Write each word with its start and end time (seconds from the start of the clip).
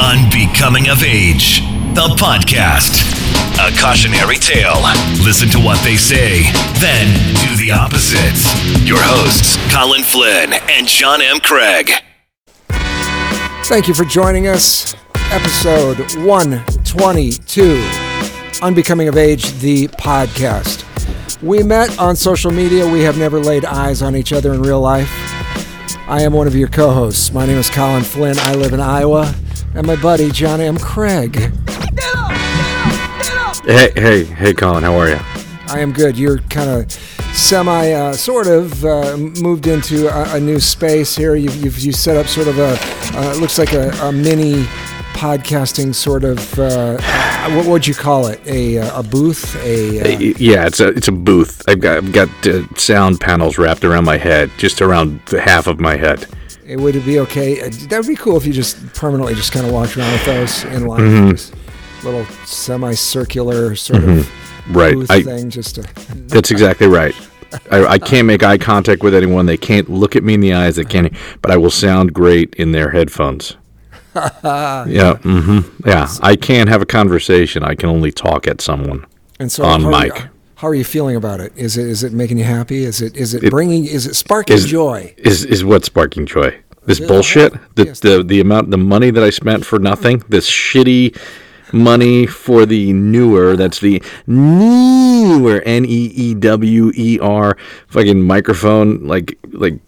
Unbecoming 0.00 0.88
of 0.88 1.02
Age, 1.02 1.60
the 1.94 2.14
podcast. 2.20 3.00
A 3.58 3.74
cautionary 3.80 4.36
tale. 4.36 4.82
Listen 5.24 5.48
to 5.48 5.58
what 5.58 5.82
they 5.82 5.96
say, 5.96 6.42
then 6.78 7.06
do 7.40 7.56
the 7.56 7.72
opposite. 7.72 8.36
Your 8.86 8.98
hosts, 9.00 9.56
Colin 9.74 10.02
Flynn 10.02 10.52
and 10.68 10.86
John 10.86 11.22
M. 11.22 11.40
Craig. 11.40 11.90
Thank 13.64 13.88
you 13.88 13.94
for 13.94 14.04
joining 14.04 14.48
us. 14.48 14.94
Episode 15.30 15.98
122 16.24 17.88
Unbecoming 18.62 19.08
of 19.08 19.16
Age, 19.16 19.50
the 19.60 19.88
podcast. 19.88 20.84
We 21.42 21.62
met 21.62 21.98
on 21.98 22.16
social 22.16 22.50
media. 22.50 22.86
We 22.86 23.00
have 23.00 23.16
never 23.16 23.40
laid 23.40 23.64
eyes 23.64 24.02
on 24.02 24.14
each 24.14 24.34
other 24.34 24.52
in 24.52 24.60
real 24.60 24.80
life. 24.80 25.10
I 26.06 26.20
am 26.20 26.34
one 26.34 26.46
of 26.46 26.54
your 26.54 26.68
co 26.68 26.90
hosts. 26.90 27.32
My 27.32 27.46
name 27.46 27.56
is 27.56 27.70
Colin 27.70 28.04
Flynn. 28.04 28.38
I 28.40 28.54
live 28.54 28.74
in 28.74 28.80
Iowa. 28.80 29.34
And 29.76 29.86
my 29.86 29.96
buddy, 29.96 30.30
John 30.30 30.62
M. 30.62 30.78
Craig. 30.78 31.36
Hey, 33.66 33.92
hey, 33.94 34.24
hey, 34.24 34.54
Colin, 34.54 34.82
how 34.82 34.96
are 34.96 35.10
you? 35.10 35.18
I 35.68 35.80
am 35.80 35.92
good. 35.92 36.16
You're 36.16 36.38
kind 36.38 36.70
of 36.70 36.90
semi, 37.34 37.92
uh, 37.92 38.14
sort 38.14 38.46
of 38.46 38.82
uh, 38.86 39.18
moved 39.18 39.66
into 39.66 40.08
a, 40.08 40.36
a, 40.36 40.40
new 40.40 40.60
space 40.60 41.14
here. 41.14 41.34
You've, 41.34 41.56
you've 41.56 41.78
you 41.78 41.92
set 41.92 42.16
up 42.16 42.24
sort 42.24 42.48
of 42.48 42.58
a, 42.58 42.78
uh, 43.18 43.34
it 43.36 43.38
looks 43.38 43.58
like 43.58 43.74
a, 43.74 43.90
a, 44.00 44.10
mini 44.10 44.62
podcasting 45.12 45.94
sort 45.94 46.24
of, 46.24 46.58
uh, 46.58 46.98
what 47.54 47.66
would 47.66 47.86
you 47.86 47.92
call 47.94 48.28
it? 48.28 48.40
A, 48.46 48.76
a 48.76 49.02
booth? 49.02 49.56
A 49.56 50.00
uh, 50.00 50.18
yeah, 50.38 50.66
it's 50.66 50.80
a 50.80 50.88
it's 50.88 51.08
a 51.08 51.12
booth. 51.12 51.62
I've 51.68 51.80
got 51.80 51.98
I've 51.98 52.12
got 52.12 52.46
uh, 52.46 52.62
sound 52.76 53.20
panels 53.20 53.58
wrapped 53.58 53.84
around 53.84 54.06
my 54.06 54.16
head, 54.16 54.50
just 54.56 54.80
around 54.80 55.20
the 55.26 55.40
half 55.40 55.66
of 55.66 55.80
my 55.80 55.96
head. 55.96 56.26
It 56.66 56.80
would 56.80 56.96
it 56.96 57.04
be 57.04 57.20
okay? 57.20 57.68
That 57.68 57.98
would 57.98 58.08
be 58.08 58.16
cool 58.16 58.36
if 58.36 58.44
you 58.44 58.52
just 58.52 58.84
permanently 58.94 59.34
just 59.34 59.52
kind 59.52 59.66
of 59.66 59.72
walked 59.72 59.96
around 59.96 60.12
with 60.12 60.24
those 60.26 60.64
in 60.64 60.86
line. 60.86 61.00
Mm-hmm 61.00 61.62
little 62.06 62.24
semicircular 62.44 63.74
sort 63.76 64.02
mm-hmm. 64.02 64.18
of 64.18 64.76
right 64.76 64.96
I, 65.10 65.22
thing. 65.22 65.50
Just 65.50 65.76
to, 65.76 65.82
that's 66.28 66.50
exactly 66.50 66.86
right. 66.86 67.14
I, 67.70 67.86
I, 67.86 67.98
can't 67.98 68.26
make 68.26 68.42
eye 68.42 68.58
contact 68.58 69.02
with 69.02 69.14
anyone. 69.14 69.46
They 69.46 69.56
can't 69.56 69.88
look 69.88 70.16
at 70.16 70.24
me 70.24 70.34
in 70.34 70.40
the 70.40 70.52
eyes. 70.52 70.76
They 70.76 70.84
can't. 70.84 71.12
But 71.42 71.52
I 71.52 71.56
will 71.56 71.70
sound 71.70 72.12
great 72.12 72.54
in 72.54 72.72
their 72.72 72.90
headphones. 72.90 73.56
yeah. 74.14 74.84
Mm-hmm. 75.22 75.88
Yeah. 75.88 76.08
I 76.22 76.36
can't 76.36 76.68
have 76.68 76.82
a 76.82 76.86
conversation. 76.86 77.62
I 77.62 77.74
can 77.74 77.88
only 77.88 78.10
talk 78.10 78.46
at 78.46 78.60
someone. 78.60 79.06
And 79.38 79.50
so 79.50 79.64
on 79.64 79.88
mic. 79.88 80.26
How 80.56 80.68
are 80.68 80.74
you 80.74 80.84
feeling 80.84 81.16
about 81.16 81.40
it? 81.40 81.52
Is 81.54 81.76
it 81.76 81.86
is 81.86 82.02
it 82.02 82.14
making 82.14 82.38
you 82.38 82.44
happy? 82.44 82.84
Is 82.84 83.02
it 83.02 83.14
is 83.14 83.34
it, 83.34 83.44
it 83.44 83.50
bringing? 83.50 83.84
Is 83.84 84.06
it 84.06 84.14
sparking 84.14 84.56
is, 84.56 84.64
joy? 84.64 85.14
Is 85.18 85.44
is 85.44 85.64
what 85.64 85.84
sparking 85.84 86.24
joy? 86.24 86.58
This 86.86 86.98
bullshit. 86.98 87.52
The, 87.74 87.86
yes. 87.86 88.00
the 88.00 88.22
the 88.22 88.40
amount 88.40 88.70
the 88.70 88.78
money 88.78 89.10
that 89.10 89.22
I 89.22 89.28
spent 89.30 89.66
for 89.66 89.78
nothing. 89.78 90.22
This 90.28 90.48
shitty 90.48 91.14
money 91.74 92.26
for 92.26 92.64
the 92.64 92.92
Neewer. 92.94 93.56
That's 93.56 93.80
the 93.80 94.02
Neewer 94.26 95.60
N 95.66 95.84
E 95.84 96.06
E 96.14 96.34
W 96.34 96.90
E 96.94 97.18
R 97.20 97.58
fucking 97.88 98.22
microphone, 98.22 99.06
like 99.06 99.38
like 99.52 99.78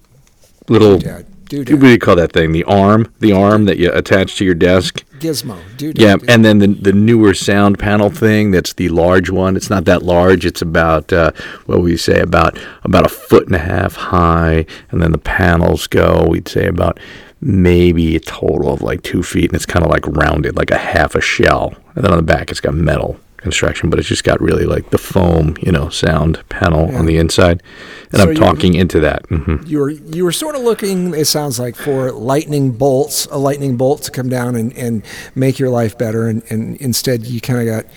little. 0.69 0.99
Doodad. 0.99 1.25
Doodad. 1.49 1.73
What 1.73 1.81
do 1.81 1.89
you 1.89 1.99
call 1.99 2.17
that 2.17 2.33
thing? 2.33 2.53
The 2.53 2.65
arm, 2.65 3.13
the 3.21 3.33
arm 3.33 3.65
that 3.65 3.79
you 3.79 3.91
attach 3.93 4.37
to 4.37 4.45
your 4.45 4.55
desk. 4.55 5.05
Gizmo. 5.19 5.59
Doodad. 5.77 5.99
Yeah, 5.99 6.17
and 6.29 6.45
then 6.45 6.59
the 6.59 6.69
the 6.69 6.93
Neewer 6.93 7.35
sound 7.35 7.79
panel 7.79 8.11
thing. 8.11 8.51
That's 8.51 8.75
the 8.75 8.89
large 8.91 9.31
one. 9.31 9.57
It's 9.57 9.71
not 9.71 9.85
that 9.87 10.03
large. 10.03 10.45
It's 10.45 10.63
about 10.63 11.13
uh, 11.13 11.33
what 11.67 11.81
we 11.81 11.97
say 11.97 12.21
about 12.21 12.59
about 12.85 13.07
a 13.07 13.09
foot 13.09 13.47
and 13.47 13.55
a 13.55 13.61
half 13.61 13.97
high, 13.97 14.67
and 14.91 15.03
then 15.03 15.13
the 15.13 15.19
panels 15.19 15.87
go. 15.87 16.27
We'd 16.29 16.49
say 16.49 16.67
about 16.67 17.01
maybe 17.41 18.17
a 18.17 18.21
total 18.21 18.73
of 18.73 18.83
like 18.83 19.03
two 19.03 19.23
feet, 19.23 19.47
and 19.47 19.55
it's 19.55 19.67
kind 19.67 19.85
of 19.85 19.91
like 19.91 20.07
rounded, 20.07 20.57
like 20.57 20.71
a 20.71 20.79
half 20.79 21.15
a 21.15 21.21
shell. 21.21 21.75
And 21.95 22.05
then 22.05 22.13
on 22.13 22.19
the 22.19 22.23
back, 22.23 22.51
it's 22.51 22.61
got 22.61 22.75
metal 22.75 23.19
construction, 23.39 23.91
but 23.91 23.99
it's 23.99 24.09
just 24.09 24.25
got 24.25 24.41
really 24.41 24.65
like 24.65 24.91
the 24.91 24.99
foam, 24.99 25.57
you 25.63 25.73
know, 25.73 25.89
sound 25.89 26.43
panel 26.49 26.91
yeah. 26.91 26.99
on 26.99 27.07
the 27.07 27.17
inside. 27.17 27.63
And 28.13 28.21
so 28.21 28.29
I'm 28.29 28.35
talking 28.35 28.75
into 28.75 29.01
that. 29.01 29.23
Mm-hmm. 29.29 29.67
You 29.67 29.79
were 29.79 29.91
you 29.91 30.25
were 30.25 30.33
sort 30.33 30.55
of 30.55 30.63
looking. 30.63 31.15
It 31.15 31.27
sounds 31.27 31.59
like 31.59 31.77
for 31.77 32.13
lightning 32.13 32.73
bolts, 32.73 33.27
a 33.27 33.39
lightning 33.39 33.77
bolt 33.77 34.03
to 34.03 34.11
come 34.11 34.29
down 34.29 34.55
and, 34.55 34.77
and 34.77 35.03
make 35.35 35.59
your 35.59 35.71
life 35.71 35.97
better, 35.97 36.29
and, 36.29 36.43
and 36.51 36.77
instead 36.77 37.27
you 37.27 37.41
kind 37.41 37.61
of 37.61 37.67
got 37.67 37.93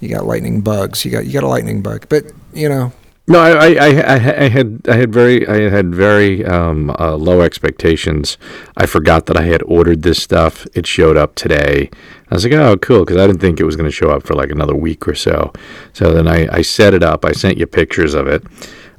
you 0.00 0.08
got 0.08 0.24
lightning 0.24 0.60
bugs. 0.60 1.04
You 1.04 1.10
got 1.10 1.26
you 1.26 1.32
got 1.32 1.44
a 1.44 1.48
lightning 1.48 1.82
bug, 1.82 2.06
but 2.08 2.24
you 2.52 2.68
know 2.68 2.92
no, 3.26 3.38
I, 3.40 3.50
I, 3.50 3.86
I, 3.86 4.44
I, 4.44 4.48
had 4.48 4.82
I 4.86 4.96
had 4.96 5.12
very 5.12 5.48
I 5.48 5.70
had 5.70 5.94
very 5.94 6.44
um, 6.44 6.90
uh, 6.98 7.16
low 7.16 7.40
expectations. 7.40 8.36
I 8.76 8.84
forgot 8.84 9.24
that 9.26 9.36
I 9.38 9.44
had 9.44 9.62
ordered 9.62 10.02
this 10.02 10.22
stuff. 10.22 10.66
It 10.74 10.86
showed 10.86 11.16
up 11.16 11.34
today. 11.34 11.88
I 12.30 12.34
was 12.34 12.44
like, 12.44 12.52
oh, 12.52 12.76
cool, 12.76 13.00
because 13.00 13.16
I 13.16 13.26
didn't 13.26 13.40
think 13.40 13.60
it 13.60 13.64
was 13.64 13.76
going 13.76 13.88
to 13.88 13.94
show 13.94 14.10
up 14.10 14.26
for 14.26 14.34
like 14.34 14.50
another 14.50 14.74
week 14.74 15.08
or 15.08 15.14
so. 15.14 15.54
So 15.94 16.12
then 16.12 16.28
I, 16.28 16.48
I 16.54 16.60
set 16.60 16.92
it 16.92 17.02
up. 17.02 17.24
I 17.24 17.32
sent 17.32 17.56
you 17.56 17.66
pictures 17.66 18.12
of 18.12 18.26
it, 18.26 18.44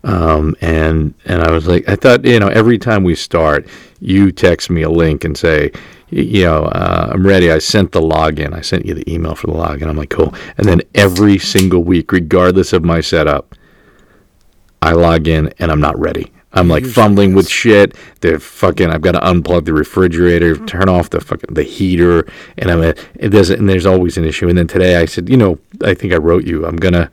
um, 0.03 0.55
and 0.59 1.13
and 1.25 1.43
I 1.43 1.51
was 1.51 1.67
like, 1.67 1.87
I 1.87 1.95
thought, 1.95 2.25
you 2.25 2.39
know, 2.39 2.47
every 2.47 2.79
time 2.79 3.03
we 3.03 3.13
start, 3.13 3.67
you 3.99 4.31
text 4.31 4.71
me 4.71 4.81
a 4.81 4.89
link 4.89 5.23
and 5.23 5.37
say, 5.37 5.71
you 6.09 6.45
know, 6.45 6.63
uh, 6.65 7.11
I'm 7.13 7.27
ready. 7.27 7.51
I 7.51 7.59
sent 7.59 7.91
the 7.91 8.01
login. 8.01 8.53
I 8.53 8.61
sent 8.61 8.87
you 8.87 8.95
the 8.95 9.07
email 9.11 9.35
for 9.35 9.45
the 9.45 9.53
login. 9.53 9.87
I'm 9.87 9.97
like, 9.97 10.09
cool. 10.09 10.33
And 10.57 10.67
then 10.67 10.81
every 10.95 11.37
single 11.37 11.83
week, 11.83 12.11
regardless 12.11 12.73
of 12.73 12.83
my 12.83 13.01
setup 13.01 13.53
I 14.85 14.91
log 14.91 15.27
in 15.27 15.51
and 15.57 15.71
I'm 15.71 15.81
not 15.81 15.97
ready. 15.97 16.31
I'm 16.53 16.69
like 16.69 16.85
fumbling 16.85 17.33
with 17.33 17.49
shit. 17.49 17.95
The 18.21 18.39
fucking 18.39 18.89
I've 18.89 19.01
got 19.01 19.11
to 19.13 19.19
unplug 19.19 19.65
the 19.65 19.73
refrigerator, 19.73 20.55
mm-hmm. 20.55 20.65
turn 20.65 20.87
off 20.87 21.09
the 21.09 21.19
fucking 21.19 21.53
the 21.53 21.63
heater, 21.63 22.25
and 22.57 22.71
I'm 22.71 22.81
a, 22.81 22.95
it 23.15 23.29
doesn't. 23.29 23.59
And 23.59 23.67
there's 23.67 23.85
always 23.85 24.17
an 24.17 24.23
issue. 24.23 24.47
And 24.47 24.57
then 24.57 24.67
today 24.67 24.95
I 24.95 25.05
said, 25.05 25.27
you 25.27 25.37
know, 25.37 25.59
I 25.83 25.93
think 25.93 26.13
I 26.13 26.17
wrote 26.17 26.45
you. 26.45 26.65
I'm 26.65 26.77
gonna, 26.77 27.11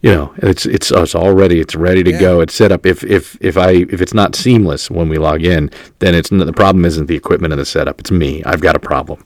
you 0.00 0.10
know, 0.10 0.34
it's 0.38 0.66
it's 0.66 0.90
it's 0.90 1.14
all 1.14 1.32
ready. 1.32 1.60
It's 1.60 1.76
ready 1.76 2.02
to 2.02 2.10
yeah. 2.10 2.20
go. 2.20 2.40
It's 2.40 2.54
set 2.54 2.72
up. 2.72 2.84
If 2.84 3.04
if 3.04 3.36
if 3.40 3.56
I 3.56 3.70
if 3.70 4.00
it's 4.00 4.14
not 4.14 4.34
seamless 4.34 4.90
when 4.90 5.08
we 5.08 5.16
log 5.18 5.44
in, 5.44 5.70
then 6.00 6.14
it's 6.16 6.30
the 6.30 6.52
problem 6.52 6.84
isn't 6.84 7.06
the 7.06 7.16
equipment 7.16 7.52
and 7.52 7.60
the 7.60 7.66
setup. 7.66 8.00
It's 8.00 8.10
me. 8.10 8.42
I've 8.44 8.60
got 8.62 8.74
a 8.74 8.80
problem. 8.80 9.22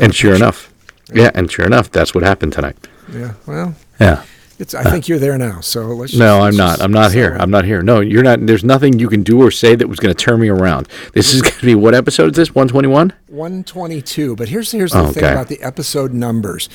And 0.00 0.14
sure 0.14 0.34
enough, 0.34 0.72
yeah. 1.08 1.22
yeah, 1.22 1.30
and 1.34 1.50
sure 1.50 1.64
enough, 1.64 1.90
that's 1.90 2.14
what 2.14 2.22
happened 2.22 2.52
tonight. 2.52 2.76
Yeah. 3.10 3.34
Well. 3.46 3.74
Yeah. 3.98 4.24
It's, 4.58 4.74
I 4.74 4.84
think 4.84 5.08
you're 5.08 5.18
there 5.18 5.36
now. 5.36 5.60
So 5.60 5.86
let's. 5.86 6.12
Just, 6.12 6.20
no, 6.20 6.40
let's 6.40 6.54
I'm 6.54 6.56
not. 6.56 6.80
I'm 6.80 6.92
not 6.92 7.12
here. 7.12 7.36
I'm 7.38 7.50
not 7.50 7.64
here. 7.64 7.82
No, 7.82 8.00
you're 8.00 8.22
not. 8.22 8.46
There's 8.46 8.64
nothing 8.64 8.98
you 8.98 9.08
can 9.08 9.22
do 9.22 9.42
or 9.42 9.50
say 9.50 9.74
that 9.74 9.88
was 9.88 9.98
going 9.98 10.14
to 10.14 10.24
turn 10.24 10.40
me 10.40 10.48
around. 10.48 10.88
This 11.12 11.34
is 11.34 11.42
going 11.42 11.58
to 11.58 11.66
be 11.66 11.74
what 11.74 11.94
episode 11.94 12.30
is 12.30 12.36
this? 12.36 12.54
121. 12.54 13.12
122. 13.28 14.36
But 14.36 14.48
here's 14.48 14.70
here's 14.70 14.92
the 14.92 15.00
oh, 15.00 15.12
thing 15.12 15.24
about 15.24 15.48
the 15.48 15.60
episode 15.62 16.12
numbers 16.12 16.68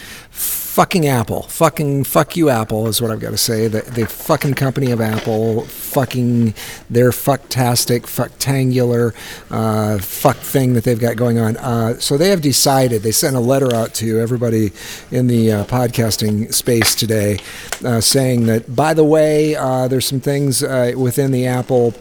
fucking 0.79 1.07
Apple. 1.07 1.41
Fucking 1.41 2.05
fuck 2.05 2.37
you, 2.37 2.49
Apple, 2.49 2.87
is 2.87 3.01
what 3.01 3.11
I've 3.11 3.19
got 3.19 3.31
to 3.31 3.37
say. 3.37 3.67
The, 3.67 3.81
the 3.81 4.05
fucking 4.05 4.53
company 4.53 4.91
of 4.91 5.01
Apple, 5.01 5.65
fucking 5.65 6.53
their 6.89 7.09
fucktastic, 7.09 8.03
fucktangular, 8.03 9.13
uh, 9.51 9.99
fuck 9.99 10.37
thing 10.37 10.75
that 10.75 10.85
they've 10.85 10.97
got 10.97 11.17
going 11.17 11.37
on. 11.37 11.57
Uh, 11.57 11.99
so 11.99 12.17
they 12.17 12.29
have 12.29 12.39
decided, 12.39 13.03
they 13.03 13.11
sent 13.11 13.35
a 13.35 13.41
letter 13.41 13.75
out 13.75 13.93
to 13.95 14.21
everybody 14.21 14.71
in 15.11 15.27
the 15.27 15.51
uh, 15.51 15.65
podcasting 15.65 16.53
space 16.53 16.95
today 16.95 17.39
uh, 17.83 17.99
saying 17.99 18.45
that, 18.45 18.73
by 18.73 18.93
the 18.93 19.03
way, 19.03 19.57
uh, 19.57 19.85
there's 19.89 20.05
some 20.05 20.21
things 20.21 20.63
uh, 20.63 20.93
within 20.95 21.31
the 21.31 21.45
Apple 21.45 21.91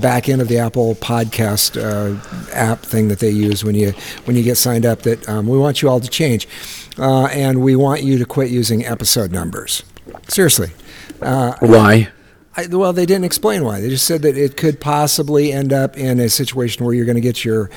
back 0.00 0.28
end 0.28 0.40
of 0.40 0.46
the 0.46 0.58
Apple 0.58 0.94
podcast 0.94 1.76
app 2.52 2.78
thing 2.80 3.08
that 3.08 3.18
they 3.18 3.30
use 3.30 3.64
when 3.64 3.74
you 3.74 3.90
when 4.26 4.36
you 4.36 4.44
get 4.44 4.56
signed 4.56 4.86
up 4.86 5.02
that 5.02 5.28
um, 5.28 5.48
we 5.48 5.58
want 5.58 5.82
you 5.82 5.88
all 5.88 5.98
to 5.98 6.08
change 6.08 6.46
and 6.98 7.62
we 7.62 7.76
want 7.76 7.95
you 8.02 8.18
to 8.18 8.24
quit 8.26 8.50
using 8.50 8.84
episode 8.84 9.32
numbers. 9.32 9.82
Seriously. 10.28 10.72
Uh, 11.20 11.54
Why? 11.60 12.08
I, 12.56 12.66
well, 12.66 12.92
they 12.92 13.06
didn't 13.06 13.24
explain 13.24 13.64
why. 13.64 13.80
They 13.80 13.88
just 13.88 14.06
said 14.06 14.22
that 14.22 14.36
it 14.36 14.56
could 14.56 14.80
possibly 14.80 15.52
end 15.52 15.72
up 15.72 15.96
in 15.96 16.18
a 16.20 16.28
situation 16.28 16.84
where 16.84 16.94
you're 16.94 17.04
going 17.04 17.16
to 17.16 17.20
get 17.20 17.44
your 17.44 17.70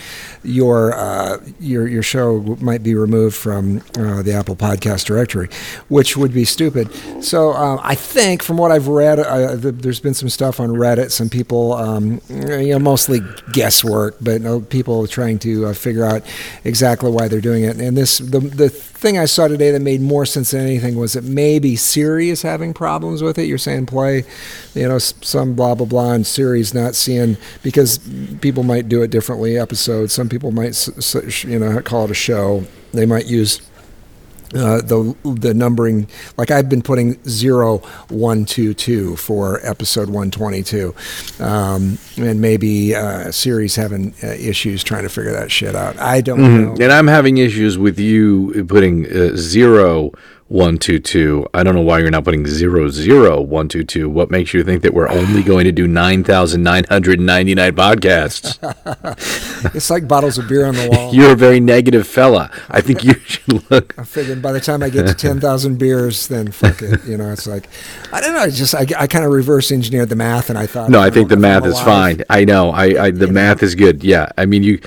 your 0.43 0.93
uh, 0.93 1.39
your 1.59 1.87
your 1.87 2.03
show 2.03 2.39
might 2.61 2.81
be 2.81 2.95
removed 2.95 3.35
from 3.35 3.81
uh, 3.97 4.21
the 4.21 4.33
Apple 4.33 4.55
Podcast 4.55 5.05
directory, 5.05 5.49
which 5.89 6.15
would 6.15 6.33
be 6.33 6.45
stupid. 6.45 6.91
So 7.23 7.51
uh, 7.51 7.79
I 7.83 7.95
think, 7.95 8.41
from 8.41 8.57
what 8.57 8.71
I've 8.71 8.87
read, 8.87 9.19
uh, 9.19 9.55
there's 9.55 9.99
been 9.99 10.13
some 10.13 10.29
stuff 10.29 10.59
on 10.59 10.69
Reddit. 10.69 11.11
Some 11.11 11.29
people, 11.29 11.73
um, 11.73 12.21
you 12.29 12.69
know, 12.69 12.79
mostly 12.79 13.19
guesswork, 13.51 14.15
but 14.21 14.41
know, 14.41 14.61
people 14.61 15.07
trying 15.07 15.39
to 15.39 15.67
uh, 15.67 15.73
figure 15.73 16.05
out 16.05 16.23
exactly 16.63 17.11
why 17.11 17.27
they're 17.27 17.41
doing 17.41 17.63
it. 17.63 17.79
And 17.79 17.97
this 17.97 18.19
the 18.19 18.39
the 18.39 18.69
thing 18.99 19.17
I 19.17 19.25
saw 19.25 19.47
today 19.47 19.71
that 19.71 19.79
made 19.79 20.01
more 20.01 20.25
sense 20.25 20.51
than 20.51 20.61
anything 20.61 20.95
was 20.95 21.13
that 21.13 21.23
maybe 21.23 21.77
Siri 21.77 22.29
is 22.29 22.41
having 22.41 22.73
problems 22.73 23.23
with 23.23 23.37
it. 23.37 23.43
You're 23.43 23.57
saying 23.57 23.85
play, 23.85 24.25
you 24.73 24.87
know, 24.87 24.97
some 24.99 25.55
blah 25.55 25.75
blah 25.75 25.85
blah, 25.85 26.13
and 26.13 26.25
Siri's 26.25 26.73
not 26.73 26.95
seeing 26.95 27.37
because 27.63 27.99
people 28.41 28.63
might 28.63 28.89
do 28.89 29.01
it 29.01 29.11
differently. 29.11 29.57
Episodes. 29.57 30.13
Some 30.13 30.29
people 30.29 30.51
might, 30.51 30.87
you 31.43 31.59
know, 31.59 31.81
call 31.81 32.05
it 32.05 32.11
a 32.11 32.15
show. 32.15 32.65
They 32.91 33.05
might 33.05 33.25
use 33.25 33.61
uh, 34.53 34.81
the 34.81 35.15
the 35.23 35.53
numbering 35.53 36.07
like 36.37 36.51
I've 36.51 36.69
been 36.69 36.81
putting 36.81 37.23
zero 37.27 37.77
one 38.09 38.45
two 38.45 38.73
two 38.73 39.15
for 39.15 39.65
episode 39.65 40.09
one 40.09 40.31
twenty 40.31 40.63
two, 40.63 40.95
um, 41.39 41.97
and 42.17 42.41
maybe 42.41 42.95
uh, 42.95 43.31
Siri's 43.31 43.75
having 43.75 44.13
uh, 44.23 44.27
issues 44.27 44.83
trying 44.83 45.03
to 45.03 45.09
figure 45.09 45.31
that 45.33 45.51
shit 45.51 45.75
out. 45.75 45.99
I 45.99 46.21
don't 46.21 46.39
mm-hmm. 46.39 46.63
know, 46.63 46.83
and 46.83 46.91
I'm 46.91 47.07
having 47.07 47.37
issues 47.37 47.77
with 47.77 47.99
you 47.99 48.65
putting 48.67 49.05
uh, 49.05 49.35
zero 49.35 50.11
one 50.49 50.79
two 50.79 50.99
two. 50.99 51.47
I 51.53 51.63
don't 51.63 51.75
know 51.75 51.81
why 51.81 51.99
you're 51.99 52.09
not 52.09 52.25
putting 52.25 52.45
zero 52.47 52.89
zero 52.89 53.39
one 53.39 53.69
two 53.69 53.83
two. 53.83 54.09
What 54.09 54.31
makes 54.31 54.53
you 54.53 54.63
think 54.63 54.81
that 54.81 54.93
we're 54.93 55.07
only 55.07 55.43
going 55.43 55.65
to 55.65 55.71
do 55.71 55.87
nine 55.87 56.23
thousand 56.23 56.63
nine 56.63 56.85
hundred 56.89 57.19
ninety 57.19 57.53
nine 57.53 57.75
podcasts? 57.75 58.57
it's 59.75 59.89
like 59.89 60.07
bottles 60.07 60.39
of 60.39 60.49
beer 60.49 60.65
on 60.65 60.73
the 60.73 60.89
wall. 60.89 61.13
You're 61.13 61.33
a 61.33 61.35
very 61.35 61.59
negative 61.59 62.07
fella. 62.07 62.51
I 62.69 62.81
think 62.81 63.03
you 63.03 63.13
should 63.25 63.71
look. 63.71 63.97
I 63.97 64.03
figured 64.03 64.41
by 64.41 64.51
the 64.51 64.59
time 64.59 64.81
I 64.81 64.89
get 64.89 65.05
to 65.07 65.13
ten 65.27 65.39
thousand 65.39 65.77
beers, 65.77 66.27
then 66.27 66.51
fuck 66.51 66.81
it. 66.81 67.05
You 67.05 67.17
know, 67.17 67.31
it's 67.31 67.45
like 67.45 67.69
I 68.11 68.19
don't 68.19 68.33
know. 68.33 68.41
I 68.41 68.49
just 68.49 68.73
I, 68.73 68.87
I 68.97 69.05
kind 69.05 69.25
of 69.25 69.31
reverse 69.31 69.71
engineered 69.71 70.09
the 70.09 70.15
math, 70.15 70.49
and 70.49 70.57
I 70.57 70.65
thought. 70.65 70.89
No, 70.89 70.99
I 70.99 71.11
think 71.11 71.29
the 71.29 71.37
math 71.37 71.65
is 71.65 71.79
fine. 71.79 72.23
I 72.29 72.43
know. 72.43 72.71
I, 72.71 73.05
I 73.05 73.11
the 73.11 73.27
you 73.27 73.31
math 73.31 73.61
know. 73.61 73.67
is 73.67 73.75
good. 73.75 74.03
Yeah, 74.03 74.31
I 74.35 74.47
mean 74.47 74.63
you. 74.63 74.81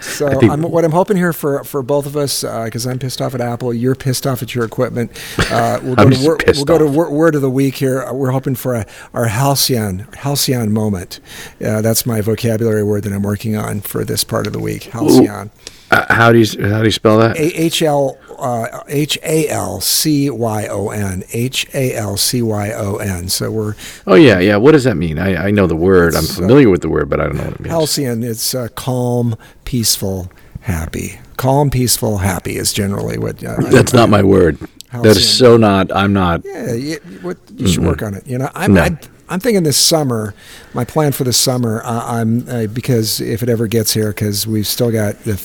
So 0.00 0.28
I'm, 0.28 0.62
what 0.62 0.84
I'm 0.84 0.92
hoping 0.92 1.16
here 1.16 1.32
for, 1.32 1.64
for 1.64 1.82
both 1.82 2.06
of 2.06 2.16
us, 2.16 2.42
because 2.42 2.86
uh, 2.86 2.90
I'm 2.90 2.98
pissed 2.98 3.20
off 3.20 3.34
at 3.34 3.40
Apple, 3.40 3.72
you're 3.72 3.94
pissed 3.94 4.26
off 4.26 4.42
at 4.42 4.54
your 4.54 4.64
equipment. 4.64 5.10
Uh, 5.50 5.80
we'll 5.82 5.94
go, 5.96 6.10
to, 6.10 6.24
wor- 6.24 6.38
we'll 6.46 6.64
go 6.64 6.78
to 6.78 6.86
wor- 6.86 7.10
word 7.10 7.34
of 7.34 7.42
the 7.42 7.50
week 7.50 7.76
here. 7.76 8.02
Uh, 8.02 8.12
we're 8.12 8.30
hoping 8.30 8.54
for 8.54 8.74
a, 8.74 8.86
our 9.14 9.26
halcyon 9.26 10.06
halcyon 10.14 10.72
moment. 10.72 11.20
Uh, 11.64 11.80
that's 11.80 12.06
my 12.06 12.20
vocabulary 12.20 12.82
word 12.82 13.04
that 13.04 13.12
I'm 13.12 13.22
working 13.22 13.56
on 13.56 13.80
for 13.80 14.04
this 14.04 14.24
part 14.24 14.46
of 14.46 14.52
the 14.52 14.60
week. 14.60 14.84
Halcyon. 14.84 15.50
Uh, 15.90 16.12
how 16.12 16.32
do 16.32 16.38
you 16.38 16.68
how 16.68 16.80
do 16.80 16.84
you 16.84 16.90
spell 16.90 17.18
that? 17.18 17.36
H 17.38 17.80
L 17.82 18.18
uh, 18.38 18.84
H 18.88 19.18
A 19.22 19.48
L 19.48 19.80
C 19.80 20.30
Y 20.30 20.66
O 20.66 20.90
N 20.90 21.24
H 21.32 21.66
A 21.74 21.94
L 21.94 22.16
C 22.16 22.42
Y 22.42 22.72
O 22.72 22.96
N. 22.96 23.28
So 23.28 23.50
we're. 23.50 23.74
Oh 24.06 24.14
yeah, 24.14 24.38
yeah. 24.38 24.56
What 24.56 24.72
does 24.72 24.84
that 24.84 24.96
mean? 24.96 25.18
I, 25.18 25.46
I 25.46 25.50
know 25.50 25.66
the 25.66 25.76
word. 25.76 26.14
I'm 26.14 26.24
familiar 26.24 26.68
uh, 26.68 26.72
with 26.72 26.82
the 26.82 26.88
word, 26.88 27.08
but 27.08 27.20
I 27.20 27.24
don't 27.24 27.36
know 27.36 27.44
what 27.44 27.54
it 27.54 27.60
means. 27.60 27.70
Halcyon. 27.72 28.22
It's 28.22 28.54
uh, 28.54 28.68
calm, 28.74 29.36
peaceful, 29.64 30.30
happy. 30.62 31.20
Calm, 31.36 31.70
peaceful, 31.70 32.18
happy 32.18 32.56
is 32.56 32.72
generally 32.72 33.18
what. 33.18 33.42
Uh, 33.44 33.56
That's 33.70 33.92
not 33.92 34.08
my 34.08 34.22
word. 34.22 34.58
Halcyon. 34.88 35.02
That 35.02 35.16
is 35.16 35.36
so 35.36 35.56
not. 35.56 35.94
I'm 35.94 36.12
not. 36.12 36.42
Yeah, 36.44 36.72
you, 36.72 36.96
what, 37.22 37.38
you 37.54 37.68
should 37.68 37.82
mm 37.82 37.86
work 37.86 38.02
on 38.02 38.14
it. 38.14 38.26
You 38.26 38.38
know, 38.38 38.50
I'm. 38.54 38.74
No. 38.74 38.82
I, 38.82 38.98
I'm 39.28 39.40
thinking 39.40 39.64
this 39.64 39.76
summer. 39.76 40.34
My 40.72 40.84
plan 40.84 41.12
for 41.12 41.24
the 41.24 41.32
summer, 41.32 41.82
uh, 41.84 42.04
I'm 42.06 42.48
uh, 42.48 42.66
because 42.66 43.20
if 43.20 43.42
it 43.42 43.48
ever 43.48 43.66
gets 43.66 43.92
here, 43.92 44.10
because 44.10 44.46
we've 44.46 44.66
still 44.66 44.92
got 44.92 45.18
the 45.24 45.36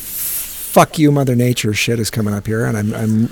fuck 0.72 0.98
you, 0.98 1.12
Mother 1.12 1.36
Nature 1.36 1.74
shit 1.74 2.00
is 2.00 2.10
coming 2.10 2.34
up 2.34 2.48
here, 2.48 2.66
and 2.66 2.78
I'm, 2.78 2.94
I'm 2.94 3.30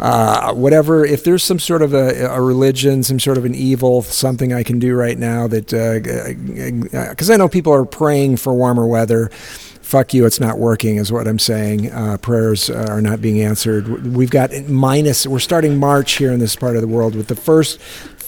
uh, 0.00 0.54
whatever. 0.54 1.04
If 1.04 1.22
there's 1.22 1.44
some 1.44 1.58
sort 1.58 1.82
of 1.82 1.92
a, 1.92 2.24
a, 2.24 2.40
religion, 2.40 3.02
some 3.02 3.20
sort 3.20 3.36
of 3.36 3.44
an 3.44 3.54
evil, 3.54 4.00
something 4.00 4.54
I 4.54 4.62
can 4.62 4.78
do 4.78 4.94
right 4.94 5.18
now 5.18 5.46
that, 5.48 5.66
because 7.10 7.30
uh, 7.30 7.34
I 7.34 7.36
know 7.36 7.48
people 7.48 7.74
are 7.74 7.84
praying 7.84 8.38
for 8.38 8.54
warmer 8.54 8.86
weather 8.86 9.30
fuck 9.82 10.14
you, 10.14 10.24
it's 10.24 10.40
not 10.40 10.58
working, 10.58 10.96
is 10.96 11.12
what 11.12 11.28
I'm 11.28 11.38
saying. 11.38 11.92
Uh, 11.92 12.16
prayers 12.16 12.70
are 12.70 13.02
not 13.02 13.20
being 13.20 13.42
answered. 13.42 14.16
We've 14.16 14.30
got 14.30 14.50
minus, 14.66 15.26
we're 15.26 15.38
starting 15.38 15.76
March 15.76 16.12
here 16.12 16.32
in 16.32 16.40
this 16.40 16.56
part 16.56 16.76
of 16.76 16.82
the 16.82 16.88
world 16.88 17.14
with 17.14 17.26
the 17.26 17.36
first 17.36 17.78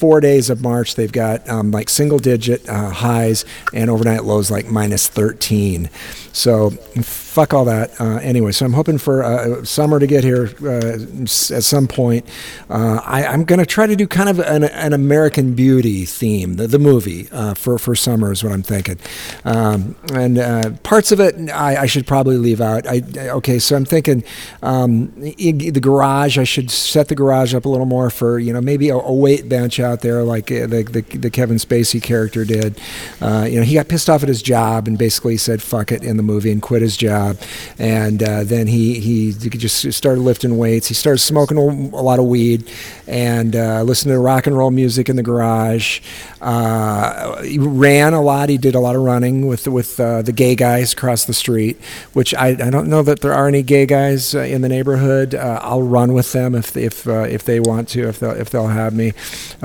four 0.05 0.21
days 0.21 0.51
of 0.51 0.61
March, 0.61 0.97
they've 0.97 1.11
got 1.11 1.49
um, 1.49 1.71
like 1.71 1.89
single 1.89 2.19
digit 2.19 2.69
uh, 2.69 2.91
highs 2.91 3.47
and 3.73 3.89
overnight 3.89 4.23
lows 4.23 4.51
like 4.51 4.67
minus 4.67 5.09
13. 5.09 5.89
So 6.35 6.71
fuck 6.71 7.55
all 7.55 7.65
that. 7.65 8.01
Uh, 8.01 8.17
anyway, 8.17 8.51
so 8.51 8.67
I'm 8.67 8.73
hoping 8.73 8.99
for 8.99 9.23
uh, 9.23 9.65
summer 9.65 10.01
to 10.01 10.06
get 10.06 10.25
here 10.25 10.51
uh, 10.62 10.99
at 11.23 11.29
some 11.29 11.87
point. 11.87 12.27
Uh, 12.69 13.01
I, 13.05 13.23
am 13.23 13.45
going 13.45 13.61
to 13.61 13.67
try 13.67 13.87
to 13.87 13.95
do 13.95 14.09
kind 14.09 14.29
of 14.29 14.41
an, 14.41 14.65
an 14.65 14.93
American 14.93 15.55
Beauty 15.55 16.05
theme, 16.05 16.55
the, 16.55 16.67
the 16.67 16.81
movie 16.81 17.29
uh, 17.31 17.55
for 17.55 17.79
for 17.79 17.95
summer 17.95 18.33
is 18.33 18.43
what 18.43 18.53
I'm 18.53 18.65
thinking. 18.65 18.99
Um, 19.45 19.95
and 20.12 20.83
parts 20.83 21.12
of 21.12 21.21
it 21.21 21.37
I, 21.51 21.83
I, 21.83 21.87
should 21.87 22.06
probably 22.06 22.37
leave 22.37 22.61
out. 22.61 22.87
I, 22.87 23.03
okay, 23.17 23.61
so 23.61 23.77
I'm 23.77 23.85
thinking 23.85 24.25
um, 24.62 25.12
the 25.17 25.81
garage. 25.81 26.37
I 26.37 26.45
should 26.45 26.71
set 26.71 27.09
the 27.09 27.15
garage 27.15 27.55
up 27.55 27.65
a 27.65 27.69
little 27.69 27.87
more 27.87 28.11
for 28.11 28.41
you 28.41 28.53
know 28.53 28.61
maybe 28.61 28.89
a, 28.89 28.97
a 28.97 29.12
weight 29.12 29.49
bench 29.49 29.79
out 29.79 29.94
there 30.00 30.23
like 30.23 30.46
the, 30.46 30.67
the, 30.67 31.02
the 31.19 31.31
Kevin 31.31 31.56
Spacey 31.56 32.02
character 32.02 32.44
did. 32.44 32.81
you 33.20 33.56
know, 33.56 33.62
he 33.62 33.75
got 33.75 33.88
pissed 33.88 34.08
off 34.08 34.23
at 34.23 34.29
his 34.29 34.43
job 34.43 34.87
and 34.87 34.99
basically 34.99 35.37
said 35.37 35.62
fuck 35.62 35.93
it 35.93 36.05
in 36.05 36.17
the 36.17 36.23
movie 36.23 36.52
and 36.52 36.62
quit 36.62 36.82
his 36.82 36.96
job. 36.96 37.38
And 37.79 38.23
uh, 38.23 38.44
then 38.44 38.67
he, 38.67 39.00
he 39.00 39.32
just 39.32 39.93
started 39.93 40.20
lifting 40.20 40.56
weights. 40.58 40.88
He 40.88 40.94
started 40.94 41.19
smoking 41.19 41.58
a 41.58 42.02
lot 42.02 42.19
of 42.19 42.26
weed 42.26 42.70
and 43.06 43.55
uh, 43.55 43.82
listening 43.82 44.14
to 44.14 44.19
rock 44.19 44.46
and 44.46 44.56
roll 44.56 44.70
music 44.70 45.08
in 45.08 45.17
the 45.17 45.23
garage. 45.23 46.00
Uh, 46.41 47.43
he 47.43 47.58
ran 47.58 48.12
a 48.12 48.20
lot. 48.23 48.49
He 48.49 48.58
did 48.58 48.75
a 48.75 48.81
lot 48.81 48.94
of 48.94 49.02
running 49.02 49.46
with 49.46 49.67
with 49.67 49.99
uh, 49.99 50.23
the 50.23 50.32
gay 50.32 50.55
guys 50.55 50.93
across 50.93 51.25
the 51.25 51.35
street, 51.35 51.81
which 52.12 52.35
I, 52.35 52.49
I 52.49 52.70
don't 52.70 52.88
know 52.88 53.02
that 53.02 53.20
there 53.20 53.32
are 53.32 53.49
any 53.49 53.62
gay 53.62 53.87
guys 53.87 54.35
uh, 54.35 54.41
in 54.41 54.61
the 54.62 54.69
neighborhood. 54.69 55.35
Uh, 55.35 55.61
I'll 55.62 55.82
run 55.82 56.12
with 56.12 56.32
them 56.32 56.55
if 56.55 56.76
if 56.76 57.06
if 57.06 57.44
they 57.44 57.61
want 57.61 57.88
to, 57.91 58.08
if 58.08 58.19
they'll 58.19 58.32
if 58.32 58.50
they'll 58.50 58.69
have 58.69 58.94
me. 58.94 59.12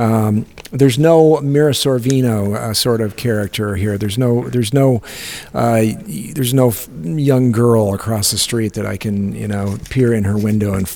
Um, 0.10 0.46
there's 0.72 1.00
no 1.00 1.40
Mira 1.42 1.72
Sorvino 1.72 2.56
uh, 2.56 2.74
sort 2.74 3.02
of 3.02 3.16
character 3.16 3.76
here. 3.76 3.98
There's 3.98 4.18
no 4.18 4.50
there's 4.50 4.74
no 4.74 5.02
uh, 5.54 5.86
there's 6.08 6.54
no 6.54 6.74
young 7.02 7.52
girl 7.52 7.94
across 7.94 8.32
the 8.32 8.38
street 8.38 8.74
that 8.74 8.86
I 8.86 8.98
can 8.98 9.34
you 9.34 9.48
know 9.48 9.78
peer 9.90 10.14
in 10.14 10.24
her 10.26 10.38
window 10.38 10.74
and 10.74 10.88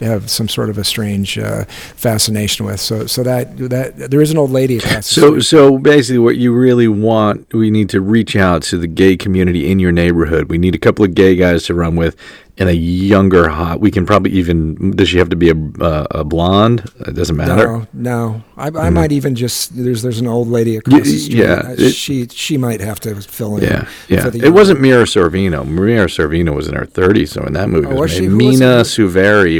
have 0.00 0.30
some 0.30 0.48
sort 0.48 0.70
of 0.70 0.78
a 0.78 0.84
strange 0.84 1.38
uh, 1.38 1.64
fascination 1.64 2.66
with. 2.66 2.80
So 2.80 3.06
so 3.06 3.22
that 3.22 3.56
that 3.58 4.10
there 4.10 4.20
is 4.20 4.30
an 4.30 4.38
old 4.38 4.50
lady 4.50 4.78
across. 4.78 5.06
so 5.06 5.40
so 5.40 5.78
basically, 5.78 6.18
what 6.18 6.36
you 6.36 6.52
really 6.54 6.88
want, 6.88 7.52
we 7.52 7.70
need 7.70 7.88
to 7.90 8.00
reach 8.00 8.36
out 8.36 8.62
to 8.64 8.78
the 8.78 8.86
gay 8.86 9.16
community 9.16 9.70
in 9.70 9.78
your 9.78 9.92
neighborhood. 9.92 10.50
We 10.50 10.58
need 10.58 10.74
a 10.74 10.78
couple 10.78 11.04
of 11.04 11.14
gay 11.14 11.36
guys 11.36 11.64
to 11.64 11.74
run 11.74 11.96
with, 11.96 12.16
and 12.58 12.68
a 12.68 12.74
younger 12.74 13.48
hot. 13.48 13.80
We 13.80 13.90
can 13.90 14.04
probably 14.04 14.32
even. 14.32 14.92
Does 14.92 15.08
she 15.08 15.18
have 15.18 15.30
to 15.30 15.36
be 15.36 15.50
a, 15.50 15.54
uh, 15.80 16.06
a 16.10 16.24
blonde? 16.24 16.90
It 17.00 17.14
doesn't 17.14 17.36
matter. 17.36 17.66
No, 17.66 17.86
no. 17.92 18.42
I, 18.56 18.66
I 18.66 18.70
mm. 18.70 18.92
might 18.92 19.12
even 19.12 19.34
just. 19.34 19.74
There's 19.76 20.02
there's 20.02 20.20
an 20.20 20.26
old 20.26 20.48
lady 20.48 20.76
across 20.76 21.02
the 21.02 21.18
street. 21.18 21.38
Yeah, 21.38 21.62
uh, 21.64 21.74
it, 21.78 21.92
she 21.92 22.26
she 22.28 22.58
might 22.58 22.80
have 22.80 23.00
to 23.00 23.14
fill 23.16 23.56
in. 23.56 23.64
Yeah, 23.64 23.88
yeah. 24.08 24.30
it 24.34 24.50
wasn't 24.50 24.80
Mira 24.80 25.04
Sorvino. 25.04 25.66
Mira 25.66 26.06
Sorvino 26.06 26.54
was 26.54 26.68
in 26.68 26.74
her 26.74 26.86
30s, 26.86 27.30
so 27.30 27.42
in 27.44 27.54
that 27.54 27.68
movie, 27.68 27.86
oh, 27.86 28.00
was, 28.00 28.20
was 28.20 28.28
Mena 28.28 28.84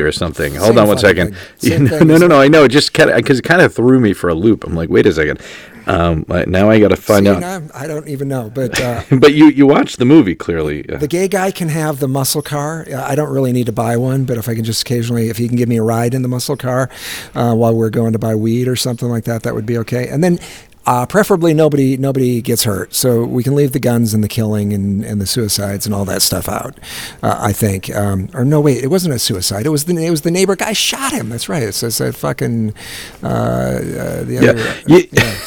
Or 0.01 0.13
something. 0.13 0.55
Hold 0.55 0.79
on 0.79 0.89
one 0.89 0.99
second. 0.99 1.37
no, 1.63 1.99
no, 2.03 2.17
no, 2.17 2.27
no. 2.27 2.41
I 2.41 2.49
know. 2.49 2.65
It 2.65 2.71
just 2.71 2.95
kind 2.95 3.11
of 3.11 3.17
because 3.17 3.39
it 3.39 3.43
kind 3.43 3.63
of 3.63 3.75
threw 3.75 4.01
me 4.01 4.13
for 4.13 4.29
a 4.29 4.35
loop. 4.35 4.65
I'm 4.65 4.75
like, 4.75 4.89
wait 4.89 5.07
a 5.07 5.13
second. 5.13 5.41
Um, 5.87 6.25
now 6.29 6.71
I 6.71 6.79
got 6.79 6.89
to 6.89 6.97
find 6.97 7.27
See, 7.27 7.33
out. 7.33 7.63
I 7.75 7.87
don't 7.87 8.09
even 8.09 8.29
know, 8.29 8.51
but 8.51 8.81
uh, 8.81 9.03
but 9.11 9.35
you 9.35 9.49
you 9.49 9.67
watched 9.67 9.99
the 9.99 10.05
movie 10.05 10.35
clearly. 10.35 10.83
The 10.83 11.09
gay 11.09 11.29
guy 11.29 11.51
can 11.51 11.69
have 11.69 11.99
the 11.99 12.09
muscle 12.09 12.43
car. 12.43 12.87
I 12.95 13.15
don't 13.15 13.31
really 13.31 13.53
need 13.53 13.67
to 13.67 13.73
buy 13.73 13.97
one, 13.97 14.25
but 14.25 14.39
if 14.39 14.49
I 14.49 14.55
can 14.55 14.65
just 14.65 14.83
occasionally, 14.83 15.29
if 15.29 15.39
he 15.39 15.49
can 15.49 15.57
give 15.57 15.69
me 15.69 15.79
a 15.79 15.83
ride 15.83 16.15
in 16.15 16.23
the 16.23 16.29
muscle 16.29 16.57
car 16.57 16.89
uh, 17.35 17.55
while 17.55 17.75
we're 17.75 17.91
going 17.91 18.13
to 18.13 18.19
buy 18.19 18.35
weed 18.35 18.69
or 18.69 18.77
something 18.77 19.09
like 19.09 19.25
that, 19.25 19.43
that 19.43 19.55
would 19.55 19.67
be 19.67 19.79
okay. 19.79 20.09
And 20.09 20.23
then 20.23 20.39
uh, 20.85 21.07
preferably, 21.07 21.55
nobody 21.55 21.97
nobody 21.97 22.43
gets 22.43 22.65
hurt, 22.65 22.93
so 22.95 23.25
we 23.25 23.45
can 23.45 23.55
leave 23.55 23.73
the 23.73 23.79
guns 23.79 24.15
and 24.15 24.25
the 24.25 24.29
killing 24.29 24.73
and, 24.73 25.05
and 25.05 25.21
the 25.21 25.27
suicides 25.27 25.87
and 25.87 25.95
all 25.95 26.05
that 26.05 26.23
stuff 26.23 26.49
out. 26.49 26.79
Uh, 27.23 27.39
I 27.39 27.53
think, 27.53 27.95
um, 27.95 28.29
or 28.35 28.45
no, 28.45 28.61
wait, 28.61 28.83
it 28.83 28.89
wasn't 28.89 29.15
a 29.15 29.19
suicide. 29.19 29.65
It 29.65 29.69
was 29.69 29.85
the 29.85 29.97
it 30.05 30.11
was 30.11 30.23
the 30.23 30.31
neighbor 30.31 30.57
guy 30.57 30.73
shot 30.73 31.13
him. 31.13 31.29
That's 31.29 31.49
right. 31.49 31.63
It 31.63 31.75
says 31.75 31.99
that 31.99 32.17
fucking 32.17 32.75
uh, 33.23 33.27
uh 33.27 34.25
the 34.25 34.39
other. 34.39 34.83
Yeah. 34.89 35.03
yeah. 35.13 35.39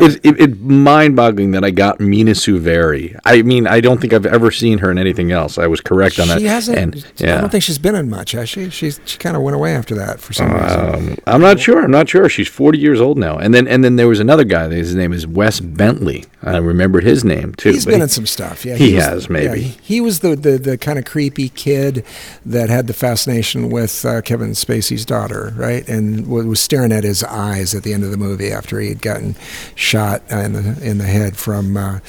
it's 0.00 0.16
it, 0.22 0.40
it 0.40 0.60
mind-boggling 0.60 1.50
that 1.52 1.64
I 1.64 1.70
got 1.70 1.98
Mena 1.98 2.32
Suvari. 2.32 3.18
I 3.24 3.42
mean, 3.42 3.66
I 3.66 3.80
don't 3.80 4.00
think 4.00 4.12
I've 4.12 4.26
ever 4.26 4.50
seen 4.50 4.78
her 4.78 4.90
in 4.90 4.98
anything 4.98 5.32
else. 5.32 5.58
I 5.58 5.66
was 5.66 5.80
correct 5.80 6.20
on 6.20 6.26
she 6.26 6.32
that. 6.34 6.40
She 6.40 6.46
hasn't. 6.46 6.78
And, 6.78 7.12
yeah. 7.16 7.38
I 7.38 7.40
don't 7.40 7.50
think 7.50 7.64
she's 7.64 7.78
been 7.78 7.96
in 7.96 8.08
much, 8.08 8.32
has 8.32 8.48
she? 8.48 8.70
She's 8.70 9.00
she 9.06 9.18
kind 9.18 9.36
of 9.36 9.42
went 9.42 9.56
away 9.56 9.74
after 9.74 9.94
that 9.96 10.20
for 10.20 10.32
some 10.32 10.52
um, 10.52 10.62
reason. 10.62 11.18
I'm 11.26 11.40
not 11.40 11.58
sure. 11.58 11.82
I'm 11.82 11.90
not 11.90 12.08
sure. 12.08 12.28
She's 12.28 12.48
40 12.48 12.78
years 12.78 13.00
old 13.00 13.18
now. 13.18 13.38
And 13.38 13.52
then 13.52 13.66
and 13.66 13.82
then 13.82 13.96
there 13.96 14.08
was 14.08 14.20
another 14.20 14.44
guy. 14.44 14.68
His 14.84 14.94
name 14.94 15.12
is 15.12 15.26
Wes 15.26 15.60
Bentley. 15.60 16.24
I 16.42 16.58
remembered 16.58 17.04
his 17.04 17.24
name 17.24 17.54
too. 17.54 17.70
He's 17.70 17.86
been 17.86 17.96
he, 17.96 18.02
in 18.02 18.08
some 18.08 18.26
stuff. 18.26 18.64
Yeah, 18.66 18.76
he, 18.76 18.90
he 18.90 18.94
was, 18.96 19.04
has 19.04 19.30
maybe. 19.30 19.46
Yeah, 19.46 19.54
he, 19.54 19.78
he, 19.82 20.00
was 20.02 20.20
the, 20.20 20.36
the 20.36 20.58
the 20.58 20.76
kind 20.76 20.98
of 20.98 21.06
creepy 21.06 21.48
kid 21.48 22.04
that 22.44 22.68
had 22.68 22.86
the 22.86 22.92
fascination 22.92 23.70
with 23.70 24.04
uh, 24.04 24.20
Kevin 24.20 24.50
Spacey's 24.50 25.06
daughter, 25.06 25.54
right? 25.56 25.88
And 25.88 26.26
was 26.26 26.60
staring 26.60 26.92
at 26.92 27.02
his 27.02 27.24
eyes 27.24 27.74
at 27.74 27.82
the 27.82 27.94
end 27.94 28.04
of 28.04 28.10
the 28.10 28.18
movie 28.18 28.50
after 28.50 28.78
he 28.78 28.90
had 28.90 29.00
gotten 29.00 29.36
shot 29.74 30.22
in 30.30 30.52
the 30.52 30.78
in 30.82 30.98
the 30.98 31.04
head 31.04 31.36
from 31.36 31.76
uh, 31.78 32.00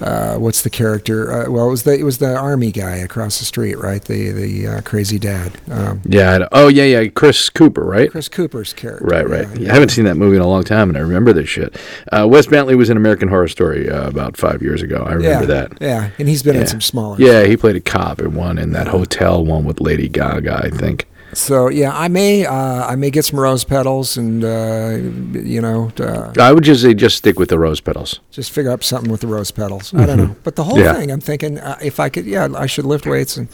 uh, 0.00 0.36
what's 0.36 0.62
the 0.62 0.70
character? 0.70 1.32
Uh, 1.32 1.50
well, 1.50 1.66
it 1.66 1.70
was 1.70 1.82
the 1.82 1.98
it 1.98 2.04
was 2.04 2.18
the 2.18 2.36
army 2.36 2.70
guy 2.70 2.96
across 2.96 3.40
the 3.40 3.44
street, 3.44 3.76
right? 3.78 4.04
The 4.04 4.30
the 4.30 4.66
uh, 4.68 4.80
crazy 4.82 5.18
dad. 5.18 5.58
Um, 5.70 6.02
yeah. 6.04 6.46
Oh 6.52 6.68
yeah, 6.68 6.84
yeah. 6.84 7.08
Chris 7.08 7.48
Cooper, 7.48 7.84
right? 7.84 8.10
Chris 8.10 8.28
Cooper's 8.28 8.72
character. 8.72 9.06
Right, 9.06 9.28
right. 9.28 9.48
Yeah, 9.54 9.58
yeah. 9.58 9.70
I 9.70 9.74
haven't 9.74 9.88
seen 9.88 10.04
that 10.04 10.16
movie 10.16 10.36
in 10.36 10.42
a 10.42 10.46
long 10.46 10.62
time, 10.62 10.88
and 10.88 10.96
I 10.96 11.00
remember 11.00 11.32
this 11.32 11.48
shit. 11.48 11.76
Uh, 12.12 12.26
Wes 12.28 12.46
Bentley 12.46 12.74
was 12.74 12.90
in 12.90 12.96
American 12.96 13.28
Horror 13.28 13.48
Story 13.48 13.88
uh, 13.88 14.08
about 14.08 14.36
five 14.36 14.62
years 14.62 14.82
ago. 14.82 15.04
I 15.06 15.12
remember 15.12 15.52
yeah, 15.52 15.64
that. 15.68 15.78
Yeah, 15.80 16.10
and 16.18 16.28
he's 16.28 16.42
been 16.42 16.54
yeah. 16.54 16.62
in 16.62 16.66
some 16.66 16.80
smaller. 16.80 17.16
Yeah, 17.18 17.44
he 17.44 17.56
played 17.56 17.76
a 17.76 17.80
cop 17.80 18.20
in 18.20 18.34
one 18.34 18.58
in 18.58 18.72
that 18.72 18.88
hotel 18.88 19.44
one 19.44 19.64
with 19.64 19.80
Lady 19.80 20.08
Gaga, 20.08 20.62
I 20.64 20.70
think. 20.70 21.06
So 21.32 21.68
yeah, 21.68 21.96
I 21.96 22.08
may 22.08 22.46
uh, 22.46 22.86
I 22.86 22.96
may 22.96 23.10
get 23.10 23.24
some 23.24 23.38
rose 23.38 23.62
petals 23.64 24.16
and 24.16 24.42
uh, 24.42 24.96
you 25.38 25.60
know. 25.60 25.92
Uh, 25.98 26.32
I 26.40 26.52
would 26.52 26.64
just 26.64 26.82
say 26.82 26.94
just 26.94 27.18
stick 27.18 27.38
with 27.38 27.50
the 27.50 27.58
rose 27.58 27.80
petals. 27.80 28.20
Just 28.30 28.52
figure 28.52 28.70
out 28.70 28.82
something 28.82 29.10
with 29.10 29.20
the 29.20 29.26
rose 29.26 29.50
petals. 29.50 29.88
Mm-hmm. 29.88 29.98
I 29.98 30.06
don't 30.06 30.18
mm-hmm. 30.18 30.28
know, 30.28 30.36
but 30.44 30.56
the 30.56 30.64
whole 30.64 30.78
yeah. 30.78 30.94
thing, 30.94 31.10
I'm 31.10 31.20
thinking 31.20 31.58
uh, 31.58 31.78
if 31.82 32.00
I 32.00 32.08
could, 32.08 32.24
yeah, 32.24 32.48
I 32.54 32.66
should 32.66 32.86
lift 32.86 33.06
weights 33.06 33.36
and 33.36 33.48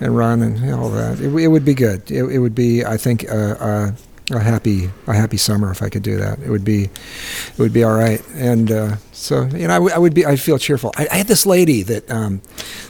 and 0.00 0.16
run 0.16 0.42
and 0.42 0.74
all 0.74 0.90
that. 0.90 1.18
It, 1.18 1.34
it 1.34 1.48
would 1.48 1.64
be 1.64 1.74
good. 1.74 2.08
It, 2.10 2.24
it, 2.24 2.38
would 2.38 2.54
be, 2.54 2.84
I 2.84 2.96
think, 2.96 3.28
uh, 3.28 3.56
uh, 3.58 3.92
a 4.30 4.40
happy 4.40 4.90
a 5.06 5.12
happy 5.12 5.36
summer 5.36 5.70
if 5.70 5.82
I 5.82 5.88
could 5.88 6.02
do 6.02 6.16
that. 6.16 6.38
It 6.40 6.48
would 6.48 6.64
be 6.64 6.84
it 6.84 7.58
would 7.58 7.72
be 7.72 7.84
all 7.84 7.94
right. 7.94 8.22
And 8.34 8.70
uh, 8.70 8.96
so 9.24 9.44
you 9.44 9.66
know, 9.66 9.74
I, 9.74 9.78
w- 9.78 9.94
I 9.94 9.98
would 9.98 10.12
be 10.12 10.26
I 10.26 10.36
feel 10.36 10.58
cheerful. 10.58 10.92
I, 10.96 11.08
I 11.10 11.16
had 11.16 11.28
this 11.28 11.46
lady 11.46 11.82
that 11.82 12.10
um, 12.10 12.42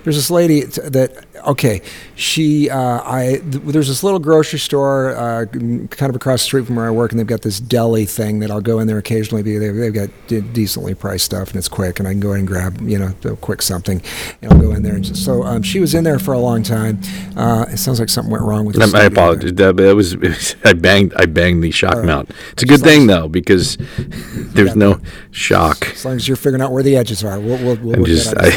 there's 0.02 0.16
this 0.16 0.30
lady 0.30 0.62
that 0.64 1.24
okay, 1.46 1.80
she 2.16 2.68
uh, 2.68 3.00
I 3.04 3.40
th- 3.50 3.62
there's 3.64 3.86
this 3.86 4.02
little 4.02 4.18
grocery 4.18 4.58
store 4.58 5.14
uh, 5.14 5.46
kind 5.46 6.10
of 6.10 6.16
across 6.16 6.40
the 6.40 6.46
street 6.46 6.66
from 6.66 6.74
where 6.74 6.86
I 6.86 6.90
work, 6.90 7.12
and 7.12 7.20
they've 7.20 7.26
got 7.26 7.42
this 7.42 7.60
deli 7.60 8.04
thing 8.04 8.40
that 8.40 8.50
I'll 8.50 8.60
go 8.60 8.80
in 8.80 8.88
there 8.88 8.98
occasionally. 8.98 9.44
Be 9.44 9.58
they've, 9.58 9.74
they've 9.76 9.94
got 9.94 10.10
d- 10.26 10.40
decently 10.40 10.94
priced 10.94 11.24
stuff, 11.24 11.48
and 11.48 11.56
it's 11.56 11.68
quick, 11.68 12.00
and 12.00 12.08
I 12.08 12.12
can 12.12 12.20
go 12.20 12.32
in 12.32 12.40
and 12.40 12.48
grab 12.48 12.80
you 12.80 12.98
know 12.98 13.14
a 13.24 13.36
quick 13.36 13.62
something, 13.62 14.02
and 14.42 14.52
I'll 14.52 14.60
go 14.60 14.72
in 14.72 14.82
there. 14.82 14.96
And 14.96 15.04
just, 15.04 15.24
so 15.24 15.44
um, 15.44 15.62
she 15.62 15.78
was 15.78 15.94
in 15.94 16.02
there 16.02 16.18
for 16.18 16.34
a 16.34 16.38
long 16.40 16.64
time. 16.64 17.00
Uh, 17.36 17.66
it 17.68 17.76
sounds 17.76 18.00
like 18.00 18.08
something 18.08 18.32
went 18.32 18.42
wrong 18.42 18.64
with. 18.64 18.80
I 18.94 19.04
apologize. 19.04 19.52
That, 19.54 19.76
was, 19.76 20.16
was 20.16 20.56
I 20.64 20.72
banged 20.72 21.14
I 21.14 21.26
banged 21.26 21.62
the 21.62 21.70
shock 21.70 21.94
right. 21.94 22.04
mount. 22.04 22.30
It's 22.52 22.64
a 22.64 22.66
good 22.66 22.80
thing 22.80 23.06
though 23.06 23.28
because 23.28 23.76
there's 23.98 24.74
no 24.74 25.00
shock. 25.30 25.86
As 25.92 26.04
long 26.04 26.16
as 26.16 26.23
you're 26.28 26.36
figuring 26.36 26.62
out 26.62 26.72
where 26.72 26.82
the 26.82 26.96
edges 26.96 27.24
are, 27.24 27.38
we'll 27.38 27.62
we'll, 27.64 27.76
we'll 27.76 28.04
just, 28.04 28.36
I, 28.38 28.50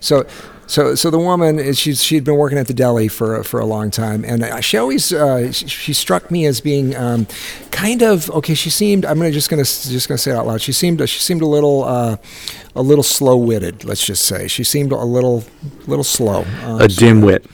So 0.00 0.26
so, 0.70 0.94
so 0.94 1.10
the 1.10 1.18
woman, 1.18 1.58
is 1.58 1.80
she's 1.80 2.00
she'd 2.00 2.22
been 2.22 2.36
working 2.36 2.56
at 2.56 2.68
the 2.68 2.74
deli 2.74 3.08
for 3.08 3.42
for 3.42 3.58
a 3.58 3.66
long 3.66 3.90
time, 3.90 4.24
and 4.24 4.64
she 4.64 4.76
always 4.76 5.12
uh, 5.12 5.50
she 5.50 5.92
struck 5.92 6.30
me 6.30 6.46
as 6.46 6.60
being 6.60 6.94
um, 6.94 7.26
kind 7.72 8.02
of 8.02 8.30
okay. 8.30 8.54
She 8.54 8.70
seemed 8.70 9.04
I'm 9.04 9.16
gonna 9.16 9.32
just 9.32 9.50
gonna 9.50 9.64
just 9.64 10.06
gonna 10.06 10.16
say 10.16 10.30
it 10.30 10.36
out 10.36 10.46
loud. 10.46 10.60
She 10.62 10.70
seemed 10.70 11.00
she 11.08 11.18
seemed 11.18 11.42
a 11.42 11.46
little 11.46 11.82
uh, 11.82 12.18
a 12.76 12.82
little 12.82 13.02
slow 13.02 13.36
witted. 13.36 13.84
Let's 13.84 14.06
just 14.06 14.24
say 14.24 14.46
she 14.46 14.62
seemed 14.62 14.92
a 14.92 14.96
little 14.98 15.42
little 15.88 16.04
slow. 16.04 16.44
Uh, 16.62 16.78
a 16.82 16.86
dim 16.86 17.20
wit 17.20 17.44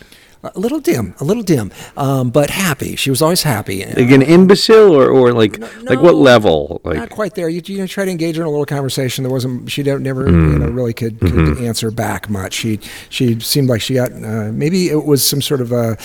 a 0.55 0.59
little 0.59 0.81
dim, 0.81 1.15
a 1.21 1.25
little 1.25 1.43
dim, 1.43 1.73
um, 1.97 2.31
but 2.31 2.51
happy. 2.51 2.97
She 2.97 3.11
was 3.11 3.23
always 3.23 3.43
happy. 3.43 3.85
Like 3.85 4.11
an 4.11 4.23
imbecile, 4.23 4.95
or, 4.95 5.11
or 5.11 5.33
like 5.33 5.59
no, 5.59 5.69
like 5.83 6.01
what 6.01 6.15
level? 6.15 6.81
Like 6.85 6.97
not 6.97 7.11
quite 7.11 7.35
there. 7.35 7.49
You, 7.49 7.63
you 7.65 7.79
know, 7.79 7.87
try 7.87 8.05
to 8.05 8.11
engage 8.11 8.37
her 8.37 8.43
in 8.43 8.47
a 8.47 8.51
little 8.51 8.67
conversation. 8.67 9.25
There 9.25 9.33
wasn't. 9.33 9.71
She 9.71 9.83
never, 9.83 10.27
mm. 10.27 10.53
you 10.53 10.59
know, 10.59 10.69
really 10.69 10.93
could, 10.93 11.19
could 11.21 11.33
mm-hmm. 11.33 11.65
answer 11.65 11.91
back 11.91 12.29
much. 12.29 12.55
She 12.55 12.81
she 13.09 13.41
seemed 13.41 13.69
like 13.69 13.81
she 13.81 13.95
got 13.95 14.13
uh, 14.13 14.51
maybe 14.53 14.89
it 14.89 15.05
was 15.05 15.25
some 15.25 15.43
sort 15.43 15.61
of 15.61 15.73
a 15.73 15.97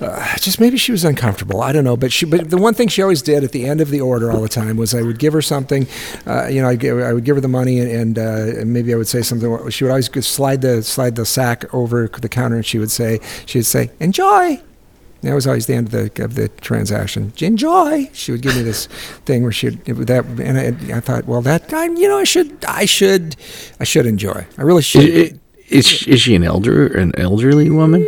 uh, 0.00 0.36
just 0.36 0.60
maybe 0.60 0.76
she 0.76 0.92
was 0.92 1.04
uncomfortable. 1.04 1.62
I 1.62 1.72
don't 1.72 1.84
know. 1.84 1.96
But 1.96 2.12
she 2.12 2.26
but 2.26 2.50
the 2.50 2.58
one 2.58 2.74
thing 2.74 2.88
she 2.88 3.02
always 3.02 3.22
did 3.22 3.44
at 3.44 3.52
the 3.52 3.64
end 3.66 3.80
of 3.80 3.90
the 3.90 4.00
order 4.00 4.30
all 4.30 4.40
the 4.40 4.48
time 4.48 4.76
was 4.76 4.94
I 4.94 5.02
would 5.02 5.18
give 5.18 5.32
her 5.32 5.42
something. 5.42 5.86
Uh, 6.26 6.46
you 6.46 6.62
know, 6.62 6.68
I 6.68 6.76
give 6.76 6.98
I 6.98 7.12
would 7.12 7.24
give 7.24 7.36
her 7.36 7.40
the 7.40 7.48
money 7.48 7.80
and, 7.80 7.90
and, 7.90 8.18
uh, 8.18 8.60
and 8.60 8.72
maybe 8.72 8.92
I 8.92 8.96
would 8.96 9.08
say 9.08 9.22
something. 9.22 9.70
She 9.70 9.84
would 9.84 9.90
always 9.90 10.10
slide 10.26 10.60
the 10.60 10.82
slide 10.82 11.16
the 11.16 11.26
sack 11.26 11.72
over 11.74 12.08
the 12.08 12.28
counter 12.28 12.56
and 12.56 12.66
she 12.66 12.78
would 12.78 12.90
say 12.90 13.20
she 13.46 13.58
would 13.58 13.66
say 13.72 13.90
enjoy. 14.00 14.60
That 15.22 15.34
was 15.34 15.46
always 15.46 15.66
the 15.66 15.74
end 15.74 15.86
of 15.86 15.92
the 15.92 16.24
of 16.24 16.34
the 16.34 16.48
transaction. 16.48 17.32
Enjoy. 17.38 18.10
She 18.12 18.32
would 18.32 18.42
give 18.42 18.56
me 18.56 18.62
this 18.62 18.86
thing 19.24 19.42
where 19.42 19.52
she 19.52 19.70
would 19.70 20.08
that, 20.08 20.24
and 20.24 20.58
I, 20.58 20.96
I 20.96 21.00
thought, 21.00 21.26
well, 21.26 21.42
that 21.42 21.72
I, 21.72 21.84
you 21.84 22.08
know, 22.08 22.18
I 22.18 22.24
should, 22.24 22.64
I 22.64 22.86
should, 22.86 23.36
I 23.78 23.84
should 23.84 24.06
enjoy. 24.06 24.46
I 24.58 24.62
really 24.62 24.82
should. 24.82 25.04
Is, 25.04 25.38
is, 25.68 26.06
is 26.06 26.20
she 26.20 26.34
an 26.34 26.42
elder, 26.42 26.86
an 26.86 27.12
elderly 27.16 27.70
woman? 27.70 28.02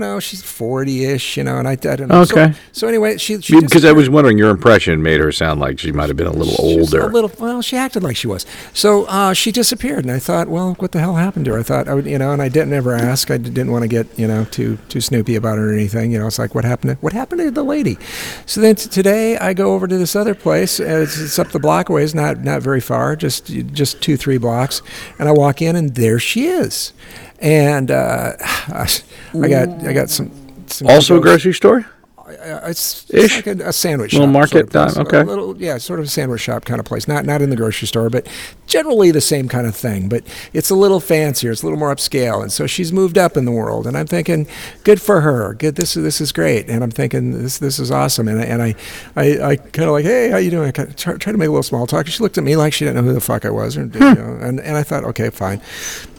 You 0.00 0.06
know, 0.06 0.18
she's 0.18 0.42
40 0.42 1.04
ish, 1.04 1.36
you 1.36 1.44
know, 1.44 1.58
and 1.58 1.68
I, 1.68 1.72
I 1.72 1.76
don't 1.76 2.08
know. 2.08 2.22
Okay. 2.22 2.52
So, 2.52 2.58
so 2.72 2.88
anyway, 2.88 3.18
she. 3.18 3.38
she 3.42 3.60
because 3.60 3.84
I 3.84 3.92
was 3.92 4.08
wondering, 4.08 4.38
your 4.38 4.48
impression 4.48 5.02
made 5.02 5.20
her 5.20 5.30
sound 5.30 5.60
like 5.60 5.78
she 5.78 5.92
might 5.92 6.08
have 6.08 6.16
been 6.16 6.26
a 6.26 6.32
little 6.32 6.54
older. 6.58 7.02
A 7.02 7.06
little, 7.08 7.30
well, 7.38 7.60
she 7.60 7.76
acted 7.76 8.02
like 8.02 8.16
she 8.16 8.26
was. 8.26 8.46
So 8.72 9.04
uh, 9.04 9.34
she 9.34 9.52
disappeared, 9.52 10.06
and 10.06 10.10
I 10.10 10.18
thought, 10.18 10.48
well, 10.48 10.74
what 10.78 10.92
the 10.92 11.00
hell 11.00 11.16
happened 11.16 11.44
to 11.44 11.52
her? 11.52 11.58
I 11.58 11.62
thought, 11.62 11.86
I 11.86 11.92
would, 11.92 12.06
you 12.06 12.16
know, 12.16 12.32
and 12.32 12.40
I 12.40 12.48
didn't 12.48 12.72
ever 12.72 12.94
ask. 12.94 13.30
I 13.30 13.36
didn't 13.36 13.70
want 13.70 13.82
to 13.82 13.88
get, 13.88 14.06
you 14.18 14.26
know, 14.26 14.46
too 14.46 14.78
too 14.88 15.02
snoopy 15.02 15.36
about 15.36 15.58
her 15.58 15.70
or 15.70 15.74
anything. 15.74 16.12
You 16.12 16.18
know, 16.18 16.26
it's 16.26 16.38
like, 16.38 16.54
what 16.54 16.64
happened? 16.64 16.96
To, 16.96 17.02
what 17.02 17.12
happened 17.12 17.42
to 17.42 17.50
the 17.50 17.62
lady? 17.62 17.98
So 18.46 18.62
then 18.62 18.76
t- 18.76 18.88
today 18.88 19.36
I 19.36 19.52
go 19.52 19.74
over 19.74 19.86
to 19.86 19.98
this 19.98 20.16
other 20.16 20.34
place. 20.34 20.80
It's, 20.80 21.20
it's 21.20 21.38
up 21.38 21.48
the 21.48 21.60
block 21.60 21.90
away. 21.90 22.04
It's 22.04 22.14
not 22.14 22.38
not 22.38 22.62
very 22.62 22.80
far, 22.80 23.16
just 23.16 23.48
just 23.74 24.00
two 24.00 24.16
three 24.16 24.38
blocks, 24.38 24.80
and 25.18 25.28
I 25.28 25.32
walk 25.32 25.60
in, 25.60 25.76
and 25.76 25.94
there 25.94 26.18
she 26.18 26.46
is 26.46 26.94
and 27.40 27.90
uh, 27.90 28.32
I 28.40 29.48
got 29.48 29.68
I 29.84 29.92
got 29.92 30.10
some. 30.10 30.30
some 30.66 30.88
also 30.88 31.16
a 31.16 31.20
grocery 31.20 31.54
store. 31.54 31.86
Uh, 32.30 32.68
it's, 32.68 33.06
it's 33.10 33.34
like 33.36 33.46
a, 33.46 33.68
a, 33.68 33.72
sandwich 33.72 34.12
little 34.12 34.26
shop, 34.26 34.32
market 34.32 34.72
sort 34.72 34.90
of 34.90 34.98
okay. 34.98 35.22
little, 35.22 35.56
yeah 35.60 35.78
sort 35.78 35.98
of 35.98 36.06
a 36.06 36.08
sandwich 36.08 36.40
shop 36.40 36.64
kind 36.64 36.80
of 36.80 36.86
place. 36.86 37.08
Not 37.08 37.24
not 37.24 37.42
in 37.42 37.50
the 37.50 37.56
grocery 37.56 37.88
store 37.88 38.10
but 38.10 38.26
generally 38.66 39.10
the 39.10 39.20
same 39.20 39.48
kind 39.48 39.66
of 39.66 39.74
thing 39.74 40.08
but 40.08 40.24
it's 40.52 40.70
a 40.70 40.74
little 40.74 41.00
fancier 41.00 41.50
it's 41.50 41.62
a 41.62 41.66
little 41.66 41.78
more 41.78 41.94
upscale 41.94 42.42
and 42.42 42.52
so 42.52 42.66
she's 42.66 42.92
moved 42.92 43.18
up 43.18 43.36
in 43.36 43.44
the 43.44 43.52
world 43.52 43.86
and 43.86 43.96
I'm 43.96 44.06
thinking 44.06 44.46
good 44.84 45.00
for 45.00 45.22
her 45.22 45.54
good 45.54 45.76
this 45.76 45.96
is 45.96 46.02
this 46.02 46.20
is 46.20 46.32
great 46.32 46.68
and 46.68 46.84
I'm 46.84 46.90
thinking 46.90 47.42
this 47.42 47.58
this 47.58 47.78
is 47.78 47.90
awesome 47.90 48.28
and 48.28 48.40
I, 48.40 48.44
and 48.44 48.62
I 48.62 48.74
I, 49.16 49.50
I 49.50 49.56
kind 49.56 49.88
of 49.88 49.92
like 49.92 50.04
hey 50.04 50.30
how 50.30 50.38
you 50.38 50.50
doing? 50.50 50.68
I 50.68 50.72
kind 50.72 50.88
of 50.88 50.96
try, 50.96 51.16
try, 51.16 51.32
to 51.32 51.38
make 51.38 51.48
a 51.48 51.50
little 51.50 51.62
small 51.62 51.86
talk 51.86 52.06
she 52.06 52.22
looked 52.22 52.38
at 52.38 52.44
me 52.44 52.56
like 52.56 52.72
she 52.72 52.84
didn't 52.84 52.96
know 52.96 53.08
who 53.08 53.14
the 53.14 53.20
fuck 53.20 53.44
I 53.44 53.50
was 53.50 53.76
or, 53.76 53.86
you 53.86 54.00
know, 54.00 54.38
and 54.40 54.60
and 54.60 54.76
I 54.76 54.82
thought 54.82 55.04
okay 55.04 55.30
fine. 55.30 55.60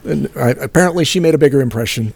And 0.04 0.30
I, 0.36 0.50
apparently 0.50 1.04
she 1.04 1.20
made 1.20 1.34
a 1.34 1.38
bigger 1.38 1.60
impression 1.60 2.12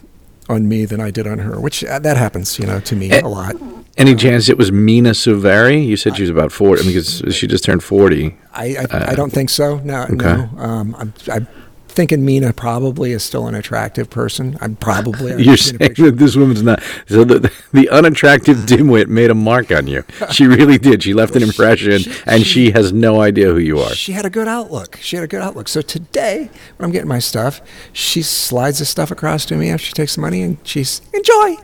on 0.48 0.68
me 0.68 0.84
than 0.84 1.00
I 1.00 1.10
did 1.10 1.26
on 1.26 1.38
her, 1.38 1.60
which 1.60 1.84
uh, 1.84 1.98
that 2.00 2.16
happens, 2.16 2.58
you 2.58 2.66
know, 2.66 2.80
to 2.80 2.96
me 2.96 3.10
a 3.10 3.28
lot. 3.28 3.56
Any 3.96 4.14
chance 4.14 4.48
it 4.48 4.58
was 4.58 4.70
Mena 4.70 5.10
Suvari? 5.10 5.86
You 5.86 5.96
said 5.96 6.16
she 6.16 6.22
was 6.22 6.30
about 6.30 6.52
forty. 6.52 6.82
I 6.82 6.84
mean, 6.84 6.94
because 6.94 7.34
she 7.34 7.46
just 7.46 7.64
turned 7.64 7.82
forty. 7.82 8.36
I 8.52 8.76
I, 8.76 8.84
uh, 8.84 9.10
I 9.12 9.14
don't 9.14 9.30
think 9.30 9.48
so. 9.48 9.78
No, 9.78 10.02
okay. 10.02 10.14
no. 10.16 10.50
Um, 10.58 10.94
I'm, 10.98 11.14
I'm 11.32 11.48
thinking 11.96 12.24
Mina 12.24 12.52
probably 12.52 13.12
is 13.12 13.24
still 13.24 13.46
an 13.48 13.54
attractive 13.54 14.10
person. 14.10 14.56
I'm 14.60 14.76
probably. 14.76 15.42
You're 15.42 15.56
saying 15.56 15.94
that 15.96 16.16
this 16.18 16.36
woman's 16.36 16.62
not. 16.62 16.82
So 17.08 17.24
the, 17.24 17.50
the 17.72 17.88
unattractive 17.88 18.56
dimwit 18.66 19.08
made 19.08 19.30
a 19.30 19.34
mark 19.34 19.72
on 19.72 19.88
you. 19.88 20.04
She 20.30 20.46
really 20.46 20.78
did. 20.78 21.02
She 21.02 21.14
left 21.14 21.34
an 21.34 21.42
impression, 21.42 22.00
she, 22.00 22.12
and 22.26 22.42
she, 22.44 22.66
she, 22.66 22.70
has 22.72 22.92
no 22.92 23.20
idea 23.20 23.46
who 23.46 23.58
you 23.58 23.80
are. 23.80 23.90
She 23.90 24.12
had 24.12 24.26
a 24.26 24.30
good 24.30 24.46
outlook. 24.46 24.98
She 25.00 25.16
had 25.16 25.24
a 25.24 25.28
good 25.28 25.40
outlook. 25.40 25.68
So 25.68 25.80
today, 25.80 26.50
when 26.76 26.84
I'm 26.84 26.92
getting 26.92 27.08
my 27.08 27.18
stuff, 27.18 27.62
she 27.92 28.22
slides 28.22 28.78
the 28.78 28.84
stuff 28.84 29.10
across 29.10 29.46
to 29.46 29.56
me 29.56 29.70
after 29.70 29.86
she 29.86 29.92
takes 29.94 30.14
the 30.14 30.20
money, 30.20 30.42
and 30.42 30.58
she's 30.64 31.00
enjoy. 31.14 31.56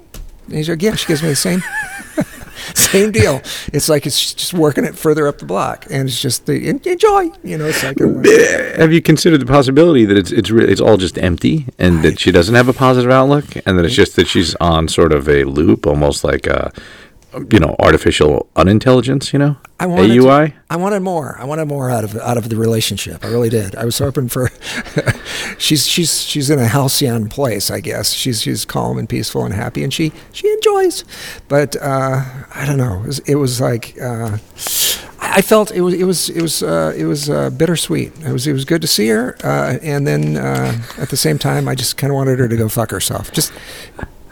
And 0.50 0.68
again, 0.68 0.96
she 0.96 1.06
gives 1.06 1.22
me 1.22 1.28
the 1.30 1.36
same. 1.36 1.62
Same 2.74 3.10
deal. 3.10 3.40
It's 3.72 3.88
like 3.88 4.06
it's 4.06 4.34
just 4.34 4.54
working 4.54 4.84
it 4.84 4.96
further 4.96 5.26
up 5.26 5.38
the 5.38 5.44
block, 5.44 5.86
and 5.90 6.08
it's 6.08 6.20
just 6.20 6.46
the 6.46 6.68
enjoy. 6.68 7.30
You 7.42 7.58
know, 7.58 7.66
it's 7.66 7.82
like. 7.82 8.00
Oh 8.00 8.22
have 8.80 8.92
you 8.92 9.02
considered 9.02 9.40
the 9.40 9.46
possibility 9.46 10.04
that 10.04 10.16
it's 10.16 10.30
it's 10.30 10.50
re- 10.50 10.64
it's 10.64 10.80
all 10.80 10.96
just 10.96 11.18
empty, 11.18 11.66
and 11.78 12.02
that 12.02 12.20
she 12.20 12.30
doesn't 12.30 12.54
have 12.54 12.68
a 12.68 12.72
positive 12.72 13.10
outlook, 13.10 13.44
and 13.66 13.78
that 13.78 13.84
it's 13.84 13.94
just 13.94 14.16
that 14.16 14.28
she's 14.28 14.54
on 14.56 14.88
sort 14.88 15.12
of 15.12 15.28
a 15.28 15.44
loop, 15.44 15.86
almost 15.86 16.24
like 16.24 16.46
a 16.46 16.72
you 17.50 17.58
know, 17.58 17.74
artificial 17.78 18.48
unintelligence, 18.56 19.32
you 19.32 19.38
know? 19.38 19.56
I 19.80 19.86
wanted 19.86 20.10
AUI? 20.10 20.48
To, 20.48 20.54
I 20.70 20.76
wanted 20.76 21.00
more. 21.00 21.36
I 21.38 21.44
wanted 21.44 21.66
more 21.66 21.90
out 21.90 22.04
of 22.04 22.16
out 22.16 22.36
of 22.36 22.48
the 22.48 22.56
relationship. 22.56 23.24
I 23.24 23.28
really 23.28 23.48
did. 23.48 23.74
I 23.74 23.84
was 23.84 23.98
hoping 23.98 24.28
for 24.28 24.50
she's 25.58 25.88
she's 25.88 26.22
she's 26.22 26.50
in 26.50 26.58
a 26.58 26.68
halcyon 26.68 27.28
place, 27.28 27.70
I 27.70 27.80
guess. 27.80 28.12
She's 28.12 28.42
she's 28.42 28.64
calm 28.64 28.98
and 28.98 29.08
peaceful 29.08 29.44
and 29.44 29.52
happy 29.54 29.82
and 29.82 29.92
she 29.92 30.12
she 30.30 30.48
enjoys. 30.48 31.04
But 31.48 31.74
uh, 31.82 32.22
I 32.54 32.64
don't 32.64 32.78
know. 32.78 33.02
It 33.02 33.06
was, 33.06 33.18
it 33.20 33.34
was 33.34 33.60
like 33.60 34.00
uh, 34.00 34.38
I 35.18 35.40
felt 35.40 35.72
it 35.72 35.80
was 35.80 35.94
it 35.94 36.04
was 36.04 36.28
it 36.28 36.42
was 36.42 36.62
uh, 36.62 36.92
it 36.96 37.06
was 37.06 37.30
uh, 37.30 37.50
bittersweet. 37.50 38.12
It 38.20 38.32
was 38.32 38.46
it 38.46 38.52
was 38.52 38.64
good 38.64 38.82
to 38.82 38.88
see 38.88 39.08
her, 39.08 39.36
uh, 39.42 39.78
and 39.82 40.06
then 40.06 40.36
uh, 40.36 40.80
at 40.98 41.08
the 41.08 41.16
same 41.16 41.38
time, 41.38 41.68
I 41.68 41.74
just 41.74 41.96
kind 41.96 42.10
of 42.10 42.16
wanted 42.16 42.38
her 42.38 42.48
to 42.48 42.56
go 42.56 42.68
fuck 42.68 42.90
herself. 42.90 43.32
Just 43.32 43.52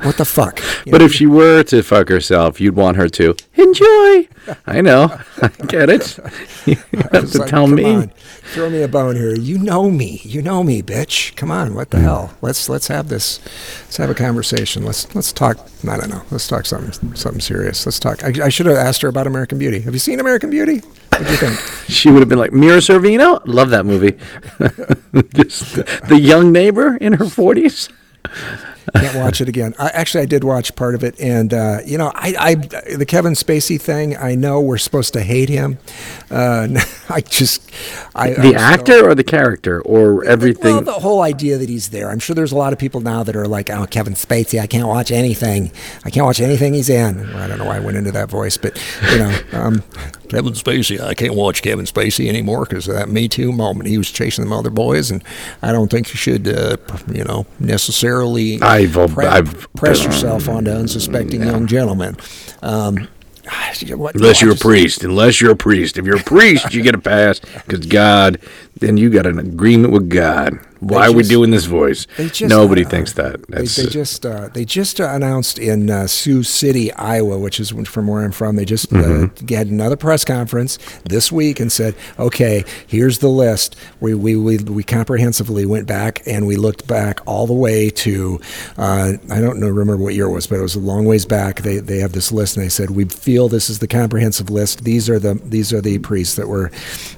what 0.03 0.17
the 0.17 0.25
fuck? 0.25 0.61
You 0.87 0.93
but 0.93 0.99
know? 0.99 1.05
if 1.05 1.13
she 1.13 1.27
were 1.27 1.63
to 1.65 1.83
fuck 1.83 2.09
herself, 2.09 2.61
you'd 2.61 2.77
want 2.77 2.97
her 2.97 3.09
to 3.09 3.35
enjoy. 3.55 4.29
I 4.67 4.81
know. 4.81 5.19
I 5.43 5.49
get 5.67 5.91
it. 5.91 6.19
You 6.67 6.77
have 7.13 7.31
to 7.33 7.39
like, 7.39 7.51
tell 7.51 7.67
me. 7.67 7.85
On, 7.85 8.09
throw 8.53 8.71
me 8.71 8.83
a 8.83 8.89
bone 8.89 9.17
here. 9.17 9.35
You 9.35 9.59
know 9.59 9.91
me. 9.91 10.21
You 10.25 10.43
know 10.43 10.63
me, 10.63 10.83
bitch. 10.83 11.37
Come 11.37 11.51
on. 11.51 11.75
What 11.75 11.91
the 11.91 11.99
mm. 11.99 12.03
hell? 12.03 12.35
Let's 12.41 12.69
let's 12.69 12.89
have 12.89 13.09
this. 13.09 13.41
Let's 13.85 13.97
have 13.99 14.11
a 14.11 14.15
conversation. 14.15 14.85
Let's 14.85 15.15
let's 15.15 15.33
talk. 15.33 15.59
I 15.89 15.97
don't 15.97 16.11
know. 16.11 16.23
Let's 16.31 16.49
talk 16.49 16.67
something 16.67 17.15
something 17.15 17.41
serious. 17.41 17.85
Let's 17.85 17.99
talk. 17.99 18.25
I, 18.25 18.47
I 18.47 18.49
should 18.49 18.67
have 18.67 18.77
asked 18.77 19.03
her 19.03 19.09
about 19.09 19.27
American 19.27 19.59
Beauty. 19.59 19.81
Have 19.81 19.93
you 19.93 20.01
seen 20.01 20.21
American 20.21 20.51
Beauty? 20.51 20.79
What 21.11 21.25
do 21.25 21.31
you 21.31 21.37
think? 21.37 21.59
she 21.89 22.11
would 22.11 22.21
have 22.21 22.29
been 22.29 22.39
like 22.39 22.53
Mira 22.53 22.79
Sorvino. 22.79 23.41
Love 23.45 23.71
that 23.71 23.85
movie. 23.85 24.17
Just 25.35 25.77
the 26.09 26.19
young 26.19 26.53
neighbor 26.53 26.97
in 26.97 27.15
her 27.15 27.27
forties. 27.27 27.89
Can't 28.95 29.17
watch 29.17 29.41
it 29.41 29.49
again. 29.49 29.75
I, 29.79 29.89
actually, 29.91 30.23
I 30.23 30.27
did 30.27 30.45
watch 30.45 30.75
part 30.75 30.95
of 30.95 31.05
it, 31.05 31.19
and 31.21 31.53
uh, 31.55 31.79
you 31.85 31.99
know, 31.99 32.13
I, 32.15 32.35
I, 32.39 32.55
the 32.97 33.07
Kevin 33.07 33.35
Spacey 33.35 33.81
thing. 33.81 34.17
I 34.17 34.35
know 34.35 34.61
we're 34.61 34.79
supposed 34.79 35.13
to 35.15 35.23
hate 35.23 35.49
him. 35.49 35.79
Uh, 36.31 36.69
I 37.09 37.21
just, 37.21 37.71
I, 38.15 38.31
the 38.31 38.55
I 38.57 38.61
actor 38.61 39.09
or 39.09 39.15
the 39.15 39.25
character 39.25 39.81
or 39.83 40.25
everything. 40.25 40.77
Well, 40.77 40.83
the 40.83 40.93
whole 40.93 41.23
idea 41.23 41.59
that 41.59 41.69
he's 41.69 41.89
there. 41.91 42.11
I'm 42.11 42.21
sure 42.21 42.35
there's 42.35 42.53
a 42.53 42.57
lot 42.57 42.73
of 42.73 42.79
people 42.79 43.01
now 43.01 43.23
that 43.25 43.35
are 43.35 43.49
like, 43.49 43.69
"Oh, 43.71 43.87
Kevin 43.87 44.15
Spacey, 44.15 44.61
I 44.61 44.67
can't 44.67 44.87
watch 44.87 45.11
anything. 45.11 45.73
I 46.05 46.11
can't 46.11 46.25
watch 46.25 46.41
anything 46.41 46.75
he's 46.75 46.89
in." 46.89 47.27
I 47.35 47.49
don't 47.49 47.59
know 47.59 47.65
why 47.65 47.77
I 47.77 47.81
went 47.81 47.97
into 47.97 48.13
that 48.13 48.31
voice, 48.31 48.57
but 48.57 48.81
you 49.11 49.19
know, 49.19 49.39
um, 49.53 49.83
Kevin 50.29 50.53
Spacey. 50.53 51.01
I 51.01 51.15
can't 51.15 51.35
watch 51.35 51.63
Kevin 51.63 51.85
Spacey 51.85 52.29
anymore 52.29 52.65
because 52.65 52.87
of 52.87 52.95
that 52.95 53.09
Me 53.09 53.29
Too 53.29 53.51
moment. 53.53 53.89
He 53.89 53.99
was 53.99 54.11
chasing 54.11 54.49
the 54.49 54.55
other 54.55 54.71
boys, 54.71 55.11
and 55.11 55.25
I 55.63 55.73
don't 55.73 55.91
think 55.91 56.09
you 56.11 56.17
should, 56.17 56.47
uh, 56.47 56.77
you 57.13 57.25
know, 57.25 57.47
necessarily 57.59 58.61
I've, 58.63 58.93
pre- 58.93 59.27
I've 59.27 59.73
press 59.75 60.05
yourself 60.05 60.49
onto 60.49 60.71
unsuspecting 60.71 61.43
young 61.43 61.67
gentlemen. 61.67 62.17
Um, 62.63 63.09
what, 63.97 64.15
unless 64.15 64.41
you're 64.41 64.53
a 64.53 64.57
priest. 64.57 65.05
Unless 65.05 65.41
you're 65.41 65.53
a 65.53 65.57
priest. 65.57 65.99
If 65.99 66.05
you're 66.05 66.19
a 66.19 66.23
priest, 66.23 66.75
you 66.75 66.83
get 66.83 66.95
a 66.95 66.99
pass 66.99 67.41
because 67.41 67.87
God, 67.87 68.41
then 68.77 68.97
you 68.97 69.11
got 69.11 69.27
an 69.27 69.39
agreement 69.39 69.93
with 69.93 70.09
God. 70.09 70.59
Why 70.81 71.05
just, 71.05 71.13
are 71.13 71.17
we 71.17 71.23
doing 71.25 71.51
this 71.51 71.67
voice? 71.67 72.07
Just, 72.17 72.41
Nobody 72.43 72.87
uh, 72.87 72.89
thinks 72.89 73.13
that. 73.13 73.47
They, 73.49 73.65
they, 73.65 73.91
just 73.91 74.25
uh, 74.25 74.49
they 74.49 74.65
just 74.65 74.99
uh, 74.99 75.11
announced 75.11 75.59
in 75.59 75.91
uh, 75.91 76.07
Sioux 76.07 76.43
City, 76.43 76.91
Iowa, 76.95 77.39
which 77.39 77.61
is 77.61 77.71
from 77.71 78.07
where 78.07 78.25
I'm 78.25 78.33
from. 78.33 78.57
They 78.57 78.65
just 78.65 78.91
uh, 78.91 78.97
mm-hmm. 78.97 79.55
had 79.55 79.67
another 79.67 79.97
press 79.97 80.25
conference 80.25 80.79
this 81.05 81.31
week 81.31 81.61
and 81.61 81.71
said, 81.71 81.95
"Okay, 82.19 82.65
here's 82.87 83.19
the 83.19 83.29
list." 83.29 83.77
We 84.01 84.15
we 84.15 84.37
we, 84.37 84.57
we 84.57 84.83
comprehensively 84.83 85.67
went 85.67 85.87
back 85.87 86.23
and 86.27 86.47
we 86.47 86.57
looked 86.57 86.87
back 86.87 87.21
all 87.27 87.47
the 87.47 87.53
way 87.53 87.91
to 87.91 88.41
uh, 88.79 89.13
I 89.31 89.41
don't 89.41 89.61
know 89.61 89.69
remember 89.69 90.03
what 90.03 90.15
year 90.15 90.27
it 90.27 90.33
was, 90.33 90.47
but 90.47 90.61
it 90.61 90.63
was 90.63 90.77
a 90.77 90.81
long 90.81 91.05
ways 91.05 91.27
back. 91.27 91.61
They 91.61 91.77
they 91.77 91.99
have 91.99 92.13
this 92.13 92.33
list 92.33 92.57
and 92.57 92.65
they 92.65 92.71
said 92.71 92.91
we 92.91 93.05
feel 93.05 93.51
this 93.51 93.69
is 93.69 93.81
the 93.81 93.89
comprehensive 93.89 94.49
list. 94.49 94.85
These 94.85 95.11
are 95.11 95.19
the 95.19 95.35
these 95.45 95.75
are 95.75 95.83
the 95.83 95.99
priests 95.99 96.37
that 96.37 96.49
were 96.49 96.71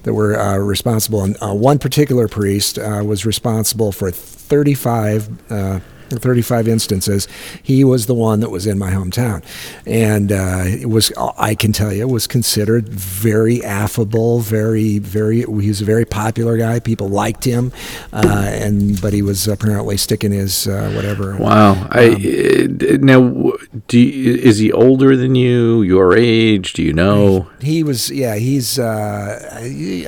that 0.03 0.15
were 0.15 0.65
responsible. 0.65 1.23
And 1.23 1.37
one 1.41 1.79
particular 1.79 2.27
priest 2.27 2.77
was 2.77 3.25
responsible 3.25 3.52
responsible 3.53 3.93
for 3.93 4.11
35 4.11 5.53
uh, 5.53 5.81
35 6.19 6.69
instances, 6.69 7.29
he 7.63 7.85
was 7.85 8.07
the 8.07 8.15
one 8.15 8.41
that 8.41 8.51
was 8.51 8.67
in 8.67 8.79
my 8.79 8.91
hometown, 8.91 9.43
and 9.87 10.33
uh, 10.33 10.63
it 10.65 10.89
was 10.89 11.13
I 11.39 11.55
can 11.55 11.73
tell 11.73 11.93
you 11.93 12.07
was 12.07 12.27
considered 12.27 12.89
very 12.89 13.65
affable, 13.65 14.41
very 14.41 14.99
very. 14.99 15.39
He 15.39 15.69
was 15.69 15.81
a 15.81 15.85
very 15.85 16.05
popular 16.05 16.57
guy. 16.57 16.81
People 16.81 17.09
liked 17.09 17.45
him, 17.45 17.73
uh, 18.13 18.47
and 18.49 19.01
but 19.01 19.13
he 19.13 19.23
was 19.23 19.49
apparently 19.49 19.97
sticking 19.97 20.33
his 20.33 20.67
uh, 20.67 20.93
whatever. 20.95 21.37
Wow. 21.37 21.73
Um, 21.73 21.89
I 21.91 22.09
uh, 22.09 22.97
now 23.01 23.53
do 23.89 23.99
you, 23.99 24.35
is 24.35 24.59
he 24.59 24.73
older 24.73 25.17
than 25.17 25.35
you? 25.35 25.83
Your 25.83 26.17
age? 26.17 26.73
Do 26.73 26.83
you 26.83 26.93
know? 26.93 27.49
He, 27.61 27.83
was 27.83 28.11
yeah. 28.11 28.37
He's 28.37 28.79
uh, 28.79 29.61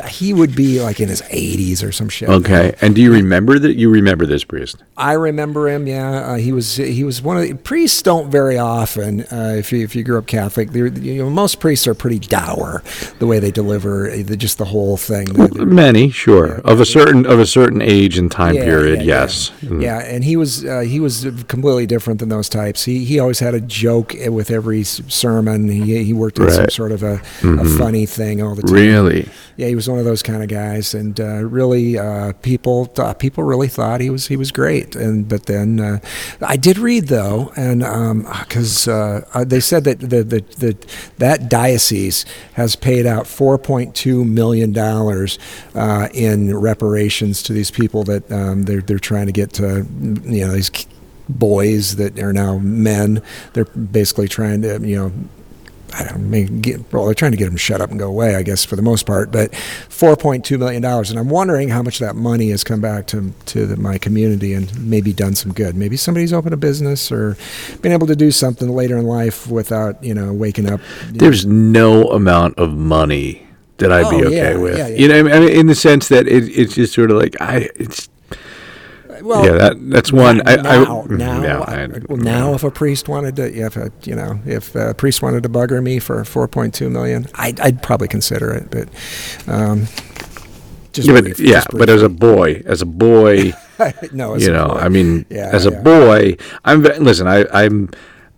he 0.08 0.32
would 0.32 0.54
be 0.54 0.80
like 0.80 1.00
in 1.00 1.08
his 1.08 1.22
80s 1.22 1.86
or 1.86 1.92
some 1.92 2.08
shit. 2.08 2.28
Okay. 2.28 2.74
And 2.80 2.94
do 2.94 3.02
you 3.02 3.12
remember 3.12 3.58
that? 3.58 3.76
You 3.76 3.90
remember 3.90 4.26
this 4.26 4.44
priest? 4.44 4.82
I 4.96 5.12
remember 5.12 5.68
him. 5.68 5.86
Yeah 5.86 5.93
yeah, 5.94 6.32
uh, 6.32 6.34
he 6.36 6.52
was 6.52 6.76
he 6.76 7.04
was 7.04 7.22
one 7.22 7.36
of 7.36 7.42
the 7.44 7.54
priests. 7.54 8.02
Don't 8.02 8.30
very 8.30 8.58
often, 8.58 9.20
uh, 9.32 9.54
if 9.56 9.72
you 9.72 9.84
if 9.84 9.94
you 9.94 10.02
grew 10.02 10.18
up 10.18 10.26
Catholic, 10.26 10.72
you 10.74 11.22
know, 11.22 11.30
most 11.30 11.60
priests 11.60 11.86
are 11.86 11.94
pretty 11.94 12.18
dour 12.18 12.82
the 13.18 13.26
way 13.26 13.38
they 13.38 13.50
deliver 13.50 14.10
uh, 14.10 14.22
the, 14.24 14.36
just 14.36 14.58
the 14.58 14.64
whole 14.64 14.96
thing. 14.96 15.28
Many, 15.54 16.10
sure, 16.10 16.56
yeah, 16.56 16.72
of 16.72 16.80
a 16.80 16.86
certain 16.86 17.26
of 17.26 17.38
a 17.38 17.46
certain 17.46 17.80
age 17.80 18.18
and 18.18 18.30
time 18.30 18.54
yeah, 18.56 18.64
period, 18.64 19.00
yeah, 19.00 19.22
yes. 19.22 19.50
Mm. 19.60 19.82
Yeah, 19.82 19.98
and 19.98 20.24
he 20.24 20.36
was 20.36 20.64
uh, 20.64 20.80
he 20.80 21.00
was 21.00 21.26
completely 21.48 21.86
different 21.86 22.20
than 22.20 22.28
those 22.28 22.48
types. 22.48 22.84
He 22.84 23.04
he 23.04 23.20
always 23.20 23.38
had 23.38 23.54
a 23.54 23.60
joke 23.60 24.14
with 24.26 24.50
every 24.50 24.82
sermon. 24.82 25.68
He 25.68 26.02
he 26.04 26.12
worked 26.12 26.38
in 26.38 26.44
right. 26.44 26.54
some 26.54 26.70
sort 26.70 26.92
of 26.92 27.02
a, 27.02 27.18
mm-hmm. 27.40 27.58
a, 27.60 27.64
funny 27.78 28.06
thing 28.06 28.42
all 28.42 28.54
the 28.54 28.62
time. 28.62 28.74
Really? 28.74 29.28
Yeah, 29.56 29.68
he 29.68 29.74
was 29.74 29.88
one 29.88 29.98
of 29.98 30.04
those 30.04 30.22
kind 30.22 30.42
of 30.42 30.48
guys, 30.48 30.94
and 30.94 31.18
uh, 31.20 31.44
really 31.44 31.98
uh, 31.98 32.32
people 32.42 32.86
people 33.18 33.44
really 33.44 33.68
thought 33.68 34.00
he 34.00 34.10
was 34.10 34.26
he 34.26 34.36
was 34.36 34.50
great. 34.50 34.96
And 34.96 35.28
but 35.28 35.46
then 35.46 35.80
uh, 35.84 35.98
I 36.40 36.56
did 36.56 36.78
read 36.78 37.08
though, 37.08 37.52
and 37.56 37.80
because 38.40 38.88
um, 38.88 38.94
uh, 38.94 39.20
uh, 39.34 39.44
they 39.44 39.60
said 39.60 39.84
that 39.84 40.00
the, 40.00 40.22
the, 40.22 40.40
the, 40.58 40.76
that 41.18 41.48
diocese 41.48 42.24
has 42.54 42.76
paid 42.76 43.06
out 43.06 43.24
4.2 43.24 44.28
million 44.28 44.72
dollars 44.72 45.38
uh, 45.74 46.08
in 46.12 46.56
reparations 46.56 47.42
to 47.44 47.52
these 47.52 47.70
people 47.70 48.04
that 48.04 48.30
um, 48.32 48.62
they're 48.62 48.80
they're 48.80 48.98
trying 48.98 49.26
to 49.26 49.32
get 49.32 49.52
to 49.54 49.86
you 50.24 50.46
know 50.46 50.52
these 50.52 50.70
boys 51.28 51.96
that 51.96 52.18
are 52.18 52.32
now 52.32 52.58
men. 52.58 53.22
They're 53.52 53.64
basically 53.64 54.28
trying 54.28 54.62
to 54.62 54.78
you 54.80 54.96
know 54.96 55.12
I 55.96 56.04
don't 56.04 56.28
mean, 56.28 56.60
get, 56.60 56.92
well, 56.92 57.04
they're 57.04 57.14
trying 57.14 57.30
to 57.30 57.36
get 57.36 57.46
them 57.46 57.56
shut 57.56 57.80
up 57.80 57.90
and 57.90 57.98
go 57.98 58.08
away, 58.08 58.34
I 58.34 58.42
guess, 58.42 58.64
for 58.64 58.74
the 58.74 58.82
most 58.82 59.06
part. 59.06 59.30
But 59.30 59.52
$4.2 59.52 60.58
million. 60.58 60.84
And 60.84 61.18
I'm 61.18 61.28
wondering 61.28 61.68
how 61.68 61.82
much 61.82 62.00
that 62.00 62.16
money 62.16 62.50
has 62.50 62.64
come 62.64 62.80
back 62.80 63.06
to, 63.08 63.32
to 63.46 63.66
the, 63.66 63.76
my 63.76 63.98
community 63.98 64.54
and 64.54 64.76
maybe 64.78 65.12
done 65.12 65.34
some 65.34 65.52
good. 65.52 65.76
Maybe 65.76 65.96
somebody's 65.96 66.32
opened 66.32 66.54
a 66.54 66.56
business 66.56 67.12
or 67.12 67.36
been 67.80 67.92
able 67.92 68.08
to 68.08 68.16
do 68.16 68.30
something 68.30 68.68
later 68.68 68.98
in 68.98 69.04
life 69.04 69.46
without, 69.46 70.02
you 70.02 70.14
know, 70.14 70.32
waking 70.32 70.70
up. 70.70 70.80
There's 71.10 71.46
know. 71.46 72.02
no 72.02 72.10
amount 72.10 72.58
of 72.58 72.74
money 72.74 73.46
that 73.78 73.92
I'd 73.92 74.06
oh, 74.06 74.10
be 74.10 74.24
okay 74.26 74.52
yeah, 74.52 74.56
with. 74.56 74.78
Yeah, 74.78 74.88
yeah. 74.88 74.96
You 74.96 75.08
know, 75.08 75.34
I 75.34 75.40
mean, 75.40 75.48
in 75.50 75.66
the 75.66 75.74
sense 75.74 76.08
that 76.08 76.26
it, 76.26 76.44
it's 76.48 76.74
just 76.74 76.92
sort 76.92 77.10
of 77.10 77.18
like, 77.18 77.40
I, 77.40 77.68
it's, 77.76 78.08
well, 79.22 79.44
yeah, 79.44 79.52
that, 79.52 79.90
that's 79.90 80.12
one. 80.12 80.38
Now, 80.38 80.44
I, 80.46 80.54
I, 80.54 81.06
now, 81.06 81.42
yeah, 81.42 81.60
I, 81.60 81.86
well, 82.08 82.18
now, 82.18 82.54
if 82.54 82.64
a 82.64 82.70
priest 82.70 83.08
wanted 83.08 83.36
to, 83.36 83.52
if 83.52 83.76
a, 83.76 83.92
you 84.02 84.14
know, 84.14 84.40
if 84.46 84.74
a 84.74 84.94
priest 84.94 85.22
wanted 85.22 85.42
to 85.42 85.48
bugger 85.48 85.82
me 85.82 85.98
for 85.98 86.22
4.2 86.22 86.90
million, 86.90 87.26
I'd, 87.34 87.60
I'd 87.60 87.82
probably 87.82 88.08
consider 88.08 88.50
it. 88.52 88.70
But, 88.70 88.88
um, 89.48 89.86
just 90.92 91.08
yeah, 91.08 91.20
brief, 91.20 91.36
but, 91.36 91.46
yeah, 91.46 91.64
but 91.72 91.88
as 91.88 92.02
a 92.02 92.08
boy, 92.08 92.62
as 92.66 92.80
a 92.80 92.86
boy, 92.86 93.52
no, 94.12 94.36
you 94.36 94.50
know, 94.50 94.68
boy. 94.68 94.74
I 94.74 94.88
mean, 94.88 95.26
yeah, 95.28 95.50
as 95.52 95.66
a 95.66 95.72
boy, 95.72 96.36
I'm 96.64 96.82
listen. 96.82 97.26
I, 97.26 97.44
I'm. 97.52 97.90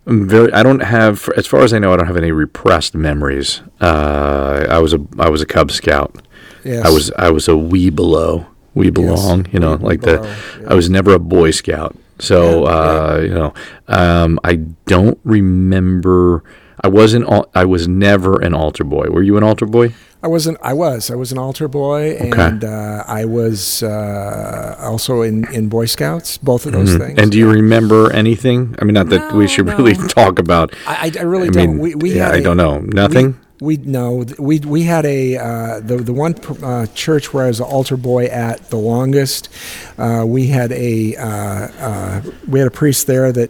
I'm 0.07 0.25
very. 0.25 0.53
I 0.53 0.63
don't 0.63 0.79
have, 0.79 1.27
as 1.35 1.45
far 1.45 1.61
as 1.63 1.73
I 1.73 1.79
know, 1.79 1.93
I 1.93 1.97
don't 1.97 2.07
have 2.07 2.15
any 2.15 2.31
repressed 2.31 2.95
memories. 2.95 3.61
Uh, 3.81 4.65
I 4.69 4.79
was 4.79 4.93
a. 4.93 5.05
I 5.19 5.29
was 5.29 5.41
a 5.41 5.45
Cub 5.45 5.69
Scout. 5.69 6.15
Yes. 6.63 6.85
I 6.85 6.89
was. 6.89 7.11
I 7.11 7.29
was 7.29 7.47
a 7.47 7.57
wee 7.57 7.89
below 7.89 8.47
we 8.73 8.89
belong. 8.89 9.45
Yes, 9.45 9.53
you 9.53 9.59
know, 9.59 9.75
like 9.75 10.01
belong, 10.01 10.23
the. 10.23 10.27
Yeah. 10.61 10.71
I 10.71 10.73
was 10.73 10.89
never 10.89 11.13
a 11.13 11.19
Boy 11.19 11.51
Scout, 11.51 11.95
so 12.19 12.63
yeah, 12.63 12.69
uh, 12.69 13.15
yeah. 13.15 13.23
you 13.23 13.33
know, 13.33 13.53
um, 13.87 14.39
I 14.43 14.55
don't 14.85 15.19
remember. 15.23 16.43
I 16.83 16.89
wasn't. 16.89 17.27
I 17.55 17.65
was 17.65 17.87
never 17.87 18.39
an 18.41 18.53
altar 18.53 18.83
boy. 18.83 19.07
Were 19.09 19.23
you 19.23 19.35
an 19.35 19.43
altar 19.43 19.65
boy? 19.65 19.93
I 20.21 20.27
wasn't. 20.27 20.57
I 20.61 20.73
was. 20.73 21.11
I 21.11 21.15
was 21.15 21.31
an 21.31 21.37
altar 21.37 21.67
boy, 21.67 22.17
and 22.17 22.63
uh, 22.63 23.03
I 23.07 23.25
was 23.25 23.83
uh, 23.83 24.75
also 24.79 25.21
in, 25.21 25.51
in 25.53 25.69
Boy 25.69 25.85
Scouts. 25.85 26.37
Both 26.39 26.65
of 26.65 26.71
those 26.73 26.89
mm-hmm. 26.89 27.03
things. 27.03 27.19
And 27.19 27.31
do 27.31 27.37
you 27.37 27.49
remember 27.49 28.11
anything? 28.11 28.75
I 28.79 28.85
mean, 28.85 28.95
not 28.95 29.09
that 29.09 29.31
no, 29.31 29.37
we 29.37 29.47
should 29.47 29.65
no. 29.67 29.77
really 29.77 29.93
talk 30.07 30.39
about. 30.39 30.75
I, 30.87 31.11
I 31.17 31.21
really 31.21 31.49
I 31.49 31.51
don't. 31.51 31.67
Mean, 31.67 31.79
we, 31.79 31.95
we 31.95 32.15
yeah, 32.15 32.31
I 32.31 32.41
don't 32.41 32.57
know. 32.57 32.79
Nothing. 32.79 33.39
We 33.59 33.77
no, 33.77 34.23
we 34.37 34.59
we 34.59 34.83
had 34.83 35.05
a 35.05 35.37
uh, 35.37 35.79
the 35.79 35.97
the 35.97 36.13
one 36.13 36.35
uh, 36.63 36.85
church 36.87 37.33
where 37.33 37.45
I 37.45 37.47
was 37.47 37.59
an 37.59 37.65
altar 37.65 37.97
boy 37.97 38.25
at 38.25 38.69
the 38.69 38.77
longest. 38.77 39.49
Uh, 39.97 40.25
we 40.27 40.47
had 40.47 40.71
a 40.71 41.15
uh, 41.15 41.27
uh, 41.27 42.21
we 42.47 42.59
had 42.59 42.67
a 42.67 42.71
priest 42.71 43.07
there 43.07 43.31
that 43.31 43.49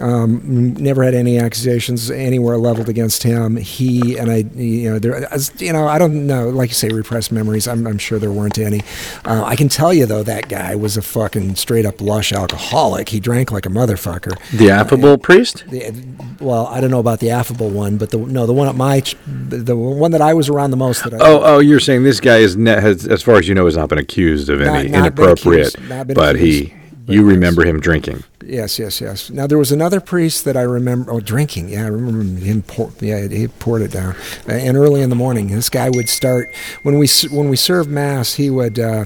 um, 0.00 0.74
never 0.74 1.02
had 1.02 1.14
any 1.14 1.38
accusations 1.38 2.10
anywhere 2.10 2.56
leveled 2.56 2.88
against 2.88 3.22
him. 3.22 3.56
He 3.56 4.16
and 4.16 4.30
I, 4.30 4.36
you 4.54 4.90
know, 4.90 4.98
there, 4.98 5.26
you 5.58 5.72
know, 5.72 5.86
I 5.86 5.98
don't 5.98 6.26
know, 6.26 6.48
like 6.48 6.70
you 6.70 6.74
say, 6.74 6.88
repressed 6.88 7.32
memories. 7.32 7.68
I'm, 7.68 7.86
I'm 7.86 7.98
sure 7.98 8.18
there 8.18 8.32
weren't 8.32 8.58
any. 8.58 8.82
Uh, 9.24 9.44
I 9.44 9.56
can 9.56 9.68
tell 9.68 9.92
you 9.92 10.06
though, 10.06 10.22
that 10.22 10.48
guy 10.48 10.74
was 10.74 10.96
a 10.96 11.02
fucking 11.02 11.56
straight 11.56 11.86
up 11.86 12.00
lush 12.00 12.32
alcoholic. 12.32 13.08
He 13.08 13.20
drank 13.20 13.50
like 13.50 13.66
a 13.66 13.70
motherfucker. 13.70 14.38
The 14.56 14.70
affable 14.70 15.14
uh, 15.14 15.16
priest? 15.16 15.64
The, 15.68 15.92
well, 16.40 16.66
I 16.66 16.80
don't 16.80 16.90
know 16.90 17.00
about 17.00 17.20
the 17.20 17.30
affable 17.30 17.70
one, 17.70 17.98
but 17.98 18.10
the 18.10 18.18
no, 18.18 18.46
the 18.46 18.52
one 18.52 18.68
at 18.68 18.74
my, 18.74 19.02
the 19.26 19.76
one 19.76 20.12
that 20.12 20.22
I 20.22 20.34
was 20.34 20.48
around 20.48 20.70
the 20.70 20.76
most. 20.76 21.04
That 21.04 21.14
I, 21.14 21.18
oh, 21.20 21.40
oh, 21.42 21.58
you're 21.58 21.80
saying 21.80 22.02
this 22.02 22.20
guy 22.20 22.38
is, 22.38 22.56
ne- 22.56 22.80
has, 22.80 23.06
as 23.06 23.22
far 23.22 23.36
as 23.36 23.48
you 23.48 23.54
know, 23.54 23.66
has 23.66 23.76
not 23.76 23.88
been 23.88 23.98
accused 23.98 24.48
of 24.48 24.60
any 24.60 24.88
not, 24.88 24.98
not 24.98 25.06
inappropriate, 25.06 25.74
accused, 25.74 26.14
but 26.14 26.36
accused. 26.36 26.70
he 26.70 26.80
you 27.06 27.24
remember 27.24 27.64
him 27.64 27.80
drinking. 27.80 28.22
Yes, 28.42 28.78
yes, 28.78 29.02
yes. 29.02 29.28
Now 29.28 29.46
there 29.46 29.58
was 29.58 29.70
another 29.70 30.00
priest 30.00 30.46
that 30.46 30.56
I 30.56 30.62
remember. 30.62 31.12
Oh, 31.12 31.20
drinking. 31.20 31.68
Yeah, 31.68 31.84
I 31.84 31.88
remember 31.88 32.40
him. 32.40 32.62
Pour, 32.62 32.90
yeah, 33.00 33.28
he 33.28 33.48
poured 33.48 33.82
it 33.82 33.90
down. 33.90 34.14
Uh, 34.48 34.52
and 34.52 34.78
early 34.78 35.02
in 35.02 35.10
the 35.10 35.16
morning, 35.16 35.48
this 35.48 35.68
guy 35.68 35.90
would 35.90 36.08
start 36.08 36.54
when 36.82 36.98
we 36.98 37.06
when 37.30 37.50
we 37.50 37.56
served 37.56 37.90
mass. 37.90 38.34
He 38.34 38.48
would, 38.48 38.78
uh, 38.78 39.04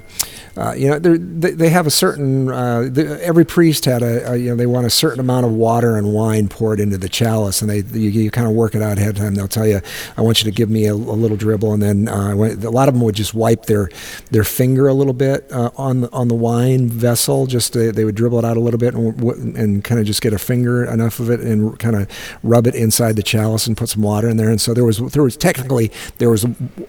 uh, 0.56 0.74
you 0.74 0.88
know, 0.88 1.00
they 1.00 1.50
they 1.50 1.68
have 1.68 1.86
a 1.88 1.90
certain. 1.90 2.48
Uh, 2.48 2.82
the, 2.88 3.18
every 3.24 3.44
priest 3.44 3.86
had 3.86 4.02
a, 4.02 4.32
a, 4.32 4.36
you 4.36 4.50
know 4.50 4.56
they 4.56 4.66
want 4.66 4.86
a 4.86 4.90
certain 4.90 5.18
amount 5.18 5.46
of 5.46 5.52
water 5.52 5.96
and 5.96 6.12
wine 6.12 6.46
poured 6.46 6.78
into 6.78 6.96
the 6.96 7.08
chalice, 7.08 7.60
and 7.60 7.68
they 7.68 7.78
you, 7.98 8.10
you 8.10 8.30
kind 8.30 8.46
of 8.46 8.52
work 8.52 8.76
it 8.76 8.82
out 8.82 8.98
ahead 8.98 9.10
of 9.10 9.16
time. 9.16 9.34
They'll 9.34 9.48
tell 9.48 9.66
you, 9.66 9.80
I 10.16 10.20
want 10.20 10.44
you 10.44 10.50
to 10.50 10.54
give 10.56 10.70
me 10.70 10.86
a, 10.86 10.94
a 10.94 10.94
little 10.94 11.36
dribble, 11.36 11.72
and 11.72 11.82
then 11.82 12.08
uh, 12.08 12.34
a 12.34 12.70
lot 12.70 12.86
of 12.88 12.94
them 12.94 13.02
would 13.02 13.16
just 13.16 13.34
wipe 13.34 13.66
their 13.66 13.90
their 14.30 14.44
finger 14.44 14.86
a 14.86 14.94
little 14.94 15.12
bit 15.12 15.50
on 15.52 16.02
the, 16.02 16.12
on 16.12 16.28
the 16.28 16.36
wine 16.36 16.88
vessel, 16.88 17.46
just 17.46 17.72
to, 17.72 17.90
they 17.90 18.04
would 18.04 18.14
dribble 18.14 18.38
it 18.38 18.44
out 18.44 18.56
a 18.56 18.60
little 18.60 18.78
bit 18.78 18.94
and 18.94 19.23
and 19.30 19.84
kind 19.84 20.00
of 20.00 20.06
just 20.06 20.22
get 20.22 20.32
a 20.32 20.38
finger 20.38 20.84
enough 20.84 21.20
of 21.20 21.30
it 21.30 21.40
and 21.40 21.78
kind 21.78 21.96
of 21.96 22.08
rub 22.42 22.66
it 22.66 22.74
inside 22.74 23.16
the 23.16 23.22
chalice 23.22 23.66
and 23.66 23.76
put 23.76 23.88
some 23.88 24.02
water 24.02 24.28
in 24.28 24.36
there. 24.36 24.50
And 24.50 24.60
so 24.60 24.74
there 24.74 24.84
was 24.84 24.98
there 24.98 25.22
was 25.22 25.36
technically 25.36 25.90
there 26.18 26.30
was 26.30 26.46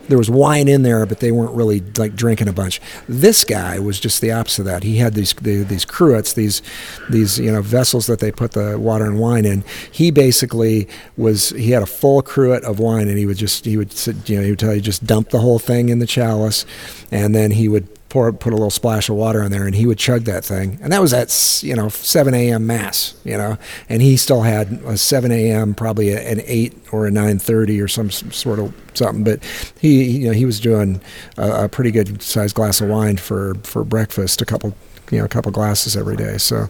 there 0.07 0.17
was 0.17 0.29
wine 0.29 0.67
in 0.67 0.83
there, 0.83 1.05
but 1.05 1.19
they 1.19 1.31
weren't 1.31 1.53
really 1.53 1.81
like 1.97 2.15
drinking 2.15 2.47
a 2.47 2.53
bunch. 2.53 2.81
This 3.07 3.43
guy 3.43 3.79
was 3.79 3.99
just 3.99 4.21
the 4.21 4.31
opposite 4.31 4.61
of 4.61 4.65
that. 4.65 4.83
He 4.83 4.97
had 4.97 5.13
these 5.13 5.33
these 5.33 5.85
cruets, 5.85 6.33
these 6.33 6.61
these 7.09 7.39
you 7.39 7.51
know 7.51 7.61
vessels 7.61 8.07
that 8.07 8.19
they 8.19 8.31
put 8.31 8.51
the 8.51 8.77
water 8.77 9.05
and 9.05 9.19
wine 9.19 9.45
in. 9.45 9.63
He 9.91 10.11
basically 10.11 10.87
was 11.17 11.49
he 11.49 11.71
had 11.71 11.83
a 11.83 11.87
full 11.87 12.21
cruet 12.21 12.63
of 12.63 12.79
wine, 12.79 13.07
and 13.07 13.17
he 13.17 13.25
would 13.25 13.37
just 13.37 13.65
he 13.65 13.77
would 13.77 13.91
sit, 13.91 14.29
you 14.29 14.37
know 14.37 14.43
he 14.43 14.51
would 14.51 14.59
tell 14.59 14.73
you 14.73 14.81
just 14.81 15.05
dump 15.05 15.29
the 15.29 15.39
whole 15.39 15.59
thing 15.59 15.89
in 15.89 15.99
the 15.99 16.07
chalice, 16.07 16.65
and 17.11 17.33
then 17.33 17.51
he 17.51 17.67
would 17.67 17.87
pour 18.15 18.31
put 18.31 18.53
a 18.53 18.55
little 18.55 18.71
splash 18.71 19.09
of 19.09 19.15
water 19.17 19.43
in 19.43 19.51
there, 19.51 19.65
and 19.65 19.75
he 19.75 19.85
would 19.85 19.97
chug 19.97 20.23
that 20.23 20.45
thing. 20.45 20.79
And 20.81 20.93
that 20.93 21.01
was 21.01 21.13
at 21.13 21.59
you 21.61 21.75
know 21.75 21.89
7 21.89 22.33
a.m. 22.33 22.65
mass, 22.65 23.13
you 23.25 23.37
know, 23.37 23.57
and 23.89 24.01
he 24.01 24.15
still 24.15 24.43
had 24.43 24.71
a 24.85 24.97
7 24.97 25.33
a.m. 25.33 25.75
probably 25.75 26.13
an 26.13 26.41
8 26.45 26.73
or 26.93 27.07
a 27.07 27.11
9:30 27.11 27.83
or 27.83 27.89
some, 27.89 28.09
some, 28.09 28.31
sort 28.31 28.59
of 28.59 28.73
something. 28.93 29.25
But 29.25 29.43
he 29.81 30.05
you 30.05 30.27
know 30.27 30.33
he 30.33 30.45
was 30.45 30.61
doing 30.61 31.01
a, 31.37 31.65
a 31.65 31.69
pretty 31.69 31.91
good 31.91 32.21
sized 32.21 32.55
glass 32.55 32.79
of 32.79 32.87
wine 32.87 33.17
for 33.17 33.55
for 33.63 33.83
breakfast, 33.83 34.41
a 34.41 34.45
couple 34.45 34.73
you 35.11 35.19
know 35.19 35.25
a 35.25 35.29
couple 35.29 35.51
glasses 35.51 35.97
every 35.97 36.15
day. 36.15 36.37
So 36.37 36.69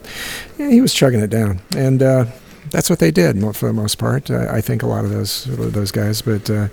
yeah, 0.58 0.70
he 0.70 0.80
was 0.80 0.92
chugging 0.92 1.20
it 1.20 1.30
down, 1.30 1.60
and. 1.76 2.02
Uh, 2.02 2.24
that's 2.72 2.90
what 2.90 2.98
they 2.98 3.12
did 3.12 3.40
for 3.54 3.68
the 3.68 3.72
most 3.72 3.96
part. 3.96 4.28
I 4.28 4.60
think 4.60 4.82
a 4.82 4.88
lot 4.88 5.04
of 5.04 5.12
those 5.12 5.44
those 5.44 5.92
guys, 5.92 6.20
but 6.20 6.50
uh, 6.50 6.66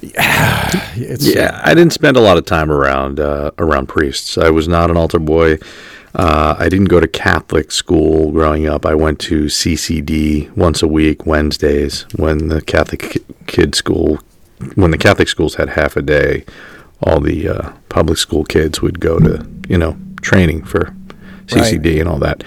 yeah, 0.02 1.60
I 1.64 1.74
didn't 1.74 1.92
spend 1.92 2.16
a 2.16 2.20
lot 2.20 2.36
of 2.36 2.44
time 2.44 2.70
around 2.70 3.18
uh, 3.18 3.50
around 3.58 3.88
priests. 3.88 4.38
I 4.38 4.50
was 4.50 4.68
not 4.68 4.90
an 4.90 4.96
altar 4.96 5.18
boy. 5.18 5.58
Uh, 6.14 6.56
I 6.58 6.68
didn't 6.68 6.86
go 6.86 7.00
to 7.00 7.08
Catholic 7.08 7.70
school 7.70 8.32
growing 8.32 8.66
up. 8.66 8.86
I 8.86 8.94
went 8.94 9.18
to 9.20 9.44
CCD 9.44 10.54
once 10.56 10.82
a 10.82 10.88
week, 10.88 11.26
Wednesdays, 11.26 12.06
when 12.16 12.48
the 12.48 12.60
Catholic 12.62 13.22
kid 13.46 13.74
school, 13.74 14.18
when 14.74 14.90
the 14.90 14.98
Catholic 14.98 15.28
schools 15.28 15.56
had 15.56 15.70
half 15.70 15.96
a 15.96 16.02
day. 16.02 16.44
All 17.00 17.20
the 17.20 17.48
uh, 17.48 17.72
public 17.88 18.18
school 18.18 18.42
kids 18.44 18.82
would 18.82 18.98
go 18.98 19.20
to, 19.20 19.46
you 19.68 19.78
know, 19.78 19.96
training 20.20 20.64
for 20.64 20.92
CCD 21.46 21.84
right. 21.84 22.00
and 22.00 22.08
all 22.08 22.18
that. 22.18 22.42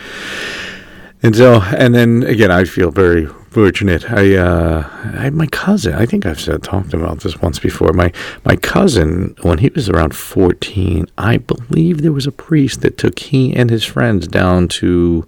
And 1.23 1.35
so, 1.35 1.61
and 1.61 1.93
then 1.93 2.23
again, 2.23 2.51
I 2.51 2.63
feel 2.63 2.89
very 2.89 3.27
fortunate. 3.51 4.09
I, 4.11 4.35
uh, 4.35 4.89
I 5.19 5.29
my 5.29 5.45
cousin. 5.47 5.93
I 5.93 6.05
think 6.05 6.25
I've 6.25 6.39
said 6.39 6.63
talked 6.63 6.93
about 6.93 7.19
this 7.19 7.39
once 7.41 7.59
before. 7.59 7.93
My 7.93 8.11
my 8.43 8.55
cousin, 8.55 9.35
when 9.41 9.59
he 9.59 9.69
was 9.69 9.87
around 9.87 10.15
fourteen, 10.15 11.05
I 11.17 11.37
believe 11.37 12.01
there 12.01 12.11
was 12.11 12.25
a 12.25 12.31
priest 12.31 12.81
that 12.81 12.97
took 12.97 13.19
he 13.19 13.53
and 13.53 13.69
his 13.69 13.83
friends 13.83 14.27
down 14.27 14.67
to 14.79 15.27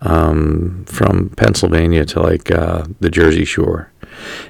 um, 0.00 0.84
from 0.86 1.30
Pennsylvania 1.30 2.04
to 2.06 2.22
like 2.22 2.50
uh, 2.50 2.84
the 3.00 3.10
Jersey 3.10 3.44
Shore. 3.44 3.90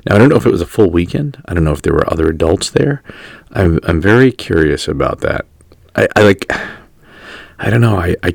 Now 0.07 0.15
I 0.15 0.19
don't 0.19 0.29
know 0.29 0.37
if 0.37 0.47
it 0.47 0.53
was 0.53 0.61
a 0.61 0.67
full 0.67 0.91
weekend. 0.91 1.43
I 1.47 1.55
don't 1.55 1.65
know 1.65 1.73
if 1.73 1.83
there 1.83 1.95
were 1.95 2.11
other 2.13 2.29
adults 2.29 2.71
there. 2.71 3.03
I'm 3.51 3.81
I'm 3.83 4.01
very 4.01 4.31
curious 4.31 4.87
about 4.87 5.21
that. 5.21 5.47
I, 5.97 6.07
I 6.15 6.23
like. 6.23 6.47
I 7.57 7.71
don't 7.71 7.81
know. 7.81 7.97
I, 7.97 8.17
I 8.23 8.35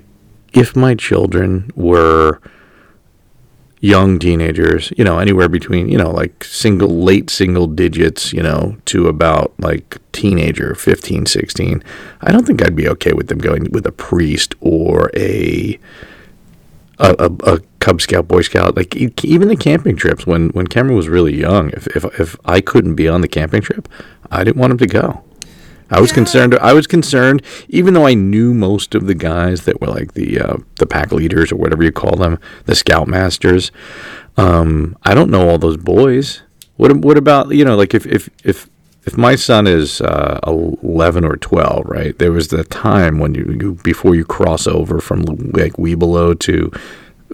if 0.53 0.75
my 0.75 0.95
children 0.95 1.71
were 1.75 2.41
young 3.81 4.19
teenagers, 4.19 4.91
you 4.97 5.03
know, 5.03 5.19
anywhere 5.19 5.47
between, 5.47 5.87
you 5.89 5.97
know, 5.97 6.11
like 6.11 6.43
single, 6.43 7.01
late 7.01 7.29
single 7.29 7.67
digits, 7.67 8.33
you 8.33 8.43
know, 8.43 8.77
to 8.85 9.07
about 9.07 9.53
like 9.59 9.97
teenager, 10.11 10.75
15, 10.75 11.25
16, 11.25 11.83
I 12.21 12.31
don't 12.31 12.45
think 12.45 12.61
I'd 12.61 12.75
be 12.75 12.89
okay 12.89 13.13
with 13.13 13.27
them 13.27 13.39
going 13.39 13.71
with 13.71 13.85
a 13.85 13.91
priest 13.91 14.53
or 14.59 15.09
a, 15.15 15.79
a, 16.99 17.15
a, 17.17 17.53
a 17.53 17.59
Cub 17.79 18.01
Scout, 18.01 18.27
Boy 18.27 18.41
Scout, 18.41 18.75
like 18.75 18.95
even 19.23 19.47
the 19.47 19.55
camping 19.55 19.95
trips 19.95 20.27
when, 20.27 20.49
when 20.49 20.67
Cameron 20.67 20.97
was 20.97 21.07
really 21.07 21.35
young, 21.35 21.69
if, 21.69 21.87
if, 21.87 22.03
if 22.19 22.35
I 22.43 22.59
couldn't 22.59 22.95
be 22.95 23.07
on 23.07 23.21
the 23.21 23.29
camping 23.29 23.61
trip, 23.61 23.87
I 24.29 24.43
didn't 24.43 24.57
want 24.57 24.71
him 24.71 24.77
to 24.79 24.87
go. 24.87 25.23
I 25.89 25.99
was 25.99 26.11
concerned. 26.11 26.55
I 26.59 26.73
was 26.73 26.87
concerned, 26.87 27.41
even 27.67 27.93
though 27.93 28.05
I 28.05 28.13
knew 28.13 28.53
most 28.53 28.95
of 28.95 29.07
the 29.07 29.15
guys 29.15 29.65
that 29.65 29.81
were 29.81 29.87
like 29.87 30.13
the 30.13 30.39
uh, 30.39 30.57
the 30.75 30.85
pack 30.85 31.11
leaders 31.11 31.51
or 31.51 31.55
whatever 31.55 31.83
you 31.83 31.91
call 31.91 32.15
them, 32.15 32.39
the 32.65 32.75
scout 32.75 33.07
masters. 33.07 33.71
Um, 34.37 34.97
I 35.03 35.13
don't 35.13 35.31
know 35.31 35.49
all 35.49 35.57
those 35.57 35.77
boys. 35.77 36.41
What 36.77 36.95
what 36.97 37.17
about 37.17 37.51
you 37.51 37.65
know 37.65 37.75
like 37.75 37.93
if 37.93 38.05
if 38.05 38.29
if 38.43 38.69
if 39.05 39.17
my 39.17 39.35
son 39.35 39.65
is 39.65 40.01
uh, 40.01 40.39
11 40.45 41.25
or 41.25 41.37
12, 41.37 41.85
right? 41.85 42.17
There 42.19 42.31
was 42.31 42.49
the 42.49 42.63
time 42.65 43.17
when 43.17 43.33
you, 43.33 43.57
you 43.59 43.73
before 43.83 44.13
you 44.13 44.25
cross 44.25 44.67
over 44.67 44.99
from 44.99 45.23
like 45.23 45.73
Webelo 45.73 46.37
to 46.39 46.71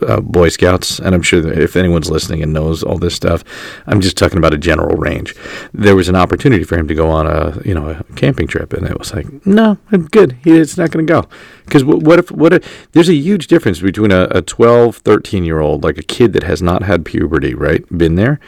uh, 0.01 0.21
Boy 0.21 0.49
Scouts, 0.49 0.99
and 0.99 1.15
I'm 1.15 1.21
sure 1.21 1.41
that 1.41 1.57
if 1.57 1.75
anyone's 1.75 2.09
listening 2.09 2.43
and 2.43 2.53
knows 2.53 2.83
all 2.83 2.97
this 2.97 3.15
stuff, 3.15 3.43
I'm 3.87 4.01
just 4.01 4.17
talking 4.17 4.37
about 4.37 4.53
a 4.53 4.57
general 4.57 4.95
range. 4.97 5.35
There 5.73 5.95
was 5.95 6.09
an 6.09 6.15
opportunity 6.15 6.63
for 6.63 6.77
him 6.77 6.87
to 6.87 6.95
go 6.95 7.09
on 7.09 7.27
a 7.27 7.61
you 7.63 7.73
know 7.73 7.89
a 7.89 8.03
camping 8.15 8.47
trip, 8.47 8.73
and 8.73 8.87
it 8.87 8.97
was 8.97 9.13
like, 9.13 9.45
no, 9.45 9.77
I'm 9.91 10.05
good. 10.07 10.37
He's 10.43 10.77
not 10.77 10.91
going 10.91 11.05
to 11.05 11.11
go 11.11 11.27
because 11.65 11.83
what 11.83 12.19
if 12.19 12.31
what 12.31 12.53
if 12.53 12.91
there's 12.91 13.09
a 13.09 13.15
huge 13.15 13.47
difference 13.47 13.79
between 13.79 14.11
a, 14.11 14.27
a 14.31 14.41
12, 14.41 14.97
13 14.97 15.43
year 15.43 15.59
old, 15.59 15.83
like 15.83 15.97
a 15.97 16.03
kid 16.03 16.33
that 16.33 16.43
has 16.43 16.61
not 16.61 16.83
had 16.83 17.05
puberty, 17.05 17.53
right, 17.53 17.85
been 17.97 18.15
there, 18.15 18.39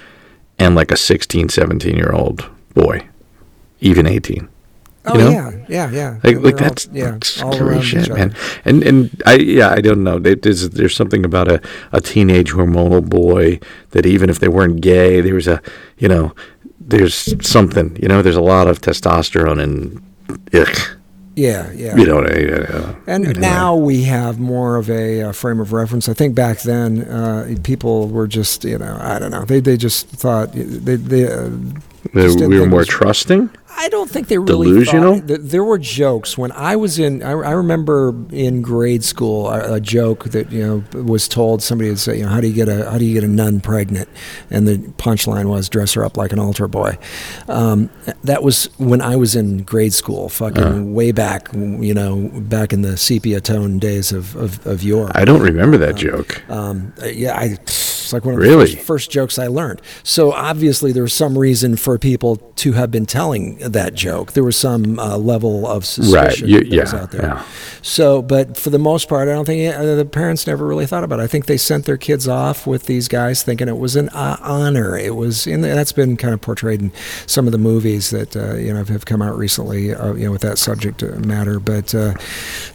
and 0.60 0.76
like 0.76 0.92
a 0.92 0.98
16, 0.98 1.50
17 1.50 1.96
year 1.96 2.12
old 2.12 2.50
boy, 2.74 3.08
even 3.80 4.06
18. 4.06 4.50
Oh 5.08 5.18
you 5.18 5.24
know? 5.24 5.30
yeah, 5.30 5.52
yeah, 5.70 5.92
yeah. 5.92 6.20
Like, 6.24 6.38
like 6.42 6.58
that's 6.58 6.88
all, 6.88 6.96
yeah, 6.96 7.18
scary 7.22 7.82
shit, 7.82 8.10
man. 8.10 8.36
And 8.66 8.84
and 8.84 9.22
I 9.26 9.36
yeah, 9.36 9.70
I 9.70 9.80
don't 9.80 10.04
know. 10.04 10.20
There's 10.20 10.70
there's 10.70 10.96
something 10.96 11.24
about 11.24 11.50
a, 11.50 11.62
a 11.92 12.02
teenage 12.02 12.52
hormonal 12.52 13.08
boy 13.08 13.60
that 13.92 14.06
even 14.06 14.30
if 14.30 14.40
they 14.40 14.50
weren't 14.50 14.82
gay, 14.82 15.22
there 15.22 15.36
was 15.36 15.48
a 15.48 15.62
you 15.98 16.08
know, 16.08 16.34
there's 16.80 17.36
something. 17.48 17.96
You 18.02 18.08
know, 18.08 18.22
there's 18.22 18.36
a 18.36 18.42
lot 18.42 18.68
of 18.68 18.82
testosterone 18.82 19.62
and 19.62 20.02
ugh. 20.54 20.98
Yeah, 21.38 21.72
yeah. 21.74 21.96
You 21.96 22.06
know, 22.08 22.18
uh, 22.18 22.96
and 23.06 23.26
anyway. 23.26 23.40
now 23.40 23.76
we 23.76 24.06
have 24.06 24.40
more 24.40 24.76
of 24.76 24.90
a, 24.90 25.20
a, 25.20 25.34
frame 25.34 25.60
of 25.60 25.72
reference. 25.72 26.10
I 26.10 26.16
think 26.16 26.34
back 26.34 26.62
then, 26.62 27.04
uh, 27.04 27.56
people 27.64 28.08
were 28.08 28.28
just, 28.28 28.64
you 28.64 28.80
know, 28.80 28.98
I 29.00 29.20
don't 29.20 29.30
know. 29.30 29.46
They 29.46 29.60
they 29.60 29.78
just 29.78 30.08
thought 30.08 30.54
they 30.54 30.96
they. 30.96 31.32
Uh, 31.32 31.52
we 32.14 32.60
were 32.60 32.66
more 32.66 32.86
trusting. 32.86 33.52
I 33.80 33.90
don't 33.90 34.10
think 34.10 34.28
they 34.28 34.40
really 34.40 34.70
delusional. 34.72 35.20
Thought, 35.20 35.50
there 35.50 35.64
were 35.64 35.78
jokes 35.78 36.36
when 36.36 36.52
I 36.54 36.76
was 36.76 36.98
in. 36.98 37.22
I, 37.22 37.30
I 37.30 37.52
remember 37.52 38.16
in 38.32 38.64
grade 38.64 39.04
school 39.04 39.50
a, 39.50 39.76
a, 39.76 39.80
joke 39.80 40.26
that 40.26 40.52
you 40.52 40.66
know 40.66 41.04
was 41.04 41.28
told. 41.28 41.62
Somebody 41.62 41.92
would 41.92 42.00
say, 42.00 42.18
you 42.18 42.24
know, 42.24 42.30
how 42.30 42.42
do 42.42 42.48
you 42.48 42.56
get 42.56 42.70
a 42.70 42.90
how 42.90 42.98
do 42.98 43.06
you 43.06 43.14
get 43.14 43.24
a 43.24 43.28
nun 43.28 43.62
pregnant? 43.62 44.10
And 44.50 44.68
the 44.68 44.78
punchline 44.78 45.48
was 45.48 45.70
dress 45.70 45.94
her 45.94 46.04
up 46.04 46.18
like 46.18 46.34
an 46.34 46.40
altar 46.40 46.68
boy. 46.68 46.98
Um, 47.48 47.92
that 48.24 48.42
was 48.42 48.66
when 48.80 49.00
I 49.00 49.16
was 49.16 49.36
in 49.36 49.62
grade 49.62 49.94
school, 49.94 50.28
fucking 50.28 50.64
uh. 50.64 50.82
way 50.82 51.12
back. 51.12 51.54
You 51.54 51.94
know, 51.94 52.32
back 52.34 52.74
in 52.74 52.82
the 52.82 52.98
sepia 52.98 53.42
tone 53.42 53.78
days 53.78 54.12
of 54.12 54.36
of, 54.36 54.66
of 54.66 54.82
yore. 54.82 55.12
I 55.14 55.24
don't 55.24 55.42
remember 55.42 55.78
that 55.78 55.92
um, 55.92 55.98
joke. 55.98 56.50
Um, 56.50 56.94
yeah, 57.06 57.38
I. 57.38 57.58
It's 58.08 58.14
like 58.14 58.24
one 58.24 58.36
of 58.36 58.40
really? 58.40 58.68
the 58.68 58.76
first, 58.76 58.88
first 58.88 59.12
jokes 59.12 59.38
I 59.38 59.48
learned. 59.48 59.82
So 60.04 60.32
obviously 60.32 60.94
there 60.94 61.04
was 61.04 61.12
some 61.12 61.38
reason 61.38 61.76
for 61.76 62.00
people 62.00 62.38
to 62.38 62.72
have 62.72 62.90
been 62.90 63.06
telling 63.06 63.58
that 63.58 63.96
joke. 63.96 64.32
There 64.32 64.46
was 64.46 64.56
some 64.56 64.98
uh, 64.98 65.18
level 65.18 65.68
of 65.68 65.86
suspicion 65.86 66.16
right. 66.16 66.40
you, 66.40 66.60
that 66.60 66.68
yeah, 66.68 66.82
was 66.82 66.94
out 66.94 67.12
there. 67.12 67.22
Yeah. 67.22 67.46
So, 67.82 68.22
but 68.22 68.58
for 68.58 68.70
the 68.70 68.80
most 68.80 69.10
part, 69.10 69.28
I 69.28 69.34
don't 69.34 69.46
think 69.46 69.76
uh, 69.76 69.96
the 69.96 70.06
parents 70.06 70.48
never 70.48 70.66
really 70.66 70.86
thought 70.86 71.04
about 71.04 71.20
it. 71.20 71.24
I 71.24 71.28
think 71.28 71.48
they 71.48 71.58
sent 71.58 71.86
their 71.86 71.98
kids 71.98 72.30
off 72.30 72.66
with 72.66 72.86
these 72.86 73.10
guys 73.10 73.44
thinking 73.44 73.68
it 73.68 73.78
was 73.78 73.96
an 73.98 74.08
uh, 74.10 74.38
honor. 74.42 74.98
It 74.98 75.16
was, 75.16 75.46
and 75.46 75.64
that's 75.64 75.92
been 75.92 76.16
kind 76.16 76.34
of 76.34 76.40
portrayed 76.40 76.82
in 76.82 76.94
some 77.26 77.46
of 77.46 77.52
the 77.52 77.58
movies 77.58 78.10
that 78.12 78.36
uh, 78.38 78.56
you 78.56 78.74
know 78.74 78.84
have 78.86 79.06
come 79.06 79.22
out 79.22 79.38
recently, 79.38 79.94
uh, 79.94 80.14
you 80.14 80.26
know, 80.26 80.32
with 80.32 80.42
that 80.42 80.58
subject 80.58 81.04
matter. 81.04 81.60
But 81.60 81.94
uh, 81.94 82.14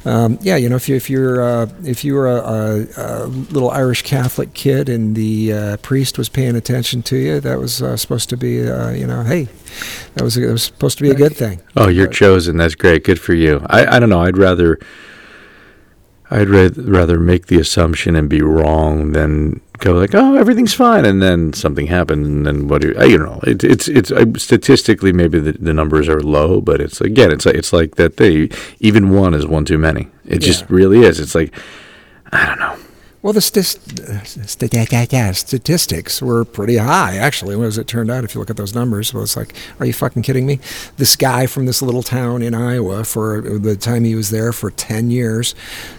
um, 0.04 0.38
yeah, 0.42 0.56
you 0.56 0.68
know, 0.68 0.76
if 0.76 0.88
you 0.88 0.96
if 0.96 1.08
you're 1.08 1.68
if 1.84 2.04
you 2.04 2.14
were 2.14 2.28
a, 2.28 2.36
a, 2.36 2.86
a, 2.96 3.26
little 3.26 3.70
Irish 3.70 4.02
Catholic 4.02 4.54
kid 4.54 4.88
and 4.88 5.16
the 5.16 5.21
priest 5.82 6.18
was 6.18 6.28
paying 6.28 6.56
attention 6.56 7.02
to 7.04 7.16
you, 7.16 7.40
that 7.40 7.58
was 7.58 7.74
supposed 8.00 8.28
to 8.30 8.36
be, 8.36 8.54
you 8.54 9.06
know, 9.06 9.22
hey, 9.24 9.48
that 10.14 10.24
was, 10.24 10.34
that 10.34 10.50
was 10.50 10.62
supposed 10.62 10.98
to 10.98 11.02
be 11.02 11.10
a 11.10 11.14
good 11.14 11.36
thing. 11.36 11.60
Oh, 11.76 11.88
you're 11.88 12.06
but, 12.06 12.16
chosen. 12.16 12.56
That's 12.56 12.74
great. 12.74 13.04
Good 13.04 13.20
for 13.20 13.34
you. 13.34 13.64
I, 13.66 13.96
I 13.96 13.98
don't 13.98 14.10
know. 14.10 14.22
I'd 14.22 14.36
rather 14.36 14.78
I'd 16.30 16.48
rather 16.48 17.20
make 17.20 17.48
the 17.48 17.60
assumption 17.60 18.16
and 18.16 18.26
be 18.26 18.40
wrong 18.40 19.12
than 19.12 19.60
go 19.78 19.92
like, 19.92 20.14
oh, 20.14 20.36
everything's 20.36 20.72
fine, 20.72 21.04
and 21.04 21.20
then 21.20 21.52
something 21.52 21.88
happened, 21.88 22.24
and 22.24 22.46
then 22.46 22.68
what 22.68 22.80
do 22.80 22.88
you, 22.88 23.06
you 23.06 23.18
know? 23.18 23.38
It, 23.42 23.62
it's 23.62 23.86
it's 23.86 24.10
uh, 24.10 24.24
statistically 24.38 25.12
maybe 25.12 25.38
the, 25.38 25.52
the 25.52 25.74
numbers 25.74 26.08
are 26.08 26.22
low, 26.22 26.62
but 26.62 26.80
it's 26.80 27.02
again, 27.02 27.30
it's 27.30 27.44
like 27.44 27.56
it's 27.56 27.72
like 27.72 27.96
that. 27.96 28.16
They 28.16 28.48
even 28.80 29.10
one 29.10 29.34
is 29.34 29.46
one 29.46 29.66
too 29.66 29.76
many. 29.76 30.08
It 30.24 30.40
yeah. 30.40 30.46
just 30.46 30.70
really 30.70 31.00
is. 31.00 31.20
It's 31.20 31.34
like 31.34 31.54
I 32.32 32.46
don't 32.46 32.60
know. 32.60 32.78
Well, 33.22 33.32
the 33.32 33.40
st- 33.40 33.78
statistics 35.36 36.20
were 36.20 36.44
pretty 36.44 36.78
high, 36.78 37.16
actually, 37.16 37.60
as 37.64 37.78
it 37.78 37.86
turned 37.86 38.10
out. 38.10 38.24
If 38.24 38.34
you 38.34 38.40
look 38.40 38.50
at 38.50 38.56
those 38.56 38.74
numbers, 38.74 39.14
well, 39.14 39.22
it's 39.22 39.36
like, 39.36 39.54
are 39.78 39.86
you 39.86 39.92
fucking 39.92 40.22
kidding 40.22 40.44
me? 40.44 40.58
This 40.96 41.14
guy 41.14 41.46
from 41.46 41.66
this 41.66 41.80
little 41.82 42.02
town 42.02 42.42
in 42.42 42.52
Iowa, 42.52 43.04
for 43.04 43.40
the 43.40 43.76
time 43.76 44.02
he 44.02 44.16
was 44.16 44.30
there 44.30 44.52
for 44.52 44.72
10 44.72 45.12
years, 45.12 45.54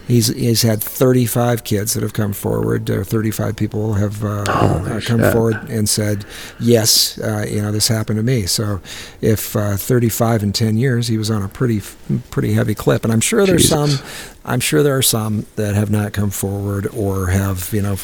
he's, 0.06 0.26
he's 0.26 0.60
had 0.60 0.82
35 0.82 1.64
kids 1.64 1.94
that 1.94 2.02
have 2.02 2.12
come 2.12 2.34
forward. 2.34 2.90
Uh, 2.90 3.04
35 3.04 3.56
people 3.56 3.94
have 3.94 4.22
uh, 4.22 4.44
uh, 4.46 5.00
come 5.00 5.20
shit. 5.20 5.32
forward 5.32 5.54
and 5.70 5.88
said, 5.88 6.26
yes, 6.60 7.18
uh, 7.20 7.46
you 7.48 7.62
know, 7.62 7.72
this 7.72 7.88
happened 7.88 8.18
to 8.18 8.22
me. 8.22 8.44
So 8.44 8.82
if 9.22 9.56
uh, 9.56 9.78
35 9.78 10.42
in 10.42 10.52
10 10.52 10.76
years, 10.76 11.08
he 11.08 11.16
was 11.16 11.30
on 11.30 11.42
a 11.42 11.48
pretty, 11.48 11.80
pretty 12.30 12.52
heavy 12.52 12.74
clip. 12.74 13.02
And 13.02 13.10
I'm 13.14 13.22
sure 13.22 13.46
there's 13.46 13.70
Jesus. 13.70 14.00
some 14.00 14.33
I'm 14.46 14.60
sure 14.60 14.82
there 14.82 14.96
are 14.96 15.02
some 15.02 15.46
that 15.56 15.74
have 15.74 15.90
not 15.90 16.12
come 16.12 16.30
forward 16.30 16.86
or 16.88 17.28
have, 17.28 17.72
you 17.72 17.80
know, 17.80 17.96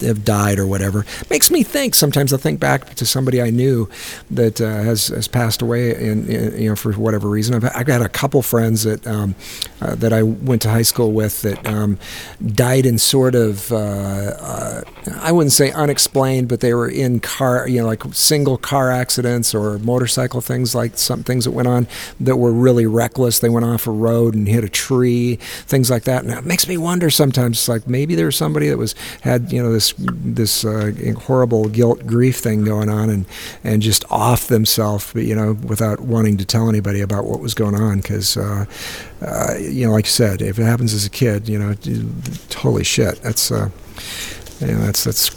have 0.00 0.24
died 0.24 0.58
or 0.58 0.66
whatever. 0.66 1.06
Makes 1.30 1.50
me 1.50 1.62
think. 1.62 1.94
Sometimes 1.94 2.32
I 2.32 2.38
think 2.38 2.58
back 2.58 2.94
to 2.94 3.06
somebody 3.06 3.40
I 3.40 3.50
knew 3.50 3.88
that 4.32 4.60
uh, 4.60 4.82
has 4.82 5.08
has 5.08 5.28
passed 5.28 5.62
away, 5.62 5.94
in, 5.94 6.28
you 6.60 6.70
know, 6.70 6.76
for 6.76 6.92
whatever 6.92 7.28
reason. 7.28 7.54
I've, 7.54 7.64
I've 7.76 7.86
got 7.86 8.02
a 8.02 8.08
couple 8.08 8.42
friends 8.42 8.82
that 8.82 9.06
um, 9.06 9.36
uh, 9.80 9.94
that 9.94 10.12
I 10.12 10.24
went 10.24 10.62
to 10.62 10.70
high 10.70 10.82
school 10.82 11.12
with 11.12 11.42
that 11.42 11.64
um, 11.66 11.98
died 12.44 12.84
in 12.84 12.98
sort 12.98 13.36
of, 13.36 13.70
uh, 13.70 13.76
uh 13.76 14.80
I 15.20 15.30
wouldn't 15.30 15.52
say 15.52 15.70
unexplained, 15.70 16.48
but 16.48 16.60
they 16.60 16.74
were 16.74 16.88
in 16.88 17.20
car, 17.20 17.68
you 17.68 17.80
know, 17.80 17.86
like 17.86 18.02
single 18.12 18.56
car 18.56 18.90
accidents 18.90 19.54
or 19.54 19.78
motorcycle 19.78 20.40
things, 20.40 20.74
like 20.74 20.98
some 20.98 21.22
things 21.22 21.44
that 21.44 21.52
went 21.52 21.68
on 21.68 21.86
that 22.18 22.38
were 22.38 22.52
really 22.52 22.86
reckless. 22.86 23.38
They 23.38 23.48
went 23.48 23.66
off 23.66 23.86
a 23.86 23.92
road 23.92 24.34
and 24.34 24.48
hit 24.48 24.64
a 24.64 24.68
tree 24.68 25.38
things 25.66 25.90
like 25.90 26.04
that. 26.04 26.24
And 26.24 26.32
it 26.32 26.44
makes 26.44 26.68
me 26.68 26.76
wonder 26.76 27.10
sometimes, 27.10 27.58
It's 27.58 27.68
like 27.68 27.88
maybe 27.88 28.14
there's 28.14 28.36
somebody 28.36 28.68
that 28.68 28.78
was 28.78 28.94
had 29.22 29.52
you 29.52 29.62
know 29.62 29.72
this 29.72 29.94
this 29.98 30.64
uh, 30.64 30.92
horrible 31.22 31.68
guilt 31.68 32.06
grief 32.06 32.38
thing 32.38 32.64
going 32.64 32.88
on, 32.88 33.10
and 33.10 33.26
and 33.62 33.82
just 33.82 34.04
off 34.10 34.48
themselves, 34.48 35.12
but 35.12 35.24
you 35.24 35.34
know, 35.34 35.52
without 35.52 36.00
wanting 36.00 36.36
to 36.38 36.44
tell 36.44 36.68
anybody 36.68 37.00
about 37.00 37.24
what 37.24 37.40
was 37.40 37.54
going 37.54 37.74
on, 37.74 38.00
because. 38.00 38.36
Uh, 38.36 38.66
uh, 39.22 39.54
you 39.58 39.86
know, 39.86 39.92
like 39.92 40.04
you 40.04 40.10
said, 40.10 40.42
if 40.42 40.58
it 40.58 40.64
happens 40.64 40.92
as 40.92 41.06
a 41.06 41.10
kid, 41.10 41.48
you 41.48 41.58
know, 41.58 41.74
holy 42.56 42.84
shit, 42.84 43.22
that's, 43.22 43.50
uh, 43.50 43.70
you 44.60 44.66
know, 44.66 44.80
that's 44.80 45.04
that's 45.04 45.30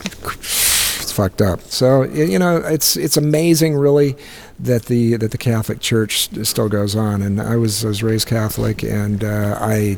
it's 1.00 1.12
fucked 1.12 1.42
up. 1.42 1.62
So 1.62 2.04
you 2.04 2.38
know, 2.38 2.58
it's 2.58 2.98
it's 2.98 3.18
amazing, 3.18 3.76
really, 3.76 4.18
that 4.60 4.86
the 4.86 5.16
that 5.18 5.32
the 5.32 5.38
Catholic 5.38 5.80
Church 5.80 6.30
still 6.46 6.70
goes 6.70 6.96
on. 6.96 7.22
And 7.22 7.42
I 7.42 7.56
was 7.58 7.86
I 7.86 7.90
was 7.90 8.04
raised 8.04 8.28
Catholic, 8.28 8.84
and 8.84 9.24
uh, 9.24 9.58
I 9.60 9.98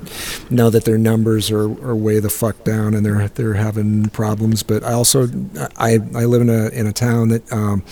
know 0.49 0.69
that 0.69 0.85
their 0.85 0.97
numbers 0.97 1.51
are, 1.51 1.63
are 1.63 1.95
way 1.95 2.19
the 2.19 2.29
fuck 2.29 2.63
down, 2.63 2.93
and 2.93 3.05
they're 3.05 3.27
they're 3.29 3.53
having 3.53 4.09
problems. 4.09 4.63
But 4.63 4.83
I 4.83 4.93
also 4.93 5.27
I 5.77 5.99
I 6.15 6.25
live 6.25 6.41
in 6.41 6.49
a 6.49 6.69
in 6.69 6.87
a 6.87 6.93
town 6.93 7.29
that. 7.29 7.51
Um, 7.51 7.83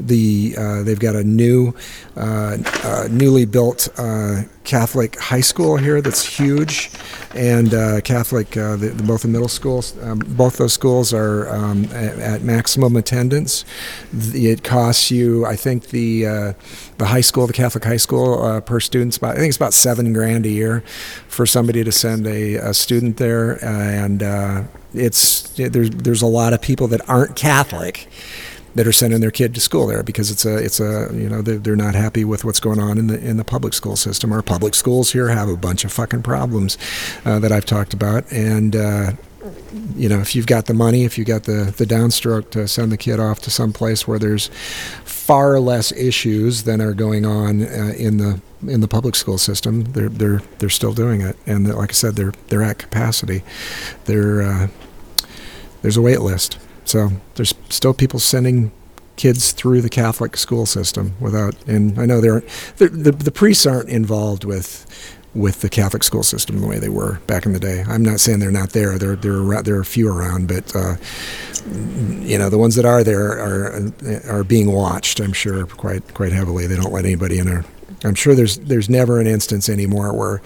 the 0.00 0.54
uh, 0.58 0.82
they've 0.82 0.98
got 0.98 1.14
a 1.14 1.22
new, 1.22 1.74
uh, 2.16 2.58
uh, 2.82 3.08
newly 3.10 3.44
built 3.44 3.88
uh, 3.96 4.42
Catholic 4.64 5.18
high 5.18 5.40
school 5.40 5.76
here 5.76 6.00
that's 6.00 6.24
huge, 6.24 6.90
and 7.34 7.74
uh, 7.74 8.00
Catholic 8.00 8.56
uh, 8.56 8.76
the, 8.76 8.88
the, 8.88 9.02
both 9.02 9.22
the 9.22 9.28
middle 9.28 9.48
schools. 9.48 9.96
Um, 10.02 10.18
both 10.20 10.56
those 10.58 10.72
schools 10.72 11.12
are 11.12 11.48
um, 11.48 11.84
at, 11.86 12.18
at, 12.18 12.42
maximum 12.42 12.96
attendance. 12.96 13.64
It 14.12 14.62
costs 14.62 15.10
you, 15.10 15.44
I 15.46 15.56
think 15.56 15.88
the 15.88 16.54
the 16.98 17.06
high 17.06 17.20
school, 17.20 17.46
the 17.46 17.52
Catholic 17.52 17.84
high 17.84 17.96
school 17.96 18.60
per 18.62 18.80
student, 18.80 19.16
about 19.16 19.32
I 19.32 19.38
think 19.38 19.48
it's 19.48 19.56
about 19.56 19.74
seven 19.74 20.12
grand 20.12 20.46
a 20.46 20.50
year 20.50 20.80
for 21.28 21.46
somebody 21.46 21.82
to 21.84 21.92
send 21.92 22.26
a, 22.26 22.54
a 22.54 22.74
student 22.74 23.16
there, 23.16 23.62
and 23.64 24.68
it's 24.94 25.48
there's 25.50 25.90
there's 25.90 26.22
a 26.22 26.26
lot 26.26 26.52
of 26.52 26.60
people 26.60 26.88
that 26.88 27.08
aren't 27.08 27.36
Catholic 27.36 28.08
that 28.74 28.86
are 28.86 28.92
sending 28.92 29.20
their 29.20 29.30
kid 29.30 29.54
to 29.54 29.60
school 29.60 29.86
there 29.86 30.02
because 30.02 30.30
it's 30.30 30.44
a 30.44 30.56
it's 30.56 30.80
a 30.80 31.10
you 31.12 31.28
know 31.28 31.42
they're, 31.42 31.58
they're 31.58 31.76
not 31.76 31.94
happy 31.94 32.24
with 32.24 32.44
what's 32.44 32.60
going 32.60 32.80
on 32.80 32.98
in 32.98 33.06
the 33.06 33.18
in 33.18 33.36
the 33.36 33.44
public 33.44 33.74
school 33.74 33.96
system. 33.96 34.32
Our 34.32 34.42
public 34.42 34.74
schools 34.74 35.12
here 35.12 35.28
have 35.28 35.48
a 35.48 35.56
bunch 35.56 35.84
of 35.84 35.92
fucking 35.92 36.22
problems 36.22 36.78
uh, 37.24 37.38
that 37.40 37.52
I've 37.52 37.66
talked 37.66 37.94
about, 37.94 38.30
and 38.32 38.74
uh, 38.74 39.12
you 39.96 40.08
know 40.08 40.20
if 40.20 40.34
you've 40.34 40.46
got 40.46 40.66
the 40.66 40.74
money, 40.74 41.04
if 41.04 41.18
you've 41.18 41.26
got 41.26 41.44
the 41.44 41.74
the 41.76 41.84
downstroke 41.84 42.50
to 42.50 42.66
send 42.66 42.92
the 42.92 42.96
kid 42.96 43.20
off 43.20 43.40
to 43.40 43.50
some 43.50 43.72
place 43.72 44.06
where 44.08 44.18
there's 44.18 44.48
far 45.04 45.60
less 45.60 45.92
issues 45.92 46.64
than 46.64 46.80
are 46.80 46.94
going 46.94 47.24
on 47.24 47.62
uh, 47.62 47.92
in 47.96 48.16
the 48.16 48.40
in 48.66 48.80
the 48.80 48.88
public 48.88 49.14
school 49.14 49.38
system, 49.38 49.84
they're 49.92 50.08
they're 50.08 50.42
they're 50.58 50.70
still 50.70 50.92
doing 50.94 51.20
it, 51.20 51.36
and 51.46 51.72
like 51.74 51.90
I 51.90 51.94
said, 51.94 52.16
they're 52.16 52.32
they're 52.48 52.62
at 52.62 52.78
capacity. 52.78 53.42
They're 54.06 54.42
uh, 54.42 54.68
there's 55.82 55.96
a 55.96 56.02
wait 56.02 56.20
list. 56.20 56.58
So 56.92 57.10
there's 57.36 57.54
still 57.70 57.94
people 57.94 58.20
sending 58.20 58.70
kids 59.16 59.52
through 59.52 59.80
the 59.80 59.88
Catholic 59.88 60.36
school 60.36 60.66
system 60.66 61.14
without, 61.20 61.54
and 61.66 61.98
I 61.98 62.04
know 62.04 62.20
they 62.20 62.28
aren't, 62.28 62.46
the, 62.76 62.88
the, 62.88 63.30
priests 63.30 63.64
aren't 63.64 63.88
involved 63.88 64.44
with 64.44 64.84
with 65.34 65.62
the 65.62 65.70
Catholic 65.70 66.02
school 66.02 66.22
system 66.22 66.60
the 66.60 66.66
way 66.66 66.78
they 66.78 66.90
were 66.90 67.18
back 67.26 67.46
in 67.46 67.54
the 67.54 67.58
day. 67.58 67.82
I'm 67.88 68.02
not 68.02 68.20
saying 68.20 68.40
they're 68.40 68.50
not 68.50 68.70
there. 68.70 68.98
There, 68.98 69.16
there, 69.16 69.62
there 69.62 69.76
are 69.76 69.80
a 69.80 69.86
few 69.86 70.06
around, 70.06 70.48
but 70.48 70.76
uh, 70.76 70.96
you 72.20 72.36
know 72.36 72.50
the 72.50 72.58
ones 72.58 72.74
that 72.74 72.84
are 72.84 73.02
there 73.02 73.38
are 73.38 73.90
are 74.28 74.44
being 74.44 74.70
watched. 74.70 75.18
I'm 75.18 75.32
sure 75.32 75.64
quite 75.64 76.12
quite 76.12 76.32
heavily. 76.32 76.66
They 76.66 76.76
don't 76.76 76.92
let 76.92 77.06
anybody 77.06 77.38
in 77.38 77.46
there. 77.46 77.64
I'm 78.04 78.14
sure 78.14 78.34
there's 78.34 78.58
there's 78.58 78.90
never 78.90 79.18
an 79.18 79.26
instance 79.26 79.70
anymore 79.70 80.12
where 80.12 80.42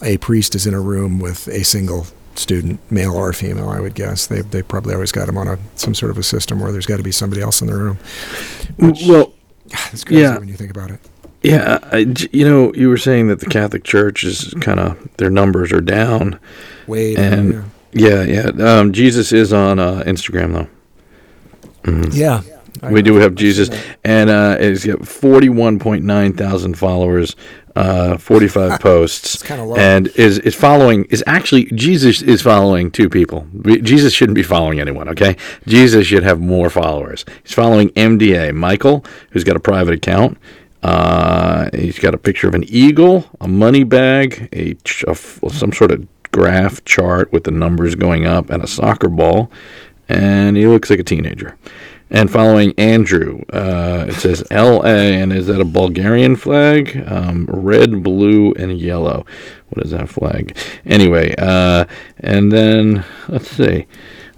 a 0.00 0.18
priest 0.18 0.54
is 0.54 0.64
in 0.64 0.74
a 0.74 0.80
room 0.80 1.18
with 1.18 1.48
a 1.48 1.64
single 1.64 2.06
student, 2.38 2.80
male 2.90 3.14
or 3.14 3.32
female, 3.32 3.68
I 3.68 3.80
would 3.80 3.94
guess. 3.94 4.26
They 4.26 4.42
they 4.42 4.62
probably 4.62 4.94
always 4.94 5.12
got 5.12 5.26
them 5.26 5.38
on 5.38 5.48
a 5.48 5.58
some 5.74 5.94
sort 5.94 6.10
of 6.10 6.18
a 6.18 6.22
system 6.22 6.60
where 6.60 6.72
there's 6.72 6.86
got 6.86 6.98
to 6.98 7.02
be 7.02 7.12
somebody 7.12 7.42
else 7.42 7.60
in 7.60 7.66
the 7.66 7.76
room. 7.76 7.98
Which, 8.78 9.02
well, 9.06 9.32
it's 9.92 10.04
crazy 10.04 10.22
yeah. 10.22 10.38
when 10.38 10.48
you 10.48 10.54
think 10.54 10.70
about 10.70 10.90
it. 10.90 11.00
Yeah, 11.42 11.78
I, 11.92 11.98
you 12.32 12.48
know, 12.48 12.74
you 12.74 12.88
were 12.88 12.96
saying 12.96 13.28
that 13.28 13.38
the 13.38 13.46
Catholic 13.46 13.84
Church 13.84 14.24
is 14.24 14.52
kind 14.60 14.80
of 14.80 15.16
their 15.18 15.30
numbers 15.30 15.72
are 15.72 15.80
down. 15.80 16.40
Way 16.88 17.14
down. 17.14 17.32
And 17.32 17.70
yeah, 17.92 18.22
yeah. 18.22 18.50
yeah. 18.54 18.78
Um, 18.78 18.92
Jesus 18.92 19.32
is 19.32 19.52
on 19.52 19.78
uh, 19.78 20.02
Instagram 20.04 20.52
though. 20.52 20.68
Mm-hmm. 21.90 22.10
Yeah. 22.12 22.42
We 22.82 23.02
do 23.02 23.16
have 23.16 23.34
Jesus, 23.34 23.70
and 24.04 24.30
uh, 24.30 24.56
it's 24.58 24.84
got 24.84 25.06
forty-one 25.06 25.78
point 25.78 26.04
nine 26.04 26.32
thousand 26.32 26.78
followers 26.78 27.36
uh, 27.78 28.18
45 28.18 28.80
posts 28.80 29.48
and 29.50 30.08
is 30.08 30.38
is 30.40 30.54
following 30.54 31.04
is 31.10 31.22
actually 31.28 31.66
Jesus 31.66 32.22
is 32.22 32.42
following 32.42 32.90
two 32.90 33.08
people. 33.08 33.46
Jesus 33.62 34.12
shouldn't 34.12 34.34
be 34.34 34.42
following 34.42 34.80
anyone, 34.80 35.08
okay? 35.10 35.36
Jesus 35.66 36.06
should 36.06 36.24
have 36.24 36.40
more 36.40 36.70
followers. 36.70 37.24
He's 37.44 37.54
following 37.54 37.90
MDA 37.90 38.52
Michael, 38.54 39.04
who's 39.30 39.44
got 39.44 39.56
a 39.56 39.60
private 39.60 39.94
account. 39.94 40.38
Uh, 40.82 41.70
he's 41.72 41.98
got 41.98 42.14
a 42.14 42.18
picture 42.18 42.48
of 42.48 42.54
an 42.54 42.64
eagle, 42.64 43.24
a 43.40 43.48
money 43.48 43.84
bag, 43.84 44.48
a, 44.52 44.76
a 45.06 45.14
some 45.14 45.72
sort 45.72 45.92
of 45.92 46.06
graph 46.32 46.84
chart 46.84 47.32
with 47.32 47.44
the 47.44 47.50
numbers 47.52 47.94
going 47.94 48.26
up, 48.26 48.50
and 48.50 48.62
a 48.62 48.66
soccer 48.66 49.08
ball. 49.08 49.50
And 50.08 50.56
he 50.56 50.66
looks 50.66 50.90
like 50.90 50.98
a 50.98 51.04
teenager 51.04 51.56
and 52.10 52.30
following 52.30 52.72
Andrew. 52.78 53.42
Uh, 53.52 54.06
it 54.08 54.14
says 54.14 54.44
LA, 54.50 54.82
and 54.82 55.32
is 55.32 55.46
that 55.46 55.60
a 55.60 55.64
Bulgarian 55.64 56.36
flag? 56.36 57.04
Um, 57.06 57.46
red, 57.48 58.02
blue, 58.02 58.52
and 58.54 58.78
yellow. 58.78 59.26
What 59.70 59.84
is 59.84 59.92
that 59.92 60.08
flag? 60.08 60.56
Anyway, 60.86 61.34
uh, 61.38 61.84
and 62.20 62.50
then 62.50 63.04
let's 63.28 63.50
see. 63.50 63.86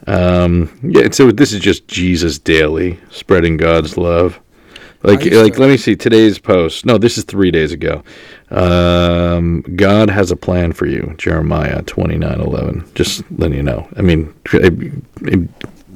Um, 0.07 0.79
yeah, 0.83 1.11
so 1.11 1.31
this 1.31 1.53
is 1.53 1.61
just 1.61 1.87
Jesus 1.87 2.39
daily, 2.39 2.99
spreading 3.11 3.57
God's 3.57 3.97
love. 3.97 4.41
Like, 5.03 5.25
like, 5.25 5.59
let 5.59 5.71
me 5.71 5.79
see 5.79 5.97
today's 5.97 6.39
post. 6.39 6.85
No, 6.85 6.99
this 6.99 7.17
is 7.17 7.25
three 7.25 7.51
days 7.51 7.73
ago. 7.73 8.03
Um, 8.51 9.63
God 9.63 10.11
has 10.11 10.31
a 10.31 10.37
plan 10.37 10.75
for 10.75 10.85
you, 10.85 11.15
Jeremiah 11.17 11.83
twenty 11.83 12.19
nine 12.19 12.39
eleven. 12.39 12.85
Just 12.95 13.23
letting 13.31 13.57
you 13.57 13.63
know. 13.63 13.89
I 13.97 14.03
mean, 14.03 14.35
it, 14.53 14.75
it, 15.23 15.49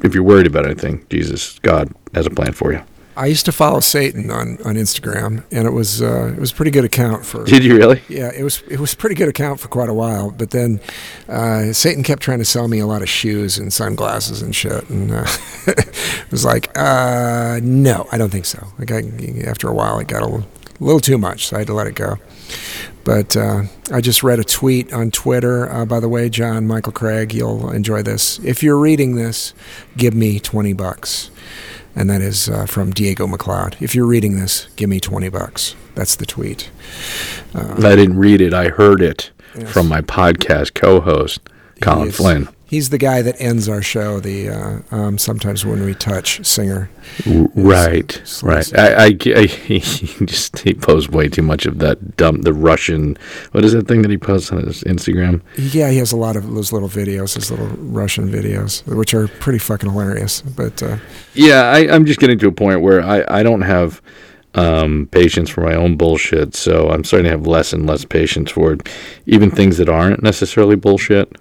if 0.04 0.14
you're 0.14 0.22
worried 0.22 0.46
about 0.46 0.66
anything, 0.66 1.04
Jesus, 1.08 1.58
God 1.60 1.92
has 2.14 2.26
a 2.26 2.30
plan 2.30 2.52
for 2.52 2.72
you. 2.72 2.82
I 3.16 3.26
used 3.26 3.44
to 3.46 3.52
follow 3.52 3.78
Satan 3.78 4.30
on, 4.30 4.58
on 4.64 4.74
Instagram, 4.74 5.44
and 5.52 5.68
it 5.68 5.70
was 5.70 6.02
uh, 6.02 6.32
it 6.36 6.40
was 6.40 6.50
a 6.50 6.54
pretty 6.54 6.72
good 6.72 6.84
account 6.84 7.24
for. 7.24 7.44
Did 7.44 7.62
you 7.62 7.76
really? 7.76 8.02
Yeah, 8.08 8.32
it 8.36 8.42
was 8.42 8.62
it 8.68 8.80
was 8.80 8.92
a 8.92 8.96
pretty 8.96 9.14
good 9.14 9.28
account 9.28 9.60
for 9.60 9.68
quite 9.68 9.88
a 9.88 9.94
while. 9.94 10.32
But 10.32 10.50
then 10.50 10.80
uh, 11.28 11.72
Satan 11.72 12.02
kept 12.02 12.22
trying 12.22 12.40
to 12.40 12.44
sell 12.44 12.66
me 12.66 12.80
a 12.80 12.86
lot 12.86 13.02
of 13.02 13.08
shoes 13.08 13.56
and 13.56 13.72
sunglasses 13.72 14.42
and 14.42 14.54
shit, 14.54 14.90
and 14.90 15.12
uh, 15.12 15.26
it 15.68 16.30
was 16.32 16.44
like, 16.44 16.76
uh, 16.76 17.60
no, 17.62 18.08
I 18.10 18.18
don't 18.18 18.30
think 18.30 18.46
so. 18.46 18.66
Like 18.80 18.90
I, 18.90 19.02
after 19.46 19.68
a 19.68 19.74
while, 19.74 20.00
it 20.00 20.08
got 20.08 20.22
a 20.22 20.26
little, 20.26 20.48
a 20.80 20.84
little 20.84 21.00
too 21.00 21.16
much, 21.16 21.46
so 21.46 21.56
I 21.56 21.60
had 21.60 21.68
to 21.68 21.74
let 21.74 21.86
it 21.86 21.94
go. 21.94 22.18
But 23.04 23.36
uh, 23.36 23.64
I 23.92 24.00
just 24.00 24.22
read 24.22 24.38
a 24.38 24.44
tweet 24.44 24.92
on 24.92 25.10
Twitter. 25.10 25.70
Uh, 25.70 25.84
by 25.84 26.00
the 26.00 26.08
way, 26.08 26.28
John 26.30 26.66
Michael 26.66 26.92
Craig, 26.92 27.34
you'll 27.34 27.70
enjoy 27.70 28.02
this. 28.02 28.38
If 28.38 28.62
you're 28.62 28.78
reading 28.78 29.14
this, 29.16 29.52
give 29.96 30.14
me 30.14 30.40
20 30.40 30.72
bucks. 30.72 31.30
And 31.94 32.10
that 32.10 32.22
is 32.22 32.48
uh, 32.48 32.66
from 32.66 32.92
Diego 32.92 33.26
McLeod. 33.26 33.80
If 33.80 33.94
you're 33.94 34.06
reading 34.06 34.38
this, 34.38 34.66
give 34.76 34.88
me 34.88 35.00
20 35.00 35.28
bucks. 35.28 35.76
That's 35.94 36.16
the 36.16 36.26
tweet. 36.26 36.70
Uh, 37.54 37.74
I 37.78 37.94
didn't 37.94 38.18
read 38.18 38.40
it. 38.40 38.52
I 38.52 38.68
heard 38.68 39.00
it 39.00 39.30
yes. 39.56 39.70
from 39.70 39.88
my 39.88 40.00
podcast 40.00 40.74
co 40.74 41.00
host, 41.00 41.40
Colin 41.80 42.10
Flynn. 42.10 42.48
He's 42.74 42.90
the 42.90 42.98
guy 42.98 43.22
that 43.22 43.40
ends 43.40 43.68
our 43.68 43.80
show. 43.80 44.20
The 44.20 44.48
uh, 44.48 44.78
um, 44.90 45.16
sometimes 45.16 45.64
when 45.64 45.84
we 45.84 45.94
touch 45.94 46.44
singer. 46.44 46.90
Right, 47.24 48.42
right. 48.42 48.78
I, 48.78 49.06
I, 49.06 49.18
I, 49.36 49.46
he 49.46 49.78
just 50.26 50.58
he 50.58 50.74
posts 50.74 51.08
way 51.08 51.28
too 51.28 51.42
much 51.42 51.66
of 51.66 51.78
that 51.78 52.16
dumb 52.16 52.42
the 52.42 52.52
Russian. 52.52 53.16
What 53.52 53.64
is 53.64 53.72
that 53.72 53.86
thing 53.86 54.02
that 54.02 54.10
he 54.10 54.18
posts 54.18 54.50
on 54.50 54.64
his 54.64 54.82
Instagram? 54.84 55.40
Yeah, 55.56 55.90
he 55.90 55.98
has 55.98 56.12
a 56.12 56.16
lot 56.16 56.36
of 56.36 56.52
those 56.52 56.72
little 56.72 56.88
videos, 56.88 57.34
his 57.34 57.50
little 57.50 57.68
Russian 57.68 58.28
videos, 58.28 58.84
which 58.86 59.14
are 59.14 59.28
pretty 59.28 59.60
fucking 59.60 59.90
hilarious. 59.90 60.42
But 60.42 60.82
uh, 60.82 60.96
yeah, 61.34 61.70
I, 61.70 61.88
I'm 61.94 62.04
just 62.04 62.18
getting 62.18 62.38
to 62.40 62.48
a 62.48 62.52
point 62.52 62.80
where 62.80 63.02
I, 63.02 63.24
I 63.28 63.42
don't 63.42 63.62
have 63.62 64.02
um, 64.54 65.08
patience 65.10 65.50
for 65.50 65.60
my 65.60 65.74
own 65.74 65.96
bullshit. 65.96 66.54
So 66.54 66.90
I'm 66.90 67.04
starting 67.04 67.24
to 67.24 67.30
have 67.30 67.46
less 67.46 67.72
and 67.72 67.86
less 67.86 68.04
patience 68.04 68.50
for 68.50 68.76
even 69.26 69.50
things 69.50 69.78
that 69.78 69.88
aren't 69.88 70.22
necessarily 70.22 70.76
bullshit. 70.76 71.32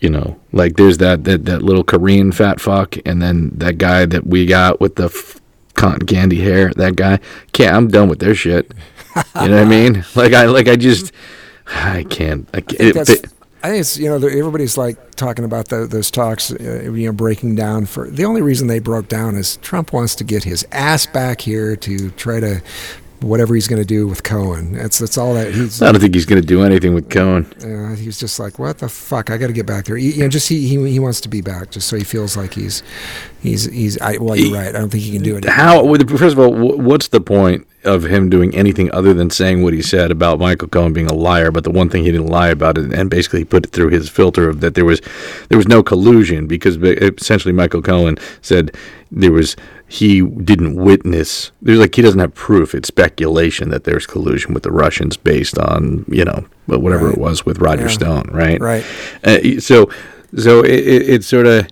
You 0.00 0.10
know, 0.10 0.38
like 0.52 0.76
there's 0.76 0.98
that 0.98 1.24
that, 1.24 1.44
that 1.46 1.62
little 1.62 1.84
Korean 1.84 2.32
fat 2.32 2.60
fuck, 2.60 2.96
and 3.04 3.20
then 3.20 3.50
that 3.54 3.78
guy 3.78 4.06
that 4.06 4.26
we 4.26 4.46
got 4.46 4.80
with 4.80 4.96
the 4.96 5.06
f- 5.06 5.40
cotton 5.74 6.06
candy 6.06 6.40
hair. 6.40 6.72
That 6.76 6.96
guy, 6.96 7.18
can't. 7.52 7.74
I'm 7.74 7.88
done 7.88 8.08
with 8.08 8.20
their 8.20 8.34
shit. 8.34 8.72
You 9.40 9.48
know 9.48 9.56
what 9.56 9.64
I 9.64 9.64
mean? 9.68 10.04
Like 10.14 10.32
I 10.34 10.46
like 10.46 10.68
I 10.68 10.76
just 10.76 11.12
I 11.66 12.04
can't. 12.08 12.48
I, 12.54 12.60
can't, 12.60 12.96
I 12.96 13.04
think, 13.04 13.24
it, 13.24 13.32
I 13.62 13.68
think 13.70 13.80
it's 13.80 13.98
you 13.98 14.08
know 14.08 14.16
everybody's 14.16 14.78
like 14.78 15.16
talking 15.16 15.44
about 15.44 15.68
the, 15.68 15.86
those 15.86 16.10
talks, 16.10 16.52
uh, 16.52 16.90
you 16.92 17.06
know, 17.06 17.12
breaking 17.12 17.56
down. 17.56 17.86
For 17.86 18.08
the 18.08 18.24
only 18.24 18.40
reason 18.40 18.68
they 18.68 18.78
broke 18.78 19.08
down 19.08 19.36
is 19.36 19.56
Trump 19.58 19.92
wants 19.92 20.14
to 20.16 20.24
get 20.24 20.44
his 20.44 20.66
ass 20.70 21.06
back 21.06 21.40
here 21.40 21.74
to 21.76 22.10
try 22.12 22.40
to 22.40 22.62
whatever 23.20 23.54
he's 23.54 23.66
going 23.66 23.80
to 23.80 23.86
do 23.86 24.06
with 24.06 24.22
Cohen. 24.22 24.72
That's 24.72 24.98
that's 24.98 25.18
all 25.18 25.34
that 25.34 25.52
he's. 25.52 25.82
I 25.82 25.92
don't 25.92 26.00
think 26.00 26.14
he's 26.14 26.26
going 26.26 26.40
to 26.40 26.46
do 26.46 26.62
anything 26.62 26.94
with 26.94 27.10
Cohen. 27.10 27.46
Uh, 27.62 27.94
he's 27.96 28.18
just 28.18 28.38
like, 28.38 28.58
what 28.58 28.78
the 28.78 28.88
fuck? 28.88 29.30
I 29.30 29.36
got 29.36 29.48
to 29.48 29.52
get 29.52 29.66
back 29.66 29.86
there. 29.86 29.96
He, 29.96 30.12
you 30.12 30.22
know, 30.22 30.28
just 30.28 30.48
he, 30.48 30.68
he 30.68 30.90
he 30.90 30.98
wants 30.98 31.20
to 31.22 31.28
be 31.28 31.40
back, 31.40 31.70
just 31.70 31.88
so 31.88 31.96
he 31.96 32.04
feels 32.04 32.36
like 32.36 32.54
he's 32.54 32.82
he's 33.40 33.64
he's. 33.64 34.00
I, 34.00 34.16
well, 34.18 34.36
you're 34.36 34.54
right. 34.54 34.68
I 34.68 34.78
don't 34.78 34.90
think 34.90 35.02
he 35.02 35.12
can 35.12 35.22
do 35.22 35.36
it. 35.36 35.44
How? 35.44 35.84
First 35.96 36.36
of 36.36 36.38
all, 36.38 36.52
what's 36.52 37.08
the 37.08 37.20
point 37.20 37.66
of 37.84 38.04
him 38.04 38.28
doing 38.28 38.54
anything 38.54 38.92
other 38.92 39.14
than 39.14 39.30
saying 39.30 39.62
what 39.62 39.72
he 39.72 39.82
said 39.82 40.10
about 40.10 40.38
Michael 40.38 40.68
Cohen 40.68 40.92
being 40.92 41.06
a 41.06 41.14
liar? 41.14 41.50
But 41.50 41.64
the 41.64 41.70
one 41.70 41.88
thing 41.88 42.04
he 42.04 42.12
didn't 42.12 42.28
lie 42.28 42.48
about 42.48 42.78
it, 42.78 42.92
and 42.92 43.10
basically 43.10 43.44
put 43.44 43.66
it 43.66 43.70
through 43.70 43.88
his 43.88 44.08
filter 44.08 44.48
of 44.48 44.60
that 44.60 44.74
there 44.74 44.84
was 44.84 45.00
there 45.48 45.58
was 45.58 45.68
no 45.68 45.82
collusion 45.82 46.46
because 46.46 46.76
essentially 46.76 47.52
Michael 47.52 47.82
Cohen 47.82 48.18
said 48.42 48.74
there 49.10 49.32
was 49.32 49.56
he 49.88 50.20
didn't 50.20 50.76
witness. 50.76 51.50
There's 51.62 51.78
like 51.78 51.94
he 51.94 52.02
doesn't 52.02 52.20
have 52.20 52.34
proof. 52.34 52.74
It's 52.74 52.88
speculation 52.88 53.70
that 53.70 53.84
there's 53.84 54.06
collusion 54.06 54.52
with 54.52 54.62
the 54.62 54.70
Russians 54.70 55.16
based 55.16 55.58
on 55.58 56.04
you 56.08 56.24
know 56.24 56.46
whatever 56.66 57.06
right. 57.06 57.14
it 57.14 57.20
was 57.20 57.46
with 57.46 57.58
Roger 57.58 57.82
yeah. 57.82 57.88
Stone, 57.88 58.30
right? 58.32 58.60
Right. 58.60 58.84
Uh, 59.24 59.60
so 59.60 59.90
so 60.36 60.62
it, 60.62 60.78
it, 60.86 61.08
it's 61.08 61.26
sort 61.26 61.46
of. 61.46 61.66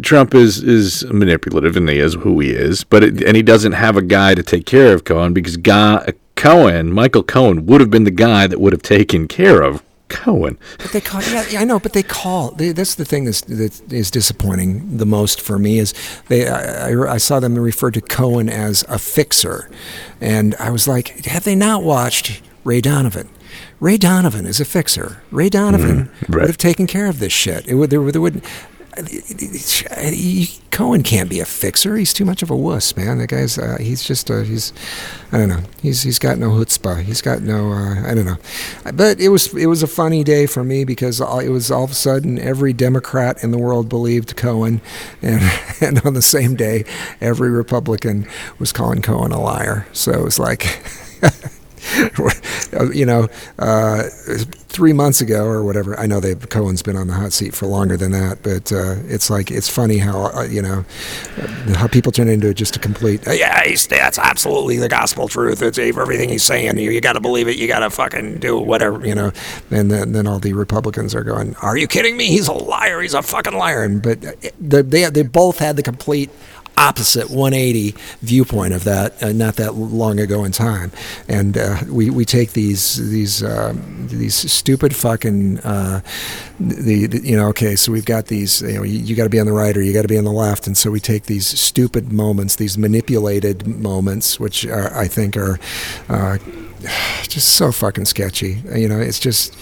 Trump 0.00 0.32
is 0.32 0.62
is 0.62 1.04
manipulative 1.06 1.76
and 1.76 1.88
he 1.88 1.98
is 1.98 2.14
who 2.14 2.38
he 2.38 2.50
is, 2.50 2.84
but 2.84 3.02
it, 3.02 3.20
and 3.20 3.36
he 3.36 3.42
doesn't 3.42 3.72
have 3.72 3.96
a 3.96 4.02
guy 4.02 4.32
to 4.32 4.42
take 4.42 4.64
care 4.64 4.94
of 4.94 5.02
Cohen 5.02 5.32
because 5.32 5.56
guy, 5.56 6.12
Cohen, 6.36 6.92
Michael 6.92 7.24
Cohen, 7.24 7.66
would 7.66 7.80
have 7.80 7.90
been 7.90 8.04
the 8.04 8.12
guy 8.12 8.46
that 8.46 8.60
would 8.60 8.72
have 8.72 8.82
taken 8.82 9.26
care 9.26 9.60
of 9.60 9.82
Cohen. 10.12 10.58
But 10.78 10.92
they 10.92 11.00
call, 11.00 11.22
yeah, 11.22 11.44
yeah, 11.50 11.60
I 11.60 11.64
know, 11.64 11.80
but 11.80 11.94
they 11.94 12.02
call. 12.02 12.52
They, 12.52 12.72
that's 12.72 12.94
the 12.94 13.04
thing 13.04 13.24
that's, 13.24 13.40
that 13.42 13.92
is 13.92 14.10
disappointing 14.10 14.98
the 14.98 15.06
most 15.06 15.40
for 15.40 15.58
me 15.58 15.78
is 15.78 15.94
they. 16.28 16.48
I, 16.48 16.90
I, 16.90 17.14
I, 17.14 17.16
saw 17.18 17.40
them 17.40 17.58
refer 17.58 17.90
to 17.90 18.00
Cohen 18.00 18.48
as 18.48 18.84
a 18.88 18.98
fixer, 18.98 19.70
and 20.20 20.54
I 20.56 20.70
was 20.70 20.86
like, 20.86 21.24
have 21.24 21.44
they 21.44 21.54
not 21.54 21.82
watched 21.82 22.42
Ray 22.64 22.80
Donovan? 22.80 23.28
Ray 23.80 23.96
Donovan 23.96 24.46
is 24.46 24.60
a 24.60 24.64
fixer. 24.64 25.22
Ray 25.30 25.48
Donovan 25.48 26.04
mm, 26.04 26.28
right. 26.28 26.42
would 26.42 26.48
have 26.48 26.58
taken 26.58 26.86
care 26.86 27.08
of 27.08 27.18
this 27.18 27.32
shit. 27.32 27.66
It 27.66 27.74
would 27.74 27.90
there, 27.90 28.12
there 28.12 28.20
would 28.20 28.44
Cohen 30.70 31.02
can't 31.02 31.30
be 31.30 31.40
a 31.40 31.44
fixer. 31.46 31.96
He's 31.96 32.12
too 32.12 32.24
much 32.26 32.42
of 32.42 32.50
a 32.50 32.56
wuss, 32.56 32.94
man. 32.96 33.18
That 33.18 33.28
guy's 33.28 33.56
uh, 33.58 33.78
he's 33.80 34.02
just 34.04 34.30
uh, 34.30 34.42
he's 34.42 34.72
I 35.30 35.38
don't 35.38 35.48
know. 35.48 35.62
He's 35.80 36.02
he's 36.02 36.18
got 36.18 36.38
no 36.38 36.50
chutzpah. 36.50 37.02
He's 37.02 37.22
got 37.22 37.40
no 37.40 37.72
uh, 37.72 38.06
I 38.06 38.14
don't 38.14 38.26
know. 38.26 38.36
But 38.92 39.20
it 39.20 39.30
was 39.30 39.54
it 39.54 39.66
was 39.66 39.82
a 39.82 39.86
funny 39.86 40.24
day 40.24 40.46
for 40.46 40.62
me 40.62 40.84
because 40.84 41.20
it 41.20 41.48
was 41.48 41.70
all 41.70 41.84
of 41.84 41.90
a 41.90 41.94
sudden 41.94 42.38
every 42.38 42.72
Democrat 42.72 43.42
in 43.42 43.50
the 43.50 43.58
world 43.58 43.88
believed 43.88 44.36
Cohen, 44.36 44.82
and 45.22 45.42
and 45.80 46.04
on 46.04 46.12
the 46.14 46.22
same 46.22 46.54
day 46.54 46.84
every 47.20 47.50
Republican 47.50 48.26
was 48.58 48.72
calling 48.72 49.00
Cohen 49.00 49.32
a 49.32 49.40
liar. 49.40 49.86
So 49.92 50.12
it 50.12 50.22
was 50.22 50.38
like. 50.38 50.82
you 52.94 53.04
know, 53.04 53.28
uh, 53.58 54.04
three 54.72 54.92
months 54.92 55.20
ago 55.20 55.44
or 55.44 55.62
whatever. 55.62 55.98
I 55.98 56.06
know 56.06 56.20
they 56.20 56.34
Cohen's 56.34 56.82
been 56.82 56.96
on 56.96 57.06
the 57.06 57.14
hot 57.14 57.32
seat 57.32 57.54
for 57.54 57.66
longer 57.66 57.96
than 57.96 58.12
that, 58.12 58.42
but 58.42 58.72
uh, 58.72 58.96
it's 59.06 59.30
like 59.30 59.50
it's 59.50 59.68
funny 59.68 59.98
how 59.98 60.32
uh, 60.34 60.42
you 60.42 60.62
know 60.62 60.84
how 61.74 61.86
people 61.86 62.10
turn 62.10 62.28
into 62.28 62.52
just 62.54 62.76
a 62.76 62.78
complete. 62.78 63.26
Uh, 63.26 63.32
yeah, 63.32 63.62
that's 63.88 64.18
absolutely 64.18 64.78
the 64.78 64.88
gospel 64.88 65.28
truth. 65.28 65.62
It's 65.62 65.78
everything 65.78 66.28
he's 66.28 66.42
saying. 66.42 66.78
You, 66.78 66.90
you 66.90 67.00
got 67.00 67.14
to 67.14 67.20
believe 67.20 67.48
it. 67.48 67.56
You 67.56 67.68
got 67.68 67.80
to 67.80 67.90
fucking 67.90 68.38
do 68.38 68.58
whatever 68.58 69.06
you 69.06 69.14
know. 69.14 69.32
And 69.70 69.90
then, 69.90 70.12
then 70.12 70.26
all 70.26 70.38
the 70.38 70.52
Republicans 70.54 71.14
are 71.14 71.24
going, 71.24 71.54
"Are 71.56 71.76
you 71.76 71.86
kidding 71.86 72.16
me? 72.16 72.28
He's 72.28 72.48
a 72.48 72.52
liar. 72.52 73.00
He's 73.00 73.14
a 73.14 73.22
fucking 73.22 73.54
liar." 73.54 73.82
And 73.82 74.02
but 74.02 74.24
uh, 74.24 74.50
they 74.60 75.08
they 75.10 75.22
both 75.22 75.58
had 75.58 75.76
the 75.76 75.82
complete 75.82 76.30
opposite 76.76 77.30
180 77.30 77.94
viewpoint 78.20 78.74
of 78.74 78.84
that 78.84 79.22
uh, 79.22 79.32
not 79.32 79.56
that 79.56 79.74
long 79.74 80.18
ago 80.18 80.44
in 80.44 80.52
time. 80.52 80.92
And 81.28 81.56
uh, 81.56 81.78
we, 81.88 82.10
we 82.10 82.24
take 82.24 82.52
these 82.52 82.96
these 83.10 83.42
uh, 83.42 83.74
these 84.06 84.34
stupid 84.34 84.94
fucking 84.94 85.60
uh, 85.60 86.00
the, 86.58 87.06
the, 87.06 87.20
you 87.26 87.36
know 87.36 87.48
okay 87.48 87.76
so 87.76 87.92
we've 87.92 88.04
got 88.04 88.26
these 88.26 88.62
you 88.62 88.74
know 88.74 88.82
you, 88.82 88.98
you 88.98 89.16
got 89.16 89.24
to 89.24 89.30
be 89.30 89.40
on 89.40 89.46
the 89.46 89.52
right 89.52 89.76
or 89.76 89.82
you 89.82 89.92
got 89.92 90.02
to 90.02 90.08
be 90.08 90.18
on 90.18 90.24
the 90.24 90.32
left. 90.32 90.66
And 90.66 90.76
so 90.76 90.90
we 90.90 91.00
take 91.00 91.24
these 91.24 91.46
stupid 91.46 92.12
moments 92.12 92.56
these 92.56 92.78
manipulated 92.78 93.66
moments 93.66 94.38
which 94.38 94.66
are, 94.66 94.94
I 94.96 95.08
think 95.08 95.36
are 95.36 95.58
uh, 96.08 96.38
just 97.28 97.50
so 97.56 97.72
fucking 97.72 98.04
sketchy. 98.06 98.62
You 98.74 98.88
know 98.88 99.00
it's 99.00 99.18
just 99.18 99.56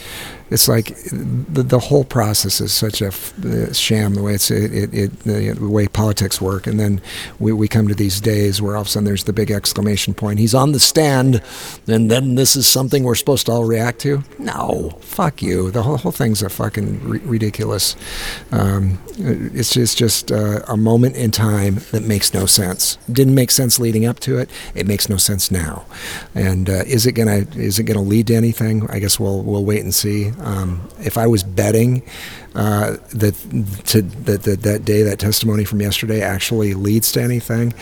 it's 0.51 0.69
like 0.69 0.97
the, 1.13 1.63
the 1.63 1.79
whole 1.79 2.05
process 2.05 2.61
is 2.61 2.73
such 2.73 3.01
a 3.01 3.07
f- 3.07 3.33
sham 3.73 4.15
the 4.15 4.23
way 4.23 4.35
it's 4.35 4.51
it, 4.51 4.75
it, 4.75 4.95
it 4.95 5.21
the, 5.21 5.53
the, 5.53 5.69
way 5.69 5.87
politics 5.87 6.41
work. 6.41 6.67
And 6.67 6.79
then 6.79 7.01
we, 7.39 7.53
we 7.53 7.69
come 7.69 7.87
to 7.87 7.95
these 7.95 8.21
days 8.21 8.61
where 8.61 8.75
all 8.75 8.83
of 8.83 8.89
a 8.89 8.91
sudden 8.91 9.05
there's 9.05 9.25
the 9.25 9.33
big 9.33 9.53
exclamation 9.53 10.13
point 10.13 10.41
he's 10.41 10.55
on 10.55 10.73
the 10.73 10.81
stand 10.81 11.41
and 11.87 12.11
then 12.11 12.35
this 12.35 12.57
is 12.57 12.67
something 12.67 13.05
we're 13.05 13.15
supposed 13.15 13.47
to 13.47 13.53
all 13.53 13.65
react 13.65 14.01
to? 14.01 14.25
No. 14.39 14.99
Fuck 15.01 15.41
you. 15.41 15.71
The 15.71 15.85
whole, 15.85 15.99
whole 15.99 16.13
thing's 16.13 16.43
a 16.43 16.49
fucking 16.49 17.01
r- 17.07 17.29
ridiculous 17.29 17.95
um, 18.51 18.99
it's 19.19 19.73
just, 19.73 19.99
just 19.99 20.33
uh, 20.33 20.61
a 20.67 20.77
moment 20.77 21.17
in 21.17 21.31
time 21.31 21.77
that 21.93 22.03
makes 22.03 22.35
no 22.35 22.47
sense. 22.47 22.97
Didn't 23.11 23.35
make 23.35 23.51
sense 23.51 23.79
leading 23.79 24.05
up 24.05 24.19
to 24.21 24.39
it. 24.39 24.51
It 24.75 24.87
makes 24.87 25.09
no 25.09 25.17
sense 25.17 25.51
now. 25.51 25.85
And 26.35 26.69
uh, 26.69 26.83
is 26.87 27.07
it 27.07 27.10
gonna 27.13 27.47
is 27.57 27.79
it 27.79 27.85
gonna 27.85 28.03
lead 28.03 28.29
to 28.29 28.35
anything? 28.35 28.87
I 28.91 28.99
guess 28.99 29.19
we'll 29.19 29.43
we'll 29.43 29.65
wait 29.65 29.83
and 29.83 29.95
see. 29.95 30.31
Um, 30.41 30.89
if 31.01 31.17
I 31.19 31.27
was 31.27 31.43
betting 31.43 32.03
uh, 32.55 32.97
that 33.15 33.35
to 33.87 34.03
that, 34.03 34.43
that 34.43 34.63
that 34.63 34.85
day 34.85 35.03
that 35.03 35.19
testimony 35.19 35.65
from 35.65 35.81
yesterday 35.81 36.21
actually 36.21 36.75
leads 36.75 37.13
to 37.13 37.23
anything, 37.23 37.73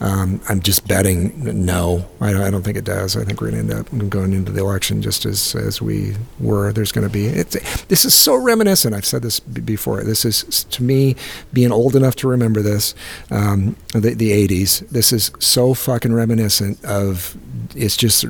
um, 0.00 0.40
I'm 0.48 0.60
just 0.60 0.86
betting 0.86 1.64
no. 1.64 2.06
I 2.20 2.32
don't, 2.32 2.42
I 2.42 2.50
don't 2.50 2.62
think 2.62 2.76
it 2.76 2.84
does. 2.84 3.16
I 3.16 3.24
think 3.24 3.40
we're 3.40 3.50
going 3.50 3.68
to 3.68 3.74
end 3.74 3.86
up 3.86 4.10
going 4.10 4.32
into 4.32 4.52
the 4.52 4.60
election 4.60 5.02
just 5.02 5.24
as 5.24 5.54
as 5.54 5.80
we 5.80 6.14
were. 6.38 6.72
There's 6.72 6.92
going 6.92 7.06
to 7.06 7.12
be 7.12 7.26
it's, 7.26 7.82
this 7.84 8.04
is 8.04 8.14
so 8.14 8.34
reminiscent. 8.34 8.94
I've 8.94 9.06
said 9.06 9.22
this 9.22 9.40
before. 9.40 10.02
This 10.04 10.24
is 10.24 10.64
to 10.64 10.82
me 10.82 11.16
being 11.52 11.72
old 11.72 11.96
enough 11.96 12.16
to 12.16 12.28
remember 12.28 12.62
this 12.62 12.94
um, 13.30 13.76
the 13.92 14.14
the 14.14 14.30
80s. 14.48 14.88
This 14.90 15.12
is 15.12 15.30
so 15.38 15.74
fucking 15.74 16.12
reminiscent 16.12 16.84
of 16.84 17.36
it's 17.74 17.96
just 17.96 18.24
uh, 18.24 18.28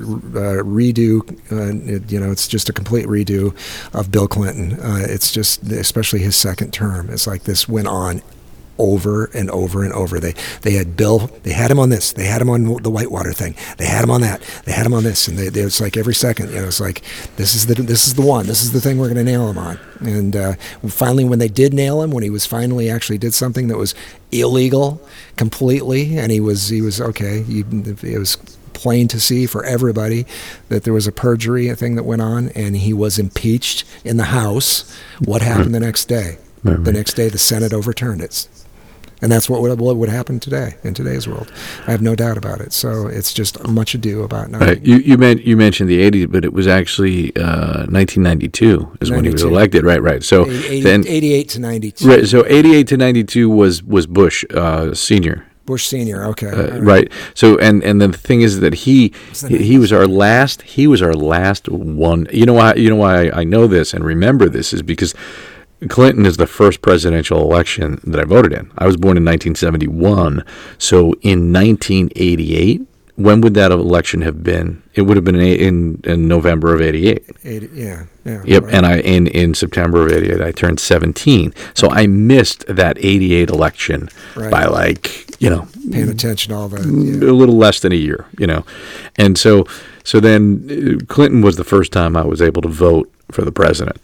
redo. 0.63 1.21
Uh, 1.51 1.93
it, 1.93 2.11
you 2.11 2.19
know, 2.19 2.31
it's 2.31 2.47
just 2.47 2.69
a 2.69 2.73
complete 2.73 3.05
redo 3.05 3.55
of 3.93 4.11
Bill 4.11 4.27
Clinton. 4.27 4.79
Uh, 4.79 5.05
it's 5.07 5.31
just, 5.31 5.65
especially 5.89 6.19
his 6.19 6.35
second 6.35 6.71
term. 6.71 7.09
It's 7.09 7.25
like 7.25 7.45
this 7.45 7.67
went 7.67 7.87
on 7.87 8.21
over 8.77 9.25
and 9.33 9.49
over 9.49 9.83
and 9.83 9.91
over. 9.91 10.19
They 10.19 10.35
they 10.61 10.73
had 10.73 10.95
Bill, 10.95 11.31
they 11.41 11.51
had 11.51 11.71
him 11.71 11.79
on 11.79 11.89
this, 11.89 12.13
they 12.13 12.25
had 12.25 12.43
him 12.43 12.49
on 12.51 12.83
the 12.83 12.91
Whitewater 12.91 13.33
thing, 13.33 13.55
they 13.79 13.87
had 13.87 14.03
him 14.03 14.11
on 14.11 14.21
that, 14.21 14.39
they 14.65 14.71
had 14.71 14.85
him 14.85 14.93
on 14.93 15.03
this, 15.03 15.27
and 15.27 15.35
they, 15.35 15.49
they 15.49 15.61
it's 15.61 15.81
like 15.81 15.97
every 15.97 16.13
second, 16.13 16.49
you 16.51 16.57
know, 16.61 16.67
it's 16.67 16.79
like 16.79 17.01
this 17.37 17.55
is 17.55 17.65
the 17.65 17.73
this 17.73 18.05
is 18.05 18.13
the 18.13 18.21
one, 18.21 18.45
this 18.45 18.61
is 18.61 18.71
the 18.71 18.79
thing 18.79 18.99
we're 18.99 19.11
going 19.11 19.25
to 19.25 19.31
nail 19.31 19.49
him 19.49 19.57
on. 19.57 19.79
And 19.99 20.35
uh, 20.35 20.53
finally, 20.87 21.25
when 21.25 21.39
they 21.39 21.49
did 21.49 21.73
nail 21.73 22.03
him, 22.03 22.11
when 22.11 22.23
he 22.23 22.29
was 22.29 22.45
finally 22.45 22.87
actually 22.87 23.17
did 23.17 23.33
something 23.33 23.67
that 23.69 23.77
was 23.77 23.95
illegal 24.31 25.01
completely, 25.37 26.19
and 26.19 26.31
he 26.31 26.39
was 26.39 26.69
he 26.69 26.83
was 26.83 27.01
okay, 27.01 27.43
it 27.47 28.19
was 28.19 28.37
plain 28.81 29.07
to 29.09 29.19
see 29.19 29.45
for 29.45 29.63
everybody 29.65 30.25
that 30.69 30.83
there 30.83 30.93
was 30.93 31.05
a 31.07 31.11
perjury 31.11 31.73
thing 31.75 31.95
that 31.95 32.03
went 32.03 32.21
on, 32.21 32.49
and 32.49 32.77
he 32.77 32.93
was 32.93 33.19
impeached 33.19 33.83
in 34.05 34.15
the 34.17 34.29
House. 34.41 34.85
What 35.25 35.41
happened 35.41 35.75
the 35.75 35.79
next 35.79 36.05
day? 36.05 36.37
The 36.63 36.91
next 36.91 37.13
day, 37.13 37.29
the 37.29 37.37
Senate 37.37 37.73
overturned 37.73 38.21
it. 38.21 38.47
and 39.21 39.29
that's 39.31 39.49
what 39.49 39.61
would, 39.61 39.79
what 39.79 39.97
would 39.97 40.09
happen 40.09 40.39
today 40.39 40.75
in 40.83 40.93
today's 40.93 41.27
world. 41.27 41.51
I 41.87 41.91
have 41.91 42.01
no 42.01 42.15
doubt 42.15 42.37
about 42.37 42.61
it. 42.61 42.71
So 42.73 43.07
it's 43.07 43.33
just 43.33 43.67
much 43.67 43.93
ado 43.93 44.23
about 44.23 44.49
nothing. 44.49 44.67
Right. 44.67 44.81
You 44.81 44.97
you, 44.97 45.17
meant, 45.17 45.43
you 45.45 45.57
mentioned 45.57 45.89
the 45.89 45.99
80s, 46.09 46.31
but 46.31 46.45
it 46.45 46.53
was 46.53 46.67
actually 46.67 47.35
uh, 47.35 47.85
1992 47.87 48.97
is 49.01 49.09
92. 49.09 49.15
when 49.15 49.25
he 49.25 49.31
was 49.31 49.43
elected. 49.43 49.83
Right, 49.83 50.01
right. 50.01 50.23
So 50.23 50.45
80, 50.49 50.81
then 50.81 51.07
88 51.07 51.49
to 51.49 51.59
92. 51.59 52.07
Right. 52.07 52.27
So 52.27 52.45
88 52.47 52.87
to 52.87 52.97
92 52.97 53.49
was 53.49 53.83
was 53.83 54.07
Bush 54.07 54.45
uh, 54.53 54.93
senior. 54.93 55.45
Bush 55.69 55.85
Senior. 55.85 56.25
Okay. 56.25 56.47
Uh, 56.47 56.79
right. 56.79 57.11
So 57.35 57.59
and 57.59 57.83
and 57.83 58.01
the 58.01 58.11
thing 58.11 58.41
is 58.41 58.59
that 58.59 58.73
he 58.73 59.13
he 59.47 59.77
was 59.77 59.93
our 59.93 60.07
last 60.07 60.63
he 60.63 60.87
was 60.87 60.99
our 61.03 61.13
last 61.13 61.69
one. 61.69 62.27
You 62.33 62.47
know 62.47 62.55
why 62.55 62.73
you 62.73 62.89
know 62.89 62.95
why 62.95 63.29
I 63.29 63.43
know 63.43 63.67
this 63.67 63.93
and 63.93 64.03
remember 64.03 64.49
this 64.49 64.73
is 64.73 64.81
because 64.81 65.13
Clinton 65.87 66.25
is 66.25 66.37
the 66.37 66.47
first 66.47 66.81
presidential 66.81 67.39
election 67.39 68.01
that 68.03 68.19
I 68.19 68.25
voted 68.25 68.51
in. 68.51 68.71
I 68.79 68.87
was 68.87 68.97
born 68.97 69.15
in 69.15 69.23
1971. 69.23 70.43
So 70.79 71.13
in 71.21 71.53
1988, 71.53 72.81
when 73.19 73.41
would 73.41 73.53
that 73.55 73.71
election 73.71 74.21
have 74.21 74.43
been? 74.43 74.81
It 74.93 75.01
would 75.01 75.17
have 75.17 75.25
been 75.25 75.35
in 75.35 75.99
in, 76.05 76.27
November 76.27 76.73
of 76.73 76.81
'88. 76.81 77.25
yeah, 77.43 78.05
yeah. 78.23 78.41
Yep, 78.45 78.63
right. 78.63 78.73
and 78.73 78.85
I 78.85 78.99
in 78.99 79.27
in 79.27 79.53
September 79.53 80.05
of 80.05 80.11
'88 80.13 80.41
I 80.41 80.51
turned 80.51 80.79
17, 80.79 81.53
so 81.73 81.89
I 81.89 82.07
missed 82.07 82.65
that 82.67 82.97
'88 82.97 83.49
election 83.49 84.09
right. 84.35 84.49
by 84.49 84.65
like 84.65 85.41
you 85.41 85.49
know 85.49 85.67
paying 85.91 86.09
attention 86.09 86.53
all 86.53 86.69
that 86.69 86.85
yeah. 86.85 87.29
a 87.29 87.33
little 87.33 87.57
less 87.57 87.81
than 87.81 87.91
a 87.91 87.95
year, 87.95 88.25
you 88.37 88.47
know, 88.47 88.65
and 89.17 89.37
so 89.37 89.65
so 90.03 90.21
then 90.21 90.99
uh, 91.01 91.05
Clinton 91.13 91.41
was 91.41 91.57
the 91.57 91.65
first 91.65 91.91
time 91.91 92.15
I 92.15 92.23
was 92.23 92.41
able 92.41 92.61
to 92.61 92.69
vote 92.69 93.11
for 93.31 93.43
the 93.43 93.51
president 93.51 93.99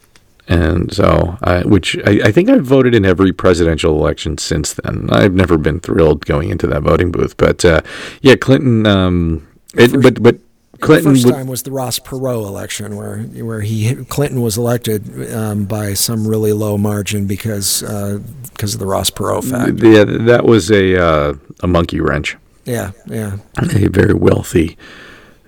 and 0.48 0.94
so 0.94 1.38
I, 1.42 1.62
which 1.62 1.98
I, 2.06 2.20
I, 2.26 2.32
think 2.32 2.50
I've 2.50 2.64
voted 2.66 2.94
in 2.94 3.04
every 3.04 3.34
presidential 3.34 3.96
election 3.96 4.38
since 4.38 4.74
then. 4.74 5.10
I've 5.12 5.34
never 5.34 5.58
been 5.58 5.80
thrilled 5.80 6.26
going 6.26 6.50
into 6.50 6.68
that 6.68 6.84
voting 6.84 7.12
booth, 7.12 7.36
but 7.38 7.66
uh, 7.66 7.82
yeah, 8.22 8.36
Clinton. 8.36 8.86
Um, 8.86 9.48
it, 9.74 9.92
first, 9.92 10.04
but 10.04 10.22
but 10.22 10.40
Clinton. 10.80 11.14
The 11.14 11.22
first 11.22 11.34
time 11.34 11.48
was 11.48 11.64
the 11.64 11.72
Ross 11.72 12.00
Perot 12.00 12.46
election, 12.46 12.96
where 12.96 13.20
where 13.20 13.62
he 13.62 13.96
Clinton 14.06 14.42
was 14.42 14.58
elected 14.58 15.34
um, 15.34 15.66
by 15.66 15.94
some 15.94 16.28
really 16.28 16.54
low 16.54 16.78
margin 16.78 17.26
because 17.26 17.82
uh, 17.84 18.20
because 18.52 18.74
of 18.74 18.80
the 18.80 18.86
Ross 18.86 19.10
Perot 19.10 19.50
fact. 19.50 19.84
Yeah, 19.84 20.04
that 20.26 20.46
was 20.46 20.70
a 20.72 21.02
uh, 21.02 21.34
a 21.62 21.68
monkey 21.68 22.00
wrench. 22.00 22.38
Yeah, 22.66 22.92
yeah. 23.08 23.38
A 23.58 23.88
very 23.90 24.14
wealthy. 24.14 24.78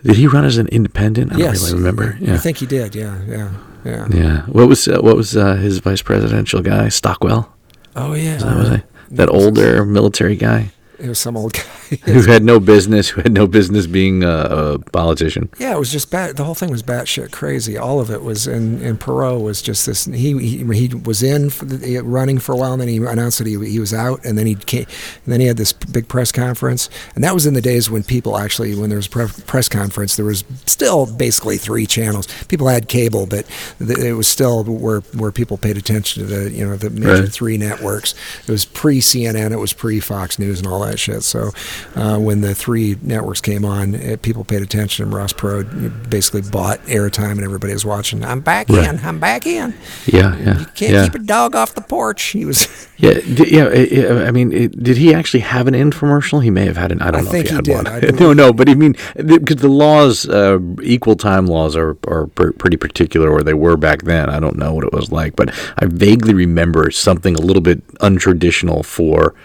Did 0.04 0.16
he 0.16 0.28
run 0.28 0.46
as 0.46 0.58
an 0.58 0.68
independent? 0.68 1.34
I 1.34 1.38
yes, 1.38 1.60
don't 1.60 1.72
really 1.72 1.84
remember. 1.84 2.18
Yeah. 2.22 2.36
I 2.36 2.38
think 2.38 2.58
he 2.58 2.66
did. 2.66 2.96
Yeah, 2.96 3.22
yeah. 3.28 3.54
Yeah. 3.88 4.08
Yeah. 4.12 4.42
What 4.48 4.68
was 4.68 4.88
uh, 4.88 5.00
what 5.00 5.16
was 5.16 5.36
uh, 5.36 5.56
his 5.56 5.80
vice 5.80 6.02
presidential 6.02 6.62
guy? 6.62 6.90
Stockdale. 6.90 7.52
Oh 7.96 8.14
yeah. 8.14 8.38
That, 8.38 8.56
was 8.56 8.82
that 9.12 9.30
older 9.30 9.86
military 9.86 10.36
guy. 10.36 10.72
It 11.00 11.10
was 11.10 11.20
some 11.20 11.38
old 11.38 11.54
guy 11.54 11.62
who 12.06 12.22
had 12.24 12.44
no 12.44 12.60
business, 12.60 13.10
who 13.10 13.22
had 13.22 13.32
no 13.32 13.46
business 13.46 13.86
being 13.86 14.24
a, 14.24 14.30
a, 14.30 14.80
politician. 14.80 15.50
Yeah, 15.60 15.76
it 15.76 15.80
was 15.80 15.92
just 15.92 16.10
bad. 16.10 16.36
The 16.36 16.44
whole 16.44 16.56
thing 16.56 16.72
was 16.72 16.82
batshit 16.82 17.32
crazy. 17.32 17.78
All 17.78 18.00
of 18.00 18.10
it 18.10 18.24
was, 18.24 18.48
and, 18.48 18.82
and 18.82 19.00
Perot 19.00 19.42
was 19.42 19.62
just 19.62 19.86
this. 19.86 20.06
He 20.06 20.38
he, 20.38 20.64
he 20.74 20.96
was 20.96 21.22
in 21.22 21.50
for 21.50 21.66
the, 21.66 22.00
running 22.00 22.40
for 22.40 22.54
a 22.54 22.56
while, 22.56 22.74
and 22.74 22.82
then 22.82 22.88
he 22.88 22.98
announced 22.98 23.38
that 23.38 23.48
he, 23.48 23.54
he 23.70 23.80
was 23.80 23.94
out, 23.94 24.26
and 24.26 24.38
then 24.38 24.48
he 24.48 24.56
came, 24.56 24.86
and 25.26 25.34
then 25.34 25.40
he 25.40 25.46
had 25.46 25.58
this 25.58 25.72
big 25.72 26.08
press 26.08 26.32
conference, 26.32 26.90
and 27.14 27.24
that 27.24 27.34
was 27.34 27.46
in 27.46 27.54
the 27.54 27.62
days 27.62 27.90
when 27.90 28.04
people 28.04 28.38
actually, 28.38 28.76
when 28.76 28.90
there 28.90 28.98
was 28.98 29.08
a 29.08 29.44
press 29.44 29.70
conference, 29.70 30.16
there 30.16 30.26
was 30.26 30.44
still 30.66 31.06
basically 31.06 31.58
three 31.58 31.86
channels. 31.86 32.28
People 32.46 32.68
had 32.68 32.88
cable, 32.88 33.28
but 33.28 33.46
it 33.80 34.16
was 34.16 34.28
still 34.28 34.64
where 34.64 35.02
where 35.16 35.32
people 35.32 35.58
paid 35.58 35.78
attention 35.78 36.24
to 36.24 36.28
the 36.28 36.52
you 36.52 36.66
know 36.66 36.76
the 36.76 36.90
major 36.90 37.22
right. 37.22 37.32
three 37.32 37.58
networks. 37.58 38.16
It 38.48 38.52
was 38.52 38.66
pre 38.66 39.00
CNN, 39.00 39.52
it 39.52 39.58
was 39.58 39.74
pre 39.74 40.00
Fox 40.00 40.40
News, 40.40 40.60
and 40.60 40.68
all 40.68 40.80
that 40.82 40.87
shit. 40.96 41.24
So 41.24 41.52
uh, 41.96 42.18
when 42.18 42.42
the 42.42 42.56
three 42.56 42.98
networks 43.02 43.42
came 43.42 43.66
on, 43.66 43.96
it, 43.96 44.14
uh, 44.14 44.18
people 44.18 44.44
paid 44.44 44.62
attention. 44.62 45.06
And 45.06 45.14
Ross 45.14 45.34
Perot 45.34 46.10
basically 46.10 46.42
bought 46.50 46.80
airtime, 46.82 47.32
and 47.32 47.44
everybody 47.44 47.74
was 47.74 47.86
watching. 47.86 48.24
I'm 48.24 48.42
back 48.42 48.70
right. 48.70 48.88
in. 48.88 49.00
I'm 49.00 49.20
back 49.20 49.46
in. 49.46 49.74
Yeah, 50.06 50.38
yeah. 50.38 50.60
You 50.60 50.66
can't 50.66 50.94
yeah. 50.94 51.04
keep 51.06 51.16
a 51.16 51.20
dog 51.20 51.56
off 51.56 51.76
the 51.76 51.82
porch. 51.82 52.24
He 52.24 52.46
was. 52.46 52.88
yeah, 52.98 53.20
yeah. 53.28 54.26
I 54.28 54.32
mean, 54.32 54.50
did 54.50 54.98
he 54.98 55.14
actually 55.14 55.42
have 55.42 55.68
an 55.68 55.74
infomercial? 55.74 56.44
He 56.44 56.50
may 56.50 56.66
have 56.66 56.78
had 56.78 56.92
an. 56.92 57.02
I 57.02 57.12
don't 57.12 57.28
I 57.28 57.32
know 57.32 57.38
if 57.38 57.50
he 57.50 57.56
had 57.56 57.68
he 57.68 57.74
one. 57.74 57.84
no, 58.20 58.34
no. 58.34 58.54
But 58.54 58.70
I 58.70 58.76
mean, 58.76 58.96
because 59.16 59.58
the 59.58 59.70
laws, 59.70 60.28
uh, 60.28 60.60
equal 60.82 61.16
time 61.16 61.48
laws, 61.48 61.76
are 61.76 61.98
are 62.08 62.28
pretty 62.28 62.78
particular, 62.78 63.30
or 63.30 63.44
they 63.44 63.54
were 63.54 63.78
back 63.78 64.04
then. 64.04 64.30
I 64.30 64.40
don't 64.40 64.58
know 64.58 64.74
what 64.74 64.86
it 64.86 64.94
was 64.94 65.12
like, 65.12 65.36
but 65.36 65.54
I 65.78 65.86
vaguely 65.86 66.34
remember 66.34 66.90
something 66.92 67.36
a 67.36 67.42
little 67.42 67.62
bit 67.62 67.86
untraditional 67.98 68.86
for 68.86 69.36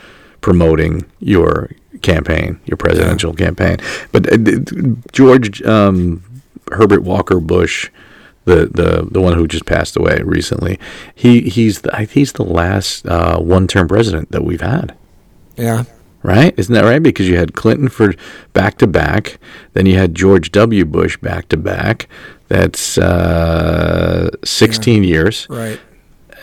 promoting 0.42 1.06
your 1.20 1.70
campaign, 2.02 2.60
your 2.66 2.76
presidential 2.76 3.30
yeah. 3.32 3.46
campaign. 3.46 3.78
But 4.10 4.30
uh, 4.30 4.36
George 5.12 5.62
um, 5.62 6.22
Herbert 6.70 7.02
Walker 7.02 7.40
Bush, 7.40 7.90
the, 8.44 8.66
the 8.66 9.08
the 9.10 9.20
one 9.20 9.34
who 9.34 9.48
just 9.48 9.64
passed 9.64 9.96
away 9.96 10.20
recently, 10.22 10.78
he 11.14 11.42
he's 11.42 11.80
the, 11.80 11.96
he's 12.10 12.32
the 12.32 12.44
last 12.44 13.06
uh, 13.06 13.38
one 13.38 13.66
term 13.66 13.88
president 13.88 14.30
that 14.32 14.44
we've 14.44 14.60
had. 14.60 14.94
Yeah. 15.56 15.84
Right? 16.24 16.54
Isn't 16.56 16.74
that 16.74 16.84
right? 16.84 17.02
Because 17.02 17.28
you 17.28 17.36
had 17.36 17.54
Clinton 17.54 17.88
for 17.88 18.14
back 18.52 18.78
to 18.78 18.86
back, 18.86 19.38
then 19.72 19.86
you 19.86 19.98
had 19.98 20.14
George 20.14 20.52
W. 20.52 20.84
Bush 20.84 21.16
back 21.16 21.48
to 21.48 21.56
back. 21.56 22.08
That's 22.46 22.96
uh, 22.96 24.30
16 24.44 25.02
yeah. 25.02 25.08
years. 25.08 25.48
Right 25.50 25.80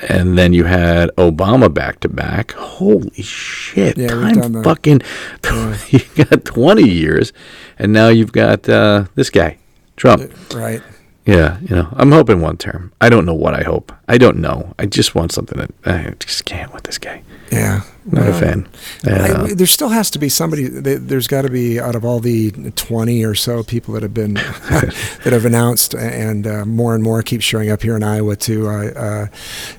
and 0.07 0.37
then 0.37 0.53
you 0.53 0.65
had 0.65 1.09
Obama 1.17 1.73
back 1.73 1.99
to 2.01 2.09
back. 2.09 2.53
Holy 2.53 3.21
shit! 3.21 3.97
Yeah, 3.97 4.07
time 4.07 4.63
fucking. 4.63 5.01
Yeah. 5.43 5.77
you 5.89 6.25
got 6.25 6.45
twenty 6.45 6.89
years, 6.89 7.33
and 7.77 7.91
now 7.91 8.07
you've 8.07 8.31
got 8.31 8.67
uh, 8.69 9.05
this 9.15 9.29
guy, 9.29 9.57
Trump. 9.95 10.31
Right. 10.53 10.81
Yeah, 11.29 11.59
you 11.61 11.75
know, 11.75 11.89
I'm 11.93 12.11
hoping 12.11 12.41
one 12.41 12.57
term. 12.57 12.91
I 12.99 13.09
don't 13.09 13.23
know 13.23 13.35
what 13.35 13.53
I 13.53 13.61
hope. 13.61 13.91
I 14.07 14.17
don't 14.17 14.37
know. 14.37 14.73
I 14.79 14.87
just 14.87 15.13
want 15.13 15.31
something 15.31 15.59
that 15.59 15.71
I 15.85 16.15
just 16.19 16.45
can't 16.45 16.73
with 16.73 16.83
this 16.83 16.97
guy. 16.97 17.21
Yeah, 17.51 17.83
not 18.05 18.27
a 18.27 18.33
fan. 18.33 18.67
I, 19.05 19.53
there 19.53 19.67
still 19.67 19.89
has 19.89 20.09
to 20.11 20.19
be 20.19 20.27
somebody. 20.27 20.67
There's 20.67 21.27
got 21.27 21.43
to 21.43 21.49
be 21.51 21.79
out 21.79 21.95
of 21.95 22.03
all 22.03 22.19
the 22.19 22.51
20 22.51 23.23
or 23.23 23.35
so 23.35 23.61
people 23.63 23.93
that 23.93 24.01
have 24.01 24.13
been 24.13 24.33
that 24.33 25.21
have 25.25 25.45
announced, 25.45 25.93
and 25.93 26.47
uh, 26.47 26.65
more 26.65 26.95
and 26.95 27.03
more 27.03 27.21
keep 27.21 27.41
showing 27.41 27.69
up 27.69 27.83
here 27.83 27.95
in 27.95 28.01
Iowa 28.01 28.35
too. 28.35 28.67
Uh, 28.67 29.27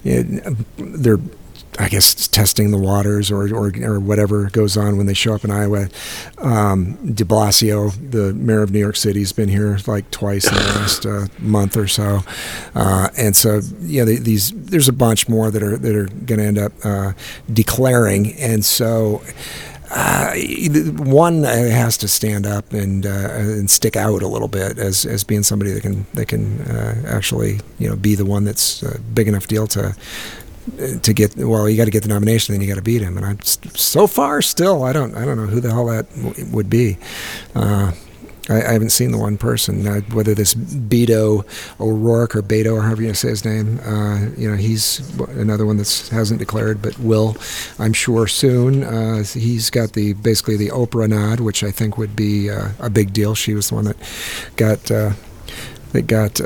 uh, 0.04 0.54
they're 0.78 1.18
I 1.78 1.88
guess 1.88 2.26
testing 2.28 2.72
the 2.72 2.78
waters 2.78 3.30
or, 3.30 3.54
or, 3.54 3.72
or 3.82 4.00
whatever 4.00 4.50
goes 4.50 4.76
on 4.76 4.96
when 4.96 5.06
they 5.06 5.14
show 5.14 5.34
up 5.34 5.44
in 5.44 5.50
Iowa. 5.50 5.88
Um, 6.38 7.14
De 7.14 7.24
Blasio, 7.24 7.92
the 8.10 8.34
mayor 8.34 8.62
of 8.62 8.72
New 8.72 8.80
York 8.80 8.96
City, 8.96 9.20
has 9.20 9.32
been 9.32 9.48
here 9.48 9.78
like 9.86 10.10
twice 10.10 10.46
in 10.48 10.54
the 10.54 10.60
last 10.80 11.06
uh, 11.06 11.26
month 11.38 11.76
or 11.76 11.86
so, 11.86 12.20
uh, 12.74 13.08
and 13.16 13.36
so 13.36 13.60
yeah, 13.80 14.04
they, 14.04 14.16
these 14.16 14.50
there's 14.50 14.88
a 14.88 14.92
bunch 14.92 15.28
more 15.28 15.50
that 15.50 15.62
are 15.62 15.76
that 15.76 15.94
are 15.94 16.06
going 16.06 16.38
to 16.38 16.44
end 16.44 16.58
up 16.58 16.72
uh, 16.84 17.12
declaring, 17.52 18.34
and 18.34 18.64
so. 18.64 19.22
Uh, 19.92 20.36
one 20.98 21.42
has 21.42 21.96
to 21.96 22.06
stand 22.06 22.46
up 22.46 22.72
and 22.72 23.04
uh, 23.04 23.30
and 23.32 23.68
stick 23.68 23.96
out 23.96 24.22
a 24.22 24.28
little 24.28 24.46
bit 24.46 24.78
as, 24.78 25.04
as 25.04 25.24
being 25.24 25.42
somebody 25.42 25.72
that 25.72 25.80
can 25.80 26.06
that 26.14 26.28
can 26.28 26.60
uh, 26.60 27.02
actually 27.08 27.58
you 27.80 27.88
know 27.88 27.96
be 27.96 28.14
the 28.14 28.24
one 28.24 28.44
that's 28.44 28.84
a 28.84 29.00
big 29.00 29.26
enough 29.26 29.48
deal 29.48 29.66
to 29.66 29.96
to 31.02 31.12
get 31.12 31.36
well 31.36 31.68
you 31.68 31.76
got 31.76 31.86
to 31.86 31.90
get 31.90 32.02
the 32.02 32.08
nomination 32.08 32.54
then 32.54 32.62
you 32.62 32.68
got 32.68 32.76
to 32.76 32.82
beat 32.82 33.02
him. 33.02 33.16
And 33.16 33.26
I'm 33.26 33.40
so 33.42 34.06
far 34.06 34.42
still 34.42 34.84
I 34.84 34.92
don't 34.92 35.14
I 35.14 35.24
don't 35.24 35.36
know 35.36 35.46
who 35.46 35.60
the 35.60 35.70
hell 35.70 35.86
that 35.86 36.08
w- 36.14 36.46
would 36.52 36.70
be. 36.70 36.98
Uh, 37.54 37.92
I, 38.48 38.62
I, 38.62 38.72
haven't 38.72 38.90
seen 38.90 39.12
the 39.12 39.18
one 39.18 39.38
person. 39.38 39.86
Uh, 39.86 40.00
whether 40.12 40.34
this 40.34 40.54
Beto 40.54 41.44
O'Rourke 41.78 42.34
or 42.34 42.42
Beto 42.42 42.74
or 42.74 42.82
however 42.82 43.02
you 43.02 43.14
say 43.14 43.28
his 43.28 43.44
name 43.44 43.80
uh, 43.80 44.28
you 44.36 44.50
know 44.50 44.56
he's 44.56 45.18
another 45.30 45.66
one 45.66 45.76
that 45.78 46.08
hasn't 46.10 46.40
declared 46.40 46.82
but 46.82 46.98
will 46.98 47.36
I'm 47.78 47.92
sure 47.92 48.26
soon. 48.26 48.84
Uh, 48.84 49.24
he's 49.24 49.70
got 49.70 49.94
the 49.94 50.12
basically 50.14 50.56
the 50.56 50.68
Oprah 50.68 51.08
nod 51.08 51.40
which 51.40 51.64
I 51.64 51.70
think 51.70 51.96
would 51.96 52.14
be 52.14 52.50
uh, 52.50 52.70
a 52.78 52.90
big 52.90 53.12
deal. 53.12 53.34
She 53.34 53.54
was 53.54 53.70
the 53.70 53.76
one 53.76 53.84
that 53.84 53.96
got 54.56 54.84
that 55.92 56.06
got 56.06 56.40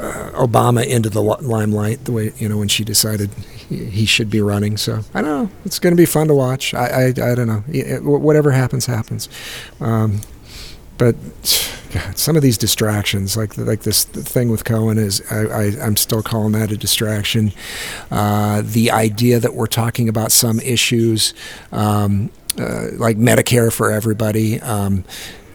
uh, 0.00 0.30
Obama 0.32 0.86
into 0.86 1.10
the 1.10 1.20
limelight 1.22 2.04
the 2.06 2.12
way 2.12 2.32
you 2.38 2.48
know 2.48 2.56
when 2.58 2.68
she 2.68 2.84
decided 2.84 3.30
he 3.68 4.04
should 4.06 4.30
be 4.30 4.40
running. 4.40 4.76
So 4.76 5.00
I 5.14 5.22
don't 5.22 5.44
know. 5.44 5.50
It's 5.64 5.78
going 5.78 5.92
to 5.92 6.00
be 6.00 6.06
fun 6.06 6.28
to 6.28 6.34
watch. 6.34 6.74
I 6.74 6.86
I, 6.86 7.06
I 7.08 7.34
don't 7.34 7.46
know. 7.46 7.64
It, 7.68 8.02
whatever 8.02 8.50
happens, 8.50 8.86
happens. 8.86 9.28
Um, 9.80 10.20
but 10.98 11.16
God, 11.92 12.18
some 12.18 12.36
of 12.36 12.42
these 12.42 12.58
distractions, 12.58 13.36
like 13.36 13.56
like 13.56 13.82
this 13.82 14.04
thing 14.04 14.50
with 14.50 14.64
Cohen, 14.64 14.98
is 14.98 15.22
I, 15.30 15.44
I 15.44 15.62
am 15.86 15.96
still 15.96 16.22
calling 16.22 16.52
that 16.52 16.70
a 16.70 16.76
distraction. 16.76 17.52
Uh, 18.10 18.62
the 18.64 18.90
idea 18.90 19.40
that 19.40 19.54
we're 19.54 19.66
talking 19.66 20.08
about 20.08 20.32
some 20.32 20.60
issues. 20.60 21.34
Um, 21.72 22.30
uh, 22.58 22.88
like 22.94 23.16
Medicare 23.16 23.72
for 23.72 23.92
everybody. 23.92 24.60
Um, 24.60 25.04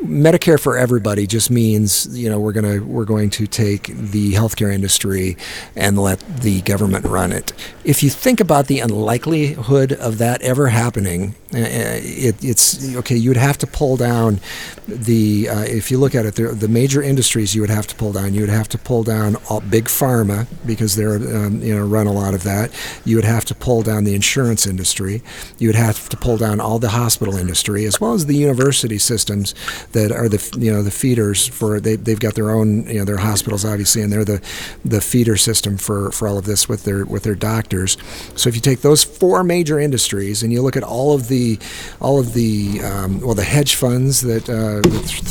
Medicare 0.03 0.59
for 0.59 0.77
everybody 0.77 1.25
just 1.25 1.49
means 1.49 2.07
you 2.17 2.29
know 2.29 2.39
we're 2.39 2.53
gonna 2.53 2.83
we're 2.83 3.05
going 3.05 3.29
to 3.31 3.47
take 3.47 3.87
the 3.87 4.33
healthcare 4.33 4.73
industry 4.73 5.37
and 5.75 5.97
let 5.97 6.19
the 6.41 6.61
government 6.61 7.05
run 7.05 7.31
it. 7.31 7.53
If 7.83 8.03
you 8.03 8.09
think 8.09 8.39
about 8.39 8.67
the 8.67 8.79
unlikelihood 8.79 9.93
of 9.93 10.17
that 10.19 10.41
ever 10.41 10.67
happening, 10.67 11.35
uh, 11.55 11.59
it, 12.01 12.43
it's 12.43 12.95
okay. 12.97 13.15
You 13.15 13.29
would 13.29 13.37
have 13.37 13.57
to 13.59 13.67
pull 13.67 13.95
down 13.95 14.41
the 14.87 15.47
uh, 15.47 15.61
if 15.61 15.89
you 15.89 15.97
look 15.97 16.13
at 16.13 16.25
it, 16.25 16.35
the, 16.35 16.47
the, 16.47 16.67
major 16.67 17.01
industries 17.01 17.55
you 17.55 17.61
would 17.61 17.69
have 17.69 17.87
to 17.87 17.95
pull 17.95 18.11
down. 18.11 18.33
You 18.33 18.41
would 18.41 18.49
have 18.49 18.67
to 18.69 18.77
pull 18.77 19.03
down 19.03 19.37
all, 19.49 19.61
big 19.61 19.85
pharma 19.85 20.47
because 20.65 20.95
they're 20.95 21.15
um, 21.15 21.61
you 21.61 21.73
know 21.73 21.85
run 21.85 22.07
a 22.07 22.11
lot 22.11 22.33
of 22.33 22.43
that. 22.43 22.71
You 23.05 23.15
would 23.15 23.25
have 23.25 23.45
to 23.45 23.55
pull 23.55 23.83
down 23.83 24.03
the 24.03 24.15
insurance 24.15 24.67
industry. 24.67 25.21
You 25.57 25.69
would 25.69 25.75
have 25.75 26.09
to 26.09 26.17
pull 26.17 26.37
down 26.37 26.59
all 26.59 26.77
the 26.77 26.89
hospital 26.89 27.37
industry 27.37 27.85
as 27.85 28.01
well 28.01 28.13
as 28.13 28.25
the 28.25 28.35
university 28.35 28.97
systems 28.97 29.55
that 29.95 30.11
are 30.11 30.29
the 30.29 30.57
you 30.59 30.71
know 30.71 30.83
the 30.83 30.91
feeders 30.91 31.47
for 31.47 31.79
they 31.79 31.95
they've 31.95 32.19
got 32.19 32.35
their 32.35 32.51
own 32.51 32.85
you 32.87 32.99
know 32.99 33.05
their 33.05 33.17
hospitals 33.17 33.63
obviously 33.63 34.01
and 34.01 34.11
they're 34.11 34.25
the 34.25 34.41
the 34.83 34.99
feeder 35.01 35.37
system 35.37 35.77
for 35.77 36.11
for 36.11 36.27
all 36.27 36.37
of 36.37 36.45
this 36.45 36.67
with 36.67 36.83
their 36.83 37.05
with 37.05 37.23
their 37.23 37.35
doctors. 37.35 37.97
So 38.35 38.49
if 38.49 38.55
you 38.55 38.61
take 38.61 38.81
those 38.81 39.03
four 39.03 39.43
major 39.43 39.79
industries 39.79 40.43
and 40.43 40.51
you 40.51 40.61
look 40.61 40.75
at 40.75 40.83
all 40.83 41.15
of 41.15 41.29
the 41.29 41.57
all 42.01 42.19
of 42.19 42.33
the 42.33 42.81
um, 42.83 43.21
well 43.21 43.35
the 43.35 43.43
hedge 43.43 43.75
funds 43.75 44.21
that, 44.21 44.49
uh, 44.49 44.81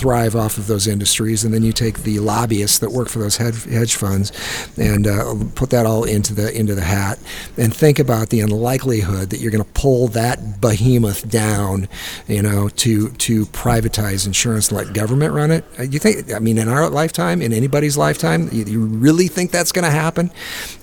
thrive 0.00 0.34
off 0.34 0.56
of 0.56 0.66
those 0.66 0.86
industries, 0.86 1.44
and 1.44 1.52
then 1.52 1.62
you 1.62 1.72
take 1.72 1.98
the 1.98 2.18
lobbyists 2.18 2.78
that 2.78 2.90
work 2.90 3.08
for 3.08 3.18
those 3.18 3.36
hedge 3.36 3.94
funds 3.94 4.32
and 4.78 5.06
uh, 5.06 5.34
put 5.54 5.70
that 5.70 5.84
all 5.84 6.04
into 6.04 6.34
the 6.34 6.56
into 6.58 6.74
the 6.74 6.82
hat 6.82 7.18
and 7.58 7.74
think 7.74 7.98
about 7.98 8.30
the 8.30 8.40
unlikelihood 8.40 9.30
that 9.30 9.40
you're 9.40 9.50
going 9.50 9.64
to 9.64 9.70
pull 9.72 10.08
that 10.08 10.60
behemoth 10.60 11.28
down, 11.28 11.86
you 12.26 12.42
know, 12.42 12.68
to 12.70 13.10
to 13.10 13.44
privatize 13.46 14.26
insurance 14.26 14.43
and 14.52 14.72
let 14.72 14.92
government 14.92 15.32
run 15.32 15.50
it. 15.50 15.64
Uh, 15.78 15.82
you 15.84 15.98
think? 15.98 16.32
I 16.32 16.38
mean, 16.38 16.58
in 16.58 16.68
our 16.68 16.88
lifetime, 16.90 17.42
in 17.42 17.52
anybody's 17.52 17.96
lifetime, 17.96 18.48
you, 18.52 18.64
you 18.64 18.80
really 18.84 19.28
think 19.28 19.50
that's 19.50 19.72
going 19.72 19.84
to 19.84 19.90
happen? 19.90 20.30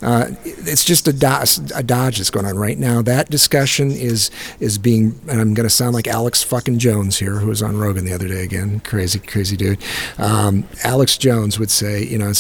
Uh, 0.02 0.32
it's 0.44 0.84
just 0.84 1.08
a, 1.08 1.14
do- 1.14 1.76
a 1.76 1.84
dodge 1.84 2.18
that's 2.18 2.30
going 2.30 2.46
on 2.46 2.58
right 2.58 2.78
now. 2.78 3.02
That 3.02 3.30
discussion 3.30 3.92
is 3.92 4.32
is 4.60 4.78
being 4.78 5.20
and 5.28 5.40
I'm 5.40 5.54
going 5.54 5.66
to 5.68 5.70
sound 5.70 5.94
like 5.94 6.08
Alex 6.08 6.44
fucking 6.44 6.80
Jones 6.80 7.18
here, 7.18 7.36
who 7.36 7.48
was 7.48 7.62
on 7.62 7.78
Rogan 7.78 8.06
the 8.06 8.14
other 8.14 8.28
day 8.28 8.44
again, 8.44 8.80
crazy, 8.82 9.20
crazy 9.20 9.58
dude. 9.58 9.82
Um, 10.18 10.66
Alex 10.84 11.18
Jones 11.18 11.60
would 11.60 11.72
say, 11.72 12.04
you 12.04 12.18
know, 12.18 12.34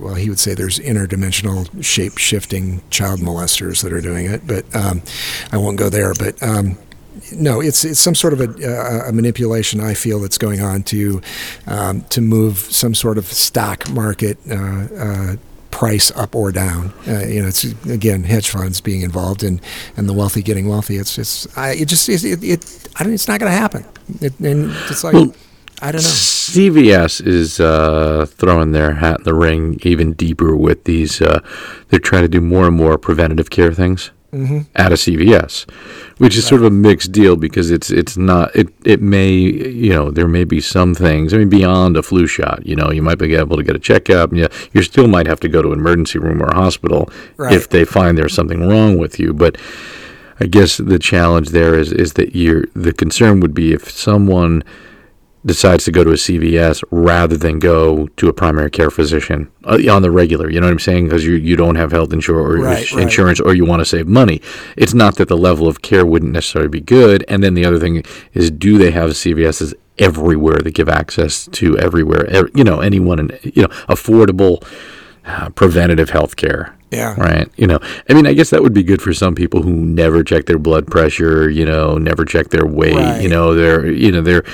well, 0.00 0.14
he 0.14 0.28
would 0.28 0.38
say 0.38 0.54
there's 0.54 0.78
interdimensional 0.78 1.84
shape 1.84 2.18
shifting 2.18 2.82
child 2.90 3.20
molesters 3.20 3.82
that 3.82 3.92
are 3.92 4.00
doing 4.00 4.26
it, 4.26 4.46
but 4.46 4.64
um, 4.74 5.02
I 5.52 5.58
won't 5.58 5.78
go 5.78 5.88
there. 5.88 6.14
But 6.14 6.42
um, 6.42 6.78
no, 7.32 7.60
it's 7.60 7.84
it's 7.84 8.00
some 8.00 8.14
sort 8.14 8.32
of 8.32 8.40
a, 8.40 9.08
a, 9.08 9.12
manipulation 9.12 9.80
I 9.80 9.94
feel 9.94 10.20
that's 10.20 10.38
going 10.38 10.60
on 10.60 10.82
to 10.84 11.20
um, 11.66 12.02
to 12.10 12.20
move 12.20 12.58
some 12.58 12.94
sort 12.94 13.18
of 13.18 13.26
stock 13.26 13.88
market 13.90 14.38
uh, 14.50 14.54
uh, 14.54 15.36
price 15.70 16.10
up 16.12 16.34
or 16.34 16.52
down. 16.52 16.92
Uh, 17.06 17.24
you 17.26 17.42
know, 17.42 17.48
it's 17.48 17.64
again 17.86 18.24
hedge 18.24 18.48
funds 18.48 18.80
being 18.80 19.02
involved 19.02 19.42
and, 19.42 19.60
and 19.96 20.08
the 20.08 20.12
wealthy 20.12 20.42
getting 20.42 20.68
wealthy. 20.68 20.96
It's 20.96 21.18
it's 21.18 21.56
I, 21.56 21.70
it 21.70 21.88
just 21.88 22.08
it, 22.08 22.24
it, 22.24 22.42
it 22.42 22.88
I 22.96 23.04
don't, 23.04 23.12
it's 23.12 23.28
not 23.28 23.40
going 23.40 23.52
to 23.52 23.58
happen. 23.58 23.84
It, 24.20 24.38
and 24.40 24.72
it's 24.88 25.04
like 25.04 25.14
well, 25.14 25.34
I 25.80 25.92
don't 25.92 26.02
know. 26.02 26.08
CVS 26.08 27.24
is 27.26 27.60
uh, 27.60 28.26
throwing 28.28 28.72
their 28.72 28.94
hat 28.94 29.18
in 29.18 29.24
the 29.24 29.34
ring 29.34 29.78
even 29.82 30.14
deeper 30.14 30.56
with 30.56 30.84
these. 30.84 31.20
Uh, 31.20 31.40
they're 31.88 32.00
trying 32.00 32.22
to 32.22 32.28
do 32.28 32.40
more 32.40 32.66
and 32.66 32.76
more 32.76 32.98
preventative 32.98 33.50
care 33.50 33.72
things 33.72 34.10
mm-hmm. 34.32 34.60
at 34.74 34.92
a 34.92 34.96
CVS, 34.96 35.68
which 36.18 36.36
is 36.36 36.44
right. 36.44 36.48
sort 36.48 36.60
of 36.62 36.66
a 36.66 36.70
mixed 36.70 37.12
deal 37.12 37.36
because 37.36 37.70
it's 37.70 37.90
it's 37.90 38.16
not 38.16 38.54
it 38.54 38.68
it 38.84 39.00
may 39.00 39.32
you 39.32 39.90
know 39.90 40.10
there 40.10 40.28
may 40.28 40.44
be 40.44 40.60
some 40.60 40.94
things 40.94 41.32
I 41.32 41.38
mean 41.38 41.48
beyond 41.48 41.96
a 41.96 42.02
flu 42.02 42.26
shot 42.26 42.66
you 42.66 42.76
know 42.76 42.90
you 42.90 43.02
might 43.02 43.18
be 43.18 43.34
able 43.34 43.56
to 43.56 43.62
get 43.62 43.76
a 43.76 43.78
checkup 43.78 44.32
yeah 44.32 44.48
you 44.72 44.82
still 44.82 45.08
might 45.08 45.26
have 45.26 45.40
to 45.40 45.48
go 45.48 45.62
to 45.62 45.72
an 45.72 45.78
emergency 45.78 46.18
room 46.18 46.42
or 46.42 46.46
a 46.46 46.54
hospital 46.54 47.10
right. 47.36 47.52
if 47.52 47.68
they 47.68 47.84
find 47.84 48.18
there's 48.18 48.34
something 48.34 48.66
wrong 48.68 48.98
with 48.98 49.18
you 49.18 49.32
but 49.32 49.56
I 50.40 50.46
guess 50.46 50.76
the 50.76 50.98
challenge 50.98 51.50
there 51.50 51.74
is 51.74 51.92
is 51.92 52.14
that 52.14 52.36
you're 52.36 52.64
the 52.74 52.92
concern 52.92 53.40
would 53.40 53.54
be 53.54 53.72
if 53.72 53.90
someone 53.90 54.62
decides 55.44 55.84
to 55.84 55.92
go 55.92 56.04
to 56.04 56.10
a 56.10 56.14
CVS 56.14 56.82
rather 56.90 57.36
than 57.36 57.58
go 57.58 58.08
to 58.16 58.28
a 58.28 58.32
primary 58.32 58.70
care 58.70 58.90
physician 58.90 59.50
uh, 59.64 59.78
on 59.90 60.02
the 60.02 60.10
regular. 60.10 60.50
You 60.50 60.60
know 60.60 60.66
what 60.66 60.72
I'm 60.72 60.78
saying? 60.78 61.04
Because 61.04 61.24
you 61.24 61.34
you 61.34 61.56
don't 61.56 61.76
have 61.76 61.92
health 61.92 62.10
insur- 62.10 62.34
or 62.34 62.58
right, 62.58 62.90
insurance 62.92 63.40
right. 63.40 63.46
or 63.46 63.54
you 63.54 63.64
want 63.64 63.80
to 63.80 63.86
save 63.86 64.06
money. 64.08 64.40
It's 64.76 64.94
not 64.94 65.16
that 65.16 65.28
the 65.28 65.36
level 65.36 65.68
of 65.68 65.82
care 65.82 66.04
wouldn't 66.04 66.32
necessarily 66.32 66.68
be 66.68 66.80
good. 66.80 67.24
And 67.28 67.42
then 67.42 67.54
the 67.54 67.64
other 67.64 67.78
thing 67.78 68.02
is, 68.32 68.50
do 68.50 68.78
they 68.78 68.90
have 68.90 69.10
CVSs 69.10 69.74
everywhere 69.98 70.58
that 70.58 70.74
give 70.74 70.88
access 70.88 71.46
to 71.52 71.78
everywhere? 71.78 72.48
You 72.54 72.64
know, 72.64 72.80
anyone 72.80 73.18
and 73.18 73.38
you 73.42 73.62
know 73.62 73.68
affordable 73.88 74.64
uh, 75.24 75.50
preventative 75.50 76.10
health 76.10 76.36
care. 76.36 76.77
Yeah. 76.90 77.14
Right. 77.20 77.50
You 77.56 77.66
know, 77.66 77.80
I 78.08 78.14
mean, 78.14 78.26
I 78.26 78.32
guess 78.32 78.48
that 78.50 78.62
would 78.62 78.72
be 78.72 78.82
good 78.82 79.02
for 79.02 79.12
some 79.12 79.34
people 79.34 79.62
who 79.62 79.72
never 79.72 80.24
check 80.24 80.46
their 80.46 80.58
blood 80.58 80.86
pressure, 80.86 81.50
you 81.50 81.66
know, 81.66 81.98
never 81.98 82.24
check 82.24 82.48
their 82.48 82.66
weight, 82.66 82.94
right. 82.94 83.20
you 83.20 83.28
know, 83.28 83.54
they're, 83.54 83.86
you 83.86 84.10
know, 84.10 84.22
they're 84.22 84.44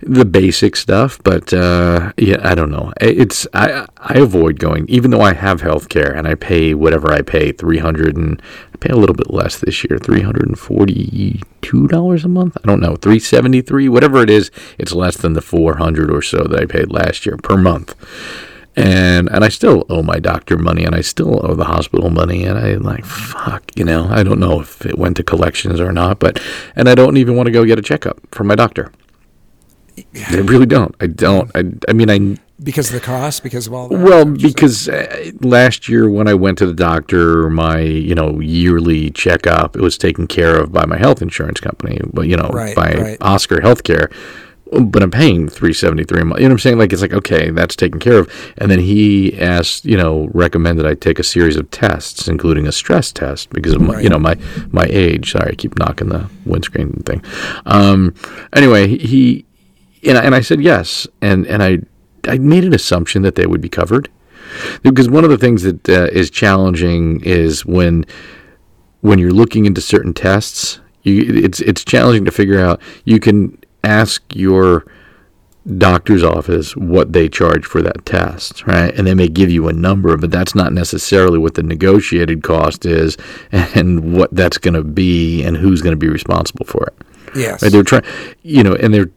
the 0.00 0.24
basic 0.24 0.76
stuff. 0.76 1.20
But, 1.24 1.52
uh, 1.52 2.12
yeah, 2.16 2.38
I 2.42 2.54
don't 2.54 2.70
know. 2.70 2.92
It's, 3.00 3.48
I, 3.52 3.86
I 3.98 4.18
avoid 4.18 4.60
going, 4.60 4.86
even 4.88 5.10
though 5.10 5.22
I 5.22 5.32
have 5.32 5.60
health 5.60 5.88
care 5.88 6.12
and 6.12 6.28
I 6.28 6.36
pay 6.36 6.72
whatever 6.74 7.12
I 7.12 7.22
pay, 7.22 7.50
300 7.50 8.16
and 8.16 8.40
I 8.72 8.76
pay 8.78 8.90
a 8.90 8.96
little 8.96 9.16
bit 9.16 9.32
less 9.32 9.58
this 9.58 9.82
year, 9.82 9.98
$342 9.98 12.24
a 12.24 12.28
month. 12.28 12.56
I 12.62 12.66
don't 12.66 12.80
know, 12.80 12.94
373, 12.94 13.88
whatever 13.88 14.22
it 14.22 14.30
is. 14.30 14.52
It's 14.78 14.92
less 14.92 15.16
than 15.16 15.32
the 15.32 15.42
400 15.42 16.12
or 16.12 16.22
so 16.22 16.44
that 16.44 16.60
I 16.60 16.66
paid 16.66 16.92
last 16.92 17.26
year 17.26 17.36
per 17.36 17.56
month 17.56 17.96
and 18.76 19.28
and 19.30 19.44
I 19.44 19.48
still 19.48 19.84
owe 19.88 20.02
my 20.02 20.18
doctor 20.18 20.56
money, 20.56 20.84
and 20.84 20.94
I 20.94 21.00
still 21.00 21.44
owe 21.44 21.54
the 21.54 21.64
hospital 21.64 22.10
money, 22.10 22.44
and 22.44 22.58
I 22.58 22.74
like 22.74 23.04
fuck, 23.04 23.64
you 23.76 23.84
know, 23.84 24.06
I 24.10 24.22
don't 24.22 24.40
know 24.40 24.60
if 24.60 24.86
it 24.86 24.98
went 24.98 25.16
to 25.18 25.22
collections 25.22 25.80
or 25.80 25.92
not, 25.92 26.18
but 26.18 26.40
and 26.74 26.88
I 26.88 26.94
don't 26.94 27.16
even 27.16 27.36
want 27.36 27.46
to 27.46 27.52
go 27.52 27.64
get 27.64 27.78
a 27.78 27.82
checkup 27.82 28.18
from 28.30 28.46
my 28.46 28.54
doctor. 28.54 28.92
I 30.30 30.36
really 30.36 30.64
don't. 30.64 30.94
I 31.00 31.06
don't. 31.06 31.50
I, 31.54 31.64
I 31.86 31.92
mean, 31.92 32.08
I 32.08 32.38
because 32.62 32.88
of 32.88 32.94
the 32.94 33.04
cost, 33.04 33.42
because 33.42 33.66
of 33.66 33.74
all. 33.74 33.88
That, 33.88 33.98
well, 33.98 34.24
because 34.24 34.88
uh, 34.88 35.32
last 35.40 35.88
year 35.88 36.08
when 36.08 36.28
I 36.28 36.34
went 36.34 36.58
to 36.58 36.66
the 36.66 36.74
doctor, 36.74 37.50
my 37.50 37.80
you 37.80 38.14
know 38.14 38.40
yearly 38.40 39.10
checkup, 39.10 39.76
it 39.76 39.82
was 39.82 39.98
taken 39.98 40.26
care 40.26 40.56
of 40.58 40.72
by 40.72 40.86
my 40.86 40.96
health 40.96 41.20
insurance 41.20 41.60
company, 41.60 42.00
but 42.12 42.22
you 42.22 42.36
know 42.36 42.48
right, 42.48 42.74
by 42.74 42.92
right. 42.94 43.18
Oscar 43.20 43.58
Healthcare 43.58 44.10
but 44.80 45.02
I'm 45.02 45.10
paying 45.10 45.48
373 45.48 46.20
a 46.20 46.24
month. 46.24 46.40
You 46.40 46.44
know 46.44 46.50
what 46.50 46.52
I'm 46.54 46.58
saying? 46.60 46.78
Like 46.78 46.92
it's 46.92 47.02
like 47.02 47.12
okay, 47.12 47.50
that's 47.50 47.76
taken 47.76 48.00
care 48.00 48.18
of. 48.18 48.52
And 48.58 48.70
then 48.70 48.78
he 48.78 49.38
asked, 49.38 49.84
you 49.84 49.96
know, 49.96 50.30
recommended 50.32 50.86
I 50.86 50.94
take 50.94 51.18
a 51.18 51.24
series 51.24 51.56
of 51.56 51.70
tests, 51.70 52.26
including 52.26 52.66
a 52.66 52.72
stress 52.72 53.12
test 53.12 53.50
because 53.50 53.74
of 53.74 53.82
my, 53.82 53.94
right. 53.94 54.04
you 54.04 54.08
know, 54.08 54.18
my 54.18 54.36
my 54.70 54.86
age. 54.88 55.32
Sorry, 55.32 55.52
I 55.52 55.54
keep 55.54 55.78
knocking 55.78 56.08
the 56.08 56.28
windscreen 56.46 56.92
thing. 57.04 57.22
Um, 57.66 58.14
anyway, 58.54 58.96
he 58.96 59.44
and 60.04 60.16
I, 60.16 60.22
and 60.22 60.34
I 60.34 60.40
said 60.40 60.62
yes, 60.62 61.06
and 61.20 61.46
and 61.46 61.62
I 61.62 61.80
I 62.26 62.38
made 62.38 62.64
an 62.64 62.74
assumption 62.74 63.22
that 63.22 63.34
they 63.34 63.46
would 63.46 63.60
be 63.60 63.68
covered 63.68 64.08
because 64.82 65.10
one 65.10 65.24
of 65.24 65.30
the 65.30 65.38
things 65.38 65.62
that 65.64 65.88
uh, 65.88 66.08
is 66.12 66.30
challenging 66.30 67.20
is 67.24 67.66
when 67.66 68.06
when 69.02 69.18
you're 69.18 69.32
looking 69.32 69.66
into 69.66 69.80
certain 69.80 70.14
tests. 70.14 70.80
You, 71.04 71.42
it's 71.44 71.58
it's 71.60 71.84
challenging 71.84 72.24
to 72.26 72.30
figure 72.30 72.60
out. 72.60 72.80
You 73.04 73.18
can 73.18 73.58
ask 73.84 74.22
your 74.34 74.84
doctor's 75.78 76.24
office 76.24 76.76
what 76.76 77.12
they 77.12 77.28
charge 77.28 77.64
for 77.64 77.82
that 77.82 78.04
test, 78.04 78.66
right? 78.66 78.92
And 78.96 79.06
they 79.06 79.14
may 79.14 79.28
give 79.28 79.50
you 79.50 79.68
a 79.68 79.72
number, 79.72 80.16
but 80.16 80.30
that's 80.30 80.54
not 80.54 80.72
necessarily 80.72 81.38
what 81.38 81.54
the 81.54 81.62
negotiated 81.62 82.42
cost 82.42 82.84
is 82.84 83.16
and 83.52 84.12
what 84.12 84.34
that's 84.34 84.58
going 84.58 84.74
to 84.74 84.82
be 84.82 85.44
and 85.44 85.56
who's 85.56 85.80
going 85.80 85.92
to 85.92 85.96
be 85.96 86.08
responsible 86.08 86.66
for 86.66 86.86
it. 86.86 86.94
Yes. 87.36 87.62
Right? 87.62 87.70
They're 87.70 87.84
trying, 87.84 88.04
you 88.42 88.62
know, 88.62 88.74
and 88.74 88.92
they're 88.92 89.10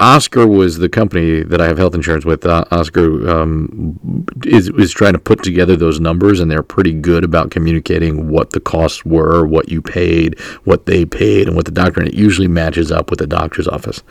Oscar 0.00 0.46
was 0.46 0.78
the 0.78 0.88
company 0.88 1.42
that 1.42 1.60
I 1.60 1.66
have 1.66 1.78
health 1.78 1.94
insurance 1.94 2.24
with. 2.24 2.44
Uh, 2.44 2.64
Oscar 2.70 3.28
um, 3.28 4.26
is 4.44 4.68
is 4.70 4.92
trying 4.92 5.12
to 5.12 5.18
put 5.18 5.42
together 5.42 5.76
those 5.76 6.00
numbers, 6.00 6.40
and 6.40 6.50
they're 6.50 6.62
pretty 6.62 6.92
good 6.92 7.24
about 7.24 7.50
communicating 7.50 8.28
what 8.28 8.50
the 8.50 8.60
costs 8.60 9.04
were, 9.04 9.46
what 9.46 9.68
you 9.68 9.80
paid, 9.80 10.38
what 10.64 10.86
they 10.86 11.04
paid, 11.04 11.46
and 11.46 11.56
what 11.56 11.64
the 11.64 11.70
doctor. 11.70 12.00
And 12.00 12.08
it 12.08 12.14
usually 12.14 12.48
matches 12.48 12.90
up 12.90 13.10
with 13.10 13.18
the 13.18 13.26
doctor's 13.26 13.68
office. 13.68 14.02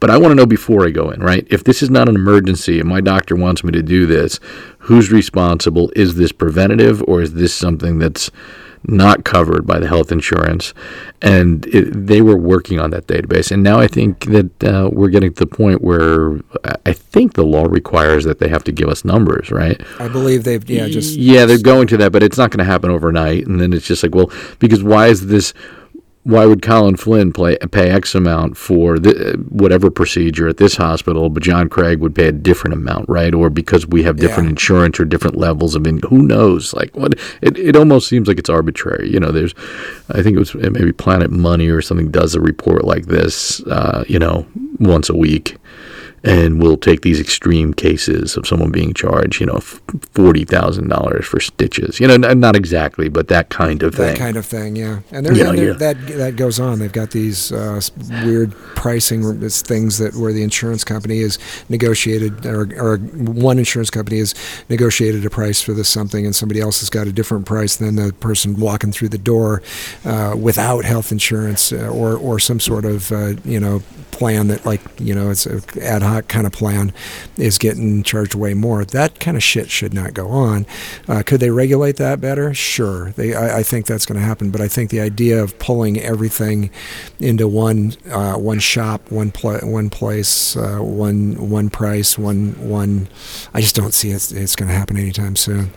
But 0.00 0.10
I 0.10 0.18
want 0.18 0.32
to 0.32 0.36
know 0.36 0.46
before 0.46 0.86
I 0.86 0.90
go 0.90 1.10
in, 1.10 1.20
right? 1.20 1.46
If 1.50 1.64
this 1.64 1.82
is 1.82 1.90
not 1.90 2.08
an 2.08 2.14
emergency 2.14 2.80
and 2.80 2.88
my 2.88 3.00
doctor 3.00 3.36
wants 3.36 3.62
me 3.64 3.72
to 3.72 3.82
do 3.82 4.06
this, 4.06 4.40
who's 4.78 5.10
responsible? 5.12 5.92
Is 5.94 6.16
this 6.16 6.32
preventative, 6.32 7.02
or 7.06 7.22
is 7.22 7.34
this 7.34 7.54
something 7.54 7.98
that's 7.98 8.30
not 8.84 9.24
covered 9.24 9.66
by 9.66 9.78
the 9.78 9.86
health 9.88 10.10
insurance, 10.10 10.74
and 11.20 11.66
it, 11.66 11.90
they 12.06 12.20
were 12.20 12.36
working 12.36 12.80
on 12.80 12.90
that 12.90 13.06
database. 13.06 13.50
And 13.50 13.62
now 13.62 13.78
I 13.78 13.86
think 13.86 14.26
that 14.26 14.64
uh, 14.64 14.90
we're 14.92 15.08
getting 15.08 15.32
to 15.32 15.38
the 15.38 15.46
point 15.46 15.82
where 15.82 16.40
I 16.84 16.92
think 16.92 17.34
the 17.34 17.44
law 17.44 17.64
requires 17.64 18.24
that 18.24 18.38
they 18.38 18.48
have 18.48 18.64
to 18.64 18.72
give 18.72 18.88
us 18.88 19.04
numbers, 19.04 19.50
right? 19.50 19.80
I 19.98 20.08
believe 20.08 20.44
they've 20.44 20.68
yeah 20.68 20.88
just 20.88 21.16
yeah 21.16 21.46
they're 21.46 21.58
going 21.58 21.86
to 21.88 21.96
that, 21.98 22.12
but 22.12 22.22
it's 22.22 22.38
not 22.38 22.50
going 22.50 22.58
to 22.58 22.64
happen 22.64 22.90
overnight. 22.90 23.46
And 23.46 23.60
then 23.60 23.72
it's 23.72 23.86
just 23.86 24.02
like 24.02 24.14
well 24.14 24.30
because 24.58 24.82
why 24.82 25.08
is 25.08 25.26
this 25.26 25.54
why 26.24 26.46
would 26.46 26.62
Colin 26.62 26.96
Flynn 26.96 27.32
play, 27.32 27.56
pay 27.72 27.90
X 27.90 28.14
amount 28.14 28.56
for 28.56 28.96
whatever 29.48 29.90
procedure 29.90 30.46
at 30.46 30.56
this 30.56 30.76
hospital, 30.76 31.28
but 31.28 31.42
John 31.42 31.68
Craig 31.68 31.98
would 31.98 32.14
pay 32.14 32.28
a 32.28 32.32
different 32.32 32.74
amount, 32.74 33.08
right? 33.08 33.34
Or 33.34 33.50
because 33.50 33.86
we 33.88 34.04
have 34.04 34.16
different 34.16 34.46
yeah. 34.46 34.52
insurance 34.52 35.00
or 35.00 35.04
different 35.04 35.36
levels 35.36 35.74
of 35.74 35.86
income. 35.86 36.10
Who 36.10 36.22
knows? 36.22 36.72
Like 36.74 36.96
what? 36.96 37.14
It, 37.40 37.58
it 37.58 37.74
almost 37.74 38.08
seems 38.08 38.28
like 38.28 38.38
it's 38.38 38.50
arbitrary. 38.50 39.10
You 39.10 39.18
know, 39.18 39.32
there's, 39.32 39.54
I 40.10 40.22
think 40.22 40.36
it 40.36 40.38
was 40.38 40.54
maybe 40.54 40.92
Planet 40.92 41.32
Money 41.32 41.68
or 41.68 41.82
something 41.82 42.10
does 42.10 42.36
a 42.36 42.40
report 42.40 42.84
like 42.84 43.06
this, 43.06 43.60
uh, 43.64 44.04
you 44.06 44.20
know, 44.20 44.46
once 44.78 45.08
a 45.08 45.16
week 45.16 45.56
and 46.24 46.62
we'll 46.62 46.76
take 46.76 47.02
these 47.02 47.18
extreme 47.18 47.74
cases 47.74 48.36
of 48.36 48.46
someone 48.46 48.70
being 48.70 48.94
charged, 48.94 49.40
you 49.40 49.46
know, 49.46 49.58
forty 49.58 50.44
thousand 50.44 50.88
dollars 50.88 51.26
for 51.26 51.40
stitches. 51.40 51.98
You 51.98 52.06
know, 52.06 52.16
not 52.16 52.54
exactly, 52.54 53.08
but 53.08 53.28
that 53.28 53.50
kind 53.50 53.82
of 53.82 53.92
that 53.92 53.98
thing. 53.98 54.14
That 54.14 54.18
kind 54.18 54.36
of 54.36 54.46
thing, 54.46 54.76
yeah. 54.76 55.00
And, 55.10 55.26
there's, 55.26 55.40
and 55.40 55.58
yeah. 55.58 55.72
that 55.72 56.06
that 56.06 56.36
goes 56.36 56.60
on. 56.60 56.78
They've 56.78 56.92
got 56.92 57.10
these 57.10 57.50
uh, 57.50 57.80
weird 58.24 58.52
pricing 58.76 59.22
things 59.50 59.98
that 59.98 60.14
where 60.14 60.32
the 60.32 60.42
insurance 60.42 60.84
company 60.84 61.18
is 61.18 61.38
negotiated, 61.68 62.46
or, 62.46 62.72
or 62.80 62.98
one 62.98 63.58
insurance 63.58 63.90
company 63.90 64.18
has 64.18 64.34
negotiated 64.68 65.26
a 65.26 65.30
price 65.30 65.60
for 65.60 65.72
this 65.72 65.88
something, 65.88 66.24
and 66.24 66.36
somebody 66.36 66.60
else 66.60 66.80
has 66.80 66.90
got 66.90 67.08
a 67.08 67.12
different 67.12 67.46
price 67.46 67.76
than 67.76 67.96
the 67.96 68.12
person 68.14 68.58
walking 68.60 68.92
through 68.92 69.08
the 69.08 69.18
door 69.18 69.62
uh, 70.04 70.36
without 70.38 70.84
health 70.84 71.10
insurance 71.10 71.72
uh, 71.72 71.88
or 71.88 72.16
or 72.16 72.38
some 72.38 72.60
sort 72.60 72.84
of 72.84 73.10
uh, 73.10 73.34
you 73.44 73.58
know 73.58 73.82
plan 74.12 74.46
that 74.46 74.64
like 74.64 74.80
you 75.00 75.14
know 75.14 75.30
it's 75.30 75.46
ad 75.78 76.02
hoc 76.02 76.11
kind 76.20 76.46
of 76.46 76.52
plan 76.52 76.92
is 77.36 77.58
getting 77.58 78.02
charged 78.02 78.34
way 78.34 78.54
more. 78.54 78.84
That 78.84 79.20
kind 79.20 79.36
of 79.36 79.42
shit 79.42 79.70
should 79.70 79.94
not 79.94 80.14
go 80.14 80.28
on. 80.28 80.66
Uh, 81.08 81.22
could 81.24 81.40
they 81.40 81.50
regulate 81.50 81.96
that 81.96 82.20
better? 82.20 82.54
Sure. 82.54 83.10
They 83.12 83.34
I, 83.34 83.58
I 83.58 83.62
think 83.62 83.86
that's 83.86 84.06
going 84.06 84.20
to 84.20 84.24
happen. 84.24 84.50
But 84.50 84.60
I 84.60 84.68
think 84.68 84.90
the 84.90 85.00
idea 85.00 85.42
of 85.42 85.58
pulling 85.58 85.98
everything 86.00 86.70
into 87.18 87.48
one 87.48 87.94
uh, 88.10 88.34
one 88.34 88.58
shop, 88.58 89.10
one 89.10 89.30
pl- 89.30 89.60
one 89.60 89.90
place, 89.90 90.56
uh, 90.56 90.78
one 90.78 91.50
one 91.50 91.70
price, 91.70 92.18
one 92.18 92.52
one. 92.68 93.08
I 93.54 93.60
just 93.60 93.74
don't 93.74 93.94
see 93.94 94.10
it, 94.10 94.32
it's 94.32 94.56
going 94.56 94.68
to 94.68 94.74
happen 94.74 94.96
anytime 94.96 95.36
soon. 95.36 95.72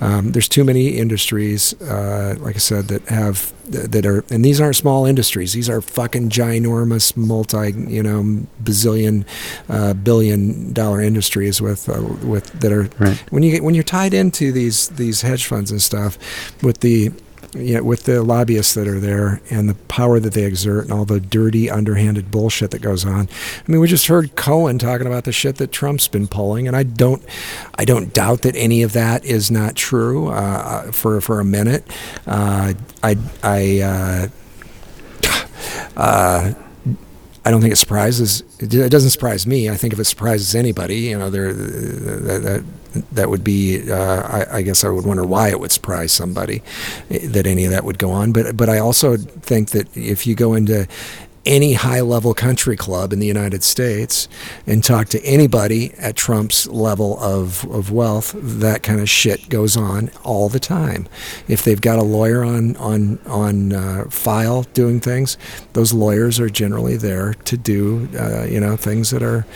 Um, 0.00 0.32
there's 0.32 0.48
too 0.48 0.64
many 0.64 0.88
industries, 0.88 1.80
uh, 1.82 2.36
like 2.38 2.56
I 2.56 2.58
said, 2.58 2.88
that 2.88 3.06
have 3.08 3.52
that 3.68 4.06
are 4.06 4.24
and 4.30 4.44
these 4.44 4.60
aren't 4.60 4.76
small 4.76 5.06
industries 5.06 5.52
these 5.52 5.68
are 5.68 5.80
fucking 5.80 6.28
ginormous 6.28 7.16
multi 7.16 7.72
you 7.72 8.02
know 8.02 8.46
bazillion 8.62 9.24
uh, 9.68 9.75
billion 9.94 10.72
dollar 10.72 11.00
industries 11.00 11.60
with 11.60 11.88
uh, 11.88 12.02
with 12.26 12.46
that 12.60 12.72
are 12.72 12.88
right. 12.98 13.16
when 13.30 13.42
you 13.42 13.50
get 13.50 13.64
when 13.64 13.74
you're 13.74 13.84
tied 13.84 14.14
into 14.14 14.52
these 14.52 14.88
these 14.90 15.22
hedge 15.22 15.46
funds 15.46 15.70
and 15.70 15.82
stuff 15.82 16.18
with 16.62 16.80
the 16.80 17.10
you 17.54 17.74
know, 17.74 17.82
with 17.82 18.04
the 18.04 18.22
lobbyists 18.22 18.74
that 18.74 18.86
are 18.86 19.00
there 19.00 19.40
and 19.50 19.68
the 19.68 19.74
power 19.74 20.20
that 20.20 20.34
they 20.34 20.44
exert 20.44 20.84
and 20.84 20.92
all 20.92 21.04
the 21.04 21.20
dirty, 21.20 21.70
underhanded 21.70 22.30
bullshit 22.30 22.70
that 22.72 22.82
goes 22.82 23.04
on. 23.04 23.28
I 23.28 23.70
mean, 23.70 23.80
we 23.80 23.88
just 23.88 24.06
heard 24.08 24.36
Cohen 24.36 24.78
talking 24.78 25.06
about 25.06 25.24
the 25.24 25.32
shit 25.32 25.56
that 25.56 25.72
Trump's 25.72 26.08
been 26.08 26.26
pulling, 26.26 26.66
and 26.66 26.76
I 26.76 26.82
don't, 26.82 27.24
I 27.76 27.84
don't 27.84 28.12
doubt 28.12 28.42
that 28.42 28.56
any 28.56 28.82
of 28.82 28.92
that 28.92 29.24
is 29.24 29.50
not 29.50 29.74
true. 29.74 30.28
Uh, 30.28 30.92
for 30.92 31.20
for 31.20 31.40
a 31.40 31.44
minute, 31.44 31.84
uh, 32.26 32.74
I 33.02 33.16
I. 33.42 33.80
Uh, 33.80 34.28
uh 35.96 36.52
I 37.46 37.50
don't 37.52 37.60
think 37.60 37.72
it 37.72 37.76
surprises. 37.76 38.42
It 38.58 38.90
doesn't 38.90 39.10
surprise 39.10 39.46
me. 39.46 39.70
I 39.70 39.76
think 39.76 39.92
if 39.92 40.00
it 40.00 40.04
surprises 40.06 40.56
anybody, 40.56 40.96
you 40.96 41.16
know, 41.16 41.30
there 41.30 41.52
that, 41.52 42.42
that 42.42 42.64
that 43.12 43.30
would 43.30 43.44
be. 43.44 43.88
Uh, 43.88 44.22
I, 44.22 44.56
I, 44.56 44.62
guess 44.62 44.82
I 44.82 44.88
would 44.88 45.06
wonder 45.06 45.24
why 45.24 45.50
it 45.50 45.60
would 45.60 45.70
surprise 45.70 46.10
somebody 46.10 46.60
eh, 47.08 47.20
that 47.28 47.46
any 47.46 47.64
of 47.64 47.70
that 47.70 47.84
would 47.84 47.98
go 47.98 48.10
on. 48.10 48.32
But 48.32 48.56
but 48.56 48.68
I 48.68 48.78
also 48.78 49.16
think 49.16 49.70
that 49.70 49.96
if 49.96 50.26
you 50.26 50.34
go 50.34 50.54
into 50.54 50.88
any 51.46 51.74
high 51.74 52.00
level 52.00 52.34
country 52.34 52.76
club 52.76 53.12
in 53.12 53.20
the 53.20 53.26
United 53.26 53.62
States 53.62 54.28
and 54.66 54.84
talk 54.84 55.08
to 55.08 55.24
anybody 55.24 55.92
at 55.94 56.16
Trump's 56.16 56.66
level 56.66 57.18
of, 57.20 57.64
of 57.70 57.90
wealth, 57.90 58.34
that 58.36 58.82
kind 58.82 59.00
of 59.00 59.08
shit 59.08 59.48
goes 59.48 59.76
on 59.76 60.10
all 60.24 60.48
the 60.48 60.58
time. 60.58 61.08
If 61.48 61.64
they've 61.64 61.80
got 61.80 61.98
a 61.98 62.02
lawyer 62.02 62.44
on, 62.44 62.76
on, 62.76 63.18
on 63.26 63.72
uh, 63.72 64.04
file 64.10 64.64
doing 64.74 65.00
things, 65.00 65.38
those 65.72 65.94
lawyers 65.94 66.40
are 66.40 66.50
generally 66.50 66.96
there 66.96 67.34
to 67.34 67.56
do, 67.56 68.08
uh, 68.18 68.44
you 68.44 68.60
know, 68.60 68.76
things 68.76 69.10
that 69.10 69.22
are, 69.22 69.46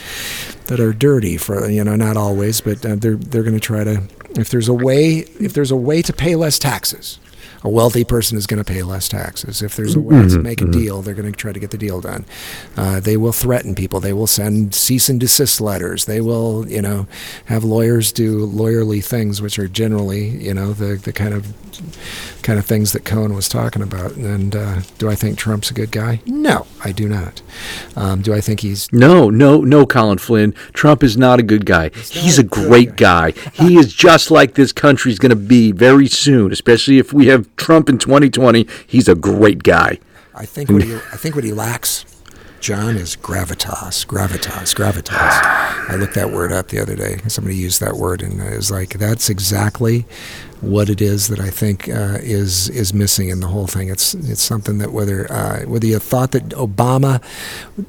that 0.67 0.81
are 0.81 0.93
dirty 0.93 1.37
for, 1.37 1.69
you 1.69 1.83
know, 1.83 1.97
not 1.97 2.17
always, 2.17 2.61
but 2.61 2.85
uh, 2.87 2.95
they're, 2.95 3.17
they're 3.17 3.43
going 3.43 3.55
to 3.55 3.61
try 3.61 3.85
to, 3.85 4.03
if 4.39 4.51
there's 4.51 4.69
a 4.69 4.75
way, 4.75 5.19
if 5.41 5.53
there's 5.53 5.73
a 5.73 5.77
way 5.77 6.03
to 6.03 6.13
pay 6.13 6.37
less 6.37 6.59
taxes, 6.59 7.19
a 7.63 7.69
wealthy 7.69 8.05
person 8.05 8.39
is 8.39 8.47
going 8.47 8.63
to 8.63 8.73
pay 8.73 8.83
less 8.83 9.09
taxes. 9.09 9.63
If 9.63 9.77
there's 9.77 9.95
a 9.95 10.01
way 10.01 10.17
mm-hmm, 10.17 10.37
to 10.37 10.39
make 10.39 10.61
a 10.61 10.65
mm-hmm. 10.65 10.81
deal, 10.81 11.03
they're 11.03 11.15
going 11.15 11.31
to 11.31 11.37
try 11.37 11.53
to 11.53 11.61
get 11.61 11.71
the 11.71 11.79
deal 11.79 12.01
done. 12.01 12.25
Uh, 12.77 13.01
they 13.01 13.17
will 13.17 13.33
threaten 13.33 13.75
people. 13.75 14.01
They 14.01 14.13
will 14.13 14.27
send 14.27 14.75
cease 14.75 15.09
and 15.09 15.21
desist 15.21 15.61
letters. 15.61 16.07
They 16.07 16.21
will, 16.21 16.69
you 16.69 16.83
know, 16.83 17.07
have 17.47 17.65
lawyers 17.65 18.13
do 18.13 18.47
lawyerly 18.47 19.05
things, 19.05 19.43
which 19.43 19.59
are 19.59 19.69
generally, 19.69 20.29
you 20.29 20.55
know, 20.55 20.73
the 20.73 20.97
the 20.97 21.13
kind 21.13 21.35
of 21.35 21.47
kind 22.43 22.59
of 22.59 22.65
things 22.65 22.93
that 22.93 23.05
Cohen 23.05 23.35
was 23.35 23.49
talking 23.49 23.83
about. 23.83 24.17
And 24.17 24.57
uh, 24.57 24.81
do 24.99 25.09
I 25.09 25.15
think 25.15 25.39
Trump's 25.39 25.71
a 25.71 25.75
good 25.75 25.91
guy? 25.91 26.21
No, 26.27 26.67
I 26.85 26.93
do 26.93 27.09
not. 27.09 27.43
Um, 27.97 28.23
do 28.23 28.35
I 28.35 28.41
think 28.41 28.61
he's 28.61 28.93
no, 28.93 29.31
no, 29.31 29.61
no, 29.61 29.87
Colin 29.87 30.19
Flynn. 30.19 30.53
Trump 30.73 31.03
is 31.03 31.17
not 31.17 31.39
a 31.39 31.43
good 31.43 31.67
guy. 31.67 31.91
He's, 31.91 32.11
he's 32.11 32.39
a, 32.39 32.43
a 32.43 32.45
great 32.45 32.97
guy. 32.97 33.33
guy. 33.33 33.51
he 33.55 33.77
is 33.77 33.93
just 33.93 34.31
like 34.31 34.55
this 34.55 34.73
country's 34.73 35.19
going 35.19 35.31
to 35.31 35.37
be 35.37 35.73
very 35.73 36.09
soon, 36.09 36.53
especially 36.53 36.99
if 36.99 37.13
we 37.13 37.27
have 37.27 37.50
Trump 37.57 37.89
in 37.89 37.99
2020. 37.99 38.67
He's 38.87 39.09
a 39.09 39.15
great 39.15 39.63
guy. 39.63 39.99
I 40.35 40.47
think 40.47 40.71
what 40.71 40.83
he, 40.83 40.95
I 40.95 41.17
think 41.17 41.35
what 41.35 41.45
he 41.45 41.53
lacks 41.53 42.05
John 42.61 42.97
is 42.97 43.17
gravitas, 43.17 44.07
gravitas, 44.07 44.75
gravitas. 44.75 45.41
I 45.89 45.97
looked 45.97 46.15
that 46.15 46.31
word 46.31 46.53
up 46.53 46.69
the 46.69 46.79
other 46.79 46.95
day. 46.95 47.19
Somebody 47.27 47.57
used 47.57 47.81
that 47.81 47.95
word, 47.95 48.21
and 48.23 48.39
it 48.39 48.55
was 48.55 48.71
like 48.71 48.91
that's 48.99 49.31
exactly 49.31 50.05
what 50.61 50.91
it 50.91 51.01
is 51.01 51.29
that 51.29 51.41
I 51.41 51.51
think 51.51 51.89
uh, 51.89 52.19
is 52.21 52.69
is 52.69 52.93
missing 52.93 53.29
in 53.29 53.41
the 53.41 53.49
whole 53.49 53.67
thing. 53.67 53.89
It's 53.89 54.15
it's 54.15 54.43
something 54.43 54.79
that 54.79 54.93
whether 54.93 55.31
uh, 55.33 55.63
whether 55.63 55.87
you 55.87 55.99
thought 55.99 56.33
that 56.33 56.51
Obama 56.51 57.23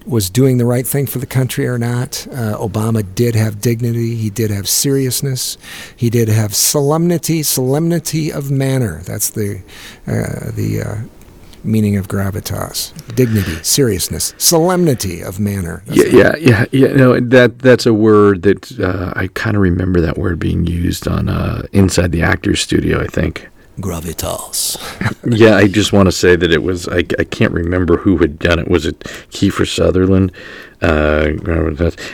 was 0.05 0.29
doing 0.29 0.57
the 0.57 0.65
right 0.65 0.87
thing 0.87 1.05
for 1.05 1.19
the 1.19 1.25
country 1.25 1.67
or 1.67 1.77
not, 1.77 2.27
uh, 2.31 2.57
Obama 2.57 3.03
did 3.15 3.35
have 3.35 3.61
dignity. 3.61 4.15
He 4.15 4.29
did 4.29 4.51
have 4.51 4.67
seriousness. 4.67 5.57
He 5.95 6.09
did 6.09 6.29
have 6.29 6.55
solemnity, 6.55 7.43
solemnity 7.43 8.31
of 8.31 8.49
manner. 8.49 9.01
That's 9.03 9.29
the 9.29 9.61
uh, 10.07 10.51
the 10.51 10.83
uh, 10.85 11.20
meaning 11.63 11.97
of 11.97 12.07
gravitas, 12.07 12.93
dignity, 13.15 13.61
seriousness, 13.63 14.33
solemnity 14.37 15.21
of 15.21 15.39
manner. 15.39 15.83
yeah, 15.85 16.05
yeah, 16.05 16.35
yeah, 16.39 16.65
yeah. 16.71 16.93
No, 16.93 17.19
that 17.19 17.59
that's 17.59 17.85
a 17.85 17.93
word 17.93 18.41
that 18.43 18.79
uh, 18.79 19.13
I 19.15 19.27
kind 19.27 19.55
of 19.55 19.61
remember 19.61 20.01
that 20.01 20.17
word 20.17 20.39
being 20.39 20.65
used 20.65 21.07
on 21.07 21.29
uh, 21.29 21.63
inside 21.71 22.11
the 22.11 22.21
actors 22.21 22.61
studio. 22.61 23.01
I 23.01 23.07
think 23.07 23.47
gravitas. 23.79 24.77
yeah, 25.37 25.55
I 25.55 25.67
just 25.67 25.93
want 25.93 26.07
to 26.07 26.11
say 26.11 26.35
that 26.35 26.51
it 26.51 26.63
was. 26.63 26.87
I, 26.87 26.99
I 27.19 27.23
can't 27.23 27.53
remember 27.53 27.97
who 27.97 28.17
had 28.17 28.39
done 28.39 28.59
it. 28.59 28.67
Was 28.67 28.85
it 28.85 28.99
Kiefer 29.29 29.67
Sutherland? 29.67 30.31
Uh, 30.81 31.33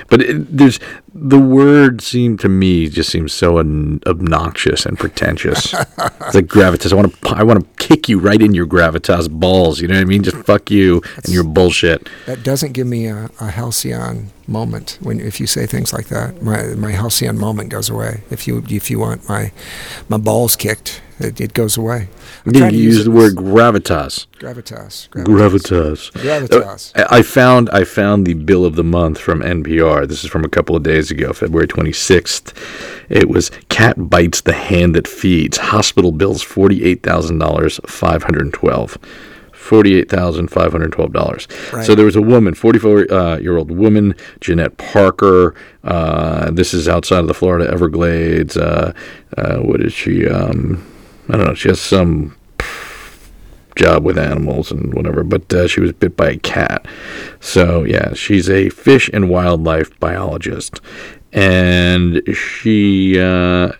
but 0.09 0.21
it, 0.21 0.57
there's 0.57 0.77
the 1.15 1.39
word 1.39 2.01
seemed 2.01 2.37
to 2.41 2.49
me 2.49 2.89
just 2.89 3.09
seems 3.09 3.31
so 3.31 3.59
un, 3.59 4.01
obnoxious 4.05 4.85
and 4.85 4.99
pretentious. 4.99 5.73
it's 5.73 6.35
like 6.35 6.47
gravitas. 6.47 6.91
I 6.91 6.95
want 6.95 7.13
to 7.13 7.29
I 7.29 7.43
want 7.43 7.61
to 7.61 7.87
kick 7.87 8.09
you 8.09 8.19
right 8.19 8.41
in 8.41 8.53
your 8.53 8.67
gravitas 8.67 9.29
balls. 9.29 9.79
You 9.79 9.87
know 9.87 9.93
what 9.93 10.01
I 10.01 10.05
mean? 10.05 10.21
Just 10.21 10.35
fuck 10.45 10.69
you 10.69 10.99
That's, 10.99 11.27
and 11.27 11.33
your 11.33 11.45
bullshit. 11.45 12.09
That 12.25 12.43
doesn't 12.43 12.73
give 12.73 12.87
me 12.87 13.07
a, 13.07 13.29
a 13.39 13.51
halcyon 13.51 14.31
moment 14.47 14.97
when 15.01 15.21
if 15.21 15.39
you 15.39 15.47
say 15.47 15.65
things 15.65 15.93
like 15.93 16.07
that. 16.09 16.41
My 16.41 16.63
my 16.75 16.91
halcyon 16.91 17.37
moment 17.37 17.69
goes 17.69 17.89
away. 17.89 18.23
If 18.29 18.47
you 18.47 18.65
if 18.67 18.91
you 18.91 18.99
want 18.99 19.29
my 19.29 19.53
my 20.09 20.17
balls 20.17 20.57
kicked 20.57 21.01
it, 21.19 21.41
it 21.41 21.53
goes 21.53 21.77
away. 21.77 22.09
I'm 22.45 22.53
you 22.73 22.79
use 22.79 23.05
the 23.05 23.11
word 23.11 23.35
gravitas. 23.35 24.27
Gravitas. 24.39 25.09
Gravitas. 25.09 26.11
Gravitas. 26.11 26.95
Uh, 26.95 27.07
I 27.09 27.23
found 27.23 27.71
I 27.71 27.83
found 27.83 28.27
the 28.27 28.35
bill 28.35 28.65
of 28.65 28.75
the 28.75 28.83
month 28.83 29.17
from 29.17 29.41
NPR. 29.41 30.07
This 30.07 30.23
is 30.23 30.29
from 30.29 30.45
a 30.45 30.49
couple 30.49 30.75
of 30.75 30.83
days 30.83 31.09
ago, 31.09 31.33
February 31.33 31.67
26th. 31.67 32.53
It 33.09 33.29
was 33.29 33.49
cat 33.69 34.09
bites 34.09 34.41
the 34.41 34.53
hand 34.53 34.93
that 34.95 35.07
feeds. 35.07 35.57
Hospital 35.57 36.11
bills 36.11 36.43
$48,000, 36.43 37.89
512 37.89 38.97
$48,512. 39.53 41.73
Right. 41.73 41.85
So 41.85 41.93
there 41.93 42.05
was 42.05 42.15
a 42.15 42.21
woman, 42.21 42.53
44 42.53 43.11
uh, 43.11 43.37
year 43.39 43.57
old 43.57 43.69
woman, 43.69 44.15
Jeanette 44.39 44.77
Parker. 44.77 45.55
Uh, 45.83 46.51
this 46.51 46.73
is 46.73 46.87
outside 46.87 47.19
of 47.19 47.27
the 47.27 47.33
Florida 47.33 47.69
Everglades. 47.69 48.55
Uh, 48.55 48.93
uh 49.35 49.57
what 49.57 49.81
is 49.81 49.91
she? 49.91 50.25
Um, 50.25 50.81
I 51.29 51.37
don't 51.37 51.47
know. 51.47 51.53
She 51.53 51.67
has 51.69 51.81
some 51.81 52.35
job 53.75 54.03
with 54.03 54.17
animals 54.17 54.71
and 54.71 54.93
whatever, 54.93 55.23
but 55.23 55.53
uh, 55.53 55.67
she 55.67 55.81
was 55.81 55.91
bit 55.93 56.17
by 56.17 56.31
a 56.31 56.37
cat. 56.37 56.85
So 57.39 57.83
yeah, 57.83 58.13
she's 58.13 58.49
a 58.49 58.69
fish 58.69 59.09
and 59.13 59.29
wildlife 59.29 59.97
biologist, 59.99 60.81
and 61.31 62.21
she 62.35 63.19
uh, 63.19 63.73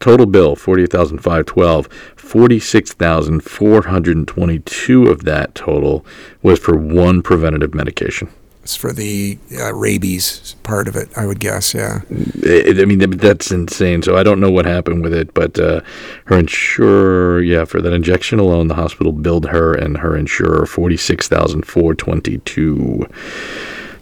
total 0.00 0.26
bill 0.26 0.56
forty-eight 0.56 0.92
thousand 0.92 1.18
five 1.18 1.46
twelve. 1.46 1.88
Forty-six 2.16 2.92
thousand 2.92 3.40
four 3.40 3.82
hundred 3.82 4.16
and 4.16 4.26
twenty-two 4.26 5.06
of 5.08 5.24
that 5.24 5.54
total 5.54 6.04
was 6.42 6.58
for 6.58 6.76
one 6.76 7.22
preventative 7.22 7.74
medication. 7.74 8.28
For 8.74 8.92
the 8.92 9.38
uh, 9.56 9.72
rabies 9.74 10.56
part 10.62 10.88
of 10.88 10.96
it, 10.96 11.08
I 11.16 11.26
would 11.26 11.38
guess. 11.38 11.74
Yeah. 11.74 12.00
It, 12.10 12.80
I 12.80 12.84
mean, 12.84 12.98
that's 12.98 13.52
insane. 13.52 14.02
So 14.02 14.16
I 14.16 14.22
don't 14.22 14.40
know 14.40 14.50
what 14.50 14.64
happened 14.66 15.02
with 15.02 15.14
it, 15.14 15.32
but 15.34 15.58
uh, 15.58 15.82
her 16.24 16.38
insurer, 16.38 17.40
yeah, 17.42 17.64
for 17.64 17.80
that 17.80 17.92
injection 17.92 18.38
alone, 18.38 18.68
the 18.68 18.74
hospital 18.74 19.12
billed 19.12 19.46
her 19.50 19.74
and 19.74 19.98
her 19.98 20.16
insurer 20.16 20.66
forty-six 20.66 21.28
thousand 21.28 21.66
four 21.66 21.94
twenty-two. 21.94 23.06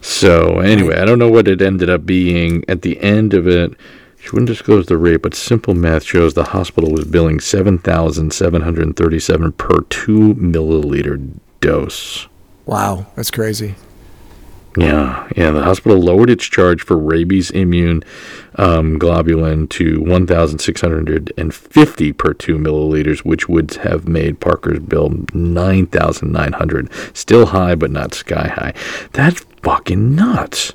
So 0.01 0.61
anyway, 0.61 0.99
I 0.99 1.05
don't 1.05 1.19
know 1.19 1.31
what 1.31 1.49
it 1.49 1.61
ended 1.61 1.91
up 1.91 2.07
being 2.07 2.65
at 2.69 2.83
the 2.83 3.01
end 3.01 3.35
of 3.35 3.49
it. 3.49 3.75
She 4.19 4.31
wouldn't 4.31 4.49
disclose 4.49 4.87
the 4.87 4.97
rate, 4.97 5.21
but 5.23 5.35
simple 5.35 5.75
math 5.75 6.05
shows 6.05 6.33
the 6.33 6.45
hospital 6.45 6.91
was 6.91 7.05
billing 7.05 7.41
seven 7.41 7.79
thousand 7.79 8.33
seven 8.33 8.62
hundred 8.62 8.97
thirty-seven 8.97 9.53
per 9.53 9.81
two 9.91 10.35
milliliter 10.35 11.31
dose. 11.61 12.27
Wow, 12.65 13.07
that's 13.17 13.31
crazy. 13.31 13.75
Yeah, 14.77 15.29
yeah. 15.37 15.53
The 15.53 15.62
hospital 15.62 15.99
lowered 15.99 16.31
its 16.31 16.45
charge 16.45 16.83
for 16.83 16.99
rabies 16.99 17.51
immune 17.51 18.03
um, 18.57 18.99
globulin 18.99 19.68
to 19.70 20.01
1,650 20.01 22.12
per 22.12 22.35
two 22.35 22.59
milliliters, 22.59 23.20
which 23.20 23.49
would 23.49 23.72
have 23.75 24.09
made 24.09 24.41
Parker's 24.41 24.81
bill 24.81 25.25
9,900. 25.33 27.16
Still 27.16 27.47
high, 27.47 27.77
but 27.77 27.91
not 27.91 28.14
sky 28.14 28.49
high. 28.49 28.75
That's 29.12 29.41
fucking 29.62 30.16
nuts. 30.16 30.72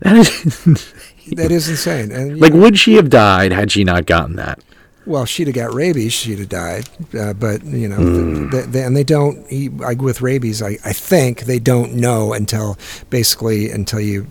That 0.00 0.16
is. 0.16 0.64
that 1.32 1.50
is 1.50 1.68
insane. 1.68 2.12
And 2.12 2.40
like, 2.40 2.52
know, 2.52 2.60
would 2.60 2.78
she 2.78 2.94
have 2.94 3.08
died 3.08 3.52
had 3.52 3.72
she 3.72 3.84
not 3.84 4.06
gotten 4.06 4.36
that? 4.36 4.60
Well, 5.08 5.24
she'd 5.24 5.46
have 5.46 5.56
got 5.56 5.72
rabies. 5.72 6.12
She'd 6.12 6.38
have 6.38 6.50
died. 6.50 6.88
Uh, 7.18 7.32
but 7.32 7.64
you 7.64 7.88
know, 7.88 7.96
mm. 7.96 8.50
the, 8.50 8.62
the, 8.62 8.84
and 8.84 8.94
they 8.94 9.04
don't. 9.04 9.50
Like 9.78 10.02
with 10.02 10.20
rabies, 10.20 10.62
I, 10.62 10.78
I 10.84 10.92
think 10.92 11.42
they 11.42 11.58
don't 11.58 11.94
know 11.94 12.34
until 12.34 12.76
basically 13.08 13.70
until 13.70 14.00
you 14.00 14.26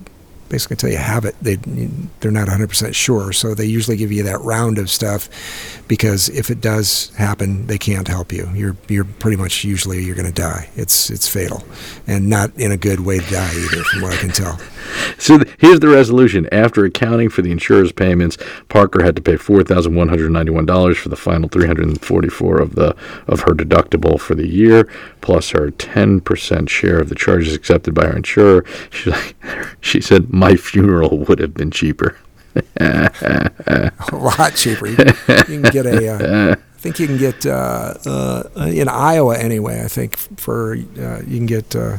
basically 0.49 0.75
until 0.75 0.89
you 0.91 0.97
have 0.97 1.25
it, 1.25 1.35
they 1.41 1.55
they're 2.19 2.31
not 2.31 2.47
100% 2.47 2.93
sure. 2.93 3.33
So 3.33 3.53
they 3.53 3.65
usually 3.65 3.97
give 3.97 4.11
you 4.11 4.23
that 4.23 4.39
round 4.41 4.77
of 4.77 4.89
stuff 4.89 5.29
because 5.87 6.29
if 6.29 6.49
it 6.49 6.61
does 6.61 7.13
happen, 7.15 7.67
they 7.67 7.77
can't 7.77 8.07
help 8.07 8.31
you. 8.31 8.49
You're 8.53 8.77
you're 8.87 9.05
pretty 9.05 9.37
much 9.37 9.63
usually 9.63 10.03
you're 10.03 10.15
going 10.15 10.31
to 10.31 10.41
die. 10.41 10.69
It's 10.75 11.09
it's 11.09 11.27
fatal, 11.27 11.63
and 12.05 12.29
not 12.29 12.55
in 12.55 12.71
a 12.71 12.77
good 12.77 13.01
way 13.01 13.19
to 13.19 13.31
die 13.31 13.53
either, 13.53 13.83
from 13.83 14.01
what 14.01 14.13
I 14.13 14.17
can 14.17 14.29
tell. 14.29 14.59
So 15.17 15.39
here's 15.57 15.79
the 15.79 15.87
resolution. 15.87 16.47
After 16.51 16.85
accounting 16.85 17.29
for 17.29 17.41
the 17.41 17.51
insurer's 17.51 17.91
payments, 17.91 18.37
Parker 18.69 19.03
had 19.03 19.15
to 19.15 19.21
pay 19.21 19.37
four 19.37 19.63
thousand 19.63 19.95
one 19.95 20.09
hundred 20.09 20.31
ninety-one 20.31 20.65
dollars 20.65 20.97
for 20.97 21.09
the 21.09 21.15
final 21.15 21.49
three 21.49 21.67
hundred 21.67 21.99
forty-four 22.01 22.59
of 22.59 22.75
the 22.75 22.95
of 23.27 23.41
her 23.41 23.53
deductible 23.53 24.19
for 24.19 24.35
the 24.35 24.47
year, 24.47 24.89
plus 25.21 25.49
her 25.51 25.71
ten 25.71 26.21
percent 26.21 26.69
share 26.69 26.99
of 26.99 27.09
the 27.09 27.15
charges 27.15 27.53
accepted 27.53 27.93
by 27.93 28.05
her 28.05 28.15
insurer. 28.15 28.65
She, 28.91 29.11
she 29.81 30.01
said, 30.01 30.31
"My 30.31 30.55
funeral 30.55 31.19
would 31.19 31.39
have 31.39 31.53
been 31.53 31.71
cheaper." 31.71 32.17
a 32.79 33.91
lot 34.11 34.55
cheaper. 34.55 34.87
You 34.87 34.97
you 34.97 35.61
can 35.61 35.71
get 35.71 35.85
a. 35.85 36.07
Uh, 36.07 36.55
I 36.55 36.79
think 36.79 36.99
you 36.99 37.07
can 37.07 37.17
get 37.17 37.45
uh, 37.45 37.95
uh, 38.05 38.43
in 38.55 38.87
Iowa 38.87 39.37
anyway. 39.37 39.83
I 39.83 39.87
think 39.87 40.15
for 40.39 40.73
uh, 40.73 41.21
you 41.25 41.37
can 41.37 41.45
get 41.45 41.75
uh, 41.75 41.97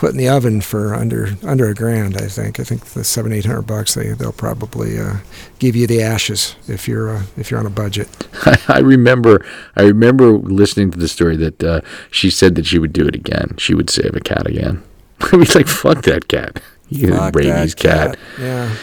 put 0.00 0.12
in 0.12 0.16
the 0.16 0.30
oven 0.30 0.62
for 0.62 0.94
under 0.94 1.36
under 1.42 1.68
a 1.68 1.74
grand. 1.74 2.16
I 2.16 2.26
think. 2.26 2.58
I 2.58 2.64
think 2.64 2.86
the 2.86 3.04
seven 3.04 3.34
eight 3.34 3.44
hundred 3.44 3.66
bucks 3.66 3.92
they 3.92 4.12
they'll 4.12 4.32
probably 4.32 4.98
uh, 4.98 5.16
give 5.58 5.76
you 5.76 5.86
the 5.86 6.00
ashes 6.00 6.56
if 6.66 6.88
you're 6.88 7.10
uh, 7.10 7.22
if 7.36 7.50
you're 7.50 7.60
on 7.60 7.66
a 7.66 7.70
budget. 7.70 8.08
I 8.68 8.78
remember 8.78 9.44
I 9.76 9.82
remember 9.82 10.32
listening 10.32 10.90
to 10.92 10.98
the 10.98 11.06
story 11.06 11.36
that 11.36 11.62
uh, 11.62 11.82
she 12.10 12.30
said 12.30 12.54
that 12.54 12.64
she 12.64 12.78
would 12.78 12.94
do 12.94 13.06
it 13.06 13.14
again. 13.14 13.56
She 13.58 13.74
would 13.74 13.90
save 13.90 14.16
a 14.16 14.20
cat 14.20 14.46
again. 14.46 14.82
I 15.32 15.36
was 15.36 15.54
like, 15.54 15.68
fuck 15.68 16.02
that 16.04 16.28
cat. 16.28 16.62
You 16.88 17.14
fuck 17.14 17.34
rabies 17.34 17.74
cat. 17.74 18.16
cat. 18.16 18.18
Yeah. 18.40 18.74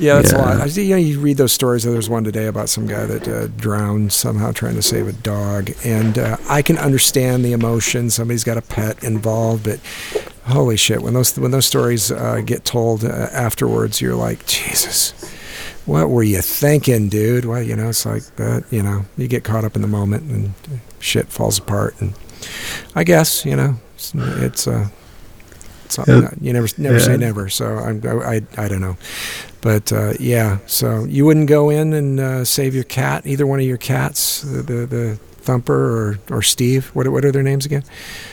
Yeah, 0.00 0.14
that's 0.14 0.32
yeah. 0.32 0.38
a 0.38 0.40
lot. 0.40 0.60
I, 0.62 0.64
you 0.64 0.90
know, 0.90 0.96
you 0.96 1.20
read 1.20 1.36
those 1.36 1.52
stories. 1.52 1.84
There 1.84 1.94
was 1.94 2.08
one 2.08 2.24
today 2.24 2.46
about 2.46 2.70
some 2.70 2.86
guy 2.86 3.04
that 3.04 3.28
uh, 3.28 3.48
drowned 3.48 4.14
somehow 4.14 4.50
trying 4.50 4.74
to 4.76 4.82
save 4.82 5.06
a 5.06 5.12
dog, 5.12 5.70
and 5.84 6.18
uh, 6.18 6.38
I 6.48 6.62
can 6.62 6.78
understand 6.78 7.44
the 7.44 7.52
emotion. 7.52 8.08
Somebody's 8.08 8.42
got 8.42 8.56
a 8.56 8.62
pet 8.62 9.04
involved, 9.04 9.64
but 9.64 9.78
holy 10.46 10.78
shit, 10.78 11.02
when 11.02 11.12
those 11.12 11.38
when 11.38 11.50
those 11.50 11.66
stories 11.66 12.10
uh, 12.10 12.40
get 12.40 12.64
told 12.64 13.04
uh, 13.04 13.28
afterwards, 13.30 14.00
you're 14.00 14.16
like, 14.16 14.46
Jesus, 14.46 15.12
what 15.84 16.08
were 16.08 16.22
you 16.22 16.40
thinking, 16.40 17.10
dude? 17.10 17.44
Well, 17.44 17.62
you 17.62 17.76
know, 17.76 17.90
it's 17.90 18.06
like 18.06 18.24
that. 18.36 18.64
You 18.70 18.82
know, 18.82 19.04
you 19.18 19.28
get 19.28 19.44
caught 19.44 19.66
up 19.66 19.76
in 19.76 19.82
the 19.82 19.88
moment, 19.88 20.22
and 20.30 20.54
shit 20.98 21.28
falls 21.28 21.58
apart. 21.58 22.00
And 22.00 22.14
I 22.94 23.04
guess 23.04 23.44
you 23.44 23.54
know, 23.54 23.76
it's. 23.96 24.14
it's 24.14 24.66
uh, 24.66 24.88
something 25.92 26.22
yeah. 26.22 26.30
you 26.40 26.52
never 26.52 26.68
never 26.78 26.98
yeah. 26.98 27.04
say 27.04 27.16
never. 27.16 27.48
So 27.48 27.76
I, 27.78 28.36
I 28.36 28.42
I 28.56 28.68
don't 28.68 28.80
know, 28.80 28.96
but 29.60 29.92
uh, 29.92 30.14
yeah. 30.18 30.58
So 30.66 31.04
you 31.04 31.24
wouldn't 31.24 31.48
go 31.48 31.70
in 31.70 31.92
and 31.92 32.20
uh, 32.20 32.44
save 32.44 32.74
your 32.74 32.84
cat, 32.84 33.26
either 33.26 33.46
one 33.46 33.60
of 33.60 33.66
your 33.66 33.78
cats, 33.78 34.42
the 34.42 34.62
the, 34.62 34.86
the 34.86 35.20
Thumper 35.40 35.74
or, 35.74 36.18
or 36.30 36.42
Steve. 36.42 36.88
What 36.88 37.08
what 37.08 37.24
are 37.24 37.32
their 37.32 37.42
names 37.42 37.66
again? 37.66 37.82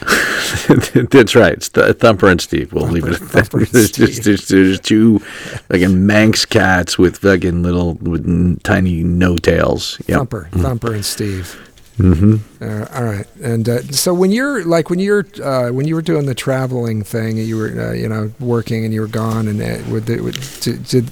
That's 1.10 1.34
right. 1.34 1.54
It's 1.54 1.68
Th- 1.68 1.96
Thumper 1.96 2.28
and 2.28 2.40
Steve. 2.40 2.72
We'll 2.72 2.84
Thumper, 2.84 2.94
leave 2.94 3.06
it 3.06 3.22
at 3.22 3.28
that. 3.30 3.68
There's 3.72 3.90
just 3.90 4.24
there's, 4.24 4.48
there's 4.48 4.80
two 4.80 5.18
fucking 5.18 6.06
Manx 6.06 6.44
cats 6.44 6.98
with 6.98 7.18
fucking 7.18 7.62
little 7.62 7.94
with 7.94 8.62
tiny 8.62 9.02
no 9.02 9.36
tails. 9.36 10.00
Yep. 10.06 10.18
Thumper, 10.18 10.48
mm. 10.52 10.62
Thumper 10.62 10.94
and 10.94 11.04
Steve. 11.04 11.67
Mm-hmm. 11.98 12.62
Uh, 12.62 12.86
all 12.96 13.04
right, 13.04 13.26
and 13.42 13.68
uh, 13.68 13.82
so 13.82 14.14
when 14.14 14.30
you're 14.30 14.64
like 14.64 14.88
when 14.88 15.00
you're 15.00 15.26
uh, 15.42 15.70
when 15.70 15.88
you 15.88 15.96
were 15.96 16.02
doing 16.02 16.26
the 16.26 16.34
traveling 16.34 17.02
thing, 17.02 17.40
and 17.40 17.48
you 17.48 17.56
were 17.56 17.88
uh, 17.88 17.92
you 17.92 18.08
know 18.08 18.32
working 18.38 18.84
and 18.84 18.94
you 18.94 19.00
were 19.00 19.08
gone, 19.08 19.48
and 19.48 19.60
it, 19.60 19.84
would, 19.88 20.08
it, 20.08 20.22
would, 20.22 20.38
did, 20.60 20.84
did, 20.84 21.10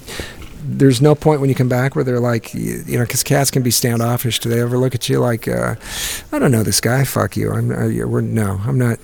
there's 0.63 1.01
no 1.01 1.13
point 1.13 1.41
when 1.41 1.49
you 1.49 1.55
come 1.55 1.67
back 1.67 1.95
where 1.95 2.05
they're 2.05 2.21
like 2.21 2.53
you, 2.53 2.83
you 2.87 2.97
know 2.97 3.03
because 3.03 3.21
cats 3.21 3.51
can 3.51 3.63
be 3.63 3.71
standoffish. 3.71 4.39
Do 4.39 4.47
they 4.47 4.61
ever 4.61 4.77
look 4.77 4.95
at 4.95 5.09
you 5.09 5.19
like 5.19 5.45
uh, 5.49 5.75
I 6.31 6.39
don't 6.39 6.53
know 6.53 6.63
this 6.63 6.79
guy? 6.79 7.03
Fuck 7.03 7.35
you. 7.35 7.51
I'm 7.51 7.69
uh, 7.69 8.07
we're, 8.07 8.21
no, 8.21 8.61
I'm 8.65 8.77
not. 8.77 8.97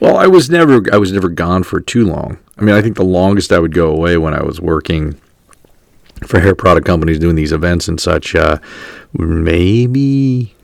Well, 0.00 0.18
I 0.18 0.26
was 0.26 0.50
never 0.50 0.82
I 0.92 0.98
was 0.98 1.12
never 1.12 1.30
gone 1.30 1.62
for 1.62 1.80
too 1.80 2.04
long. 2.04 2.36
I 2.58 2.62
mean, 2.62 2.74
I 2.74 2.82
think 2.82 2.96
the 2.96 3.04
longest 3.04 3.52
I 3.52 3.58
would 3.58 3.74
go 3.74 3.88
away 3.90 4.18
when 4.18 4.34
I 4.34 4.42
was 4.42 4.60
working 4.60 5.18
for 6.26 6.40
hair 6.40 6.54
product 6.54 6.86
companies 6.86 7.18
doing 7.18 7.36
these 7.36 7.52
events 7.52 7.88
and 7.88 7.98
such, 7.98 8.36
maybe 9.14 10.55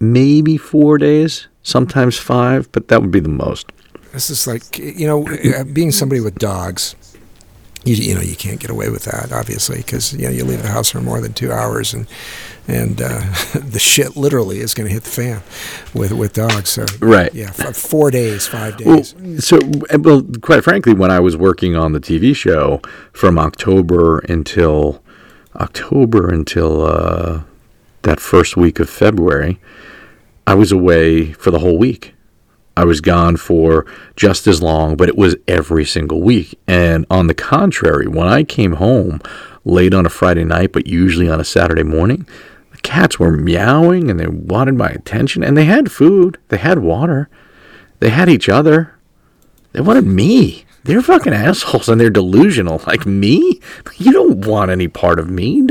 maybe 0.00 0.56
four 0.56 0.98
days, 0.98 1.48
sometimes 1.62 2.18
five, 2.18 2.70
but 2.72 2.88
that 2.88 3.00
would 3.00 3.10
be 3.10 3.20
the 3.20 3.28
most. 3.28 3.70
This 4.12 4.30
is 4.30 4.46
like, 4.46 4.78
you 4.78 5.06
know, 5.06 5.26
uh, 5.28 5.64
being 5.64 5.90
somebody 5.90 6.20
with 6.20 6.36
dogs, 6.36 6.94
you, 7.84 7.96
you 7.96 8.14
know, 8.14 8.20
you 8.20 8.36
can't 8.36 8.60
get 8.60 8.70
away 8.70 8.88
with 8.88 9.04
that, 9.04 9.32
obviously, 9.32 9.78
because, 9.78 10.12
you 10.14 10.24
know, 10.26 10.30
you 10.30 10.44
leave 10.44 10.62
the 10.62 10.68
house 10.68 10.90
for 10.90 11.00
more 11.00 11.20
than 11.20 11.32
two 11.32 11.52
hours 11.52 11.92
and, 11.92 12.06
and 12.66 13.02
uh, 13.02 13.20
the 13.54 13.78
shit 13.78 14.16
literally 14.16 14.60
is 14.60 14.72
going 14.72 14.88
to 14.88 14.92
hit 14.92 15.04
the 15.04 15.10
fan 15.10 15.42
with, 15.92 16.12
with 16.12 16.32
dogs. 16.32 16.70
So, 16.70 16.86
right. 17.00 17.34
Yeah, 17.34 17.50
four 17.50 18.10
days, 18.10 18.46
five 18.46 18.76
days. 18.76 19.14
Well, 19.14 19.40
so, 19.40 19.58
well, 19.98 20.22
quite 20.40 20.64
frankly, 20.64 20.94
when 20.94 21.10
I 21.10 21.20
was 21.20 21.36
working 21.36 21.76
on 21.76 21.92
the 21.92 22.00
TV 22.00 22.34
show 22.34 22.80
from 23.12 23.38
October 23.38 24.20
until 24.20 25.02
October 25.56 26.30
until 26.30 26.84
uh, 26.84 27.42
that 28.02 28.20
first 28.20 28.56
week 28.56 28.80
of 28.80 28.88
February, 28.90 29.60
I 30.46 30.54
was 30.54 30.72
away 30.72 31.32
for 31.32 31.50
the 31.50 31.58
whole 31.58 31.78
week. 31.78 32.14
I 32.76 32.84
was 32.84 33.00
gone 33.00 33.36
for 33.36 33.86
just 34.16 34.46
as 34.46 34.60
long, 34.60 34.96
but 34.96 35.08
it 35.08 35.16
was 35.16 35.36
every 35.46 35.84
single 35.84 36.20
week. 36.20 36.58
And 36.66 37.06
on 37.08 37.28
the 37.28 37.34
contrary, 37.34 38.08
when 38.08 38.26
I 38.26 38.42
came 38.42 38.74
home 38.74 39.20
late 39.64 39.94
on 39.94 40.06
a 40.06 40.10
Friday 40.10 40.44
night, 40.44 40.72
but 40.72 40.86
usually 40.86 41.28
on 41.28 41.40
a 41.40 41.44
Saturday 41.44 41.84
morning, 41.84 42.26
the 42.72 42.78
cats 42.78 43.18
were 43.18 43.30
meowing 43.30 44.10
and 44.10 44.18
they 44.18 44.26
wanted 44.26 44.74
my 44.74 44.88
attention. 44.88 45.44
And 45.44 45.56
they 45.56 45.66
had 45.66 45.92
food, 45.92 46.38
they 46.48 46.56
had 46.56 46.80
water, 46.80 47.28
they 48.00 48.10
had 48.10 48.28
each 48.28 48.48
other. 48.48 48.94
They 49.72 49.80
wanted 49.80 50.04
me. 50.04 50.64
They're 50.84 51.02
fucking 51.02 51.32
assholes 51.32 51.88
and 51.88 52.00
they're 52.00 52.10
delusional. 52.10 52.82
Like 52.86 53.06
me? 53.06 53.60
You 53.96 54.12
don't 54.12 54.46
want 54.46 54.70
any 54.70 54.88
part 54.88 55.18
of 55.18 55.30
me. 55.30 55.66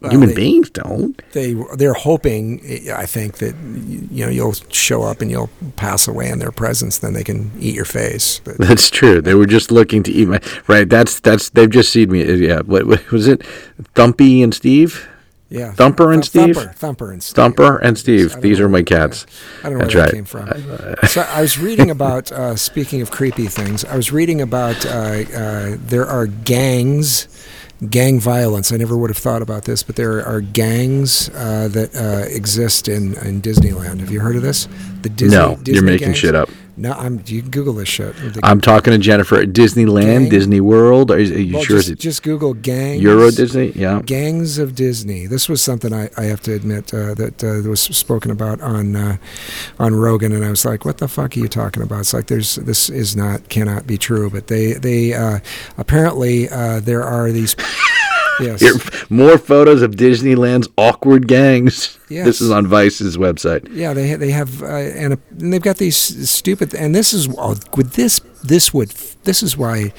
Well, 0.00 0.12
Human 0.12 0.28
they, 0.28 0.34
beings 0.36 0.70
don't. 0.70 1.20
They 1.32 1.54
they're 1.76 1.92
hoping, 1.92 2.60
I 2.94 3.04
think, 3.04 3.38
that 3.38 3.56
you 3.56 4.24
know 4.24 4.30
you'll 4.30 4.52
show 4.52 5.02
up 5.02 5.20
and 5.20 5.28
you'll 5.28 5.50
pass 5.74 6.06
away 6.06 6.28
in 6.28 6.38
their 6.38 6.52
presence. 6.52 6.98
Then 6.98 7.14
they 7.14 7.24
can 7.24 7.50
eat 7.58 7.74
your 7.74 7.84
face. 7.84 8.40
But, 8.44 8.58
that's 8.58 8.90
true. 8.90 9.20
They 9.20 9.34
were 9.34 9.46
just 9.46 9.72
looking 9.72 10.04
to 10.04 10.12
eat 10.12 10.28
my 10.28 10.40
right. 10.68 10.88
That's 10.88 11.18
that's 11.18 11.50
they've 11.50 11.68
just 11.68 11.92
seen 11.92 12.12
me. 12.12 12.24
Yeah. 12.32 12.60
What, 12.60 12.86
what 12.86 13.10
was 13.10 13.26
it? 13.26 13.40
Thumpy 13.94 14.44
and 14.44 14.54
Steve. 14.54 15.08
Yeah, 15.50 15.72
Thumper 15.72 16.12
and 16.12 16.22
Steve. 16.22 16.56
Thumper, 16.56 16.72
Thumper 16.74 17.10
and 17.10 17.22
Steve. 17.22 17.34
Thumper 17.34 17.78
and 17.78 17.98
Steve. 17.98 18.40
These 18.42 18.60
are 18.60 18.68
my 18.68 18.82
cats. 18.82 19.24
I 19.64 19.70
don't 19.70 19.78
know 19.78 19.84
That's 19.86 19.94
where 19.94 20.04
right. 20.04 20.10
that 20.10 20.16
came 20.16 20.24
from. 20.26 21.08
so 21.08 21.22
I 21.22 21.40
was 21.40 21.58
reading 21.58 21.90
about. 21.90 22.30
Uh, 22.30 22.54
speaking 22.54 23.00
of 23.00 23.10
creepy 23.10 23.46
things, 23.46 23.82
I 23.84 23.96
was 23.96 24.12
reading 24.12 24.42
about. 24.42 24.84
Uh, 24.84 24.90
uh, 25.34 25.76
there 25.80 26.06
are 26.06 26.26
gangs 26.26 27.28
gang 27.86 28.20
violence. 28.20 28.72
I 28.72 28.76
never 28.76 28.96
would 28.96 29.10
have 29.10 29.18
thought 29.18 29.42
about 29.42 29.64
this, 29.64 29.82
but 29.82 29.96
there 29.96 30.24
are 30.26 30.40
gangs 30.40 31.28
uh, 31.30 31.68
that 31.68 31.94
uh, 31.94 32.26
exist 32.28 32.88
in, 32.88 33.14
in 33.18 33.40
Disneyland. 33.40 34.00
Have 34.00 34.10
you 34.10 34.20
heard 34.20 34.36
of 34.36 34.42
this? 34.42 34.68
The 35.02 35.08
Disney, 35.08 35.36
no, 35.36 35.56
Disney 35.56 35.74
you're 35.74 35.82
making 35.82 36.08
gangs? 36.08 36.18
shit 36.18 36.34
up. 36.34 36.48
No, 36.78 36.92
I'm. 36.92 37.22
You 37.26 37.42
can 37.42 37.50
Google 37.50 37.74
this 37.74 37.88
shit. 37.88 38.14
I'm 38.42 38.60
talking 38.60 38.92
to 38.92 38.98
Jennifer. 38.98 39.44
Disneyland, 39.44 40.02
Gang? 40.02 40.28
Disney 40.28 40.60
World. 40.60 41.10
Are, 41.10 41.18
you, 41.18 41.34
are 41.34 41.38
you 41.38 41.54
well, 41.54 41.64
sure? 41.64 41.82
Just, 41.82 41.98
just, 42.00 42.22
Google 42.22 42.54
gangs. 42.54 43.02
Euro 43.02 43.30
Disney. 43.30 43.72
Yeah. 43.72 44.00
Gangs 44.04 44.58
of 44.58 44.74
Disney. 44.74 45.26
This 45.26 45.48
was 45.48 45.60
something 45.60 45.92
I, 45.92 46.08
I 46.16 46.24
have 46.24 46.40
to 46.42 46.54
admit 46.54 46.94
uh, 46.94 47.14
that 47.14 47.42
uh, 47.42 47.68
was 47.68 47.80
spoken 47.80 48.30
about 48.30 48.60
on 48.60 48.94
uh, 48.94 49.16
on 49.78 49.94
Rogan, 49.94 50.32
and 50.32 50.44
I 50.44 50.50
was 50.50 50.64
like, 50.64 50.84
"What 50.84 50.98
the 50.98 51.08
fuck 51.08 51.36
are 51.36 51.40
you 51.40 51.48
talking 51.48 51.82
about?" 51.82 52.00
It's 52.00 52.14
like 52.14 52.28
there's 52.28 52.54
this 52.54 52.88
is 52.88 53.16
not 53.16 53.48
cannot 53.48 53.86
be 53.86 53.98
true, 53.98 54.30
but 54.30 54.46
they 54.46 54.74
they 54.74 55.14
uh, 55.14 55.40
apparently 55.76 56.48
uh, 56.48 56.80
there 56.80 57.02
are 57.02 57.30
these. 57.32 57.56
Yes. 58.40 58.62
More 59.10 59.36
photos 59.36 59.82
of 59.82 59.96
Disneyland's 59.96 60.68
awkward 60.78 61.26
gangs. 61.26 61.97
Yes. 62.08 62.26
This 62.26 62.40
is 62.40 62.50
on 62.50 62.66
Vice's 62.66 63.16
website. 63.16 63.68
Yeah, 63.70 63.92
they 63.92 64.14
they 64.14 64.30
have 64.30 64.62
uh, 64.62 64.66
and, 64.66 65.14
a, 65.14 65.18
and, 65.38 65.52
they've 65.52 65.62
got 65.62 65.76
these 65.76 65.96
stupid 66.28 66.74
and 66.74 66.94
this 66.94 67.12
is 67.12 67.28
oh, 67.36 67.56
with 67.76 67.92
this 67.92 68.20
this 68.44 68.72
would 68.72 68.90
this 69.24 69.42
is 69.42 69.56
why 69.56 69.92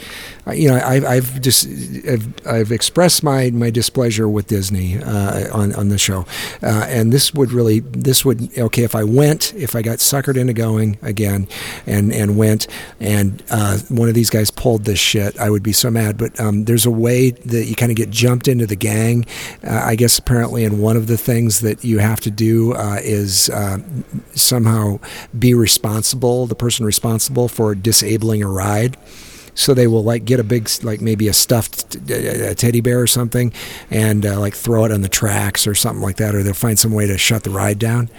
you 0.54 0.70
know 0.70 0.78
I, 0.78 1.16
I've 1.16 1.42
just 1.42 1.68
I've, 2.08 2.48
I've, 2.48 2.72
expressed 2.72 3.22
my 3.22 3.52
my 3.52 3.70
displeasure 3.70 4.28
with 4.28 4.48
Disney 4.48 4.98
uh, 4.98 5.56
on 5.56 5.76
on 5.76 5.90
the 5.90 5.98
show, 5.98 6.26
uh, 6.64 6.86
and 6.88 7.14
this 7.14 7.34
would 7.34 7.52
really 7.52 7.82
this 7.82 8.26
would 8.26 8.58
okay 8.58 8.84
if 8.84 8.96
I 8.96 9.04
went 9.04 9.54
if 9.54 9.76
I 9.76 9.82
got 9.82 10.00
suckered 10.00 10.38
into 10.38 10.54
going 10.54 10.98
again, 11.02 11.48
and 11.86 12.12
and 12.14 12.38
went 12.38 12.68
and 13.00 13.44
uh, 13.52 13.78
one 13.90 14.10
of 14.10 14.16
these 14.16 14.30
guys 14.30 14.50
pulled 14.50 14.86
this 14.86 15.00
shit 15.00 15.38
I 15.38 15.50
would 15.50 15.64
be 15.64 15.74
so 15.74 15.92
mad. 15.92 16.18
But 16.18 16.40
um, 16.40 16.66
there's 16.66 16.86
a 16.86 16.92
way 16.92 17.32
that 17.32 17.66
you 17.66 17.76
kind 17.76 17.92
of 17.92 17.96
get 17.96 18.10
jumped 18.10 18.48
into 18.48 18.66
the 18.66 18.76
gang. 18.76 19.26
Uh, 19.64 19.82
I 19.84 19.96
guess 19.96 20.18
apparently, 20.18 20.64
and 20.66 20.82
one 20.82 20.98
of 20.98 21.08
the 21.08 21.18
things 21.18 21.60
that 21.60 21.84
you 21.84 21.99
have 22.02 22.20
to 22.22 22.32
do 22.32 22.74
uh, 22.74 23.00
is 23.02 23.50
uh, 23.50 23.80
somehow 24.34 25.00
be 25.38 25.54
responsible, 25.54 26.46
the 26.46 26.56
person 26.56 26.86
responsible 26.86 27.48
for 27.48 27.76
disabling 27.76 28.44
a 28.44 28.48
ride 28.48 28.98
so 29.60 29.74
they 29.74 29.88
will 29.88 30.04
like 30.04 30.24
get 30.24 30.40
a 30.40 30.44
big 30.44 30.70
like 30.84 31.02
maybe 31.02 31.28
a 31.28 31.34
stuffed 31.34 31.96
a 32.10 32.56
teddy 32.56 32.80
bear 32.80 33.02
or 33.02 33.08
something 33.08 33.52
and 33.92 34.26
uh, 34.26 34.40
like 34.40 34.56
throw 34.56 34.86
it 34.86 34.92
on 34.92 35.02
the 35.02 35.10
tracks 35.10 35.68
or 35.68 35.76
something 35.76 36.02
like 36.02 36.16
that 36.16 36.34
or 36.34 36.42
they'll 36.42 36.54
find 36.54 36.80
some 36.80 36.94
way 36.94 37.06
to 37.06 37.18
shut 37.18 37.44
the 37.44 37.50
ride 37.50 37.78
down. 37.78 38.10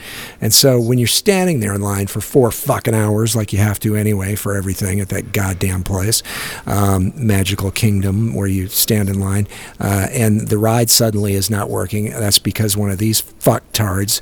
And 0.40 0.52
so 0.52 0.78
when 0.78 0.98
you're 0.98 1.08
standing 1.08 1.60
there 1.60 1.74
in 1.74 1.80
line 1.80 2.08
for 2.08 2.20
four 2.20 2.50
fucking 2.50 2.94
hours 2.94 3.34
like 3.34 3.54
you 3.54 3.58
have 3.58 3.80
to 3.80 3.96
anyway 3.96 4.34
for 4.34 4.54
everything 4.54 5.00
at 5.00 5.08
that 5.08 5.32
goddamn 5.32 5.82
place 5.82 6.22
um, 6.66 7.12
magical 7.16 7.70
kingdom 7.70 8.34
where 8.34 8.46
you 8.46 8.68
stand 8.68 9.08
in 9.08 9.18
line 9.18 9.48
uh, 9.80 10.08
and 10.10 10.48
the 10.48 10.58
ride 10.58 10.90
suddenly 10.90 11.32
is 11.32 11.48
not 11.48 11.70
working 11.70 12.10
that's 12.10 12.38
because 12.38 12.76
one 12.76 12.90
of 12.90 12.98
these 12.98 13.22
fucktards 13.22 14.20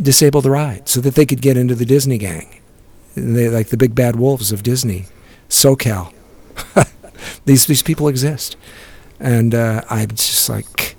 disabled 0.00 0.44
the 0.44 0.50
ride 0.50 0.88
so 0.88 1.02
that 1.02 1.14
they 1.14 1.26
could 1.26 1.42
get 1.42 1.58
into 1.58 1.74
the 1.74 1.84
Disney 1.84 2.16
gang. 2.16 2.60
They 3.14 3.50
like 3.50 3.68
the 3.68 3.76
big 3.76 3.94
bad 3.94 4.16
wolves 4.16 4.50
of 4.50 4.62
Disney 4.62 5.04
SoCal. 5.48 6.12
these 7.44 7.66
these 7.66 7.82
people 7.82 8.08
exist, 8.08 8.56
and 9.20 9.54
uh, 9.54 9.82
I'm 9.90 10.10
just 10.10 10.48
like, 10.48 10.93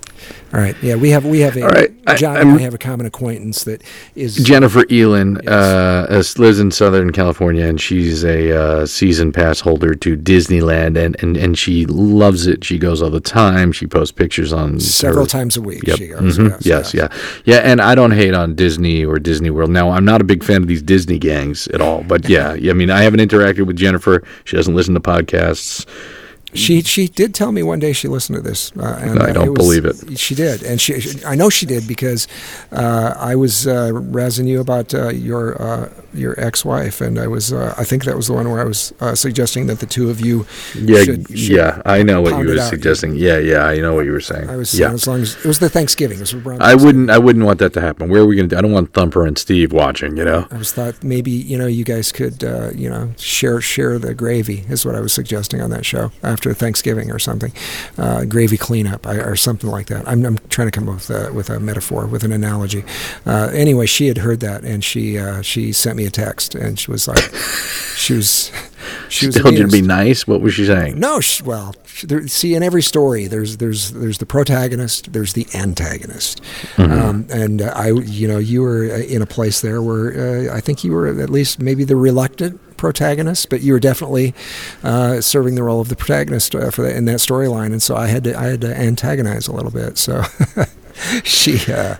all 0.53 0.59
right, 0.59 0.75
yeah, 0.81 0.95
we 0.95 1.09
have 1.09 1.25
we 1.25 1.39
have 1.41 1.57
a 1.57 1.63
all 1.63 1.69
right. 1.69 1.91
John 2.15 2.37
I, 2.37 2.41
and 2.41 2.51
I 2.51 2.59
have 2.59 2.73
a 2.73 2.77
common 2.77 3.05
acquaintance 3.05 3.63
that 3.65 3.83
is 4.15 4.35
Jennifer 4.35 4.85
Elin, 4.89 5.39
yes. 5.43 6.37
uh, 6.37 6.41
lives 6.41 6.59
in 6.59 6.71
Southern 6.71 7.11
California, 7.11 7.65
and 7.65 7.81
she's 7.81 8.23
a 8.23 8.57
uh, 8.57 8.85
season 8.85 9.31
pass 9.31 9.59
holder 9.59 9.95
to 9.95 10.15
Disneyland, 10.15 10.97
and, 10.97 11.21
and, 11.21 11.35
and 11.35 11.57
she 11.57 11.85
loves 11.87 12.47
it. 12.47 12.63
She 12.63 12.77
goes 12.77 13.01
all 13.01 13.09
the 13.09 13.19
time. 13.19 13.71
She 13.71 13.87
posts 13.87 14.11
pictures 14.11 14.53
on 14.53 14.79
several 14.79 15.25
her, 15.25 15.29
times 15.29 15.57
a 15.57 15.61
week. 15.61 15.83
Yep. 15.87 15.99
Mm-hmm. 15.99 16.47
yes, 16.61 16.93
yeah. 16.93 17.09
yeah, 17.11 17.17
yeah. 17.45 17.57
And 17.57 17.81
I 17.81 17.95
don't 17.95 18.11
hate 18.11 18.33
on 18.33 18.55
Disney 18.55 19.03
or 19.03 19.19
Disney 19.19 19.49
World. 19.49 19.71
Now, 19.71 19.89
I'm 19.89 20.05
not 20.05 20.21
a 20.21 20.25
big 20.25 20.43
fan 20.43 20.61
of 20.61 20.67
these 20.67 20.81
Disney 20.81 21.17
gangs 21.17 21.67
at 21.69 21.81
all, 21.81 22.03
but 22.03 22.29
yeah, 22.29 22.51
I 22.51 22.73
mean, 22.73 22.91
I 22.91 23.01
haven't 23.01 23.19
interacted 23.19 23.65
with 23.65 23.75
Jennifer. 23.75 24.23
She 24.45 24.55
doesn't 24.55 24.75
listen 24.75 24.93
to 24.93 24.99
podcasts. 24.99 25.85
She 26.55 26.81
she 26.81 27.07
did 27.07 27.33
tell 27.33 27.51
me 27.51 27.63
one 27.63 27.79
day 27.79 27.93
she 27.93 28.07
listened 28.07 28.37
to 28.37 28.41
this, 28.41 28.71
uh, 28.77 28.99
and 29.01 29.21
I 29.21 29.31
don't 29.31 29.47
it 29.47 29.49
was, 29.51 29.57
believe 29.57 29.85
it. 29.85 30.17
She 30.17 30.35
did, 30.35 30.63
and 30.63 30.79
she, 30.79 31.23
I 31.25 31.35
know 31.35 31.49
she 31.49 31.65
did 31.65 31.87
because 31.87 32.27
uh, 32.71 33.13
I 33.17 33.35
was 33.35 33.67
uh, 33.67 33.91
razzing 33.91 34.47
you 34.47 34.61
about 34.61 34.93
uh, 34.93 35.09
your 35.09 35.61
uh, 35.61 35.89
your 36.13 36.39
ex-wife, 36.39 37.01
and 37.01 37.19
I 37.19 37.27
was 37.27 37.51
uh, 37.51 37.75
I 37.77 37.83
think 37.83 38.05
that 38.05 38.15
was 38.15 38.27
the 38.27 38.33
one 38.33 38.49
where 38.49 38.61
I 38.61 38.63
was 38.63 38.93
suggesting 39.13 39.67
that 39.67 39.79
the 39.79 39.85
two 39.85 40.09
of 40.09 40.21
you. 40.21 40.45
Yeah, 40.73 41.03
should, 41.03 41.27
should 41.29 41.37
yeah, 41.37 41.81
I 41.85 42.03
know 42.03 42.21
what 42.21 42.39
you 42.39 42.47
were 42.47 42.57
suggesting. 42.59 43.15
Yeah, 43.15 43.37
yeah, 43.37 43.65
I 43.65 43.77
know 43.77 43.93
what 43.93 44.05
you 44.05 44.11
were 44.11 44.21
saying. 44.21 44.49
I 44.49 44.55
was 44.55 44.77
yeah. 44.77 44.91
as 44.91 45.07
long 45.07 45.21
as 45.21 45.35
it 45.35 45.45
was 45.45 45.59
the 45.59 45.69
Thanksgiving. 45.69 46.17
It 46.17 46.33
was 46.33 46.61
I 46.61 46.75
wouldn't 46.75 47.09
I 47.09 47.17
wouldn't 47.17 47.45
want 47.45 47.59
that 47.59 47.73
to 47.73 47.81
happen. 47.81 48.09
Where 48.09 48.21
are 48.21 48.25
we 48.25 48.35
going 48.37 48.49
to? 48.49 48.57
I 48.57 48.61
don't 48.61 48.71
want 48.71 48.93
Thumper 48.93 49.25
and 49.25 49.37
Steve 49.37 49.71
watching. 49.71 50.17
You 50.17 50.25
know. 50.25 50.47
I 50.51 50.57
was 50.57 50.71
thought 50.71 51.03
maybe 51.03 51.31
you 51.31 51.57
know 51.57 51.67
you 51.67 51.83
guys 51.83 52.11
could 52.11 52.41
you 52.75 52.89
know 52.89 53.13
share 53.17 53.61
share 53.61 53.99
the 53.99 54.13
gravy 54.13 54.65
is 54.69 54.85
what 54.85 54.95
I 54.95 54.99
was 54.99 55.13
suggesting 55.13 55.61
on 55.61 55.69
that 55.71 55.85
show 55.85 56.11
after 56.23 56.44
Thanksgiving 56.53 57.11
or 57.11 57.19
something, 57.19 57.51
uh, 57.97 58.25
gravy 58.25 58.57
cleanup 58.57 59.05
or 59.05 59.35
something 59.35 59.69
like 59.69 59.87
that. 59.87 60.07
I'm, 60.07 60.25
I'm 60.25 60.37
trying 60.49 60.67
to 60.67 60.71
come 60.71 60.89
up 60.89 60.95
with 60.95 61.09
a, 61.09 61.33
with 61.33 61.49
a 61.49 61.59
metaphor, 61.59 62.05
with 62.05 62.23
an 62.23 62.31
analogy. 62.31 62.83
Uh, 63.25 63.49
anyway, 63.53 63.85
she 63.85 64.07
had 64.07 64.19
heard 64.19 64.39
that 64.41 64.63
and 64.63 64.83
she 64.83 65.17
uh, 65.17 65.41
she 65.41 65.71
sent 65.73 65.97
me 65.97 66.05
a 66.05 66.09
text 66.09 66.55
and 66.55 66.79
she 66.79 66.91
was 66.91 67.07
like, 67.07 67.33
she 67.95 68.13
was 68.13 68.51
she 69.09 69.27
was 69.27 69.35
told 69.35 69.55
you 69.55 69.63
to 69.63 69.71
be 69.71 69.81
nice. 69.81 70.27
What 70.27 70.41
was 70.41 70.53
she 70.53 70.65
saying? 70.65 70.99
No, 70.99 71.19
she, 71.19 71.43
well, 71.43 71.75
there, 72.03 72.27
see, 72.27 72.55
in 72.55 72.63
every 72.63 72.81
story, 72.81 73.27
there's 73.27 73.57
there's 73.57 73.91
there's 73.91 74.17
the 74.17 74.25
protagonist, 74.25 75.13
there's 75.13 75.33
the 75.33 75.47
antagonist, 75.53 76.41
mm-hmm. 76.75 76.91
um, 76.91 77.27
and 77.29 77.61
uh, 77.61 77.73
I, 77.75 77.91
you 77.91 78.27
know, 78.27 78.37
you 78.37 78.61
were 78.61 78.85
uh, 78.85 78.97
in 78.97 79.21
a 79.21 79.25
place 79.25 79.61
there 79.61 79.81
where 79.81 80.49
uh, 80.49 80.55
I 80.55 80.59
think 80.59 80.83
you 80.83 80.91
were 80.91 81.07
at 81.07 81.29
least 81.29 81.59
maybe 81.59 81.83
the 81.83 81.95
reluctant 81.95 82.59
protagonist, 82.77 83.49
but 83.49 83.61
you 83.61 83.73
were 83.73 83.79
definitely 83.79 84.33
uh, 84.83 85.21
serving 85.21 85.55
the 85.55 85.63
role 85.63 85.81
of 85.81 85.89
the 85.89 85.95
protagonist 85.95 86.55
uh, 86.55 86.71
for 86.71 86.83
that 86.83 86.95
in 86.95 87.05
that 87.05 87.17
storyline, 87.17 87.67
and 87.67 87.81
so 87.81 87.95
I 87.95 88.07
had 88.07 88.23
to 88.25 88.37
I 88.37 88.45
had 88.45 88.61
to 88.61 88.75
antagonize 88.75 89.47
a 89.47 89.53
little 89.53 89.71
bit. 89.71 89.97
So 89.97 90.23
she. 91.23 91.71
Uh, 91.71 91.97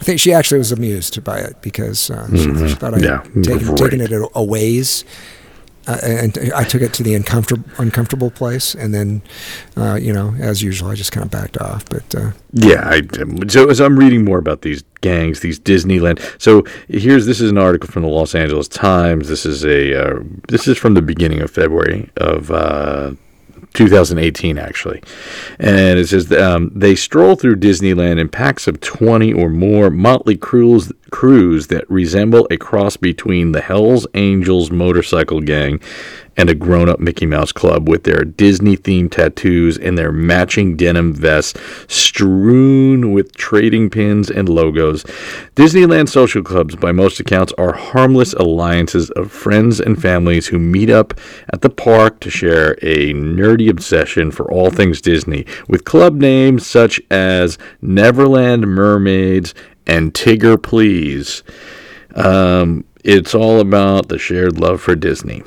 I 0.00 0.04
think 0.04 0.20
she 0.20 0.32
actually 0.32 0.58
was 0.58 0.70
amused 0.70 1.24
by 1.24 1.38
it 1.38 1.60
because 1.60 2.08
uh, 2.08 2.28
mm-hmm. 2.30 2.62
she, 2.62 2.68
she, 2.68 2.74
thought 2.76 2.94
I 2.94 2.98
yeah, 2.98 3.24
had 3.24 3.42
taken, 3.42 3.74
taken 3.74 4.00
it 4.00 4.12
a 4.12 4.44
ways 4.44 5.04
uh, 5.88 5.98
and 6.02 6.38
I 6.54 6.64
took 6.64 6.82
it 6.82 6.92
to 6.94 7.02
the 7.02 7.14
uncomfortable 7.14 7.64
uncomfortable 7.78 8.30
place, 8.30 8.74
and 8.74 8.92
then, 8.92 9.22
uh, 9.76 9.94
you 9.94 10.12
know, 10.12 10.34
as 10.38 10.62
usual, 10.62 10.90
I 10.90 10.94
just 10.94 11.12
kind 11.12 11.24
of 11.24 11.30
backed 11.30 11.56
off. 11.58 11.88
But 11.88 12.14
uh, 12.14 12.32
yeah, 12.52 12.82
I, 12.84 13.02
so 13.48 13.70
as 13.70 13.80
I'm 13.80 13.98
reading 13.98 14.24
more 14.24 14.38
about 14.38 14.60
these 14.60 14.84
gangs, 15.00 15.40
these 15.40 15.58
Disneyland. 15.58 16.20
So 16.40 16.64
here's 16.88 17.24
this 17.24 17.40
is 17.40 17.50
an 17.50 17.58
article 17.58 17.88
from 17.90 18.02
the 18.02 18.08
Los 18.08 18.34
Angeles 18.34 18.68
Times. 18.68 19.28
This 19.28 19.46
is 19.46 19.64
a 19.64 19.98
uh, 19.98 20.20
this 20.48 20.68
is 20.68 20.76
from 20.76 20.92
the 20.92 21.02
beginning 21.02 21.40
of 21.40 21.50
February 21.50 22.10
of 22.18 22.50
uh, 22.50 23.12
2018, 23.74 24.58
actually. 24.58 25.02
And 25.58 25.98
it 25.98 26.08
says 26.08 26.30
um, 26.32 26.70
they 26.74 26.94
stroll 26.94 27.36
through 27.36 27.56
Disneyland 27.56 28.18
in 28.18 28.28
packs 28.28 28.66
of 28.66 28.80
20 28.80 29.32
or 29.32 29.48
more 29.48 29.90
motley 29.90 30.36
crews, 30.36 30.92
crews 31.10 31.68
that 31.68 31.88
resemble 31.90 32.46
a 32.50 32.56
cross 32.56 32.96
between 32.96 33.52
the 33.52 33.60
Hells 33.60 34.06
Angels 34.14 34.70
motorcycle 34.70 35.40
gang 35.40 35.80
and 36.38 36.48
a 36.48 36.54
grown 36.54 36.88
up 36.88 37.00
Mickey 37.00 37.26
Mouse 37.26 37.50
Club 37.50 37.88
with 37.88 38.04
their 38.04 38.24
Disney 38.24 38.76
themed 38.76 39.10
tattoos 39.10 39.76
and 39.76 39.98
their 39.98 40.12
matching 40.12 40.76
denim 40.76 41.12
vests 41.12 41.60
strewn 41.88 43.12
with 43.12 43.36
trading 43.36 43.90
pins 43.90 44.30
and 44.30 44.48
logos. 44.48 45.02
Disneyland 45.56 46.08
social 46.08 46.44
clubs, 46.44 46.76
by 46.76 46.92
most 46.92 47.18
accounts, 47.18 47.52
are 47.58 47.74
harmless 47.74 48.34
alliances 48.34 49.10
of 49.10 49.32
friends 49.32 49.80
and 49.80 50.00
families 50.00 50.46
who 50.46 50.60
meet 50.60 50.88
up 50.88 51.12
at 51.52 51.62
the 51.62 51.70
park 51.70 52.20
to 52.20 52.30
share 52.30 52.72
a 52.82 53.12
nerdy 53.12 53.68
obsession 53.68 54.30
for 54.30 54.50
all 54.50 54.70
things 54.70 55.00
Disney, 55.00 55.44
with 55.66 55.84
club 55.84 56.14
names 56.14 56.64
such 56.64 57.00
as 57.10 57.58
Neverland 57.82 58.68
Mermaids 58.68 59.54
and 59.88 60.14
Tigger 60.14 60.62
Please. 60.62 61.42
Um, 62.14 62.84
it's 63.02 63.34
all 63.34 63.58
about 63.58 64.08
the 64.08 64.18
shared 64.18 64.60
love 64.60 64.80
for 64.80 64.94
Disney. 64.94 65.42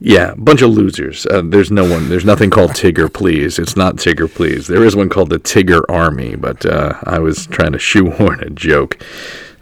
Yeah, 0.00 0.32
a 0.32 0.36
bunch 0.36 0.62
of 0.62 0.70
losers. 0.70 1.26
Uh, 1.26 1.42
there's 1.44 1.70
no 1.70 1.88
one. 1.88 2.08
There's 2.08 2.24
nothing 2.24 2.50
called 2.50 2.70
Tigger 2.70 3.12
Please. 3.12 3.58
It's 3.58 3.76
not 3.76 3.96
Tigger 3.96 4.32
Please. 4.32 4.66
There 4.66 4.84
is 4.84 4.96
one 4.96 5.08
called 5.10 5.30
the 5.30 5.38
Tigger 5.38 5.82
Army, 5.88 6.36
but 6.36 6.64
uh, 6.64 6.94
I 7.04 7.18
was 7.18 7.46
trying 7.46 7.72
to 7.72 7.78
shoehorn 7.90 8.40
a 8.40 8.50
joke. 8.50 8.98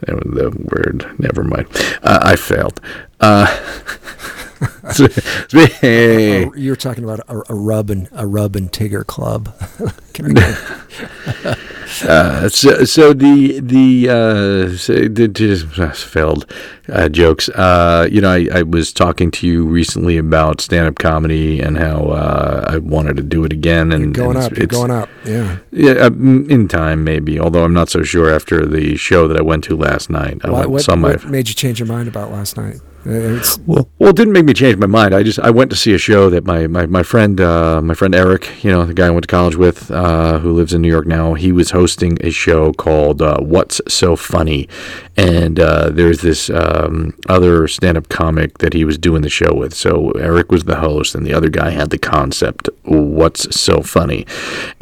The 0.01 0.51
word. 0.73 1.19
Never 1.19 1.43
mind. 1.43 1.67
Uh, 2.05 2.21
I 2.23 2.37
failed. 2.37 2.81
You're 6.57 6.77
talking 6.77 7.05
about 7.05 7.21
a, 7.29 7.43
a 7.49 7.55
rub 7.55 7.91
and 7.91 8.09
a 8.13 8.27
rub 8.27 8.57
and 8.57 8.71
Tigger 8.73 9.07
club. 9.07 9.55
uh, 12.09 12.49
so, 12.49 12.85
so 12.85 13.13
the 13.13 13.61
the 13.61 14.09
uh, 14.09 14.77
so 14.77 14.93
the, 15.07 15.29
just 15.29 15.79
uh, 15.79 15.93
failed 15.93 16.53
uh, 16.89 17.09
jokes. 17.09 17.49
Uh, 17.51 18.09
you 18.11 18.21
know, 18.21 18.31
I, 18.31 18.49
I 18.53 18.63
was 18.63 18.93
talking 18.93 19.31
to 19.33 19.47
you 19.47 19.65
recently 19.65 20.17
about 20.17 20.61
stand 20.61 20.89
up 20.89 20.97
comedy 20.97 21.61
and 21.61 21.79
how 21.79 22.07
uh, 22.07 22.65
I 22.67 22.79
wanted 22.79 23.17
to 23.19 23.23
do 23.23 23.45
it 23.45 23.53
again. 23.53 23.93
And 23.93 24.17
you're 24.17 24.25
going 24.25 24.37
and 24.37 24.47
up, 24.47 24.53
it's, 24.53 24.59
you're 24.59 24.67
going 24.67 24.91
up. 24.91 25.09
Yeah, 25.25 25.59
yeah, 25.71 25.93
uh, 25.93 26.11
in 26.11 26.67
time 26.67 27.05
maybe. 27.05 27.39
Although 27.39 27.63
I'm 27.65 27.75
not 27.75 27.89
so 27.89 28.03
sure 28.03 28.29
after 28.35 28.67
the 28.67 28.97
show 28.97 29.29
that 29.29 29.37
I 29.37 29.43
went 29.43 29.63
to 29.65 29.77
last 29.77 30.11
night. 30.11 30.45
What, 30.45 30.69
what 30.69 31.25
made 31.27 31.49
you 31.49 31.55
change 31.55 31.79
your 31.79 31.89
mind 31.89 32.09
about 32.09 32.33
last 32.33 32.57
night? 32.57 32.81
Well, 33.09 33.89
well, 33.99 34.11
it 34.11 34.17
didn't 34.17 34.35
make 34.35 34.45
me 34.45 34.53
change 34.53 34.77
my 34.77 34.87
mind. 34.87 35.15
I 35.15 35.23
just 35.23 35.39
I 35.39 35.49
went 35.49 35.71
to 35.71 35.77
see 35.77 35.95
a 35.95 35.99
show 35.99 36.29
that 36.29 36.45
my 36.45 36.67
my 36.67 36.85
my 36.85 37.03
friend 37.03 37.41
uh, 37.41 37.81
my 37.81 37.95
friend 37.95 38.15
Eric, 38.15 38.63
you 38.63 38.71
know, 38.71 38.85
the 38.85 38.93
guy 38.93 39.07
I 39.07 39.11
went 39.11 39.23
to 39.23 39.29
college 39.29 39.57
with, 39.57 39.91
uh, 39.91 40.41
who 40.41 40.53
lives 40.53 40.75
in 40.75 40.83
New 40.83 40.89
York 40.89 41.07
now. 41.07 41.33
He 41.33 41.51
was 41.51 41.71
hosting 41.71 42.19
a 42.21 42.31
show 42.31 42.75
called 42.75 43.23
uh, 43.23 43.39
"What's 43.41 43.81
So 43.89 44.15
Funny," 44.15 44.69
and 45.17 45.59
uh, 45.59 45.89
there's 45.89 46.21
this 46.21 46.51
um, 46.51 47.15
other 47.31 47.67
stand-up 47.67 48.11
comic 48.11 48.59
that 48.59 48.75
he 48.75 48.85
was 48.85 48.99
doing 48.99 49.23
the 49.23 49.31
show 49.31 49.55
with. 49.55 49.73
So 49.73 50.11
Eric 50.11 50.53
was 50.53 50.65
the 50.65 50.77
host, 50.77 51.15
and 51.15 51.25
the 51.27 51.33
other 51.33 51.49
guy 51.49 51.71
had 51.71 51.89
the 51.89 51.99
concept. 51.99 52.69
What's 52.83 53.59
so 53.59 53.81
funny? 53.81 54.27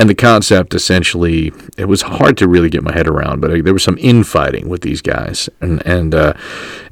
And 0.01 0.11
the 0.11 0.17
concept 0.17 0.75
essentially, 0.75 1.53
it 1.79 1.85
was 1.85 2.03
hard 2.03 2.37
to 2.39 2.49
really 2.49 2.71
get 2.71 2.83
my 2.83 2.93
head 2.93 3.07
around, 3.07 3.41
but 3.41 3.53
uh, 3.53 3.63
there 3.63 3.73
was 3.73 3.85
some 3.85 3.99
infighting 4.01 4.69
with 4.69 4.81
these 4.81 5.01
guys, 5.01 5.49
and 5.61 5.81
and 5.87 6.13
uh, 6.13 6.33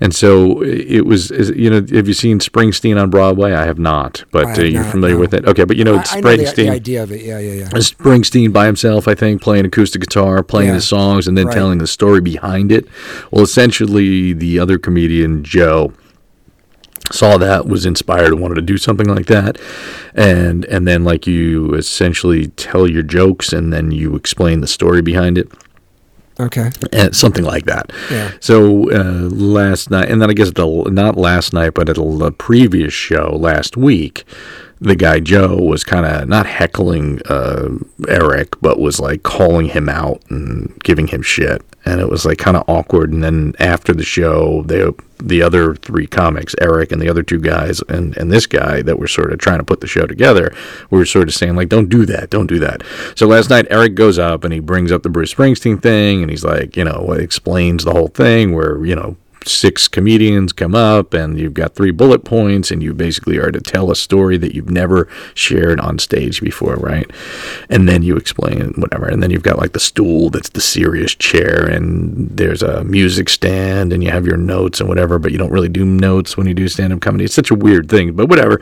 and 0.01 0.15
so 0.15 0.63
it 0.63 1.07
was. 1.07 1.24
You 1.31 1.71
know, 1.71 1.77
have 1.77 2.09
you 2.09 2.15
seen 2.15 2.39
Springsteen 2.39 3.01
on 3.01 3.11
Broadway? 3.11 3.53
I 3.53 3.65
have 3.65 3.79
not, 3.79 4.25
but 4.31 4.49
have 4.49 4.59
uh, 4.59 4.63
you're 4.63 4.83
not, 4.83 4.91
familiar 4.91 5.17
no. 5.17 5.21
with 5.21 5.35
it. 5.35 5.47
Okay, 5.47 5.65
but 5.65 5.77
you 5.77 5.85
know, 5.85 5.97
I, 5.97 6.03
Springsteen. 6.03 6.17
I 6.17 6.37
know 6.37 6.37
the, 6.37 6.53
the, 6.53 6.71
idea 6.71 7.03
of 7.03 7.13
it. 7.13 7.23
Yeah, 7.23 7.39
yeah, 7.39 7.53
yeah. 7.53 7.69
Springsteen 7.71 8.53
by 8.53 8.67
himself, 8.67 9.09
I 9.09 9.15
think, 9.15 9.43
playing 9.43 9.65
acoustic 9.67 10.01
guitar, 10.01 10.43
playing 10.43 10.69
yeah. 10.69 10.75
his 10.75 10.89
songs, 10.89 11.27
and 11.29 11.37
then 11.37 11.47
right. 11.47 11.55
telling 11.55 11.79
the 11.79 11.87
story 11.87 12.21
behind 12.21 12.73
it. 12.73 12.87
Well, 13.31 13.43
essentially, 13.43 14.33
the 14.33 14.59
other 14.59 14.79
comedian, 14.79 15.45
Joe, 15.45 15.93
saw 17.11 17.37
that 17.37 17.67
was 17.67 17.85
inspired 17.85 18.33
and 18.33 18.41
wanted 18.41 18.55
to 18.55 18.63
do 18.63 18.79
something 18.79 19.07
like 19.07 19.27
that 19.27 19.59
and 20.15 20.65
and 20.67 20.89
then 20.89 21.05
like 21.05 21.27
you 21.27 21.75
essentially 21.75 22.47
tell 22.49 22.89
your 22.89 23.03
jokes 23.03 23.53
and 23.53 23.73
then 23.73 23.91
you 23.91 24.17
explain 24.17 24.61
the 24.61 24.67
story 24.67 25.03
behind 25.03 25.37
it 25.37 25.51
okay. 26.41 26.71
And 26.93 27.15
something 27.15 27.45
like 27.45 27.65
that. 27.67 27.93
Yeah. 28.11 28.33
So 28.41 28.91
uh, 28.91 29.29
last 29.31 29.91
night 29.91 30.09
and 30.09 30.21
then 30.21 30.31
i 30.31 30.33
guess 30.33 30.51
the 30.53 30.67
not 30.91 31.17
last 31.17 31.53
night 31.53 31.75
but 31.75 31.89
at 31.89 31.97
the 31.97 32.33
previous 32.33 32.93
show 32.93 33.37
last 33.39 33.77
week 33.77 34.25
the 34.81 34.97
guy 34.97 35.21
Joe 35.21 35.57
was 35.57 35.85
kind 35.85 36.05
of 36.05 36.29
not 36.29 36.47
heckling 36.47 37.21
uh, 37.27 37.71
Eric, 38.09 38.61
but 38.61 38.79
was 38.79 39.01
like 39.01 39.23
calling 39.23 39.67
him 39.67 39.89
out 39.89 40.23
and 40.29 40.79
giving 40.83 41.07
him 41.07 41.23
shit, 41.23 41.63
and 41.85 42.01
it 42.01 42.09
was 42.09 42.25
like 42.25 42.39
kind 42.39 42.57
of 42.57 42.69
awkward. 42.69 43.13
And 43.13 43.23
then 43.23 43.55
after 43.59 43.93
the 43.93 44.05
show, 44.05 44.63
they 44.63 44.85
the 45.23 45.43
other 45.43 45.75
three 45.77 46.07
comics, 46.07 46.55
Eric 46.61 46.93
and 46.93 47.01
the 47.01 47.09
other 47.09 47.23
two 47.23 47.39
guys, 47.39 47.81
and 47.89 48.17
and 48.17 48.31
this 48.31 48.47
guy 48.47 48.83
that 48.83 48.99
were 48.99 49.09
sort 49.09 49.33
of 49.33 49.39
trying 49.39 49.59
to 49.59 49.65
put 49.65 49.81
the 49.81 49.87
show 49.87 50.07
together, 50.07 50.55
were 50.91 51.05
sort 51.05 51.29
of 51.29 51.35
saying 51.35 51.57
like, 51.57 51.69
"Don't 51.69 51.89
do 51.89 52.05
that, 52.07 52.31
don't 52.31 52.47
do 52.47 52.59
that." 52.59 52.83
So 53.15 53.27
last 53.27 53.51
night, 53.51 53.67
Eric 53.71 53.95
goes 53.95 54.19
up 54.19 54.45
and 54.45 54.53
he 54.53 54.61
brings 54.61 54.93
up 54.93 55.03
the 55.03 55.09
Bruce 55.09 55.33
Springsteen 55.33 55.81
thing, 55.81 56.23
and 56.23 56.31
he's 56.31 56.45
like, 56.45 56.77
you 56.77 56.85
know, 56.85 57.13
explains 57.13 57.85
the 57.85 57.93
whole 57.93 58.09
thing 58.09 58.55
where 58.55 58.85
you 58.85 58.95
know 58.95 59.17
six 59.47 59.89
comedians 59.89 60.53
come 60.53 60.75
up 60.75 61.15
and 61.15 61.39
you've 61.39 61.55
got 61.55 61.75
three 61.75 61.91
bullet 61.91 62.25
points 62.25 62.71
and 62.71 62.83
you 62.83 62.95
basically 62.95 63.39
are 63.39 63.51
to 63.51 63.61
tell 63.61 63.91
a 63.91 63.97
story 63.97 64.37
that 64.39 64.55
you've 64.55 64.71
never 64.71 65.09
shared 65.35 65.81
on 65.81 65.99
stage 65.99 66.41
before, 66.41 66.77
right? 66.77 67.11
And 67.69 67.89
then 67.89 68.03
you 68.03 68.17
explain 68.17 68.73
whatever. 68.77 69.07
And 69.07 69.23
then 69.23 69.31
you've 69.31 69.43
got 69.43 69.59
like 69.59 69.73
the 69.73 69.81
stool 69.81 70.31
that's 70.31 70.49
the 70.51 70.61
serious 70.61 71.15
chair 71.15 71.67
and 71.67 72.29
there's 72.37 72.63
a 72.63 72.85
music 72.85 73.29
stand 73.29 73.93
and 73.93 74.03
you 74.03 74.11
have 74.11 74.27
your 74.27 74.37
notes 74.37 74.81
and 74.81 74.89
whatever, 74.89 75.19
but 75.19 75.33
you 75.33 75.39
don't 75.39 75.53
really 75.53 75.69
do 75.69 75.85
notes 75.85 76.37
when 76.37 76.47
you 76.47 76.55
do 76.55 76.69
stand 76.69 76.93
up 76.93 77.01
comedy. 77.01 77.25
It's 77.25 77.35
such 77.35 77.51
a 77.51 77.55
weird 77.55 77.89
thing, 77.89 78.15
but 78.15 78.29
whatever. 78.29 78.61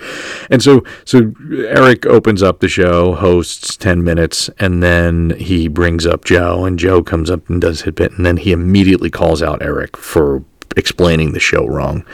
And 0.51 0.63
so 0.63 0.83
so 1.05 1.33
Eric 1.69 2.07
opens 2.07 2.43
up 2.43 2.61
the 2.61 2.69
show, 2.69 3.15
hosts 3.15 3.77
10 3.77 4.03
minutes, 4.03 4.51
and 4.59 4.83
then 4.83 5.31
he 5.39 5.69
brings 5.69 6.07
up 6.07 6.25
Joe 6.25 6.65
and 6.65 6.79
Joe 6.79 7.03
comes 7.03 7.31
up 7.31 7.49
and 7.49 7.61
does 7.61 7.83
his 7.83 7.93
bit 7.93 8.13
and 8.13 8.25
then 8.25 8.39
he 8.39 8.53
immediately 8.53 9.11
calls 9.11 9.43
out 9.43 9.63
Eric 9.63 9.97
for 9.97 10.45
explaining 10.77 11.33
the 11.33 11.41
show 11.41 11.67
wrong. 11.67 12.05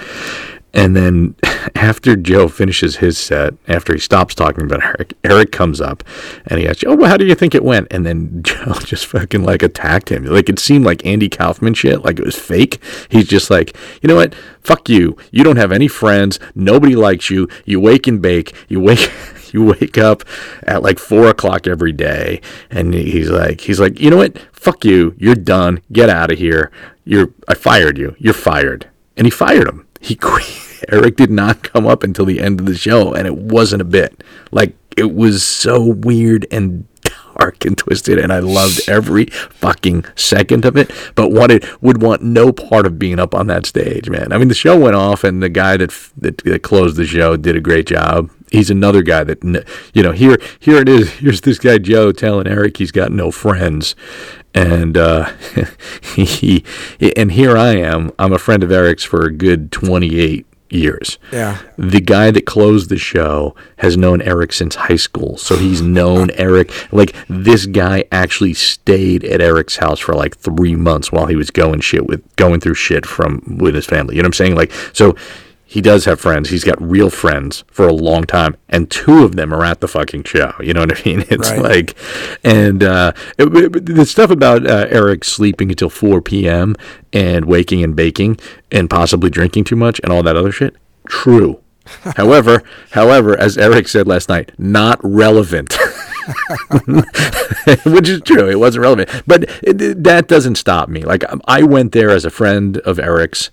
And 0.75 0.95
then 0.95 1.35
after 1.75 2.15
Joe 2.15 2.49
finishes 2.49 2.97
his 2.97 3.19
set, 3.19 3.55
after 3.67 3.93
he 3.95 3.99
stops 3.99 4.35
talking 4.35 4.65
about 4.65 4.85
Eric, 4.85 5.15
Eric 5.25 5.53
comes 5.53 5.81
up 5.81 6.05
and 6.47 6.61
he 6.61 6.69
asks, 6.69 6.85
"Oh, 6.87 6.95
well, 6.95 7.09
how 7.09 7.17
do 7.17 7.27
you 7.27 7.35
think 7.35 7.55
it 7.55 7.65
went?" 7.65 7.89
And 7.91 8.05
then 8.05 8.43
Joe 8.43 8.75
just 8.85 9.07
fucking 9.07 9.43
like 9.43 9.63
attacked 9.63 10.11
him. 10.11 10.25
Like 10.25 10.49
it 10.49 10.59
seemed 10.59 10.85
like 10.85 11.05
Andy 11.07 11.29
Kaufman 11.29 11.75
shit, 11.75 12.05
like 12.05 12.19
it 12.19 12.25
was 12.25 12.37
fake. 12.37 12.83
He's 13.09 13.27
just 13.27 13.51
like, 13.51 13.77
you 14.03 14.09
know 14.09 14.17
what? 14.17 14.35
Fuck 14.61 14.89
you. 14.89 15.17
You 15.31 15.43
don't 15.45 15.57
have 15.57 15.73
any 15.73 15.89
friends. 15.89 16.39
Nobody 16.55 16.95
likes 16.95 17.31
you. 17.31 17.49
You 17.65 17.81
wake 17.81 18.07
and 18.07 18.21
bake. 18.21 18.55
You 18.69 18.81
wake. 18.81 19.11
you 19.55 19.65
wake 19.65 19.99
up 19.99 20.23
at 20.63 20.83
like 20.83 20.99
four 20.99 21.29
o'clock 21.29 21.67
every 21.67 21.93
day 21.93 22.41
and 22.71 22.95
he's 22.95 23.31
like 23.31 23.63
he's 23.63 23.81
like 23.81 24.01
you 24.01 24.11
know 24.11 24.19
what 24.19 24.39
fuck 24.53 24.85
you 24.85 25.15
you're 25.19 25.35
done 25.35 25.81
get 25.93 26.09
out 26.09 26.33
of 26.33 26.39
here 26.39 26.71
you're 27.09 27.33
I 27.49 27.55
fired 27.55 27.97
you. 27.97 28.15
You're 28.19 28.35
fired. 28.35 28.87
And 29.17 29.27
he 29.27 29.31
fired 29.31 29.67
him. 29.67 29.89
He 30.01 30.15
quit. 30.21 30.47
Eric 30.91 31.17
did 31.17 31.31
not 31.31 31.65
come 31.65 31.87
up 31.87 32.05
until 32.05 32.25
the 32.25 32.39
end 32.39 32.61
of 32.61 32.67
the 32.67 32.77
show 32.77 33.13
and 33.13 33.27
it 33.27 33.37
wasn't 33.37 33.83
a 33.83 33.87
bit. 33.87 34.23
Like 34.53 34.77
it 34.97 35.15
was 35.15 35.45
so 35.45 35.83
weird 35.83 36.47
and 36.51 36.87
dark 37.39 37.65
and 37.65 37.77
twisted 37.77 38.19
and 38.19 38.33
I 38.33 38.41
loved 38.41 38.89
every 38.89 39.27
fucking 39.27 40.05
second 40.15 40.65
of 40.65 40.77
it, 40.77 40.93
but 41.15 41.33
wanted 41.33 41.67
would 41.81 42.03
want 42.03 42.23
no 42.23 42.53
part 42.53 42.87
of 42.87 42.99
being 42.99 43.19
up 43.19 43.35
on 43.35 43.47
that 43.49 43.67
stage, 43.67 44.09
man. 44.11 44.33
I 44.33 44.39
mean, 44.39 44.49
the 44.49 44.55
show 44.55 44.79
went 44.79 44.95
off 44.95 45.25
and 45.25 45.43
the 45.43 45.49
guy 45.49 45.79
that 45.79 45.91
that, 46.19 46.39
that 46.39 46.63
closed 46.63 46.97
the 46.97 47.07
show 47.07 47.37
did 47.37 47.57
a 47.57 47.61
great 47.61 47.87
job. 47.87 48.31
He's 48.51 48.71
another 48.71 49.03
guy 49.03 49.25
that 49.25 49.43
you 49.93 50.03
know, 50.03 50.13
here 50.13 50.39
here 50.59 50.79
it 50.79 50.89
is. 50.89 51.11
Here's 51.19 51.41
this 51.41 51.59
guy 51.59 51.79
Joe 51.79 52.13
telling 52.13 52.47
Eric 52.47 52.77
he's 52.77 52.93
got 52.93 53.13
no 53.13 53.31
friends 53.31 53.95
and 54.55 54.97
uh, 54.97 55.33
he, 56.15 56.65
and 57.17 57.33
here 57.33 57.57
I 57.57 57.77
am. 57.77 58.11
I'm 58.19 58.33
a 58.33 58.39
friend 58.39 58.63
of 58.63 58.73
Eric's 58.73 59.05
for 59.05 59.25
a 59.25 59.33
good 59.33 59.71
28 59.71 60.47
years. 60.71 61.19
Yeah. 61.33 61.59
The 61.77 62.01
guy 62.01 62.31
that 62.31 62.45
closed 62.47 62.89
the 62.89 62.99
show 62.99 63.55
has 63.79 63.97
known 63.97 64.21
Eric 64.21 64.53
since 64.53 64.75
high 64.75 64.97
school. 64.97 65.37
So 65.37 65.57
he's 65.57 65.81
known 65.81 66.31
Eric. 66.35 66.93
Like 66.93 67.15
this 67.29 67.67
guy 67.67 68.05
actually 68.13 68.55
stayed 68.55 69.25
at 69.25 69.41
Eric's 69.41 69.77
house 69.77 70.01
for 70.01 70.15
like 70.15 70.37
3 70.37 70.75
months 70.77 71.13
while 71.13 71.27
he 71.27 71.37
was 71.37 71.51
going 71.51 71.81
shit 71.81 72.07
with 72.07 72.25
going 72.37 72.61
through 72.61 72.75
shit 72.75 73.07
from 73.07 73.59
with 73.61 73.75
his 73.75 73.87
family. 73.87 74.17
You 74.17 74.23
know 74.23 74.27
what 74.27 74.41
I'm 74.41 74.47
saying? 74.47 74.57
Like 74.57 74.73
so 74.93 75.15
he 75.71 75.83
does 75.83 76.07
have 76.07 76.19
friends. 76.19 76.49
He's 76.49 76.65
got 76.65 76.81
real 76.81 77.11
friends 77.11 77.63
for 77.71 77.87
a 77.87 77.93
long 77.93 78.25
time, 78.25 78.57
and 78.71 78.91
two 78.91 79.23
of 79.23 79.37
them 79.37 79.53
are 79.53 79.67
at 79.67 79.83
the 79.83 79.87
fucking 79.87 80.25
show. 80.25 80.55
You 80.61 80.73
know 80.73 80.81
what 80.81 80.99
I 80.99 81.03
mean? 81.05 81.25
It's 81.29 81.51
right. 81.51 81.61
like, 81.61 81.95
and 82.43 82.83
uh, 82.83 83.13
it, 83.37 83.55
it, 83.55 83.85
the 83.85 84.07
stuff 84.07 84.31
about 84.31 84.67
uh, 84.67 84.87
Eric 84.89 85.25
sleeping 85.25 85.69
until 85.69 85.91
4 85.91 86.23
p.m. 86.23 86.75
and 87.13 87.45
waking 87.45 87.85
and 87.85 87.95
baking 87.95 88.41
and 88.73 88.89
possibly 88.89 89.29
drinking 89.29 89.65
too 89.65 89.77
much 89.77 90.01
and 90.03 90.11
all 90.11 90.23
that 90.23 90.37
other 90.37 90.53
shit. 90.53 90.75
True. 91.07 91.61
however, 92.17 92.63
however, 92.93 93.39
as 93.39 93.59
Eric 93.59 93.89
said 93.89 94.09
last 94.09 94.31
night, 94.31 94.53
not 94.59 94.99
relevant. 95.03 95.77
which 97.85 98.09
is 98.09 98.21
true. 98.23 98.49
It 98.49 98.59
wasn't 98.59 98.83
relevant, 98.83 99.11
but 99.27 99.45
it, 99.63 100.03
that 100.05 100.29
doesn't 100.29 100.57
stop 100.57 100.89
me. 100.89 101.03
Like 101.03 101.31
um, 101.31 101.41
I 101.47 101.63
went 101.63 101.93
there 101.93 102.11
as 102.11 102.25
a 102.25 102.31
friend 102.31 102.79
of 102.79 102.99
Eric's, 102.99 103.51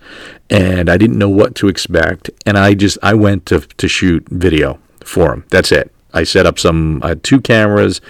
and 0.50 0.90
I 0.90 0.98
didn't 0.98 1.18
know 1.18 1.30
what 1.30 1.56
to 1.56 1.68
expect, 1.68 2.30
and 2.46 2.58
I 2.58 2.74
just 2.74 2.98
I 3.02 3.14
went 3.14 3.46
to 3.48 3.62
to 3.62 3.88
shoot 3.88 4.28
video 4.30 4.80
for 5.04 5.34
him. 5.34 5.46
That's 5.50 5.72
it. 5.72 5.92
I 6.14 6.24
set 6.24 6.46
up 6.46 6.60
some 6.60 7.02
I 7.04 7.10
had 7.10 7.24
two 7.24 7.42
cameras, 7.42 8.02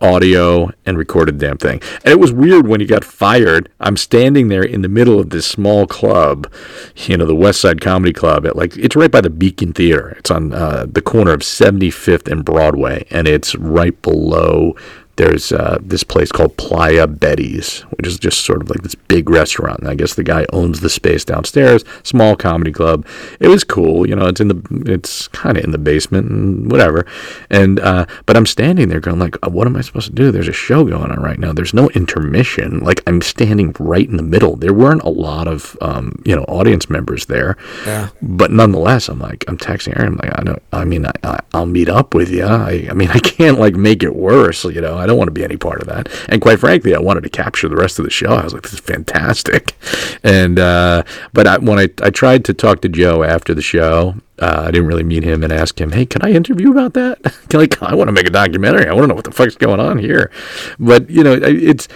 audio 0.00 0.70
and 0.84 0.98
recorded 0.98 1.38
the 1.38 1.46
damn 1.46 1.58
thing. 1.58 1.80
And 2.04 2.12
it 2.12 2.20
was 2.20 2.32
weird 2.32 2.66
when 2.66 2.80
he 2.80 2.86
got 2.86 3.04
fired. 3.04 3.68
I'm 3.80 3.96
standing 3.96 4.48
there 4.48 4.62
in 4.62 4.82
the 4.82 4.88
middle 4.88 5.18
of 5.18 5.30
this 5.30 5.46
small 5.46 5.86
club, 5.86 6.50
you 6.96 7.16
know, 7.16 7.26
the 7.26 7.34
West 7.34 7.60
Side 7.60 7.80
Comedy 7.80 8.12
Club. 8.12 8.46
At 8.46 8.56
like 8.56 8.76
it's 8.76 8.96
right 8.96 9.10
by 9.10 9.20
the 9.20 9.30
Beacon 9.30 9.72
Theater. 9.72 10.14
It's 10.18 10.30
on 10.30 10.52
uh, 10.52 10.86
the 10.90 11.02
corner 11.02 11.32
of 11.32 11.40
75th 11.40 12.30
and 12.30 12.44
Broadway, 12.44 13.06
and 13.10 13.26
it's 13.26 13.54
right 13.56 14.00
below 14.02 14.74
there's 15.16 15.52
uh, 15.52 15.78
this 15.80 16.02
place 16.02 16.32
called 16.32 16.56
Playa 16.56 17.06
Betty's, 17.06 17.80
which 17.82 18.06
is 18.06 18.18
just 18.18 18.44
sort 18.44 18.62
of 18.62 18.70
like 18.70 18.82
this 18.82 18.94
big 18.94 19.30
restaurant. 19.30 19.80
And 19.80 19.88
I 19.88 19.94
guess 19.94 20.14
the 20.14 20.24
guy 20.24 20.46
owns 20.52 20.80
the 20.80 20.90
space 20.90 21.24
downstairs, 21.24 21.84
small 22.02 22.36
comedy 22.36 22.72
club. 22.72 23.06
It 23.38 23.48
was 23.48 23.64
cool, 23.64 24.08
you 24.08 24.16
know. 24.16 24.26
It's 24.26 24.40
in 24.40 24.48
the, 24.48 24.82
it's 24.86 25.28
kind 25.28 25.56
of 25.56 25.64
in 25.64 25.70
the 25.70 25.78
basement 25.78 26.30
and 26.30 26.70
whatever. 26.70 27.06
And 27.50 27.78
uh, 27.80 28.06
but 28.26 28.36
I'm 28.36 28.46
standing 28.46 28.88
there 28.88 29.00
going 29.00 29.18
like, 29.18 29.36
what 29.46 29.66
am 29.66 29.76
I 29.76 29.82
supposed 29.82 30.08
to 30.08 30.12
do? 30.12 30.32
There's 30.32 30.48
a 30.48 30.52
show 30.52 30.84
going 30.84 31.10
on 31.10 31.22
right 31.22 31.38
now. 31.38 31.52
There's 31.52 31.74
no 31.74 31.88
intermission. 31.90 32.80
Like 32.80 33.02
I'm 33.06 33.22
standing 33.22 33.74
right 33.78 34.08
in 34.08 34.16
the 34.16 34.22
middle. 34.22 34.56
There 34.56 34.74
weren't 34.74 35.02
a 35.02 35.10
lot 35.10 35.46
of 35.46 35.76
um, 35.80 36.20
you 36.24 36.34
know 36.34 36.44
audience 36.44 36.90
members 36.90 37.26
there. 37.26 37.56
Yeah. 37.86 38.08
But 38.20 38.50
nonetheless, 38.50 39.08
I'm 39.08 39.20
like, 39.20 39.44
I'm 39.46 39.58
texting 39.58 39.96
Aaron. 39.96 40.14
I'm 40.14 40.16
like, 40.16 40.38
I 40.38 40.42
don't. 40.42 40.62
I 40.72 40.84
mean, 40.84 41.06
I, 41.06 41.12
I, 41.22 41.58
will 41.58 41.66
meet 41.66 41.88
up 41.88 42.14
with 42.14 42.30
you. 42.30 42.44
I, 42.44 42.88
I 42.90 42.94
mean, 42.94 43.10
I 43.10 43.18
can't 43.20 43.58
like 43.60 43.74
make 43.74 44.02
it 44.02 44.14
worse, 44.14 44.64
you 44.64 44.80
know. 44.80 45.03
I 45.04 45.06
don't 45.06 45.18
want 45.18 45.28
to 45.28 45.32
be 45.32 45.44
any 45.44 45.58
part 45.58 45.82
of 45.82 45.86
that. 45.88 46.08
And 46.30 46.40
quite 46.40 46.58
frankly, 46.58 46.94
I 46.94 46.98
wanted 46.98 47.24
to 47.24 47.28
capture 47.28 47.68
the 47.68 47.76
rest 47.76 47.98
of 47.98 48.06
the 48.06 48.10
show. 48.10 48.30
I 48.30 48.42
was 48.42 48.54
like, 48.54 48.62
this 48.62 48.72
is 48.72 48.80
fantastic. 48.80 49.76
And 50.26 50.58
uh, 50.58 51.02
but 51.34 51.46
I, 51.46 51.58
when 51.58 51.78
I 51.78 51.90
I 52.02 52.08
tried 52.08 52.46
to 52.46 52.54
talk 52.54 52.80
to 52.80 52.88
Joe 52.88 53.22
after 53.22 53.52
the 53.52 53.60
show, 53.60 54.14
uh, 54.38 54.64
I 54.66 54.70
didn't 54.70 54.86
really 54.86 55.04
meet 55.04 55.22
him 55.22 55.44
and 55.44 55.52
ask 55.52 55.78
him, 55.78 55.92
hey, 55.92 56.06
can 56.06 56.22
I 56.22 56.30
interview 56.30 56.70
about 56.70 56.94
that? 56.94 57.18
I? 57.54 57.68
I 57.86 57.94
want 57.94 58.08
to 58.08 58.12
make 58.12 58.26
a 58.26 58.30
documentary. 58.30 58.86
I 58.86 58.94
want 58.94 59.04
to 59.04 59.08
know 59.08 59.14
what 59.14 59.24
the 59.24 59.32
fuck's 59.32 59.56
going 59.56 59.80
on 59.80 59.98
here. 59.98 60.30
But 60.78 61.10
you 61.10 61.22
know, 61.22 61.34
it's. 61.34 61.88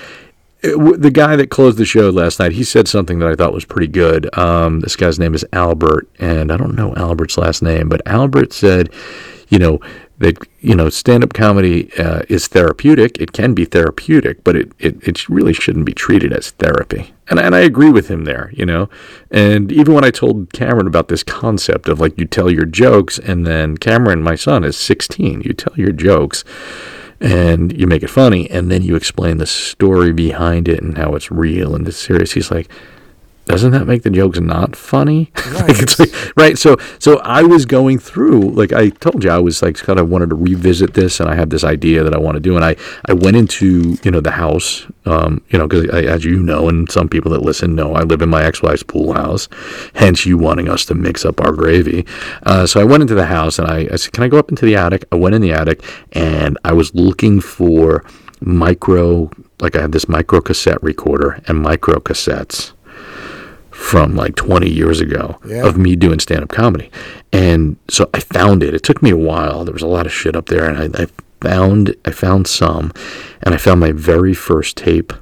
It, 0.60 1.00
the 1.00 1.12
guy 1.12 1.36
that 1.36 1.50
closed 1.50 1.78
the 1.78 1.84
show 1.84 2.10
last 2.10 2.40
night, 2.40 2.50
he 2.50 2.64
said 2.64 2.88
something 2.88 3.20
that 3.20 3.28
I 3.28 3.36
thought 3.36 3.52
was 3.52 3.64
pretty 3.64 3.86
good. 3.86 4.36
Um, 4.36 4.80
this 4.80 4.96
guy's 4.96 5.18
name 5.18 5.32
is 5.32 5.44
Albert, 5.52 6.08
and 6.18 6.50
I 6.50 6.56
don't 6.56 6.74
know 6.74 6.92
Albert's 6.96 7.38
last 7.38 7.62
name, 7.62 7.88
but 7.88 8.02
Albert 8.04 8.52
said, 8.52 8.92
you 9.48 9.60
know, 9.60 9.78
that 10.18 10.36
you 10.60 10.74
know 10.74 10.88
stand-up 10.88 11.32
comedy 11.32 11.92
uh, 11.98 12.22
is 12.28 12.48
therapeutic. 12.48 13.18
It 13.18 13.32
can 13.32 13.54
be 13.54 13.64
therapeutic 13.64 14.44
but 14.44 14.56
it, 14.56 14.72
it, 14.78 15.06
it 15.06 15.28
really 15.28 15.52
shouldn't 15.52 15.86
be 15.86 15.94
treated 15.94 16.32
as 16.32 16.50
therapy. 16.52 17.14
And, 17.30 17.38
and 17.38 17.54
i 17.54 17.60
agree 17.60 17.90
with 17.90 18.08
him 18.08 18.24
there 18.24 18.50
you 18.54 18.64
know? 18.64 18.88
And 19.30 19.70
even 19.70 19.94
when 19.94 20.04
i 20.04 20.10
told 20.10 20.52
cameron 20.52 20.86
about 20.86 21.08
this 21.08 21.22
concept 21.22 21.88
of 21.88 22.00
like 22.00 22.18
you 22.18 22.24
tell 22.24 22.50
your 22.50 22.64
jokes 22.64 23.18
and 23.18 23.46
then 23.46 23.76
cameron 23.76 24.22
my 24.22 24.34
son 24.34 24.64
is 24.64 24.76
16 24.76 25.42
you 25.42 25.52
tell 25.52 25.74
your 25.76 25.92
jokes 25.92 26.44
and 27.20 27.78
you 27.78 27.86
make 27.86 28.02
it 28.02 28.10
funny 28.10 28.48
and 28.50 28.70
then 28.70 28.82
you 28.82 28.96
explain 28.96 29.38
the 29.38 29.46
story 29.46 30.12
behind 30.12 30.68
it 30.68 30.82
and 30.82 30.96
how 30.96 31.14
it's 31.14 31.30
real 31.30 31.74
and 31.74 31.86
it's 31.88 31.96
serious. 31.96 32.32
He's 32.32 32.50
like 32.50 32.68
doesn't 33.48 33.72
that 33.72 33.86
make 33.86 34.02
the 34.02 34.10
jokes 34.10 34.38
not 34.40 34.76
funny? 34.76 35.32
Right. 35.48 35.98
like, 35.98 36.36
right. 36.36 36.58
So, 36.58 36.76
so 36.98 37.18
I 37.20 37.42
was 37.42 37.64
going 37.64 37.98
through, 37.98 38.50
like 38.50 38.72
I 38.72 38.90
told 38.90 39.24
you, 39.24 39.30
I 39.30 39.38
was 39.38 39.62
like 39.62 39.76
kind 39.76 39.98
of 39.98 40.08
wanted 40.08 40.28
to 40.28 40.36
revisit 40.36 40.92
this, 40.94 41.20
and 41.20 41.28
I 41.28 41.34
had 41.34 41.50
this 41.50 41.64
idea 41.64 42.04
that 42.04 42.14
I 42.14 42.18
want 42.18 42.36
to 42.36 42.40
do, 42.40 42.54
and 42.54 42.64
I, 42.64 42.76
I 43.06 43.14
went 43.14 43.36
into, 43.36 43.96
you 44.02 44.10
know, 44.10 44.20
the 44.20 44.30
house, 44.32 44.86
um, 45.06 45.42
you 45.48 45.58
know, 45.58 45.66
because 45.66 45.88
as 45.88 46.24
you 46.24 46.42
know, 46.42 46.68
and 46.68 46.88
some 46.90 47.08
people 47.08 47.30
that 47.32 47.42
listen 47.42 47.74
know, 47.74 47.94
I 47.94 48.02
live 48.02 48.20
in 48.20 48.28
my 48.28 48.44
ex-wife's 48.44 48.82
pool 48.82 49.14
house, 49.14 49.48
hence 49.94 50.26
you 50.26 50.36
wanting 50.36 50.68
us 50.68 50.84
to 50.86 50.94
mix 50.94 51.24
up 51.24 51.40
our 51.40 51.52
gravy. 51.52 52.06
Uh, 52.44 52.66
so 52.66 52.78
I 52.80 52.84
went 52.84 53.00
into 53.00 53.14
the 53.14 53.26
house, 53.26 53.58
and 53.58 53.66
I, 53.66 53.88
I 53.90 53.96
said, 53.96 54.12
"Can 54.12 54.22
I 54.22 54.28
go 54.28 54.38
up 54.38 54.50
into 54.50 54.66
the 54.66 54.76
attic?" 54.76 55.06
I 55.10 55.16
went 55.16 55.34
in 55.34 55.40
the 55.40 55.52
attic, 55.52 55.82
and 56.12 56.58
I 56.64 56.74
was 56.74 56.94
looking 56.94 57.40
for 57.40 58.04
micro, 58.40 59.30
like 59.60 59.76
I 59.76 59.80
had 59.80 59.92
this 59.92 60.08
micro 60.08 60.40
cassette 60.40 60.82
recorder 60.82 61.42
and 61.48 61.60
micro 61.60 61.98
cassettes 61.98 62.72
from 63.78 64.16
like 64.16 64.34
20 64.34 64.68
years 64.68 65.00
ago 65.00 65.38
yeah. 65.46 65.64
of 65.64 65.78
me 65.78 65.94
doing 65.94 66.18
stand 66.18 66.42
up 66.42 66.48
comedy. 66.48 66.90
And 67.32 67.76
so 67.88 68.10
I 68.12 68.18
found 68.18 68.64
it. 68.64 68.74
It 68.74 68.82
took 68.82 69.02
me 69.02 69.10
a 69.10 69.16
while. 69.16 69.64
There 69.64 69.72
was 69.72 69.82
a 69.82 69.86
lot 69.86 70.04
of 70.04 70.12
shit 70.12 70.34
up 70.34 70.46
there 70.46 70.68
and 70.68 70.96
I, 70.96 71.04
I 71.04 71.06
found 71.40 71.94
I 72.04 72.10
found 72.10 72.48
some 72.48 72.92
and 73.40 73.54
I 73.54 73.56
found 73.56 73.78
my 73.78 73.92
very 73.92 74.34
first 74.34 74.76
tape 74.76 75.12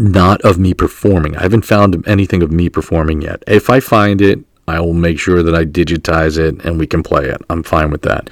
not 0.00 0.42
of 0.42 0.58
me 0.58 0.74
performing. 0.74 1.36
I 1.36 1.42
haven't 1.42 1.64
found 1.64 2.06
anything 2.08 2.42
of 2.42 2.50
me 2.50 2.68
performing 2.68 3.22
yet. 3.22 3.44
If 3.46 3.70
I 3.70 3.78
find 3.78 4.20
it, 4.20 4.40
I 4.66 4.80
will 4.80 4.92
make 4.92 5.20
sure 5.20 5.42
that 5.42 5.54
I 5.54 5.64
digitize 5.64 6.38
it 6.38 6.62
and 6.64 6.78
we 6.78 6.88
can 6.88 7.04
play 7.04 7.26
it. 7.26 7.40
I'm 7.48 7.62
fine 7.62 7.92
with 7.92 8.02
that. 8.02 8.28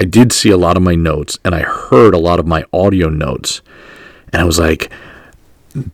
I 0.00 0.04
did 0.04 0.32
see 0.32 0.50
a 0.50 0.56
lot 0.56 0.78
of 0.78 0.82
my 0.82 0.94
notes 0.94 1.38
and 1.44 1.54
I 1.54 1.60
heard 1.60 2.14
a 2.14 2.18
lot 2.18 2.40
of 2.40 2.46
my 2.46 2.64
audio 2.72 3.10
notes. 3.10 3.60
And 4.32 4.40
I 4.40 4.44
was 4.44 4.58
like, 4.58 4.90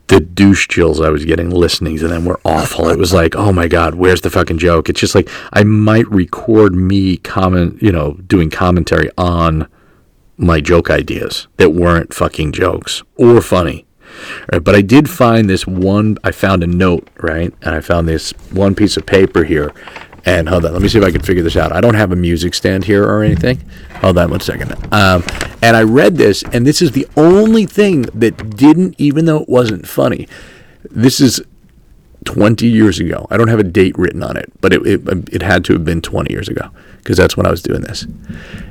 the 0.06 0.20
douche 0.20 0.68
chills 0.68 1.00
I 1.00 1.10
was 1.10 1.24
getting 1.24 1.50
listening 1.50 1.98
to 1.98 2.08
them 2.08 2.24
were 2.24 2.40
awful. 2.44 2.88
It 2.88 2.98
was 2.98 3.12
like, 3.12 3.34
oh 3.34 3.52
my 3.52 3.68
god, 3.68 3.94
where's 3.94 4.20
the 4.20 4.30
fucking 4.30 4.58
joke? 4.58 4.88
It's 4.88 5.00
just 5.00 5.14
like 5.14 5.28
I 5.52 5.64
might 5.64 6.08
record 6.08 6.74
me 6.74 7.16
comment, 7.16 7.82
you 7.82 7.92
know, 7.92 8.12
doing 8.26 8.50
commentary 8.50 9.10
on 9.18 9.66
my 10.36 10.60
joke 10.60 10.90
ideas 10.90 11.48
that 11.56 11.70
weren't 11.70 12.14
fucking 12.14 12.52
jokes 12.52 13.02
or 13.16 13.40
funny. 13.40 13.86
Right, 14.52 14.62
but 14.62 14.74
I 14.74 14.82
did 14.82 15.08
find 15.08 15.48
this 15.48 15.66
one. 15.66 16.18
I 16.22 16.32
found 16.32 16.62
a 16.62 16.66
note, 16.66 17.08
right, 17.18 17.52
and 17.62 17.74
I 17.74 17.80
found 17.80 18.08
this 18.08 18.32
one 18.50 18.74
piece 18.74 18.96
of 18.96 19.06
paper 19.06 19.44
here, 19.44 19.72
and 20.24 20.48
hold 20.48 20.64
on, 20.64 20.72
let 20.72 20.82
me 20.82 20.88
see 20.88 20.98
if 20.98 21.04
I 21.04 21.10
can 21.10 21.22
figure 21.22 21.42
this 21.42 21.56
out. 21.56 21.72
I 21.72 21.80
don't 21.80 21.94
have 21.94 22.12
a 22.12 22.16
music 22.16 22.54
stand 22.54 22.84
here 22.84 23.04
or 23.04 23.22
anything. 23.22 23.58
Hold 24.00 24.18
on 24.18 24.30
one 24.30 24.40
second. 24.40 24.72
Um, 24.92 25.24
and 25.62 25.76
I 25.76 25.82
read 25.82 26.16
this, 26.16 26.42
and 26.52 26.66
this 26.66 26.80
is 26.80 26.92
the 26.92 27.08
only 27.16 27.66
thing 27.66 28.02
that 28.14 28.56
didn't, 28.56 28.94
even 28.98 29.24
though 29.24 29.38
it 29.38 29.48
wasn't 29.48 29.86
funny. 29.86 30.28
This 30.90 31.20
is 31.20 31.42
20 32.24 32.68
years 32.68 33.00
ago. 33.00 33.26
I 33.30 33.36
don't 33.36 33.48
have 33.48 33.58
a 33.58 33.64
date 33.64 33.98
written 33.98 34.22
on 34.22 34.36
it, 34.36 34.52
but 34.60 34.72
it, 34.72 34.86
it, 34.86 35.28
it 35.32 35.42
had 35.42 35.64
to 35.66 35.72
have 35.72 35.84
been 35.84 36.00
20 36.00 36.32
years 36.32 36.48
ago 36.48 36.70
because 36.98 37.16
that's 37.16 37.36
when 37.36 37.46
I 37.46 37.50
was 37.50 37.62
doing 37.62 37.80
this. 37.80 38.04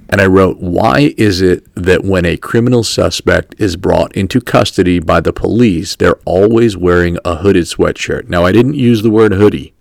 And 0.08 0.22
I 0.22 0.28
wrote, 0.28 0.58
Why 0.60 1.14
is 1.18 1.41
it 1.41 1.68
that 1.76 2.06
when 2.06 2.26
a 2.26 2.38
criminal 2.38 2.84
suspect 2.84 3.56
is 3.58 3.76
brought 3.76 4.16
into 4.16 4.39
custody 4.39 4.99
by 4.99 5.20
the 5.20 5.34
police, 5.34 5.97
they're 5.97 6.20
always 6.26 6.78
wearing 6.78 7.18
a 7.26 7.38
hooded 7.38 7.66
sweatshirt? 7.66 8.30
Now, 8.30 8.45
I 8.45 8.54
didn't 8.54 8.76
use 8.76 9.02
the 9.02 9.12
word 9.12 9.34
hoodie 9.34 9.74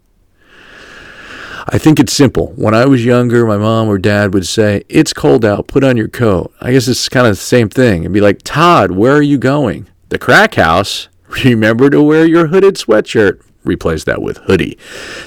I 1.69 1.79
think 1.79 2.01
it's 2.01 2.13
simple. 2.13 2.53
When 2.57 2.75
I 2.75 2.87
was 2.87 3.05
younger, 3.05 3.47
my 3.47 3.57
mom 3.57 3.89
or 3.89 3.99
dad 3.99 4.35
would 4.35 4.47
say, 4.47 4.85
It's 4.89 5.13
cold 5.13 5.45
out, 5.45 5.67
put 5.67 5.85
on 5.85 5.97
your 5.97 6.09
coat. 6.09 6.53
I 6.61 6.73
guess 6.73 6.89
it's 6.89 7.09
kind 7.09 7.27
of 7.27 7.33
the 7.33 7.37
same 7.37 7.69
thing. 7.69 8.03
It'd 8.03 8.13
be 8.13 8.21
like, 8.21 8.43
Todd, 8.43 8.93
where 8.93 9.15
are 9.15 9.23
you 9.23 9.39
going? 9.39 9.89
The 10.09 10.19
crack 10.19 10.55
house. 10.55 11.09
Remember 11.45 11.91
to 11.91 12.03
wear 12.03 12.27
your 12.27 12.49
hooded 12.49 12.75
sweatshirt. 12.75 13.43
Replace 13.63 14.05
that 14.05 14.23
with 14.23 14.39
hoodie. 14.39 14.79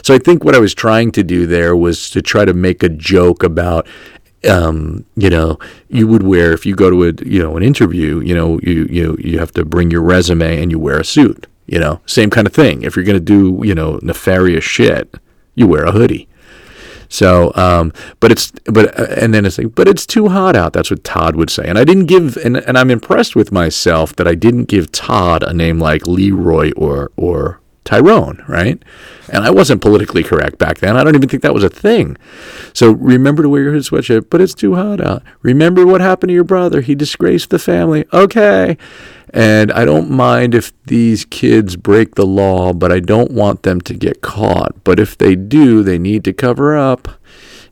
So 0.03 0.13
I 0.13 0.17
think 0.17 0.43
what 0.43 0.55
I 0.55 0.59
was 0.59 0.73
trying 0.73 1.11
to 1.13 1.23
do 1.23 1.45
there 1.45 1.75
was 1.75 2.09
to 2.09 2.21
try 2.21 2.45
to 2.45 2.53
make 2.53 2.81
a 2.81 2.89
joke 2.89 3.43
about 3.43 3.87
um, 4.49 5.05
you 5.15 5.29
know, 5.29 5.57
you 5.87 6.07
would 6.07 6.23
wear 6.23 6.51
if 6.51 6.65
you 6.65 6.75
go 6.75 6.89
to 6.89 7.03
a 7.03 7.13
you 7.25 7.41
know 7.41 7.55
an 7.55 7.63
interview, 7.63 8.19
you 8.19 8.35
know, 8.35 8.59
you 8.61 8.85
you 8.89 9.17
you 9.19 9.39
have 9.39 9.51
to 9.53 9.63
bring 9.63 9.91
your 9.91 10.01
resume 10.01 10.61
and 10.61 10.71
you 10.71 10.79
wear 10.79 10.99
a 10.99 11.05
suit. 11.05 11.47
You 11.65 11.79
know, 11.79 12.01
same 12.05 12.29
kind 12.29 12.45
of 12.45 12.53
thing. 12.53 12.83
If 12.83 12.95
you're 12.95 13.05
going 13.05 13.17
to 13.17 13.23
do 13.23 13.61
you 13.65 13.73
know 13.73 13.99
nefarious 14.01 14.63
shit, 14.63 15.15
you 15.55 15.67
wear 15.67 15.85
a 15.85 15.91
hoodie. 15.91 16.27
So, 17.09 17.51
um, 17.55 17.93
but 18.19 18.31
it's 18.31 18.51
but 18.65 18.99
uh, 18.99 19.05
and 19.15 19.33
then 19.33 19.45
it's 19.45 19.59
like, 19.59 19.75
but 19.75 19.87
it's 19.87 20.05
too 20.05 20.29
hot 20.29 20.55
out. 20.55 20.73
That's 20.73 20.89
what 20.89 21.03
Todd 21.03 21.35
would 21.35 21.51
say. 21.51 21.63
And 21.67 21.77
I 21.77 21.83
didn't 21.83 22.07
give, 22.07 22.37
and 22.37 22.57
and 22.57 22.75
I'm 22.75 22.89
impressed 22.89 23.35
with 23.35 23.51
myself 23.51 24.15
that 24.15 24.27
I 24.27 24.33
didn't 24.33 24.65
give 24.65 24.91
Todd 24.91 25.43
a 25.43 25.53
name 25.53 25.79
like 25.79 26.07
Leroy 26.07 26.71
or 26.75 27.11
or 27.15 27.61
Tyrone, 27.83 28.43
right? 28.47 28.81
And 29.31 29.43
I 29.43 29.51
wasn't 29.51 29.81
politically 29.81 30.23
correct 30.23 30.57
back 30.57 30.77
then. 30.79 30.95
I 30.95 31.03
don't 31.03 31.15
even 31.15 31.29
think 31.29 31.43
that 31.43 31.53
was 31.53 31.63
a 31.63 31.69
thing. 31.69 32.17
So 32.73 32.91
remember 32.91 33.43
to 33.43 33.49
wear 33.49 33.63
your 33.63 33.73
sweatshirt, 33.73 34.29
but 34.29 34.41
it's 34.41 34.53
too 34.53 34.75
hot 34.75 35.01
out. 35.01 35.23
Remember 35.41 35.85
what 35.85 36.01
happened 36.01 36.29
to 36.29 36.33
your 36.33 36.43
brother? 36.43 36.81
He 36.81 36.95
disgraced 36.95 37.49
the 37.49 37.59
family. 37.59 38.05
Okay. 38.13 38.77
And 39.33 39.71
I 39.71 39.83
don't 39.83 40.11
mind 40.11 40.53
if 40.53 40.71
these 40.83 41.25
kids 41.25 41.75
break 41.75 42.15
the 42.15 42.25
law, 42.25 42.71
but 42.71 42.91
I 42.91 42.99
don't 42.99 43.31
want 43.31 43.63
them 43.63 43.81
to 43.81 43.93
get 43.95 44.21
caught. 44.21 44.83
But 44.83 44.99
if 44.99 45.17
they 45.17 45.35
do, 45.35 45.81
they 45.81 45.97
need 45.97 46.23
to 46.25 46.33
cover 46.33 46.77
up. 46.77 47.07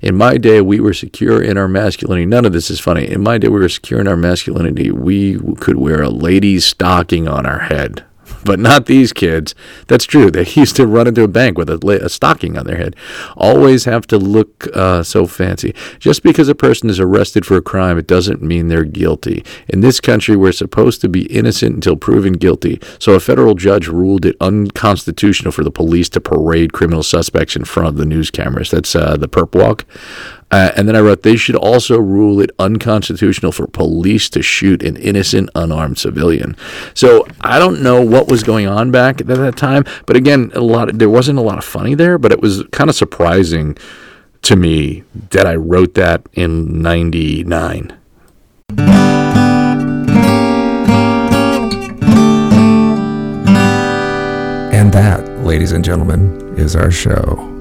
In 0.01 0.15
my 0.15 0.39
day, 0.39 0.61
we 0.61 0.79
were 0.79 0.95
secure 0.95 1.39
in 1.39 1.59
our 1.59 1.67
masculinity. 1.67 2.25
None 2.25 2.45
of 2.45 2.53
this 2.53 2.71
is 2.71 2.79
funny. 2.79 3.07
In 3.07 3.21
my 3.21 3.37
day, 3.37 3.49
we 3.49 3.59
were 3.59 3.69
secure 3.69 4.01
in 4.01 4.07
our 4.07 4.17
masculinity. 4.17 4.89
We 4.89 5.37
could 5.57 5.77
wear 5.77 6.01
a 6.01 6.09
lady's 6.09 6.65
stocking 6.65 7.27
on 7.27 7.45
our 7.45 7.59
head 7.59 8.03
but 8.43 8.59
not 8.59 8.85
these 8.85 9.13
kids. 9.13 9.55
That's 9.87 10.05
true. 10.05 10.31
They 10.31 10.45
used 10.55 10.75
to 10.77 10.87
run 10.87 11.07
into 11.07 11.23
a 11.23 11.27
bank 11.27 11.57
with 11.57 11.69
a, 11.69 11.99
a 12.03 12.09
stocking 12.09 12.57
on 12.57 12.65
their 12.65 12.77
head. 12.77 12.95
Always 13.35 13.85
have 13.85 14.07
to 14.07 14.17
look 14.17 14.67
uh, 14.75 15.03
so 15.03 15.27
fancy. 15.27 15.73
Just 15.99 16.23
because 16.23 16.49
a 16.49 16.55
person 16.55 16.89
is 16.89 16.99
arrested 16.99 17.45
for 17.45 17.57
a 17.57 17.61
crime, 17.61 17.97
it 17.97 18.07
doesn't 18.07 18.41
mean 18.41 18.67
they're 18.67 18.83
guilty. 18.83 19.43
In 19.67 19.81
this 19.81 19.99
country, 19.99 20.35
we're 20.35 20.51
supposed 20.51 21.01
to 21.01 21.09
be 21.09 21.23
innocent 21.25 21.75
until 21.75 21.95
proven 21.95 22.33
guilty. 22.33 22.79
So 22.99 23.13
a 23.13 23.19
federal 23.19 23.55
judge 23.55 23.87
ruled 23.87 24.25
it 24.25 24.35
unconstitutional 24.39 25.51
for 25.51 25.63
the 25.63 25.71
police 25.71 26.09
to 26.09 26.21
parade 26.21 26.73
criminal 26.73 27.03
suspects 27.03 27.55
in 27.55 27.65
front 27.65 27.89
of 27.89 27.97
the 27.97 28.05
news 28.05 28.31
cameras. 28.31 28.71
That's 28.71 28.95
uh, 28.95 29.17
the 29.17 29.29
perp 29.29 29.55
walk. 29.55 29.85
Uh, 30.51 30.71
and 30.75 30.87
then 30.87 30.95
I 30.95 30.99
wrote, 30.99 31.23
they 31.23 31.37
should 31.37 31.55
also 31.55 31.97
rule 31.97 32.41
it 32.41 32.51
unconstitutional 32.59 33.51
for 33.51 33.67
police 33.67 34.29
to 34.31 34.41
shoot 34.41 34.83
an 34.83 34.97
innocent, 34.97 35.49
unarmed 35.55 35.97
civilian. 35.97 36.57
So 36.93 37.25
I 37.39 37.57
don't 37.57 37.81
know 37.81 38.01
what 38.01 38.27
was 38.27 38.43
going 38.43 38.67
on 38.67 38.91
back 38.91 39.21
at 39.21 39.27
that 39.27 39.55
time, 39.55 39.85
but 40.05 40.17
again, 40.17 40.51
a 40.53 40.61
lot 40.61 40.89
of, 40.89 40.99
there 40.99 41.09
wasn't 41.09 41.39
a 41.39 41.41
lot 41.41 41.57
of 41.57 41.63
funny 41.63 41.95
there, 41.95 42.17
but 42.17 42.31
it 42.31 42.41
was 42.41 42.63
kind 42.71 42.89
of 42.89 42.95
surprising 42.95 43.77
to 44.43 44.55
me 44.55 45.03
that 45.29 45.45
I 45.45 45.55
wrote 45.55 45.93
that 45.93 46.27
in 46.33 46.81
'99. 46.81 47.95
And 54.73 54.91
that, 54.93 55.27
ladies 55.45 55.73
and 55.73 55.85
gentlemen, 55.85 56.55
is 56.57 56.75
our 56.75 56.89
show. 56.89 57.60